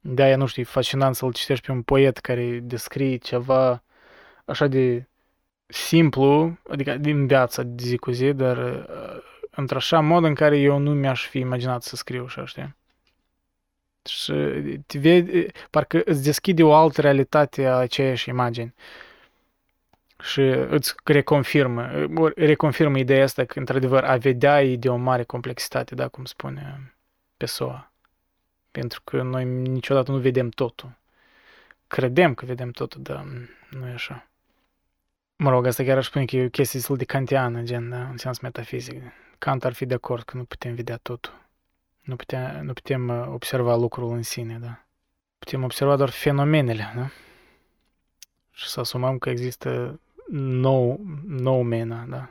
De 0.00 0.22
aia, 0.22 0.36
nu 0.36 0.46
știu, 0.46 0.62
e 0.62 0.64
fascinant 0.64 1.16
să-l 1.16 1.32
citești 1.32 1.66
pe 1.66 1.72
un 1.72 1.82
poet 1.82 2.18
care 2.18 2.58
descrie 2.62 3.16
ceva 3.16 3.82
așa 4.44 4.66
de 4.66 5.06
simplu, 5.72 6.58
adică 6.68 6.96
din 6.96 7.26
viața 7.26 7.62
de 7.62 7.82
zi 7.84 7.96
cu 7.96 8.10
zi, 8.10 8.32
dar 8.32 8.56
uh, 8.56 9.22
într-așa 9.50 10.00
mod 10.00 10.24
în 10.24 10.34
care 10.34 10.58
eu 10.58 10.78
nu 10.78 10.90
mi-aș 10.90 11.26
fi 11.26 11.38
imaginat 11.38 11.82
să 11.82 11.96
scriu 11.96 12.24
așa, 12.24 12.44
știi? 12.44 12.74
Și 14.08 14.32
te 14.86 14.98
vede, 14.98 15.46
parcă 15.70 16.02
îți 16.04 16.22
deschide 16.22 16.62
o 16.62 16.74
altă 16.74 17.00
realitate 17.00 17.66
a 17.66 17.74
aceeași 17.74 18.28
imagini. 18.28 18.74
Și 20.22 20.40
îți 20.68 20.94
reconfirmă, 21.04 21.90
reconfirmă 22.34 22.98
ideea 22.98 23.22
asta 23.22 23.44
că, 23.44 23.58
într-adevăr, 23.58 24.04
a 24.04 24.16
vedea 24.16 24.62
e 24.62 24.76
de 24.76 24.88
o 24.88 24.96
mare 24.96 25.22
complexitate, 25.22 25.94
da, 25.94 26.08
cum 26.08 26.24
spune 26.24 26.94
Pessoa. 27.36 27.92
Pentru 28.70 29.00
că 29.04 29.22
noi 29.22 29.44
niciodată 29.44 30.10
nu 30.10 30.18
vedem 30.18 30.48
totul. 30.48 30.92
Credem 31.86 32.34
că 32.34 32.44
vedem 32.44 32.70
totul, 32.70 33.02
dar 33.02 33.24
nu 33.70 33.88
e 33.88 33.92
așa. 33.92 34.26
Mă 35.42 35.50
rog, 35.50 35.66
asta 35.66 35.82
chiar 35.82 35.96
aș 35.96 36.06
spune 36.06 36.24
că 36.24 36.36
e 36.36 36.44
o 36.44 36.48
chestie 36.48 36.78
destul 36.78 36.96
de 36.96 37.04
kantiană, 37.04 37.62
gen, 37.62 37.88
da, 37.88 38.08
în 38.08 38.16
sens 38.16 38.38
metafizic. 38.38 39.02
Kant 39.38 39.64
ar 39.64 39.72
fi 39.72 39.86
de 39.86 39.94
acord 39.94 40.22
că 40.22 40.36
nu 40.36 40.44
putem 40.44 40.74
vedea 40.74 40.96
totul. 40.96 41.48
Nu 42.00 42.16
putem, 42.16 42.64
nu 42.64 42.72
putem 42.72 43.08
uh, 43.08 43.26
observa 43.28 43.76
lucrul 43.76 44.12
în 44.12 44.22
sine, 44.22 44.58
da. 44.58 44.84
Putem 45.38 45.62
observa 45.62 45.96
doar 45.96 46.10
fenomenele, 46.10 46.92
da? 46.96 47.10
Și 48.50 48.68
să 48.68 48.80
asumăm 48.80 49.18
că 49.18 49.30
există 49.30 50.00
nou, 50.36 51.00
nou 51.26 51.62
mena, 51.62 52.04
da? 52.04 52.30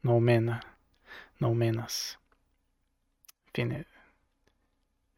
Nou 0.00 0.18
mena, 0.18 0.58
nou 1.36 1.52
menas. 1.52 2.20
Fine, 3.50 3.86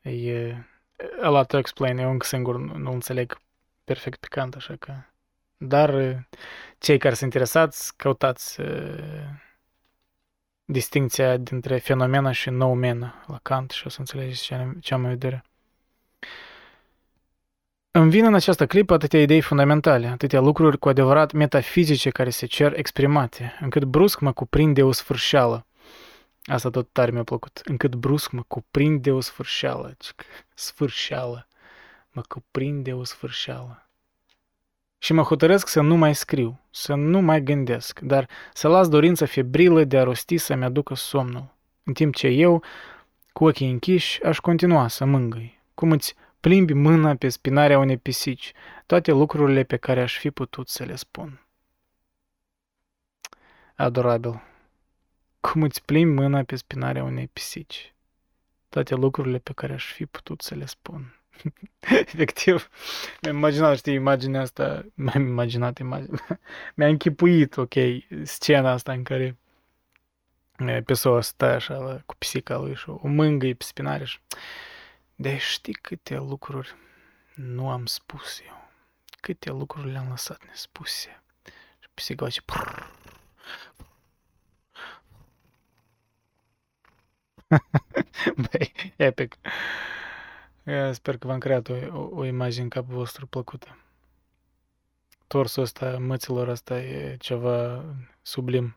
e 0.02 0.56
a 1.22 1.28
lot 1.28 1.48
to 1.48 1.58
explain, 1.58 1.98
eu 1.98 2.10
încă 2.10 2.26
singur 2.26 2.58
nu, 2.58 2.76
nu 2.76 2.92
înțeleg 2.92 3.40
perfect 3.84 4.20
pe 4.20 4.26
Kant, 4.30 4.54
așa 4.54 4.76
că... 4.76 4.92
Dar 5.58 6.20
cei 6.78 6.98
care 6.98 7.14
sunt 7.14 7.32
interesați, 7.32 7.96
căutați 7.96 8.60
uh, 8.60 8.66
distinția 10.64 11.36
dintre 11.36 11.78
fenomena 11.78 12.32
și 12.32 12.50
noumena 12.50 13.24
la 13.26 13.38
Kant 13.42 13.70
și 13.70 13.86
o 13.86 13.88
să 13.88 13.96
înțelegeți 14.00 14.42
ce, 14.42 14.72
ce 14.80 14.94
am 14.94 15.02
în 15.02 15.08
vedere. 15.08 15.44
Îmi 17.90 18.10
vin 18.10 18.24
în 18.24 18.34
această 18.34 18.66
clipă 18.66 18.94
atâtea 18.94 19.20
idei 19.20 19.40
fundamentale, 19.40 20.06
atâtea 20.06 20.40
lucruri 20.40 20.78
cu 20.78 20.88
adevărat 20.88 21.32
metafizice 21.32 22.10
care 22.10 22.30
se 22.30 22.46
cer 22.46 22.78
exprimate, 22.78 23.58
încât 23.60 23.84
brusc 23.84 24.20
mă 24.20 24.32
cuprinde 24.32 24.82
o 24.82 24.92
sfârșeală. 24.92 25.66
Asta 26.44 26.70
tot 26.70 26.88
tare 26.92 27.10
mi-a 27.10 27.24
plăcut. 27.24 27.60
Încât 27.64 27.94
brusc 27.94 28.30
mă 28.30 28.42
cuprinde 28.42 29.10
o 29.12 29.20
sfârșeală. 29.20 29.96
Sfârșeală. 30.54 31.48
Mă 32.10 32.22
cuprinde 32.28 32.92
o 32.92 33.04
sfârșeală. 33.04 33.87
Și 34.98 35.12
mă 35.12 35.22
hotărăsc 35.22 35.68
să 35.68 35.80
nu 35.80 35.96
mai 35.96 36.14
scriu, 36.14 36.60
să 36.70 36.94
nu 36.94 37.20
mai 37.20 37.42
gândesc, 37.42 38.00
dar 38.00 38.28
să 38.52 38.68
las 38.68 38.88
dorința 38.88 39.26
febrilă 39.26 39.84
de 39.84 39.98
a 39.98 40.02
rosti 40.02 40.36
să-mi 40.36 40.64
aducă 40.64 40.94
somnul, 40.94 41.54
în 41.82 41.92
timp 41.92 42.14
ce 42.14 42.26
eu, 42.26 42.62
cu 43.32 43.44
ochii 43.44 43.70
închiși, 43.70 44.22
aș 44.22 44.38
continua 44.38 44.88
să 44.88 45.04
mângâi, 45.04 45.62
cum 45.74 45.90
îți 45.90 46.14
plimbi 46.40 46.72
mâna 46.72 47.14
pe 47.14 47.28
spinarea 47.28 47.78
unei 47.78 47.96
pisici, 47.96 48.52
toate 48.86 49.12
lucrurile 49.12 49.62
pe 49.62 49.76
care 49.76 50.00
aș 50.00 50.18
fi 50.18 50.30
putut 50.30 50.68
să 50.68 50.84
le 50.84 50.96
spun. 50.96 51.46
Adorabil. 53.74 54.42
Cum 55.40 55.62
îți 55.62 55.84
plimbi 55.84 56.20
mâna 56.20 56.42
pe 56.42 56.56
spinarea 56.56 57.04
unei 57.04 57.28
pisici, 57.28 57.94
toate 58.68 58.94
lucrurile 58.94 59.38
pe 59.38 59.52
care 59.52 59.72
aș 59.72 59.92
fi 59.92 60.06
putut 60.06 60.40
să 60.40 60.54
le 60.54 60.66
spun. 60.66 61.17
Efectiv, 61.80 62.68
mi-am 63.22 63.36
imaginat, 63.36 63.76
știi, 63.76 63.94
imaginea 63.94 64.40
asta, 64.40 64.84
mi-am 64.94 65.26
imaginat 65.26 65.78
imaginea, 65.78 66.40
mi-am 66.74 66.90
închipuit, 66.90 67.56
ok, 67.56 67.74
scena 68.22 68.70
asta 68.70 68.92
în 68.92 69.02
care 69.02 69.36
Pessoa 70.84 71.20
stă 71.20 71.44
așa 71.44 72.02
cu 72.06 72.14
pisica 72.14 72.56
lui 72.56 72.74
și 72.74 72.88
o 72.88 73.08
mângâie 73.08 73.54
pe 73.54 73.64
spinare 73.64 74.04
și... 74.04 74.18
De 75.14 75.36
știi 75.36 75.72
câte 75.72 76.16
lucruri 76.16 76.74
nu 77.34 77.70
am 77.70 77.86
spus 77.86 78.40
eu. 78.46 78.68
Câte 79.20 79.50
lucruri 79.50 79.90
le-am 79.90 80.08
lăsat 80.08 80.44
nespuse. 80.46 81.22
Și 81.78 81.88
pisica 81.94 82.24
face... 82.24 82.40
Băi, 88.50 88.72
epic. 88.96 89.38
Eu 90.68 90.92
sper 90.92 91.16
că 91.16 91.26
v-am 91.26 91.38
creat 91.38 91.68
o, 91.68 91.74
o, 91.92 92.08
o 92.12 92.24
imagine 92.24 92.62
în 92.62 92.68
capul 92.68 92.94
vostru 92.94 93.26
plăcută. 93.26 93.78
Torsul 95.26 95.62
ăsta, 95.62 95.98
măților 95.98 96.48
ăsta 96.48 96.80
e 96.80 97.16
ceva 97.16 97.84
sublim. 98.22 98.76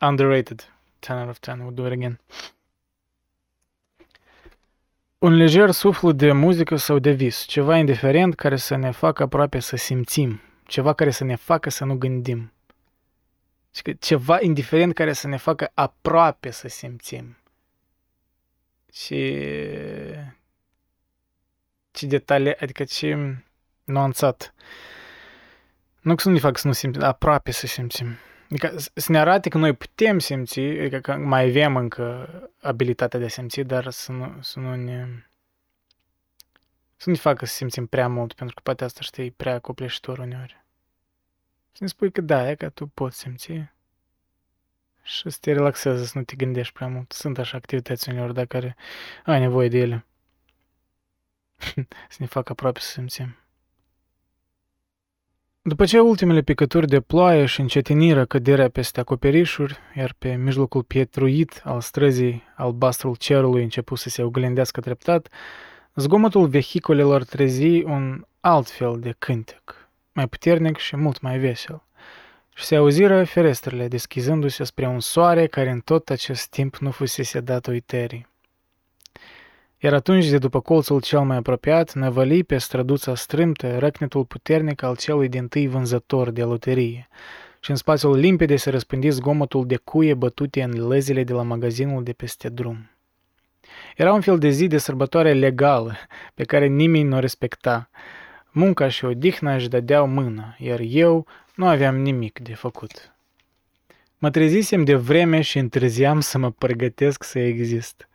Underrated. 0.00 0.72
10 1.00 1.12
out 1.12 1.28
of 1.28 1.38
10. 1.40 1.62
We'll 1.62 1.74
do 1.74 1.86
it 1.86 1.92
again. 1.92 2.20
Un 5.18 5.32
lejer 5.32 5.70
suflu 5.70 6.12
de 6.12 6.32
muzică 6.32 6.76
sau 6.76 6.98
de 6.98 7.10
vis, 7.10 7.44
ceva 7.44 7.76
indiferent 7.76 8.34
care 8.34 8.56
să 8.56 8.76
ne 8.76 8.90
facă 8.90 9.22
aproape 9.22 9.58
să 9.58 9.76
simțim, 9.76 10.40
ceva 10.66 10.92
care 10.92 11.10
să 11.10 11.24
ne 11.24 11.34
facă 11.34 11.70
să 11.70 11.84
nu 11.84 11.96
gândim. 11.96 12.52
Ceva 13.98 14.40
indiferent 14.40 14.94
care 14.94 15.12
să 15.12 15.26
ne 15.26 15.36
facă 15.36 15.70
aproape 15.74 16.50
să 16.50 16.68
simțim. 16.68 17.36
Și 18.92 19.38
ce 21.96 22.06
detalii, 22.06 22.56
adică 22.56 22.84
ce 22.84 23.36
nuanțat. 23.84 24.54
Nu 26.00 26.14
că 26.14 26.22
să 26.22 26.28
nu 26.28 26.34
ne 26.34 26.40
facă 26.40 26.58
să 26.58 26.66
nu 26.66 26.72
simțim, 26.72 27.02
aproape 27.02 27.50
să 27.50 27.66
simțim. 27.66 28.16
Adică 28.50 28.74
să 28.94 29.12
ne 29.12 29.18
arate 29.18 29.48
că 29.48 29.58
noi 29.58 29.72
putem 29.72 30.18
simți, 30.18 30.60
adică 30.60 30.98
că 30.98 31.16
mai 31.16 31.44
avem 31.48 31.76
încă 31.76 32.28
abilitatea 32.60 33.18
de 33.18 33.24
a 33.24 33.28
simți, 33.28 33.60
dar 33.60 33.90
să 33.90 34.12
nu, 34.12 34.36
să 34.40 34.60
nu 34.60 34.74
ne... 34.74 35.06
Să 36.96 37.04
nu 37.04 37.12
ne 37.12 37.18
facă 37.18 37.46
să 37.46 37.54
simțim 37.54 37.86
prea 37.86 38.08
mult, 38.08 38.32
pentru 38.32 38.54
că 38.54 38.60
poate 38.64 38.84
asta, 38.84 39.00
știi, 39.00 39.30
prea 39.30 39.58
copleșitor 39.58 40.18
uneori. 40.18 40.64
Să 41.72 41.78
ne 41.80 41.86
spui 41.86 42.10
că 42.10 42.20
da, 42.20 42.50
e 42.50 42.54
că 42.54 42.68
tu 42.68 42.86
poți 42.86 43.18
simți 43.18 43.52
și 45.02 45.30
să 45.30 45.38
te 45.40 45.52
relaxează, 45.52 46.04
să 46.04 46.18
nu 46.18 46.24
te 46.24 46.36
gândești 46.36 46.72
prea 46.72 46.88
mult. 46.88 47.12
Sunt 47.12 47.38
așa 47.38 47.56
activități 47.56 48.08
uneori, 48.08 48.34
dacă 48.34 48.46
care 48.46 48.76
ai 49.24 49.40
nevoie 49.40 49.68
de 49.68 49.78
ele. 49.78 50.06
să 52.12 52.16
ne 52.18 52.26
facă 52.26 52.52
aproape 52.52 52.80
să 52.80 52.90
simțim. 52.90 53.36
După 55.68 55.84
ce 55.84 56.00
ultimele 56.00 56.42
picături 56.42 56.86
de 56.86 57.00
ploaie 57.00 57.46
și 57.46 57.60
încetiniră 57.60 58.24
căderea 58.24 58.68
peste 58.68 59.00
acoperișuri, 59.00 59.78
iar 59.94 60.14
pe 60.18 60.34
mijlocul 60.34 60.82
pietruit 60.82 61.60
al 61.64 61.80
străzii 61.80 62.42
albastrul 62.56 63.16
cerului 63.16 63.62
început 63.62 63.98
să 63.98 64.08
se 64.08 64.22
oglindească 64.22 64.80
treptat, 64.80 65.28
zgomotul 65.94 66.46
vehiculelor 66.46 67.24
trezi 67.24 67.82
un 67.82 68.24
alt 68.40 68.70
fel 68.70 68.98
de 69.00 69.14
cântec, 69.18 69.88
mai 70.12 70.28
puternic 70.28 70.76
și 70.76 70.96
mult 70.96 71.20
mai 71.20 71.38
vesel. 71.38 71.82
Și 72.54 72.64
se 72.64 72.76
auziră 72.76 73.24
ferestrele 73.24 73.88
deschizându-se 73.88 74.64
spre 74.64 74.86
un 74.86 75.00
soare 75.00 75.46
care 75.46 75.70
în 75.70 75.80
tot 75.80 76.10
acest 76.10 76.48
timp 76.48 76.76
nu 76.76 76.90
fusese 76.90 77.40
dat 77.40 77.66
uitării. 77.66 78.26
Iar 79.78 79.94
atunci, 79.94 80.28
de 80.28 80.38
după 80.38 80.60
colțul 80.60 81.00
cel 81.00 81.20
mai 81.20 81.36
apropiat, 81.36 81.92
năvăli 81.92 82.44
pe 82.44 82.58
străduța 82.58 83.14
strâmtă 83.14 83.78
răcnetul 83.78 84.24
puternic 84.24 84.82
al 84.82 84.96
celui 84.96 85.28
din 85.28 85.48
tâi 85.48 85.66
vânzător 85.66 86.30
de 86.30 86.42
loterie, 86.42 87.08
și 87.60 87.70
în 87.70 87.76
spațiul 87.76 88.18
limpede 88.18 88.56
se 88.56 88.70
răspândi 88.70 89.10
zgomotul 89.10 89.66
de 89.66 89.76
cuie 89.76 90.14
bătute 90.14 90.62
în 90.62 90.86
lăzile 90.86 91.24
de 91.24 91.32
la 91.32 91.42
magazinul 91.42 92.02
de 92.02 92.12
peste 92.12 92.48
drum. 92.48 92.90
Era 93.96 94.12
un 94.12 94.20
fel 94.20 94.38
de 94.38 94.48
zi 94.48 94.66
de 94.66 94.78
sărbătoare 94.78 95.32
legală, 95.32 95.96
pe 96.34 96.44
care 96.44 96.66
nimeni 96.66 97.08
nu 97.08 97.16
o 97.16 97.20
respecta. 97.20 97.90
Munca 98.50 98.88
și 98.88 99.04
odihna 99.04 99.54
își 99.54 99.68
dădeau 99.68 100.06
mână, 100.06 100.56
iar 100.58 100.80
eu 100.82 101.26
nu 101.54 101.66
aveam 101.66 101.96
nimic 101.96 102.38
de 102.38 102.54
făcut. 102.54 103.14
Mă 104.18 104.30
trezisem 104.30 104.84
de 104.84 104.94
vreme 104.94 105.40
și 105.40 105.58
întârziam 105.58 106.20
să 106.20 106.38
mă 106.38 106.50
pregătesc 106.50 107.24
să 107.24 107.38
exist. 107.38 108.08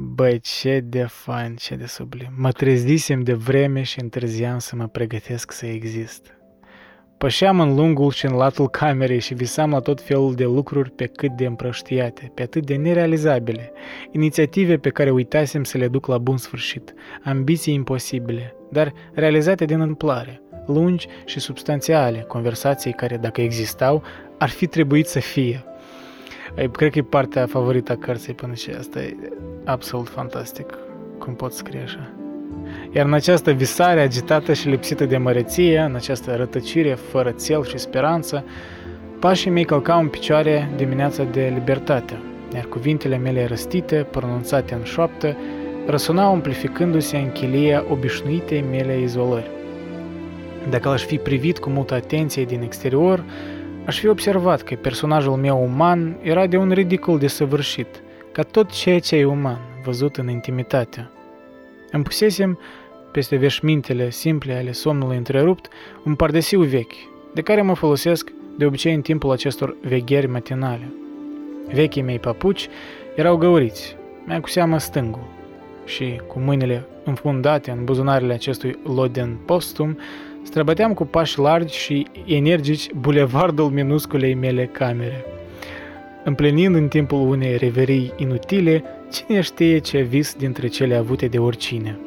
Băi, 0.00 0.38
ce 0.40 0.80
de 0.84 1.06
fain, 1.08 1.54
ce 1.56 1.74
de 1.74 1.86
sublim. 1.86 2.30
Mă 2.36 2.52
trezisem 2.52 3.22
de 3.22 3.32
vreme 3.32 3.82
și 3.82 4.00
întârziam 4.00 4.58
să 4.58 4.76
mă 4.76 4.86
pregătesc 4.86 5.52
să 5.52 5.66
exist. 5.66 6.38
Pășeam 7.18 7.60
în 7.60 7.74
lungul 7.74 8.10
și 8.10 8.26
în 8.26 8.34
latul 8.34 8.68
camerei 8.68 9.18
și 9.18 9.34
visam 9.34 9.70
la 9.70 9.78
tot 9.78 10.00
felul 10.00 10.34
de 10.34 10.44
lucruri 10.44 10.90
pe 10.90 11.06
cât 11.06 11.30
de 11.36 11.46
împrăștiate, 11.46 12.32
pe 12.34 12.42
atât 12.42 12.66
de 12.66 12.74
nerealizabile, 12.74 13.72
inițiative 14.10 14.76
pe 14.76 14.88
care 14.88 15.10
uitasem 15.10 15.64
să 15.64 15.78
le 15.78 15.88
duc 15.88 16.06
la 16.06 16.18
bun 16.18 16.36
sfârșit, 16.36 16.94
ambiții 17.24 17.74
imposibile, 17.74 18.54
dar 18.70 18.92
realizate 19.12 19.64
din 19.64 19.80
întâmplare, 19.80 20.42
lungi 20.66 21.06
și 21.24 21.40
substanțiale, 21.40 22.18
conversații 22.18 22.92
care, 22.92 23.16
dacă 23.16 23.40
existau, 23.40 24.02
ar 24.38 24.48
fi 24.48 24.66
trebuit 24.66 25.06
să 25.06 25.20
fie, 25.20 25.64
Cred 26.54 26.90
că 26.90 26.98
e 26.98 27.02
partea 27.02 27.46
favorită 27.46 27.92
a 27.92 27.96
cărții 27.96 28.34
până 28.34 28.54
și 28.54 28.70
asta 28.70 29.00
e 29.00 29.16
absolut 29.64 30.08
fantastic 30.08 30.74
cum 31.18 31.34
pot 31.34 31.52
scrie 31.52 31.80
așa. 31.84 32.10
Iar 32.92 33.06
în 33.06 33.12
această 33.12 33.50
visare 33.50 34.00
agitată 34.00 34.52
și 34.52 34.68
lipsită 34.68 35.04
de 35.04 35.16
măreție, 35.16 35.78
în 35.78 35.94
această 35.94 36.34
rătăcire 36.36 36.94
fără 36.94 37.30
țel 37.30 37.64
și 37.64 37.78
speranță, 37.78 38.44
pașii 39.18 39.50
mei 39.50 39.64
călcau 39.64 40.00
în 40.00 40.08
picioare 40.08 40.70
dimineața 40.76 41.22
de 41.22 41.52
libertate, 41.54 42.18
iar 42.54 42.64
cuvintele 42.64 43.16
mele 43.16 43.46
răstite, 43.46 44.06
pronunțate 44.10 44.74
în 44.74 44.82
șoaptă, 44.82 45.36
răsunau 45.86 46.32
amplificându-se 46.32 47.16
în 47.16 47.32
chilia 47.32 47.84
obișnuitei 47.90 48.64
mele 48.70 49.00
izolări. 49.00 49.50
Dacă 50.70 50.88
l-aș 50.88 51.02
fi 51.02 51.16
privit 51.16 51.58
cu 51.58 51.70
multă 51.70 51.94
atenție 51.94 52.44
din 52.44 52.62
exterior, 52.62 53.24
Aș 53.88 53.98
fi 53.98 54.08
observat 54.08 54.62
că 54.62 54.74
personajul 54.74 55.36
meu 55.36 55.62
uman 55.62 56.18
era 56.22 56.46
de 56.46 56.56
un 56.56 56.70
ridicol 56.70 57.18
desăvârșit, 57.18 58.02
ca 58.32 58.42
tot 58.42 58.70
ceea 58.70 58.98
ce 58.98 59.16
e 59.16 59.24
uman, 59.24 59.58
văzut 59.84 60.16
în 60.16 60.28
intimitate. 60.28 61.10
Îmi 61.90 62.02
pusesem, 62.02 62.58
peste 63.12 63.36
veșmintele 63.36 64.10
simple 64.10 64.54
ale 64.54 64.72
somnului 64.72 65.16
întrerupt, 65.16 65.68
un 66.04 66.14
pardesiu 66.14 66.62
vechi, 66.62 66.94
de 67.34 67.40
care 67.40 67.62
mă 67.62 67.74
folosesc 67.74 68.32
de 68.56 68.66
obicei 68.66 68.94
în 68.94 69.00
timpul 69.00 69.30
acestor 69.30 69.76
vegheri 69.82 70.26
matinale. 70.26 70.92
Vechii 71.72 72.02
mei 72.02 72.18
papuci 72.18 72.68
erau 73.14 73.36
găuriți, 73.36 73.96
mai 74.24 74.40
cu 74.40 74.48
seamă 74.48 74.78
stângul, 74.78 75.26
și 75.84 76.20
cu 76.26 76.38
mâinile 76.38 76.86
înfundate 77.04 77.70
în 77.70 77.84
buzunarele 77.84 78.32
acestui 78.32 78.78
loden 78.84 79.38
postum, 79.46 79.98
Străbăteam 80.48 80.94
cu 80.94 81.04
pași 81.04 81.38
largi 81.38 81.78
și 81.78 82.06
energici 82.24 82.92
bulevardul 82.92 83.70
minusculei 83.70 84.34
mele 84.34 84.66
camere. 84.66 85.24
Împlinind 86.24 86.74
în 86.74 86.88
timpul 86.88 87.28
unei 87.28 87.56
reverii 87.56 88.12
inutile, 88.16 88.82
cine 89.12 89.40
știe 89.40 89.78
ce 89.78 90.00
vis 90.00 90.34
dintre 90.34 90.66
cele 90.66 90.94
avute 90.94 91.26
de 91.26 91.38
oricine. 91.38 91.98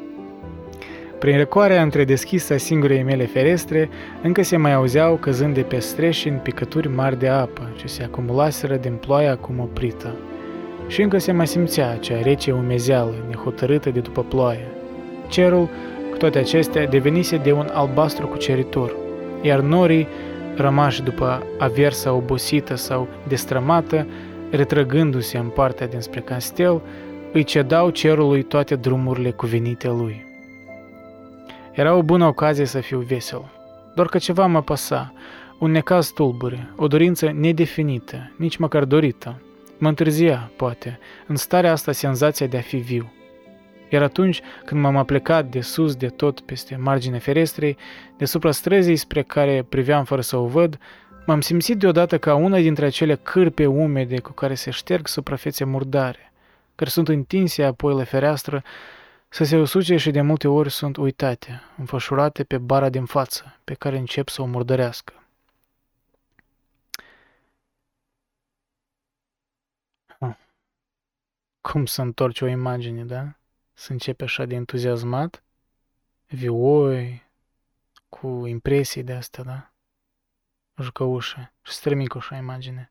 Prin 1.18 1.36
răcoarea 1.36 1.82
între 1.82 2.04
deschisa 2.04 2.56
singurei 2.56 3.02
mele 3.02 3.24
ferestre, 3.24 3.88
încă 4.22 4.42
se 4.42 4.56
mai 4.56 4.72
auzeau 4.72 5.16
căzând 5.16 5.54
de 5.54 5.62
pe 5.62 5.78
streșini 5.78 6.36
picături 6.36 6.88
mari 6.88 7.18
de 7.18 7.28
apă, 7.28 7.72
ce 7.76 7.86
se 7.86 8.02
acumulaseră 8.02 8.76
din 8.76 8.92
ploaia 8.92 9.30
acum 9.30 9.60
oprită. 9.60 10.16
Și 10.88 11.02
încă 11.02 11.18
se 11.18 11.32
mai 11.32 11.46
simțea 11.46 11.90
acea 11.90 12.22
rece 12.22 12.52
umezeală, 12.52 13.14
nehotărâtă 13.28 13.90
de 13.90 14.00
după 14.00 14.22
ploaie. 14.22 14.66
Cerul 15.28 15.68
toate 16.18 16.38
acestea 16.38 16.86
devenise 16.86 17.36
de 17.36 17.52
un 17.52 17.68
albastru 17.72 18.26
cuceritor, 18.26 18.96
iar 19.42 19.60
norii, 19.60 20.08
rămași 20.56 21.02
după 21.02 21.46
aversa 21.58 22.12
obosită 22.12 22.74
sau 22.74 23.08
destrămată, 23.28 24.06
retrăgându-se 24.50 25.38
în 25.38 25.48
partea 25.48 25.86
dinspre 25.86 26.20
castel, 26.20 26.80
îi 27.32 27.44
cedau 27.44 27.90
cerului 27.90 28.42
toate 28.42 28.74
drumurile 28.74 29.30
cuvenite 29.30 29.88
lui. 29.88 30.24
Era 31.72 31.94
o 31.94 32.02
bună 32.02 32.26
ocazie 32.26 32.64
să 32.64 32.80
fiu 32.80 32.98
vesel, 32.98 33.50
doar 33.94 34.06
că 34.06 34.18
ceva 34.18 34.46
mă 34.46 34.62
păsa, 34.62 35.12
un 35.58 35.70
necaz 35.70 36.08
tulbure, 36.08 36.72
o 36.76 36.86
dorință 36.86 37.30
nedefinită, 37.30 38.32
nici 38.36 38.56
măcar 38.56 38.84
dorită. 38.84 39.40
Mă 39.78 39.88
întârzia, 39.88 40.50
poate, 40.56 40.98
în 41.26 41.36
starea 41.36 41.72
asta 41.72 41.92
senzația 41.92 42.46
de 42.46 42.56
a 42.56 42.60
fi 42.60 42.76
viu. 42.76 43.12
Iar 43.92 44.02
atunci 44.02 44.40
când 44.64 44.80
m-am 44.80 44.96
aplecat 44.96 45.46
de 45.46 45.60
sus 45.60 45.96
de 45.96 46.08
tot 46.08 46.40
peste 46.40 46.76
marginea 46.76 47.18
ferestrei, 47.18 47.76
deasupra 48.16 48.50
străzii 48.50 48.96
spre 48.96 49.22
care 49.22 49.62
priveam 49.68 50.04
fără 50.04 50.20
să 50.20 50.36
o 50.36 50.46
văd, 50.46 50.78
m-am 51.26 51.40
simțit 51.40 51.78
deodată 51.78 52.18
ca 52.18 52.34
una 52.34 52.58
dintre 52.58 52.84
acele 52.84 53.14
cârpe 53.14 53.66
umede 53.66 54.20
cu 54.20 54.32
care 54.32 54.54
se 54.54 54.70
șterg 54.70 55.06
suprafețe 55.06 55.64
murdare, 55.64 56.32
care 56.74 56.90
sunt 56.90 57.08
întinse 57.08 57.64
apoi 57.64 57.94
la 57.94 58.04
fereastră, 58.04 58.62
să 59.28 59.44
se 59.44 59.56
usuce 59.56 59.96
și 59.96 60.10
de 60.10 60.20
multe 60.20 60.48
ori 60.48 60.70
sunt 60.70 60.96
uitate, 60.96 61.62
înfășurate 61.76 62.44
pe 62.44 62.58
bara 62.58 62.88
din 62.88 63.04
față, 63.04 63.56
pe 63.64 63.74
care 63.74 63.98
încep 63.98 64.28
să 64.28 64.42
o 64.42 64.44
murdărească. 64.44 65.12
Cum 71.60 71.86
să 71.86 72.02
întorci 72.02 72.40
o 72.40 72.46
imagine, 72.46 73.04
da? 73.04 73.36
Să 73.72 73.92
începe 73.92 74.24
așa 74.24 74.44
de 74.44 74.54
entuziasmat, 74.54 75.44
vioi, 76.26 77.30
cu 78.08 78.46
impresii 78.46 79.02
de 79.02 79.12
astea, 79.12 79.44
da? 79.44 79.72
Jucăușe 80.76 81.54
și 81.62 81.72
strămi 81.72 82.06
cu 82.06 82.18
așa 82.18 82.36
imagine. 82.36 82.90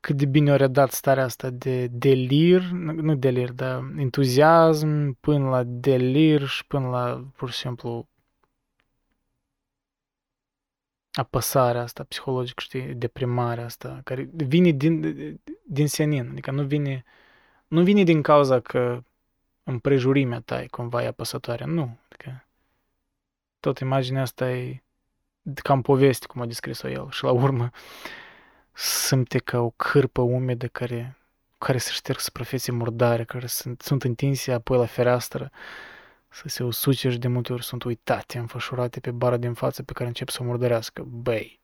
Cât 0.00 0.16
de 0.16 0.26
bine 0.26 0.52
o 0.52 0.56
redat 0.56 0.90
starea 0.90 1.24
asta 1.24 1.50
de 1.50 1.86
delir, 1.86 2.62
nu 2.70 3.14
delir, 3.14 3.52
dar 3.52 3.92
entuziasm 3.96 5.12
până 5.20 5.48
la 5.48 5.62
delir 5.64 6.46
și 6.46 6.66
până 6.66 6.88
la, 6.88 7.28
pur 7.36 7.50
și 7.50 7.58
simplu, 7.58 8.08
apăsarea 11.12 11.82
asta 11.82 12.04
psihologică, 12.04 12.60
știi, 12.60 12.94
deprimarea 12.94 13.64
asta, 13.64 14.00
care 14.04 14.28
vine 14.32 14.70
din, 14.70 15.00
din 15.66 15.88
senin, 15.88 16.28
adică 16.30 16.50
nu 16.50 16.64
vine, 16.64 17.04
nu 17.68 17.82
vine 17.82 18.02
din 18.02 18.22
cauza 18.22 18.60
că 18.60 19.02
împrejurimea 19.62 20.40
ta 20.40 20.62
e 20.62 20.66
cumva 20.66 21.02
e 21.02 21.06
apăsătoare, 21.06 21.64
nu, 21.64 21.98
adică 22.04 22.44
tot 23.60 23.78
imaginea 23.78 24.22
asta 24.22 24.50
e 24.50 24.82
cam 25.62 25.82
poveste, 25.82 26.26
cum 26.26 26.40
a 26.40 26.46
descris-o 26.46 26.88
el, 26.88 27.10
și 27.10 27.24
la 27.24 27.30
urmă 27.30 27.70
simte 28.72 29.38
ca 29.38 29.60
o 29.60 29.70
cârpă 29.70 30.20
umedă 30.20 30.66
care, 30.66 31.16
care 31.58 31.78
se 31.78 31.90
șterg 31.92 32.18
suprafețe 32.18 32.72
murdare, 32.72 33.24
care 33.24 33.46
sunt, 33.46 33.82
sunt 33.82 34.04
întinse 34.04 34.52
apoi 34.52 34.78
la 34.78 34.86
fereastră, 34.86 35.50
să 36.28 36.48
se 36.48 36.64
usuce 36.64 37.10
și 37.10 37.18
de 37.18 37.28
multe 37.28 37.52
ori 37.52 37.64
sunt 37.64 37.82
uitate, 37.84 38.38
înfășurate 38.38 39.00
pe 39.00 39.10
bara 39.10 39.36
din 39.36 39.54
față 39.54 39.82
pe 39.82 39.92
care 39.92 40.08
încep 40.08 40.28
să 40.28 40.38
o 40.42 40.44
murdărească. 40.44 41.02
Băi! 41.02 41.60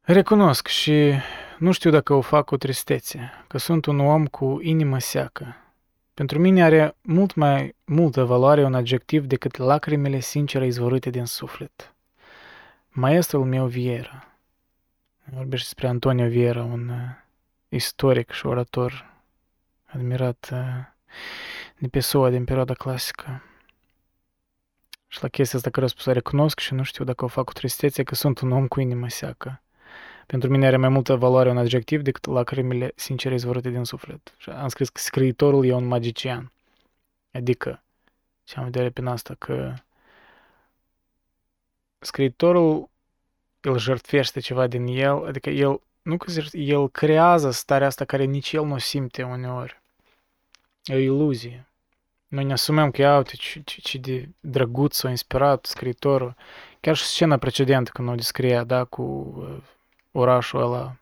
Recunosc 0.00 0.66
și 0.66 1.12
nu 1.60 1.72
știu 1.72 1.90
dacă 1.90 2.12
o 2.12 2.20
fac 2.20 2.44
cu 2.44 2.56
tristețe, 2.56 3.30
că 3.48 3.58
sunt 3.58 3.86
un 3.86 4.00
om 4.00 4.26
cu 4.26 4.58
inimă 4.62 4.98
seacă. 4.98 5.56
Pentru 6.14 6.38
mine 6.38 6.62
are 6.62 6.96
mult 7.00 7.34
mai 7.34 7.74
multă 7.84 8.24
valoare 8.24 8.64
un 8.64 8.74
adjectiv 8.74 9.26
decât 9.26 9.56
lacrimile 9.56 10.20
sincere 10.20 10.66
izvorâte 10.66 11.10
din 11.10 11.24
suflet. 11.24 11.94
Maestrul 12.88 13.44
meu 13.44 13.66
Viera, 13.66 14.26
vorbește 15.24 15.64
despre 15.64 15.88
Antonio 15.88 16.28
Viera, 16.28 16.62
un 16.62 16.88
uh, 16.88 16.96
istoric 17.68 18.30
și 18.30 18.46
orator 18.46 19.14
admirat 19.84 20.48
uh, 20.52 20.58
de 21.78 21.88
Pessoa 21.88 22.30
din 22.30 22.44
perioada 22.44 22.74
clasică. 22.74 23.42
Și 25.06 25.22
la 25.22 25.28
chestia 25.28 25.58
asta 25.58 25.70
care 25.70 25.86
a 25.86 25.88
spus, 25.88 26.04
recunosc 26.04 26.58
și 26.58 26.74
nu 26.74 26.82
știu 26.82 27.04
dacă 27.04 27.24
o 27.24 27.28
fac 27.28 27.44
cu 27.44 27.52
tristețe, 27.52 28.02
că 28.02 28.14
sunt 28.14 28.38
un 28.38 28.52
om 28.52 28.66
cu 28.66 28.80
inimă 28.80 29.08
seacă. 29.08 29.62
Pentru 30.30 30.50
mine 30.50 30.66
are 30.66 30.76
mai 30.76 30.88
multă 30.88 31.16
valoare 31.16 31.50
un 31.50 31.58
adjectiv 31.58 32.02
decât 32.02 32.26
lacrimile 32.26 32.92
sincere 32.94 33.34
izvorâte 33.34 33.70
din 33.70 33.84
suflet. 33.84 34.34
Și 34.36 34.50
am 34.50 34.68
scris 34.68 34.88
că 34.88 35.00
scriitorul 35.00 35.66
e 35.66 35.72
un 35.72 35.86
magician. 35.86 36.52
Adică, 37.32 37.82
ce 38.44 38.58
am 38.58 38.64
vedere 38.64 38.90
pe 38.90 39.02
asta, 39.04 39.34
că 39.38 39.74
scriitorul 41.98 42.88
îl 43.60 43.78
jertfește 43.78 44.40
ceva 44.40 44.66
din 44.66 44.86
el, 44.86 45.26
adică 45.26 45.50
el, 45.50 45.80
nu 46.02 46.16
că 46.16 46.32
el 46.52 46.88
creează 46.88 47.50
starea 47.50 47.86
asta 47.86 48.04
care 48.04 48.24
nici 48.24 48.52
el 48.52 48.64
nu 48.64 48.78
simte 48.78 49.22
uneori. 49.22 49.80
E 50.84 50.94
o 50.94 50.98
iluzie. 50.98 51.66
Noi 52.28 52.44
ne 52.44 52.52
asumăm 52.52 52.90
că, 52.90 53.16
uite, 53.16 53.36
ce, 53.36 53.60
ce, 53.64 53.80
ce 53.80 53.98
de 53.98 54.28
drăguț 54.40 54.94
s-a 54.94 55.10
inspirat 55.10 55.64
scriitorul. 55.66 56.34
Chiar 56.80 56.96
și 56.96 57.04
scena 57.04 57.36
precedentă 57.36 57.90
când 57.94 58.08
o 58.08 58.14
descria, 58.14 58.64
da, 58.64 58.84
cu 58.84 59.02
uh, 59.02 59.78
orașul 60.12 60.62
ăla 60.62 60.96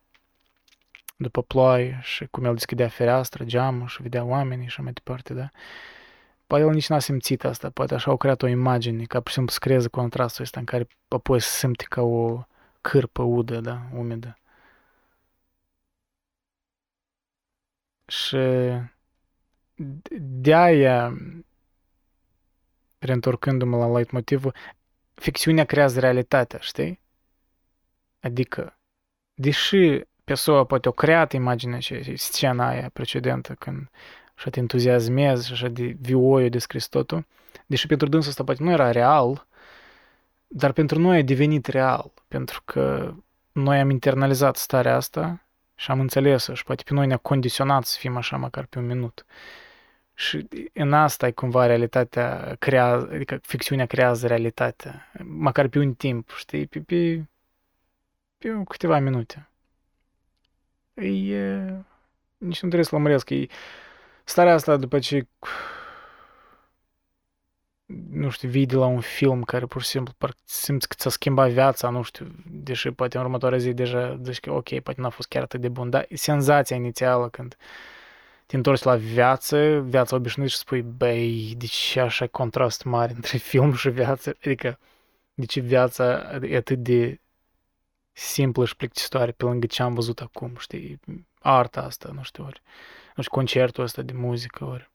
după 1.16 1.42
ploaie 1.42 1.98
și 2.02 2.26
cum 2.26 2.44
el 2.44 2.52
deschidea 2.52 2.88
fereastră, 2.88 3.44
geamul 3.44 3.86
și 3.86 4.02
vedea 4.02 4.24
oamenii 4.24 4.68
și 4.68 4.80
mai 4.80 4.92
departe, 4.92 5.34
da? 5.34 5.50
Poate 6.46 6.64
el 6.64 6.70
nici 6.70 6.88
n-a 6.88 6.98
simțit 6.98 7.44
asta, 7.44 7.70
poate 7.70 7.94
așa 7.94 8.10
au 8.10 8.16
creat 8.16 8.42
o 8.42 8.46
imagine, 8.46 9.04
ca 9.04 9.18
pur 9.20 9.28
și 9.28 9.34
simplu 9.34 9.52
să 9.52 9.58
creeze 9.60 9.88
contrastul 9.88 10.44
ăsta 10.44 10.60
în 10.60 10.66
care 10.66 10.86
apoi 11.08 11.40
se 11.40 11.48
simte 11.48 11.84
ca 11.88 12.02
o 12.02 12.42
cârpă 12.80 13.22
udă, 13.22 13.60
da, 13.60 13.80
umedă. 13.94 14.38
Și 18.06 18.36
de-aia, 20.20 21.16
reîntorcându-mă 22.98 23.76
la 23.76 23.98
light 23.98 24.10
motivul, 24.10 24.54
ficțiunea 25.14 25.64
creează 25.64 26.00
realitatea, 26.00 26.58
știi? 26.58 27.00
Adică, 28.20 28.77
deși 29.38 30.00
persoana 30.24 30.64
poate 30.64 30.88
o 30.88 30.92
creat 30.92 31.32
imaginea 31.32 31.78
și 31.78 32.16
scena 32.16 32.68
aia 32.68 32.90
precedentă 32.92 33.54
când 33.58 33.88
așa 34.36 34.50
te 34.50 34.58
entuziasmezi 34.58 35.46
și 35.46 35.52
așa 35.52 35.68
de 35.68 35.96
vioiu 36.00 36.48
descris 36.48 36.86
totul, 36.88 37.26
deși 37.66 37.86
pentru 37.86 38.08
dânsul 38.08 38.30
ăsta 38.30 38.44
poate 38.44 38.62
nu 38.62 38.70
era 38.70 38.90
real, 38.90 39.46
dar 40.46 40.72
pentru 40.72 40.98
noi 40.98 41.18
a 41.18 41.22
devenit 41.22 41.66
real, 41.66 42.12
pentru 42.28 42.62
că 42.64 43.14
noi 43.52 43.78
am 43.78 43.90
internalizat 43.90 44.56
starea 44.56 44.96
asta 44.96 45.42
și 45.74 45.90
am 45.90 46.00
înțeles-o 46.00 46.54
și 46.54 46.64
poate 46.64 46.82
pe 46.86 46.94
noi 46.94 47.06
ne-a 47.06 47.16
condiționat 47.16 47.84
să 47.84 47.96
fim 47.98 48.16
așa 48.16 48.36
măcar 48.36 48.64
pe 48.64 48.78
un 48.78 48.86
minut. 48.86 49.24
Și 50.14 50.48
în 50.72 50.92
asta 50.92 51.26
e 51.26 51.30
cumva 51.30 51.66
realitatea 51.66 52.56
creează, 52.58 53.08
adică 53.12 53.38
ficțiunea 53.42 53.86
creează 53.86 54.26
realitatea, 54.26 55.10
măcar 55.24 55.68
pe 55.68 55.78
un 55.78 55.94
timp, 55.94 56.30
știi, 56.36 56.66
pe, 56.66 56.80
pe, 56.80 57.28
pe 58.38 58.62
câteva 58.68 58.98
minute. 58.98 59.48
E, 60.94 61.04
nici 62.36 62.62
nu 62.62 62.68
trebuie 62.68 62.84
să 62.84 62.94
lămăresc, 62.94 63.30
e 63.30 63.46
starea 64.24 64.54
asta 64.54 64.76
după 64.76 64.98
ce 64.98 65.26
nu 68.10 68.28
știu, 68.30 68.48
vii 68.48 68.66
de 68.66 68.76
la 68.76 68.86
un 68.86 69.00
film 69.00 69.42
care 69.42 69.66
pur 69.66 69.82
și 69.82 69.88
simplu 69.88 70.14
simți 70.44 70.88
că 70.88 70.94
ți-a 70.98 71.10
schimbat 71.10 71.50
viața, 71.50 71.88
nu 71.90 72.02
știu, 72.02 72.26
deși 72.50 72.90
poate 72.90 73.16
în 73.16 73.22
următoarea 73.22 73.58
zi 73.58 73.72
deja 73.72 74.18
zici 74.22 74.40
că 74.40 74.52
ok, 74.52 74.80
poate 74.80 75.00
n-a 75.00 75.08
fost 75.08 75.28
chiar 75.28 75.42
atât 75.42 75.60
de 75.60 75.68
bun, 75.68 75.90
dar 75.90 76.06
senzația 76.14 76.76
inițială 76.76 77.28
când 77.28 77.56
te 78.46 78.56
întorci 78.56 78.82
la 78.82 78.96
viață, 78.96 79.80
viața 79.80 80.16
obișnuită 80.16 80.52
și 80.52 80.58
spui, 80.58 80.82
băi, 80.82 81.54
de 81.56 81.66
ce 81.66 82.00
așa 82.00 82.26
contrast 82.26 82.84
mare 82.84 83.12
între 83.14 83.38
film 83.50 83.72
și 83.74 83.90
viață? 83.90 84.36
Adică, 84.44 84.78
de 85.34 85.44
ce 85.46 85.60
viața 85.60 86.04
e 86.42 86.56
atât 86.56 86.78
de 86.78 87.20
simplă 88.18 88.64
și 88.64 88.76
plictisitoare 88.76 89.32
pe 89.32 89.44
lângă 89.44 89.66
ce 89.66 89.82
am 89.82 89.94
văzut 89.94 90.20
acum, 90.20 90.56
știi? 90.58 91.00
Arta 91.40 91.82
asta, 91.82 92.10
nu 92.14 92.22
știu, 92.22 92.44
ori, 92.44 92.62
nu 93.16 93.22
știu, 93.22 93.34
concertul 93.36 93.84
ăsta 93.84 94.02
de 94.02 94.12
muzică, 94.12 94.64
ori, 94.64 94.90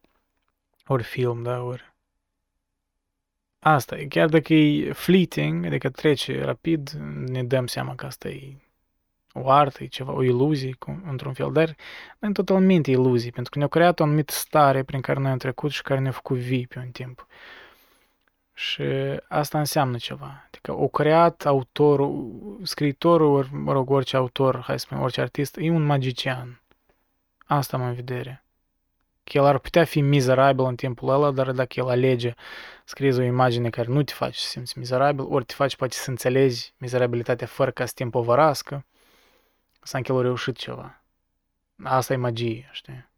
ori 0.88 1.04
film, 1.04 1.44
da, 1.44 1.62
ori 1.62 1.94
Asta 3.66 3.98
e, 3.98 4.06
chiar 4.06 4.30
dacă 4.30 4.54
e 4.54 4.92
fleeting, 4.92 5.66
adică 5.66 5.90
trece 5.90 6.44
rapid, 6.44 6.90
ne 7.26 7.44
dăm 7.44 7.68
seama 7.68 7.96
că 7.96 8.06
asta 8.06 8.30
e 8.30 8.58
o 9.34 9.50
artă, 9.50 9.84
e 9.84 9.88
ceva, 9.88 10.12
o 10.12 10.24
iluzie, 10.24 10.76
cum, 10.80 11.04
într-un 11.10 11.34
fel, 11.34 11.52
dar 11.52 11.76
nu 12.20 12.30
e 12.30 12.32
totalmente 12.32 12.92
iluzii, 12.92 13.32
pentru 13.32 13.52
că 13.52 13.58
ne-au 13.58 13.70
creat 13.70 14.00
o 14.00 14.04
anumită 14.04 14.34
stare 14.34 14.84
prin 14.84 15.02
care 15.02 15.20
noi 15.20 15.32
am 15.32 15.38
trecut 15.38 15.72
și 15.72 15.82
care 15.82 16.00
ne-a 16.00 16.12
făcut 16.12 16.38
vii 16.38 16.68
pe 16.68 16.80
un 16.80 16.90
timp. 16.92 17.28
Și 18.54 18.84
asta 19.28 19.60
înseamnă 19.60 19.98
ceva. 19.98 20.44
Adică 20.48 20.74
o 20.74 20.88
creat 20.88 21.46
autorul, 21.46 22.60
scriitorul, 22.64 23.36
ori, 23.36 23.54
mă 23.54 23.72
rog, 23.72 23.90
orice 23.90 24.16
autor, 24.16 24.62
hai 24.62 24.80
să 24.80 24.86
spunem, 24.86 25.04
orice 25.04 25.22
artist, 25.22 25.58
e 25.58 25.70
un 25.70 25.84
magician. 25.84 26.62
Asta 27.46 27.78
am 27.78 27.84
în 27.84 27.94
vedere 27.94 28.44
că 29.24 29.38
el 29.38 29.46
ar 29.46 29.58
putea 29.58 29.84
fi 29.84 30.02
mizerabil 30.02 30.66
în 30.66 30.76
timpul 30.76 31.10
ăla, 31.10 31.32
dar 31.32 31.52
dacă 31.52 31.74
el 31.80 31.90
alege 31.90 32.34
scriezi 32.86 33.20
o 33.20 33.24
imagine 33.24 33.70
care 33.70 33.88
nu 33.88 34.04
te 34.04 34.14
face 34.14 34.40
să 34.40 34.48
simți 34.48 34.78
mizerabil, 34.78 35.26
ori 35.30 35.46
te 35.46 35.54
face 35.54 35.76
poate 35.76 35.96
să 35.96 36.10
înțelegi 36.10 36.74
mizerabilitatea 36.78 37.48
fără 37.48 37.72
ca 37.72 37.86
să 37.86 37.92
te 37.96 38.04
împovărască, 38.04 38.86
să 39.82 39.98
încă 39.98 40.12
el 40.12 40.18
a 40.18 40.22
reușit 40.22 40.58
ceva. 40.58 41.02
Asta 41.84 42.14
e 42.14 42.16
magie, 42.16 42.70
știi? 42.72 43.12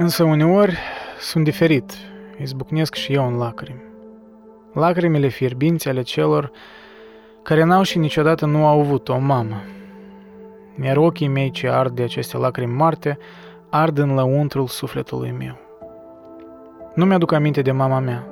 Însă 0.00 0.24
uneori 0.24 0.78
sunt 1.20 1.44
diferit, 1.44 1.92
izbucnesc 2.40 2.94
și 2.94 3.12
eu 3.12 3.26
în 3.26 3.36
lacrimi. 3.36 3.82
Lacrimile 4.72 5.28
fierbinți 5.28 5.88
ale 5.88 6.02
celor 6.02 6.50
care 7.42 7.64
n-au 7.64 7.82
și 7.82 7.98
niciodată 7.98 8.46
nu 8.46 8.66
au 8.66 8.80
avut 8.80 9.08
o 9.08 9.18
mamă, 9.18 9.62
iar 10.82 10.96
ochii 10.96 11.28
mei 11.28 11.50
ce 11.50 11.68
ard 11.68 11.94
de 11.94 12.02
aceste 12.02 12.36
lacrimi 12.36 12.72
marte 12.72 13.18
ard 13.70 13.98
în 13.98 14.14
lăuntrul 14.14 14.66
sufletului 14.66 15.30
meu. 15.30 15.58
Nu 16.94 17.04
mi-aduc 17.04 17.32
aminte 17.32 17.62
de 17.62 17.72
mama 17.72 17.98
mea. 17.98 18.26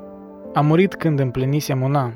A 0.54 0.60
murit 0.60 0.94
când 0.94 1.18
împlinisem 1.18 1.82
un 1.82 1.94
an. 1.94 2.12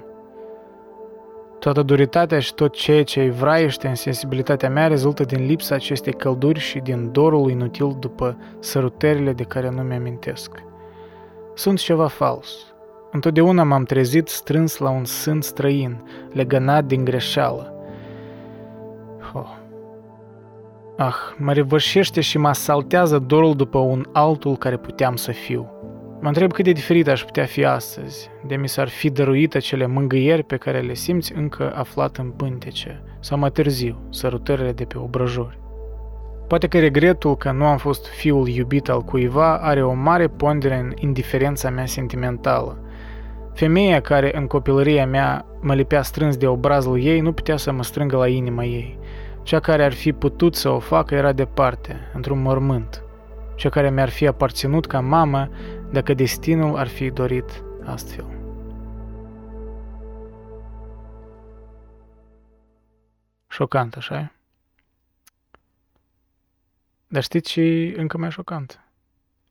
Toată 1.61 1.83
duritatea 1.83 2.39
și 2.39 2.55
tot 2.55 2.75
ceea 2.75 3.05
ce 3.05 3.21
îi 3.21 3.31
vraiește 3.31 3.89
în 3.89 3.95
sensibilitatea 3.95 4.71
mea 4.71 4.87
rezultă 4.87 5.25
din 5.25 5.47
lipsa 5.47 5.75
acestei 5.75 6.13
călduri 6.13 6.59
și 6.59 6.79
din 6.79 7.13
dorul 7.13 7.51
inutil 7.51 7.97
după 7.99 8.37
sărutările 8.59 9.33
de 9.33 9.43
care 9.43 9.71
nu 9.71 9.83
mi-amintesc. 9.83 10.63
Sunt 11.55 11.79
ceva 11.79 12.07
fals. 12.07 12.49
Întotdeauna 13.13 13.63
m-am 13.63 13.85
trezit 13.85 14.29
strâns 14.29 14.79
la 14.79 14.91
un 14.91 15.05
sân 15.05 15.41
străin, 15.41 16.03
legănat 16.33 16.85
din 16.85 17.05
greșeală. 17.05 17.75
Oh. 19.33 19.57
Ah, 20.97 21.17
mă 21.37 21.53
revășește 21.53 22.21
și 22.21 22.39
mă 22.39 22.49
asaltează 22.49 23.19
dorul 23.19 23.55
după 23.55 23.79
un 23.79 24.07
altul 24.13 24.57
care 24.57 24.77
puteam 24.77 25.17
să 25.17 25.33
fiu. 25.33 25.80
Mă 26.23 26.29
întreb 26.29 26.53
cât 26.53 26.65
de 26.65 26.73
diferit 26.73 27.09
aș 27.09 27.25
putea 27.25 27.45
fi 27.45 27.65
astăzi, 27.65 28.31
de 28.47 28.57
mi 28.57 28.69
s-ar 28.69 28.89
fi 28.89 29.11
dăruit 29.11 29.55
acele 29.55 29.87
mângâieri 29.87 30.43
pe 30.43 30.57
care 30.57 30.81
le 30.81 30.95
simți 30.95 31.33
încă 31.35 31.73
aflat 31.75 32.17
în 32.17 32.31
pântece, 32.31 33.03
sau 33.21 33.39
mai 33.39 33.51
târziu, 33.51 33.99
sărutările 34.11 34.73
de 34.73 34.85
pe 34.85 34.99
obrăjori. 34.99 35.59
Poate 36.47 36.67
că 36.67 36.79
regretul 36.79 37.37
că 37.37 37.51
nu 37.51 37.65
am 37.65 37.77
fost 37.77 38.07
fiul 38.07 38.49
iubit 38.49 38.89
al 38.89 39.03
cuiva 39.03 39.59
are 39.59 39.85
o 39.85 39.93
mare 39.93 40.29
pondere 40.29 40.79
în 40.79 40.93
indiferența 40.95 41.71
mea 41.71 41.87
sentimentală. 41.87 42.79
Femeia 43.55 44.01
care 44.01 44.37
în 44.37 44.47
copilăria 44.47 45.07
mea 45.07 45.47
mă 45.61 45.75
lipea 45.75 46.03
strâns 46.03 46.37
de 46.37 46.47
obrazul 46.47 47.03
ei 47.03 47.21
nu 47.21 47.33
putea 47.33 47.57
să 47.57 47.73
mă 47.73 47.83
strângă 47.83 48.17
la 48.17 48.29
inima 48.29 48.65
ei. 48.65 48.99
Cea 49.43 49.61
care 49.61 49.85
ar 49.85 49.93
fi 49.93 50.13
putut 50.13 50.55
să 50.55 50.69
o 50.69 50.79
facă 50.79 51.15
era 51.15 51.33
departe, 51.33 51.97
într-un 52.15 52.43
mormânt. 52.43 53.03
Cea 53.55 53.69
care 53.69 53.91
mi-ar 53.91 54.09
fi 54.09 54.27
aparținut 54.27 54.87
ca 54.87 55.01
mamă 55.01 55.49
dacă 55.93 56.15
destinul 56.15 56.77
ar 56.77 56.89
fi 56.89 57.11
dorit 57.11 57.63
astfel. 57.85 58.39
Șocant, 63.49 63.97
așa 63.97 64.33
Dar 67.07 67.23
știți 67.23 67.51
ce 67.51 67.95
încă 67.97 68.19
mai 68.19 68.31
șocant? 68.31 68.85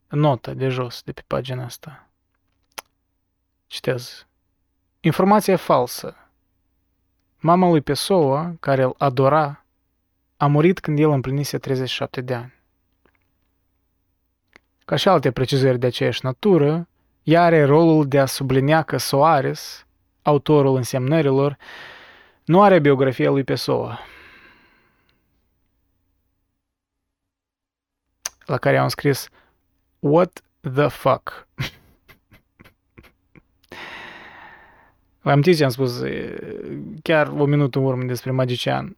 Nota 0.08 0.54
de 0.54 0.68
jos, 0.68 1.02
de 1.02 1.12
pe 1.12 1.24
pagina 1.28 1.64
asta. 1.64 2.10
Citez. 3.68 4.28
Informația 5.00 5.58
falsă. 5.58 6.16
Mama 7.38 7.70
lui 7.70 7.82
Pessoa, 7.82 8.56
care 8.60 8.84
îl 8.84 8.96
adora, 8.98 9.66
a 10.38 10.48
murit 10.48 10.80
când 10.80 11.00
el 11.00 11.10
împlinise 11.10 11.58
37 11.58 12.22
de 12.22 12.34
ani. 12.34 12.59
Ca 14.90 14.96
și 14.96 15.08
alte 15.08 15.32
precizări 15.32 15.80
de 15.80 15.86
aceeași 15.86 16.20
natură, 16.24 16.88
ea 17.24 17.44
are 17.44 17.64
rolul 17.64 18.08
de 18.08 18.20
a 18.20 18.26
sublinia 18.26 18.82
că 18.82 18.98
Soares, 18.98 19.86
autorul 20.22 20.76
însemnărilor, 20.76 21.58
nu 22.46 22.62
are 22.62 22.80
biografia 22.80 23.30
lui 23.30 23.44
Pessoa, 23.44 24.00
la 28.46 28.58
care 28.58 28.78
am 28.78 28.88
scris 28.88 29.30
What 30.00 30.44
the 30.74 30.88
fuck? 30.88 31.48
Vă 35.22 35.32
amintiți 35.32 35.58
ce 35.58 35.64
am 35.64 35.70
spus 35.70 36.02
chiar 37.02 37.28
o 37.28 37.46
minută 37.46 37.80
în 37.80 37.86
urmă 37.86 38.04
despre 38.04 38.32
magician? 38.32 38.98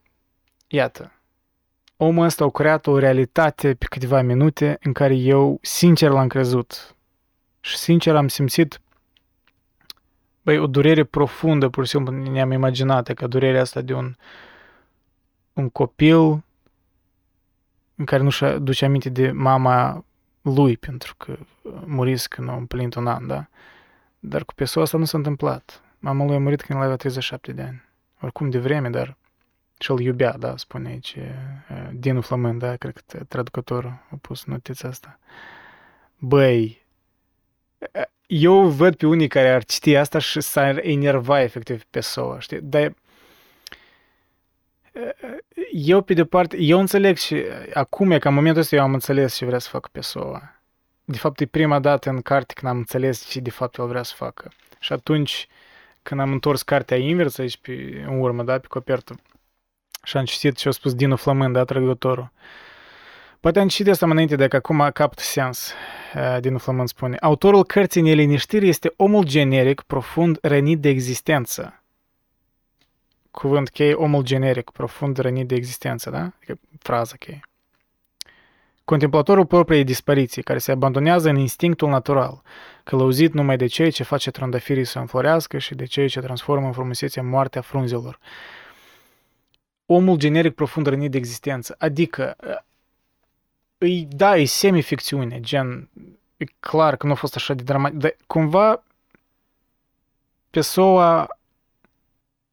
Iată, 0.68 1.20
omul 2.03 2.26
ăsta 2.26 2.44
a 2.44 2.49
creat 2.49 2.88
o 2.88 2.98
realitate 2.98 3.73
pe 3.73 3.86
câteva 3.90 4.22
minute 4.22 4.78
în 4.84 4.94
care 4.94 5.15
eu 5.15 5.60
sincer 5.61 6.10
l-am 6.10 6.28
crezut. 6.28 6.95
Și 7.60 7.78
sincer 7.78 8.15
am 8.15 8.28
simțit 8.28 8.82
băi, 10.41 10.57
o 10.57 10.68
durere 10.68 11.03
profundă, 11.03 11.69
pur 11.69 11.86
și 11.86 11.90
simplu 11.90 12.14
ne-am 12.14 12.52
imaginat 12.52 13.14
că 13.14 13.28
durerea 13.28 13.61
asta 13.61 13.82
de 13.82 13.94
un, 13.94 14.15
un 15.53 15.69
copil 15.69 16.44
în 17.95 18.06
care 18.06 18.23
nu-și 18.23 18.45
duce 18.45 18.86
aminte 18.86 19.10
de 19.10 19.32
mama 19.32 20.06
lui, 20.41 20.78
pentru 20.78 21.15
că 21.18 21.38
murise 21.86 22.28
când 22.30 22.49
a 22.49 22.56
împlinit 22.56 22.95
un 22.95 23.07
an, 23.07 23.28
da? 23.28 23.48
Dar 24.19 24.45
cu 24.45 24.53
persoana 24.53 24.86
asta 24.86 24.98
nu 24.98 25.06
s-a 25.06 25.18
întâmplat. 25.18 25.82
Mama 25.99 26.26
lui 26.26 26.36
a 26.36 26.40
murit 26.40 26.61
când 26.61 26.80
el 26.80 26.86
avea 26.86 26.98
37 26.98 27.52
de 27.52 27.61
ani. 27.61 27.84
Oricum 28.22 28.49
de 28.49 28.60
vreme, 28.60 28.90
dar 28.90 29.18
și-l 29.82 29.99
iubea, 29.99 30.32
da, 30.38 30.58
spune 30.58 30.90
aici 30.90 31.18
Dinu 31.91 32.22
Flămând, 32.22 32.60
da, 32.60 32.76
cred 32.76 33.03
că 33.08 33.24
traducătorul 33.24 34.08
a 34.12 34.16
pus 34.22 34.45
notița 34.45 34.88
asta. 34.88 35.20
Băi, 36.18 36.86
eu 38.26 38.68
văd 38.68 38.95
pe 38.95 39.06
unii 39.06 39.28
care 39.28 39.49
ar 39.49 39.64
citi 39.64 39.95
asta 39.95 40.20
și 40.20 40.41
s-ar 40.41 40.78
enerva 40.78 41.41
efectiv 41.41 41.84
pe 41.84 41.99
SOA, 41.99 42.40
știi? 42.40 42.62
Dar 42.62 42.94
eu, 45.72 46.02
pe 46.02 46.14
de 46.14 46.26
parte, 46.26 46.58
eu 46.60 46.80
înțeleg 46.80 47.18
și 47.18 47.44
acum 47.74 48.12
e 48.12 48.20
ca 48.20 48.30
în 48.30 48.36
momentul 48.36 48.62
ăsta 48.62 48.76
eu 48.76 48.82
am 48.82 48.94
înțeles 48.94 49.36
ce 49.36 49.45
vrea 49.45 49.60
să 49.60 49.70
facă 49.70 49.90
pe 49.91 50.02
SOA. 50.02 50.62
De 51.03 51.18
fapt, 51.18 51.40
e 51.40 51.45
prima 51.45 51.80
dată 51.80 52.10
în 52.10 52.22
carte 52.22 52.53
când 52.53 52.72
am 52.72 52.78
înțeles 52.78 53.26
ce 53.26 53.40
de 53.40 53.49
fapt 53.49 53.78
el 53.78 53.88
vrea 53.88 54.03
să 54.03 54.14
facă. 54.16 54.52
Și 54.80 54.94
atunci, 54.94 55.48
când 56.02 56.20
am 56.20 56.32
întors 56.32 56.62
cartea 56.62 56.98
invers 56.98 57.38
aici 57.38 57.58
pe, 57.58 58.03
în 58.08 58.20
urmă, 58.20 58.44
da, 58.44 58.60
pe 58.60 58.68
copertă, 58.68 59.20
și 60.03 60.18
am 60.18 60.26
citit 60.26 60.56
ce 60.56 60.68
a 60.68 60.72
spus 60.72 60.94
Dinu 60.94 61.15
Flămând, 61.15 61.53
da, 61.53 61.64
traducătorul. 61.64 62.32
Poate 63.40 63.60
am 63.60 63.68
citit 63.68 63.91
asta 63.91 64.06
mai 64.06 64.14
înainte, 64.14 64.36
dacă 64.36 64.56
acum 64.56 64.90
capt 64.94 65.19
sens. 65.19 65.73
Dinu 66.40 66.57
Flămând 66.57 66.88
spune. 66.88 67.18
Autorul 67.19 67.64
cărții 67.64 68.02
neliniștiri 68.02 68.68
este 68.68 68.94
omul 68.95 69.23
generic, 69.23 69.82
profund 69.82 70.38
rănit 70.41 70.80
de 70.80 70.90
existență. 70.90 71.84
Cuvânt 73.32 73.69
cheie, 73.69 73.94
omul 73.94 74.23
generic, 74.23 74.69
profund 74.69 75.18
rănit 75.18 75.48
de 75.48 75.56
existență, 75.56 76.10
da? 76.10 76.19
Adică 76.19 76.60
frază 76.80 77.15
cheie. 77.19 77.40
Contemplatorul 78.86 79.45
propriei 79.45 79.84
dispariții, 79.84 80.44
care 80.44 80.60
se 80.60 80.72
abandonează 80.72 81.30
în 81.30 81.36
instinctul 81.36 81.90
natural, 81.90 82.41
călăuzit 82.84 83.34
numai 83.34 83.57
de 83.57 83.65
cei 83.65 83.91
ce 83.91 84.03
face 84.03 84.32
trandafirii 84.32 84.84
să 84.84 84.99
înflorească 84.99 85.57
și 85.57 85.76
de 85.76 85.86
cei 85.86 86.07
ce 86.07 86.19
transformă 86.19 86.65
în 86.65 86.72
frumusețe 86.72 87.22
moartea 87.22 87.61
frunzelor 87.61 88.19
omul 89.91 90.18
generic 90.18 90.55
profund 90.55 90.88
rănit 90.88 91.11
de 91.11 91.18
existență. 91.18 91.76
Adică, 91.77 92.35
îi, 93.77 94.07
da, 94.09 94.38
e 94.38 94.45
semi-ficțiune, 94.45 95.39
gen, 95.39 95.89
e 96.38 96.45
clar 96.59 96.95
că 96.95 97.05
nu 97.05 97.11
a 97.11 97.15
fost 97.15 97.35
așa 97.35 97.53
de 97.53 97.63
dramatic, 97.63 97.97
dar 97.97 98.15
cumva 98.27 98.84
Pessoa 100.49 101.38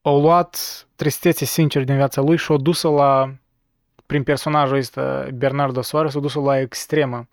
a 0.02 0.10
luat 0.10 0.86
tristețe 0.97 1.44
sincer 1.44 1.85
din 1.85 1.94
viața 1.94 2.20
lui 2.20 2.36
și 2.36 2.52
a 2.52 2.56
dus-o 2.56 2.94
la, 2.94 3.35
prin 4.06 4.23
personajul 4.23 4.77
ăsta, 4.77 5.28
Bernardo 5.35 5.82
Soares, 5.82 6.15
a 6.15 6.20
dus-o 6.20 6.40
la 6.43 6.60
extremă. 6.60 7.28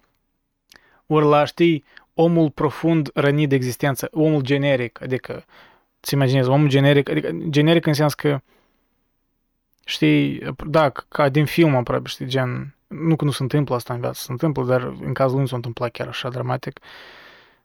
Ori 1.08 1.26
la, 1.26 1.46
știi, 1.46 1.84
omul 2.14 2.50
profund 2.50 3.10
rănit 3.14 3.50
de 3.50 3.56
existență, 3.56 4.08
omul 4.12 4.42
generic, 4.42 5.02
adică, 5.02 5.46
ți 6.02 6.14
imaginezi, 6.14 6.50
omul 6.50 6.68
generic, 6.68 7.10
adică 7.10 7.30
generic 7.50 7.86
înseamnă 7.86 8.14
că 8.18 8.42
știi, 9.86 10.42
da, 10.66 10.90
ca 10.90 11.30
din 11.30 11.46
film 11.46 11.76
aproape, 11.76 12.08
știi, 12.08 12.26
gen, 12.26 12.76
nu 12.88 13.16
că 13.16 13.26
nu 13.26 13.32
se 13.32 13.44
întâmplă 13.44 13.76
asta 13.76 13.94
în 13.94 14.00
viață, 14.00 14.22
se 14.22 14.32
întâmplă, 14.32 14.64
dar 14.64 14.82
în 14.82 15.14
cazul 15.14 15.34
lui 15.34 15.42
nu 15.42 15.48
s-a 15.48 15.56
întâmplat 15.56 15.92
chiar 15.92 16.08
așa 16.08 16.30
dramatic. 16.30 16.80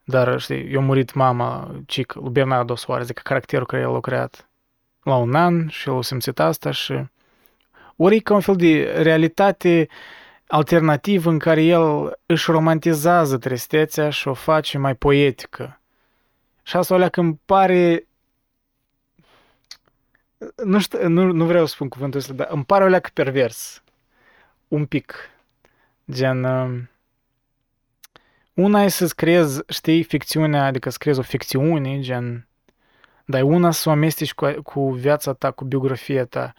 Dar, 0.05 0.41
știi, 0.41 0.73
eu 0.73 0.83
murit 0.83 1.15
mama, 1.15 1.75
cic, 1.87 2.15
lui 2.15 2.31
Bernardo 2.31 2.75
Soares, 2.75 3.05
adică 3.05 3.21
caracterul 3.25 3.67
care 3.67 3.83
el 3.83 3.95
a 3.95 4.01
creat 4.01 4.49
la 5.03 5.17
un 5.17 5.35
an 5.35 5.69
și 5.69 5.89
el 5.89 5.97
a 5.97 6.03
simțit 6.03 6.39
asta 6.39 6.71
și 6.71 7.05
ori 7.97 8.17
e 8.17 8.19
ca 8.19 8.35
un 8.35 8.41
fel 8.41 8.57
de 8.57 8.83
realitate 8.83 9.89
alternativă 10.47 11.31
în 11.31 11.39
care 11.39 11.63
el 11.63 12.19
își 12.27 12.51
romantizează 12.51 13.39
tristețea 13.39 14.11
și 14.11 14.29
o 14.29 14.35
face 14.35 14.79
mai 14.79 14.95
poetică. 14.95 15.81
Și 16.63 16.77
asta 16.77 16.95
o 16.95 17.09
că 17.09 17.21
îmi 17.21 17.41
pare 17.45 18.07
nu, 20.65 20.81
știu, 20.81 21.09
nu, 21.09 21.33
nu 21.33 21.45
vreau 21.45 21.67
să 21.67 21.73
spun 21.75 21.89
cuvântul 21.89 22.21
ăsta, 22.21 22.33
dar 22.33 22.49
îmi 22.51 22.65
pare 22.65 22.85
o 22.85 22.87
leacă 22.87 23.11
pervers. 23.13 23.83
Un 24.69 24.87
pic. 24.87 25.15
Gen... 26.11 26.45
Uh, 26.45 26.81
una 28.55 28.83
e 28.83 28.89
să-ți 28.89 29.15
creezi, 29.15 29.63
știi, 29.69 30.03
ficțiunea, 30.03 30.65
adică 30.65 30.91
să 30.91 30.97
creezi 31.01 31.19
o 31.19 31.23
ficțiune, 31.23 32.01
gen... 32.01 32.47
Dar 33.25 33.43
una 33.43 33.71
să 33.71 33.89
o 33.89 33.93
amesteci 33.93 34.35
cu, 34.35 34.53
cu 34.63 34.91
viața 34.91 35.33
ta, 35.33 35.51
cu 35.51 35.65
biografia 35.65 36.25
ta. 36.25 36.53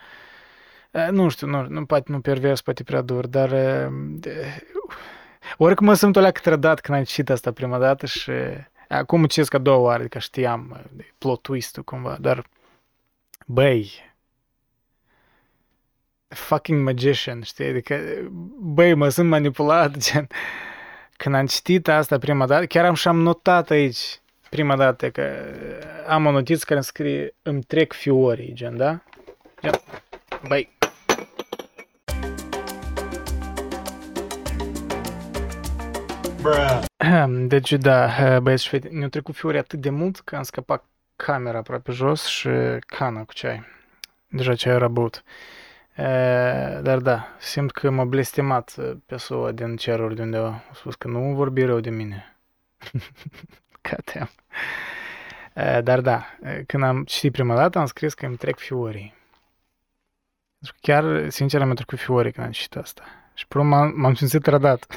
Uh, 0.92 1.08
nu 1.12 1.30
știu, 1.30 1.48
nu, 1.48 1.66
nu, 1.68 1.86
poate 1.86 2.12
nu 2.12 2.20
pervers, 2.20 2.62
poate 2.62 2.84
prea 2.84 3.02
dur, 3.02 3.28
dar... 3.28 3.52
Uh, 3.52 4.16
oricum 5.58 5.86
mă 5.86 5.94
sunt 5.94 6.16
o 6.16 6.20
leacă 6.20 6.40
trădat 6.44 6.80
când 6.80 6.98
am 6.98 7.04
citit 7.04 7.30
asta 7.30 7.52
prima 7.52 7.78
dată 7.78 8.06
și... 8.06 8.32
Acum 8.88 9.26
citesc 9.26 9.54
a 9.54 9.58
doua 9.58 9.78
oară, 9.78 10.00
adică 10.00 10.20
știam 10.20 10.90
plot 11.18 11.42
twist-ul 11.42 11.84
cumva, 11.84 12.18
dar 12.20 12.46
băi, 13.54 13.92
fucking 16.28 16.84
magician, 16.84 17.42
știi? 17.42 17.66
Adică, 17.66 18.00
băi, 18.60 18.94
mă 18.94 19.10
sunt 19.10 19.30
manipulat, 19.30 19.98
gen, 20.12 20.28
când 21.18 21.36
am 21.36 21.46
citit 21.46 21.88
asta 21.88 22.18
prima 22.18 22.46
dată, 22.46 22.66
chiar 22.66 22.86
am 22.86 22.94
și-am 22.94 23.20
notat 23.20 23.70
aici, 23.70 24.20
prima 24.50 24.76
dată 24.76 25.10
că 25.10 25.32
am 26.08 26.26
o 26.26 26.32
notiță 26.32 26.66
care 26.68 26.82
scrie 26.82 27.36
îmi 27.42 27.64
trec 27.64 27.94
fiorii, 27.94 28.54
gen, 28.54 28.78
da? 28.78 29.04
Gen, 29.62 29.82
băi, 30.48 30.70
Deci, 37.48 37.74
da, 37.74 38.10
băieți 38.42 38.64
și 38.64 38.70
fete, 38.70 38.88
ne-au 38.88 39.10
trecut 39.10 39.36
fiori 39.36 39.58
atât 39.58 39.80
de 39.80 39.90
mult 39.90 40.20
că 40.20 40.36
am 40.36 40.44
scăpat 40.44 40.86
camera 41.24 41.58
aproape 41.58 41.92
jos 41.92 42.26
și 42.26 42.50
cana 42.86 43.24
cu 43.24 43.34
ceai. 43.34 43.64
Deja 44.28 44.56
ceai 44.56 44.76
era 44.76 44.88
băut. 44.88 45.24
Dar 46.82 46.98
da, 46.98 47.28
simt 47.40 47.72
că 47.72 47.90
m-a 47.90 48.06
blestemat 48.06 48.76
persoana 49.06 49.52
din 49.52 49.76
ceruri 49.76 50.16
de 50.16 50.22
undeva. 50.22 50.48
A 50.48 50.74
spus 50.74 50.96
că 50.96 51.08
nu 51.08 51.34
vorbi 51.34 51.64
rău 51.64 51.80
de 51.80 51.90
mine. 51.90 52.38
Catem. 53.82 54.30
Dar 55.84 56.02
da, 56.02 56.26
când 56.66 56.84
am 56.84 57.04
citit 57.04 57.32
prima 57.32 57.56
dată, 57.56 57.80
am 57.80 57.86
scris 57.86 58.14
că 58.14 58.26
îmi 58.26 58.38
trec 58.38 58.58
fiorii. 58.58 59.14
Chiar, 60.82 61.30
sincer, 61.30 61.62
am 61.62 61.74
trecut 61.74 62.00
fiorii 62.00 62.32
când 62.32 62.46
am 62.46 62.52
citit 62.52 62.76
asta. 62.76 63.04
Și 63.34 63.48
până 63.48 63.64
m-am 63.96 64.14
simțit 64.14 64.42
trădat. 64.42 64.88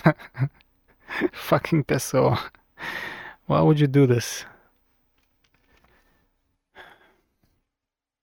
Fucking 1.49 1.85
Pessoa. 1.85 2.51
Why 3.45 3.59
would 3.59 3.79
you 3.79 3.89
do 3.89 4.13
this? 4.13 4.47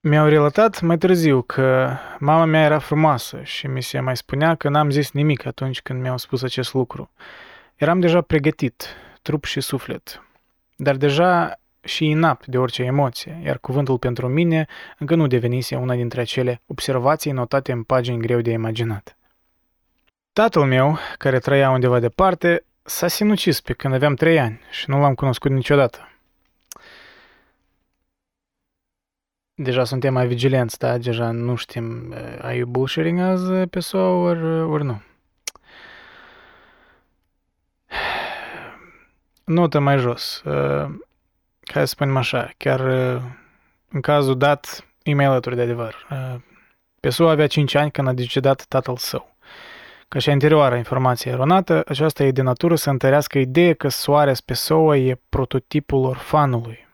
Mi-au 0.03 0.27
relatat 0.27 0.81
mai 0.81 0.97
târziu 0.97 1.41
că 1.41 1.97
mama 2.19 2.45
mea 2.45 2.63
era 2.63 2.79
frumoasă 2.79 3.41
și 3.43 3.67
mi 3.67 3.81
se 3.81 3.99
mai 3.99 4.17
spunea 4.17 4.55
că 4.55 4.69
n-am 4.69 4.89
zis 4.89 5.11
nimic 5.11 5.45
atunci 5.45 5.81
când 5.81 6.01
mi-au 6.01 6.17
spus 6.17 6.43
acest 6.43 6.73
lucru. 6.73 7.11
Eram 7.75 7.99
deja 7.99 8.21
pregătit, 8.21 8.87
trup 9.21 9.43
și 9.43 9.61
suflet, 9.61 10.23
dar 10.75 10.95
deja 10.95 11.59
și 11.83 12.05
inapt 12.05 12.45
de 12.45 12.57
orice 12.57 12.83
emoție, 12.83 13.41
iar 13.43 13.57
cuvântul 13.57 13.97
pentru 13.97 14.27
mine 14.27 14.67
încă 14.97 15.15
nu 15.15 15.27
devenise 15.27 15.75
una 15.75 15.95
dintre 15.95 16.21
acele 16.21 16.61
observații 16.65 17.31
notate 17.31 17.71
în 17.71 17.83
pagini 17.83 18.21
greu 18.21 18.41
de 18.41 18.51
imaginat. 18.51 19.17
Tatăl 20.33 20.63
meu, 20.63 20.97
care 21.17 21.39
trăia 21.39 21.69
undeva 21.69 21.99
departe, 21.99 22.65
s-a 22.83 23.07
sinucis 23.07 23.61
pe 23.61 23.73
când 23.73 23.93
aveam 23.93 24.15
trei 24.15 24.39
ani 24.39 24.59
și 24.69 24.89
nu 24.89 24.99
l-am 24.99 25.13
cunoscut 25.13 25.51
niciodată. 25.51 26.10
Deja 29.53 29.83
suntem 29.83 30.13
mai 30.13 30.27
vigilenți, 30.27 30.77
da? 30.77 30.97
Deja 30.97 31.31
nu 31.31 31.55
știm, 31.55 32.13
are 32.41 32.55
you 32.55 32.67
bullshitting 32.67 33.19
us 33.33 33.67
pe 33.69 33.79
sau 33.79 34.21
ori, 34.21 34.61
ori 34.61 34.83
nu. 34.83 35.01
Notă 39.55 39.79
mai 39.79 39.97
jos. 39.97 40.41
Uh, 40.45 40.85
hai 41.63 41.81
să 41.81 41.85
spunem 41.85 42.17
așa, 42.17 42.51
chiar 42.57 42.79
uh, 42.79 43.21
în 43.89 44.01
cazul 44.01 44.37
dat, 44.37 44.87
e 45.03 45.13
mai 45.13 45.25
alături 45.25 45.55
de 45.55 45.61
adevăr. 45.61 46.07
Uh, 46.11 46.35
Pessoa 46.99 47.31
avea 47.31 47.47
5 47.47 47.75
ani 47.75 47.91
când 47.91 48.07
a 48.07 48.13
decedat 48.13 48.65
tatăl 48.65 48.97
său. 48.97 49.35
Ca 50.07 50.19
și 50.19 50.29
anterioara 50.29 50.77
informație 50.77 51.31
eronată, 51.31 51.83
aceasta 51.87 52.23
e 52.23 52.31
de 52.31 52.41
natură 52.41 52.75
să 52.75 52.89
întărească 52.89 53.37
ideea 53.37 53.73
că 53.73 53.87
Soares 53.87 54.41
Pessoa 54.41 54.97
e 54.97 55.19
prototipul 55.29 56.03
orfanului. 56.03 56.87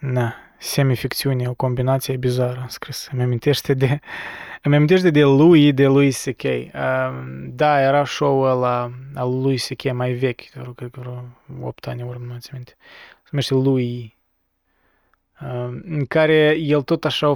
Na, 0.00 0.34
semificțiune, 0.58 1.48
o 1.48 1.54
combinație 1.54 2.16
bizară, 2.16 2.66
scris. 2.68 3.08
Îmi 3.12 3.22
amintește 3.22 3.74
de, 3.74 4.00
îmi 4.62 4.76
amintește 4.76 5.10
de 5.10 5.24
lui, 5.24 5.72
de 5.72 5.86
lui 5.86 6.12
C.K. 6.12 6.42
Uh, 6.42 6.70
da, 7.48 7.80
era 7.80 8.04
show 8.04 8.60
la 8.60 8.90
al 9.14 9.40
lui 9.42 9.56
C.K. 9.56 9.92
mai 9.92 10.12
vechi, 10.12 10.50
cred 10.74 10.90
că 10.90 11.00
vreo 11.00 11.24
8 11.60 11.86
ani 11.86 12.02
urmă, 12.02 12.32
nu 12.32 12.38
ți 12.38 12.50
minte. 12.52 12.76
Se 13.22 13.28
numește 13.30 13.54
lui 13.54 14.16
uh, 15.40 15.80
în 15.82 16.04
care 16.08 16.56
el 16.58 16.82
tot 16.82 17.04
așa, 17.04 17.32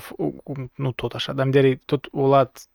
nu 0.75 0.93
tot 0.93 1.13
așa, 1.13 1.33
dar 1.33 1.49
tot 1.85 2.09
o 2.13 2.27
luat 2.27 2.67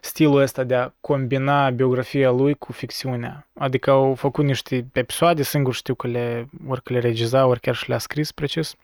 stilul 0.00 0.40
ăsta 0.40 0.64
de 0.64 0.74
a 0.74 0.90
combina 1.00 1.70
biografia 1.70 2.30
lui 2.30 2.54
cu 2.54 2.72
ficțiunea. 2.72 3.46
Adică 3.58 3.90
au 3.90 4.14
făcut 4.14 4.44
niște 4.44 4.86
episoade, 4.92 5.42
singur 5.42 5.74
știu 5.74 5.94
că 5.94 6.06
le, 6.06 6.48
ori 6.66 6.82
că 6.82 6.92
le 6.92 6.98
regiza, 6.98 7.46
ori 7.46 7.60
chiar 7.60 7.74
și 7.74 7.88
le-a 7.88 7.98
scris 7.98 8.32
precis. 8.32 8.74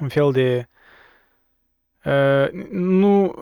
Un 0.00 0.08
fel 0.08 0.32
de... 0.32 0.68
Uh, 2.04 2.50
nu 2.70 3.34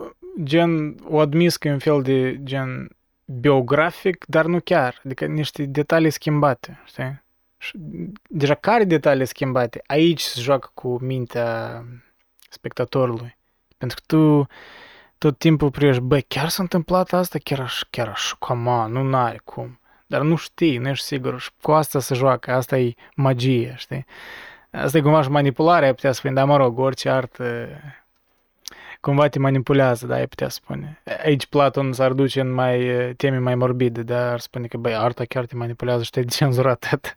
gen, 0.42 0.96
o 1.04 1.18
admis 1.18 1.56
că 1.56 1.68
e 1.68 1.72
un 1.72 1.78
fel 1.78 2.02
de 2.02 2.40
gen 2.44 2.90
biografic, 3.24 4.24
dar 4.28 4.44
nu 4.44 4.60
chiar. 4.60 5.00
Adică 5.04 5.24
niște 5.26 5.64
detalii 5.64 6.10
schimbate, 6.10 6.80
știi? 6.84 7.24
Deja 8.28 8.54
care 8.54 8.84
detalii 8.84 9.26
schimbate? 9.26 9.82
Aici 9.86 10.20
se 10.20 10.40
joacă 10.40 10.70
cu 10.74 10.98
mintea 11.00 11.84
spectatorului. 12.50 13.36
Pentru 13.78 13.96
că 13.96 14.16
tu 14.16 14.46
tot 15.18 15.38
timpul 15.38 15.70
privești, 15.70 16.02
băi, 16.02 16.22
chiar 16.22 16.48
s-a 16.48 16.62
întâmplat 16.62 17.12
asta? 17.12 17.38
Chiar 17.42 17.60
aș, 17.60 17.82
chiar 17.90 18.08
aș, 18.08 18.32
cama, 18.38 18.86
nu 18.86 19.02
n-are 19.02 19.40
cum. 19.44 19.80
Dar 20.06 20.20
nu 20.20 20.36
știi, 20.36 20.78
nu 20.78 20.88
ești 20.88 21.04
sigur. 21.04 21.40
Și 21.40 21.50
cu 21.60 21.72
asta 21.72 21.98
se 22.00 22.14
joacă, 22.14 22.52
asta 22.52 22.78
e 22.78 22.94
magie, 23.14 23.74
știi? 23.76 24.06
Asta 24.70 24.98
e 24.98 25.00
cumva 25.00 25.22
și 25.22 25.30
manipularea, 25.30 25.88
ai 25.88 25.94
putea 25.94 26.12
spune, 26.12 26.34
dar 26.34 26.44
mă 26.44 26.56
rog, 26.56 26.78
orice 26.78 27.08
artă 27.08 27.68
cumva 29.00 29.28
te 29.28 29.38
manipulează, 29.38 30.06
da, 30.06 30.14
ai 30.14 30.26
putea 30.26 30.48
spune. 30.48 31.02
Aici 31.24 31.46
Platon 31.46 31.92
s-ar 31.92 32.12
duce 32.12 32.40
în 32.40 32.52
mai 32.52 32.78
teme 33.16 33.38
mai 33.38 33.54
morbide, 33.54 34.02
dar 34.02 34.32
ar 34.32 34.40
spune 34.40 34.66
că, 34.66 34.76
băi, 34.76 34.94
arta 34.94 35.24
chiar 35.24 35.46
te 35.46 35.56
manipulează 35.56 36.02
și 36.02 36.10
te-ai 36.10 36.24
cenzurat 36.24 36.88
atât. 36.92 37.16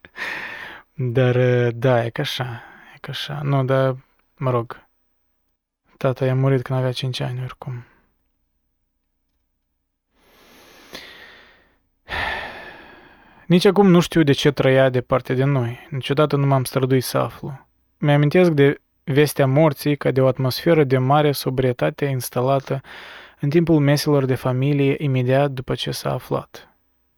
Dar, 0.94 1.36
da, 1.72 2.06
e 2.06 2.10
ca 2.10 2.22
așa, 2.22 2.64
e 2.96 2.98
ca 3.02 3.12
așa. 3.12 3.40
Nu, 3.44 3.64
dar, 3.64 3.96
mă 4.38 4.50
rog, 4.50 4.88
tata 6.00 6.26
i-a 6.26 6.36
murit 6.36 6.62
când 6.62 6.80
avea 6.80 6.92
5 6.92 7.20
ani, 7.20 7.42
oricum. 7.44 7.86
Nici 13.46 13.66
acum 13.66 13.88
nu 13.88 14.00
știu 14.00 14.24
de 14.24 14.32
ce 14.32 14.52
trăia 14.52 14.90
departe 14.90 15.34
de 15.34 15.44
noi. 15.44 15.88
Niciodată 15.90 16.36
nu 16.36 16.46
m-am 16.46 16.64
străduit 16.64 17.04
să 17.04 17.18
aflu. 17.18 17.68
Mi-amintesc 17.98 18.52
de 18.52 18.82
vestea 19.04 19.48
morții 19.48 19.96
ca 19.96 20.12
de 20.12 20.22
o 20.22 20.28
atmosferă 20.28 20.84
de 20.84 20.98
mare 20.98 21.32
sobrietate 21.32 22.06
instalată 22.06 22.82
în 23.40 23.50
timpul 23.50 23.80
meselor 23.80 24.26
de 24.26 24.36
familie 24.36 24.96
imediat 24.98 25.52
după 25.52 25.76
ce 25.76 25.92
s-a 25.92 26.14
aflat. 26.14 26.70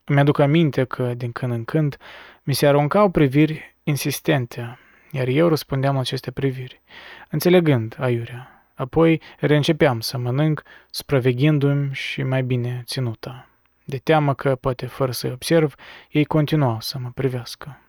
Îmi 0.03 0.19
aduc 0.19 0.39
aminte 0.39 0.83
că, 0.83 1.13
din 1.13 1.31
când 1.31 1.51
în 1.51 1.63
când, 1.63 1.97
mi 2.43 2.53
se 2.53 2.67
aruncau 2.67 3.09
priviri 3.09 3.77
insistente, 3.83 4.79
iar 5.11 5.27
eu 5.27 5.47
răspundeam 5.47 5.93
la 5.93 5.99
aceste 5.99 6.31
priviri, 6.31 6.81
înțelegând 7.29 7.97
aiurea. 7.99 8.50
Apoi 8.81 9.21
reîncepeam 9.39 9.99
să 9.99 10.17
mănânc, 10.17 10.63
supraveghindu-mi 10.89 11.93
și 11.93 12.23
mai 12.23 12.43
bine 12.43 12.83
ținuta. 12.85 13.47
De 13.85 13.97
teamă 13.97 14.33
că, 14.33 14.55
poate 14.55 14.85
fără 14.85 15.11
să-i 15.11 15.31
observ, 15.31 15.75
ei 16.09 16.25
continuau 16.25 16.79
să 16.79 16.97
mă 16.97 17.09
privească. 17.09 17.79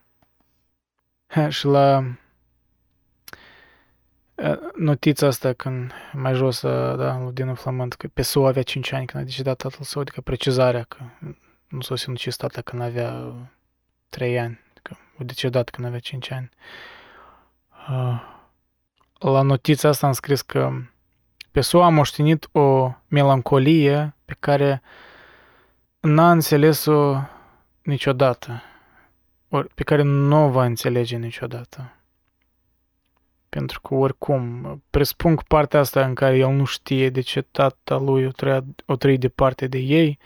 Și 1.49 1.67
la 1.67 2.05
notița 4.77 5.27
asta 5.27 5.53
când 5.53 5.93
mai 6.13 6.35
jos, 6.35 6.61
da, 6.61 7.31
din 7.33 7.55
Flamand, 7.55 7.93
că 7.93 8.09
pe 8.09 8.23
SU 8.23 8.45
avea 8.45 8.63
5 8.63 8.93
ani 8.93 9.07
când 9.07 9.23
a 9.23 9.27
decedat 9.27 9.57
tatăl 9.57 9.83
său, 9.83 10.01
adică 10.01 10.21
precizarea 10.21 10.83
că 10.83 10.99
nu 11.69 11.81
s-a 11.81 11.97
sinucis 11.97 12.37
tata 12.37 12.61
când 12.61 12.83
avea 12.83 13.33
3 14.09 14.39
ani, 14.39 14.61
că 14.83 14.95
a 15.19 15.25
decedat 15.25 15.71
când 15.71 15.87
avea 15.87 15.99
5 15.99 16.31
ani. 16.31 16.51
La 19.23 19.43
notița 19.43 19.89
asta 19.89 20.07
am 20.07 20.13
scris 20.13 20.41
că 20.41 20.71
SU 21.61 21.79
a 21.79 21.89
moștenit 21.89 22.49
o 22.53 22.93
melancolie 23.09 24.17
pe 24.25 24.37
care 24.41 24.83
n-a 26.01 26.31
înțeles-o 26.31 27.17
niciodată, 27.83 28.63
ori 29.49 29.75
pe 29.75 29.83
care 29.83 30.03
nu 30.03 30.45
o 30.45 30.49
va 30.49 30.65
înțelege 30.65 31.17
niciodată. 31.17 31.97
Pentru 33.49 33.81
că 33.81 33.95
oricum, 33.95 34.83
presupun 34.91 35.37
că 35.37 35.43
partea 35.49 35.81
asta 35.81 36.05
în 36.05 36.15
care 36.15 36.37
el 36.37 36.51
nu 36.51 36.65
știe 36.65 37.11
de 37.11 37.21
ce 37.21 37.41
tata 37.41 37.97
lui 37.97 38.27
o, 38.27 38.31
trăia, 38.31 38.65
o 38.87 38.97
trăi 38.97 39.19
departe 39.19 39.67
de 39.67 39.79
ei 39.79 40.19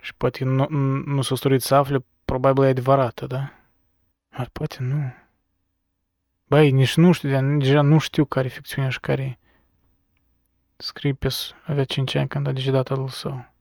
și 0.00 0.14
poate 0.14 0.44
nu, 0.44 0.66
nu 1.04 1.22
s-a 1.22 1.34
storit 1.34 1.62
să 1.62 1.74
afle, 1.74 2.04
probabil 2.24 2.64
e 2.64 2.68
adevărată, 2.68 3.26
da? 3.26 3.52
Dar 4.28 4.48
poate 4.52 4.76
nu. 4.80 5.19
Băi, 6.50 6.70
nici 6.70 6.96
nu 6.96 7.12
știu, 7.12 7.58
deja 7.58 7.80
nu 7.80 7.98
știu 7.98 8.24
care 8.24 8.46
e 8.46 8.50
ficțiunea 8.50 8.90
și 8.90 9.00
care 9.00 9.38
scrie 10.76 11.12
pe 11.12 11.28
avea 11.66 11.84
5 11.84 12.14
ani 12.14 12.28
când 12.28 12.46
a 12.46 12.52
decedat 12.52 12.86
tatăl 12.86 13.08
său. 13.08 13.52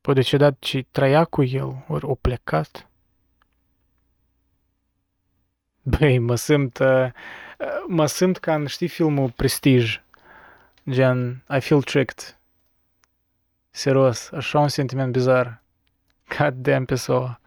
Poate 0.00 0.20
decedat 0.20 0.62
și 0.62 0.86
trăia 0.90 1.24
cu 1.24 1.42
el, 1.42 1.84
ori 1.88 2.04
o 2.04 2.14
plecat. 2.14 2.88
Băi, 5.82 6.18
mă 6.18 6.34
simt, 6.34 6.78
uh, 6.78 7.12
mă 7.86 8.06
simt 8.06 8.38
ca 8.38 8.54
în, 8.54 8.66
știi, 8.66 8.88
filmul 8.88 9.30
Prestige, 9.30 10.04
gen 10.90 11.44
I 11.56 11.60
feel 11.60 11.82
tricked. 11.82 12.38
Serios, 13.70 14.30
așa 14.32 14.58
un 14.58 14.68
sentiment 14.68 15.12
bizar. 15.12 15.62
God 16.38 16.54
damn 16.54 16.84
pessoa. 16.84 17.40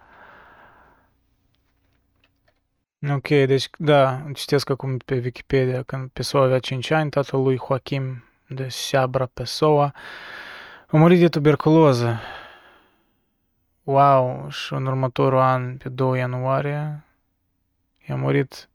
Ok, 3.07 3.27
deci, 3.27 3.69
da, 3.77 4.31
citesc 4.33 4.69
acum 4.69 4.97
pe 4.97 5.13
Wikipedia, 5.23 5.83
când 5.83 6.09
Pessoa 6.09 6.43
avea 6.43 6.59
5 6.59 6.89
ani, 6.91 7.09
tatăl 7.09 7.41
lui 7.41 7.59
Joachim 7.67 8.23
de 8.47 8.69
Seabra 8.69 9.25
Pessoa 9.25 9.93
a 10.87 10.97
murit 10.97 11.19
de 11.19 11.27
tuberculoză. 11.27 12.19
Wow, 13.83 14.49
și 14.49 14.73
în 14.73 14.85
următorul 14.85 15.39
an, 15.39 15.77
pe 15.77 15.89
2 15.89 16.19
ianuarie, 16.19 17.03
i-a 18.07 18.15
murit 18.15 18.69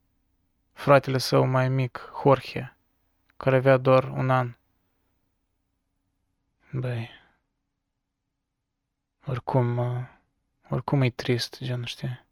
fratele 0.72 1.18
său 1.18 1.46
mai 1.46 1.68
mic, 1.68 2.12
Jorge, 2.22 2.76
care 3.36 3.56
avea 3.56 3.76
doar 3.76 4.05
un 4.05 4.30
an. 4.30 4.56
Băi, 6.72 7.10
oricum, 9.26 9.80
oricum 10.68 11.02
e 11.02 11.10
trist, 11.10 11.59
gen, 11.62 11.84
știi? 11.84 12.22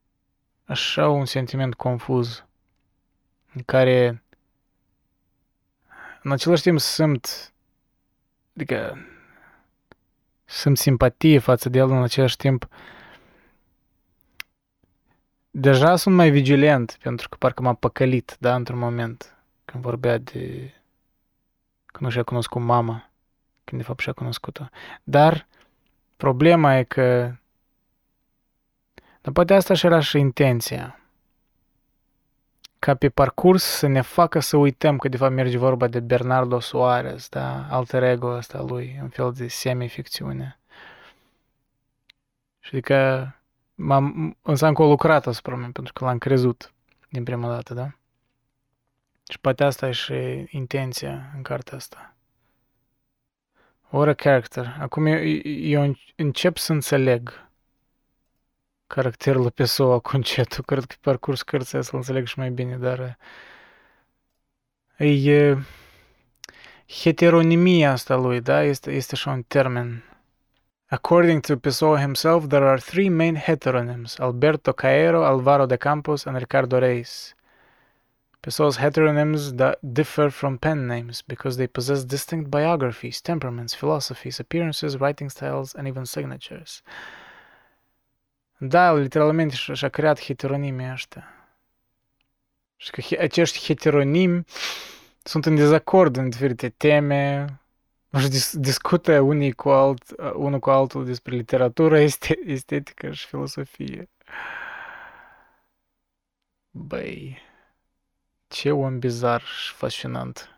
Așa 0.73 1.09
un 1.09 1.25
sentiment 1.25 1.75
confuz, 1.75 2.45
în 3.55 3.63
care, 3.63 4.23
în 6.23 6.33
același 6.33 6.63
timp, 6.63 6.79
simt, 6.79 7.53
adică, 8.55 8.99
simt 10.45 10.79
simpatie 10.79 11.39
față 11.39 11.69
de 11.69 11.79
el, 11.79 11.91
în 11.91 12.03
același 12.03 12.37
timp, 12.37 12.69
deja 15.51 15.97
sunt 15.97 16.15
mai 16.15 16.31
vigilent, 16.31 16.99
pentru 17.03 17.29
că 17.29 17.37
parcă 17.37 17.63
m-a 17.63 17.75
păcălit, 17.75 18.37
da, 18.41 18.55
într-un 18.55 18.79
moment, 18.79 19.37
când 19.65 19.83
vorbea 19.83 20.19
de 20.19 20.73
că 21.87 21.99
nu 22.01 22.11
și-a 22.11 22.23
cunoscut 22.23 22.63
mama, 22.63 23.11
când 23.65 23.81
de 23.81 23.87
fapt 23.87 24.01
și-a 24.01 24.13
cunoscut-o. 24.13 24.69
Dar 25.03 25.47
problema 26.17 26.77
e 26.77 26.85
că 26.85 27.37
dar 29.23 29.33
poate 29.33 29.55
asta 29.55 29.75
și 29.75 29.87
era 29.87 30.01
și 30.01 30.19
intenția. 30.19 31.01
Ca 32.79 32.95
pe 32.95 33.09
parcurs 33.09 33.63
să 33.63 33.87
ne 33.87 34.01
facă 34.01 34.41
să 34.41 34.57
uităm 34.57 34.97
că 34.97 35.09
de 35.09 35.17
fapt 35.17 35.33
merge 35.33 35.59
vorba 35.59 35.87
de 35.87 36.01
Bernardo 36.01 36.61
Soares, 36.61 37.29
da? 37.29 37.67
Alter 37.71 38.03
ego 38.03 38.37
ăsta 38.37 38.63
lui, 38.63 38.99
un 39.03 39.09
fel 39.09 39.33
de 39.33 39.49
semi-ficțiune. 39.49 40.59
Și 42.59 42.71
adică 42.75 43.27
m-am, 43.75 44.37
însă 44.43 44.67
am 44.67 44.75
lucrat 44.79 45.27
asupra 45.27 45.57
mea, 45.57 45.71
pentru 45.73 45.93
că 45.93 46.05
l-am 46.05 46.19
crezut 46.19 46.73
din 47.09 47.23
prima 47.23 47.49
dată, 47.49 47.75
da? 47.75 47.91
Și 49.31 49.39
poate 49.41 49.65
asta 49.65 49.89
e 49.89 49.93
și 49.93 50.47
intenția 50.51 51.33
în 51.37 51.43
cartea 51.43 51.77
asta. 51.77 52.15
What 53.89 54.09
a 54.09 54.15
character. 54.15 54.77
Acum 54.81 55.07
eu, 55.07 55.25
eu 55.45 55.95
încep 56.17 56.57
să 56.57 56.73
înțeleg 56.73 57.49
Pessoa 59.55 59.99
cu 59.99 60.11
încetul. 60.17 60.65
Cred 60.65 60.85
că 60.85 60.95
parcurs 61.01 61.43
să-l 61.61 61.85
înțeleg 61.93 62.27
și 62.27 62.39
mai 62.39 62.51
bine, 62.51 62.77
dar 62.77 63.19
e 64.97 65.57
heteronimia 66.87 67.91
asta 67.91 68.17
lui, 68.17 68.41
da? 68.41 68.63
Este, 68.63 68.93
este 68.93 69.17
și 69.17 69.29
un 69.29 69.43
termen. 69.43 70.05
According 70.87 71.41
to 71.41 71.57
Pessoa 71.57 71.99
himself, 71.99 72.47
there 72.49 72.65
are 72.65 72.81
three 72.81 73.09
main 73.09 73.37
heteronyms, 73.37 74.19
Alberto 74.19 74.73
Caero, 74.73 75.25
Alvaro 75.25 75.67
de 75.67 75.77
Campos, 75.77 76.25
and 76.25 76.37
Ricardo 76.37 76.79
Reis. 76.79 77.35
Pessoa's 78.41 78.77
heteronyms 78.77 79.53
differ 79.81 80.31
from 80.31 80.57
pen 80.59 80.87
names 80.87 81.23
because 81.23 81.57
they 81.57 81.67
possess 81.67 82.05
distinct 82.05 82.51
biographies, 82.51 83.21
temperaments, 83.21 83.75
philosophies, 83.75 84.41
appearances, 84.41 84.97
writing 84.97 85.31
styles, 85.31 85.75
and 85.75 85.87
even 85.87 86.05
signatures. 86.05 86.83
Da, 88.65 88.95
literalmente 88.95 89.55
și-a 89.55 89.89
creat 89.89 90.21
heteronimii 90.21 90.91
ăștia. 90.91 91.27
Și 92.77 92.91
că 92.91 93.03
acești 93.21 93.65
heteronimi 93.65 94.45
sunt 95.23 95.47
în 95.47 95.55
dezacord 95.55 96.17
în 96.17 96.29
diferite 96.29 96.69
teme, 96.69 97.47
și 98.19 98.29
dis- 98.29 98.57
discută 98.57 99.21
unii 99.21 99.53
cu 99.53 99.69
alt, 99.69 100.03
unul 100.35 100.59
cu 100.59 100.71
altul 100.71 101.05
despre 101.05 101.37
literatură, 101.37 101.99
este, 101.99 102.39
estetică 102.45 103.13
și 103.13 103.27
filosofie. 103.27 104.09
Băi, 106.71 107.39
ce 108.49 108.73
om 108.73 108.99
bizar 108.99 109.41
și 109.43 109.73
fascinant. 109.73 110.57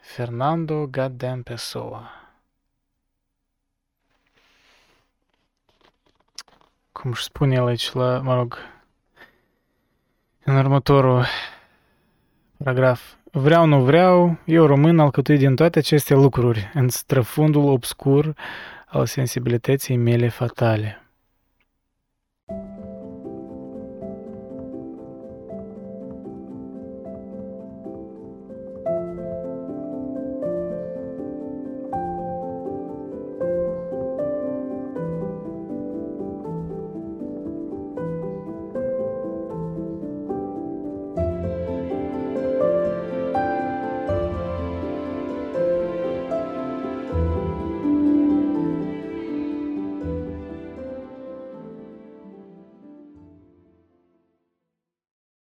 Fernando 0.00 0.86
Goddamn 0.86 1.42
Pessoa. 1.42 2.21
Cum 7.02 7.10
își 7.10 7.22
spune 7.22 7.54
el 7.54 7.66
aici 7.66 7.92
la, 7.92 8.20
mă 8.24 8.34
rog, 8.34 8.56
în 10.44 10.56
următorul 10.56 11.24
paragraf. 12.56 13.12
Vreau, 13.32 13.66
nu 13.66 13.80
vreau, 13.80 14.38
eu 14.44 14.66
român 14.66 14.98
alcătuit 14.98 15.38
din 15.38 15.56
toate 15.56 15.78
aceste 15.78 16.14
lucruri, 16.14 16.70
în 16.74 16.88
străfundul 16.88 17.64
obscur 17.64 18.34
al 18.86 19.06
sensibilității 19.06 19.96
mele 19.96 20.28
fatale. 20.28 21.01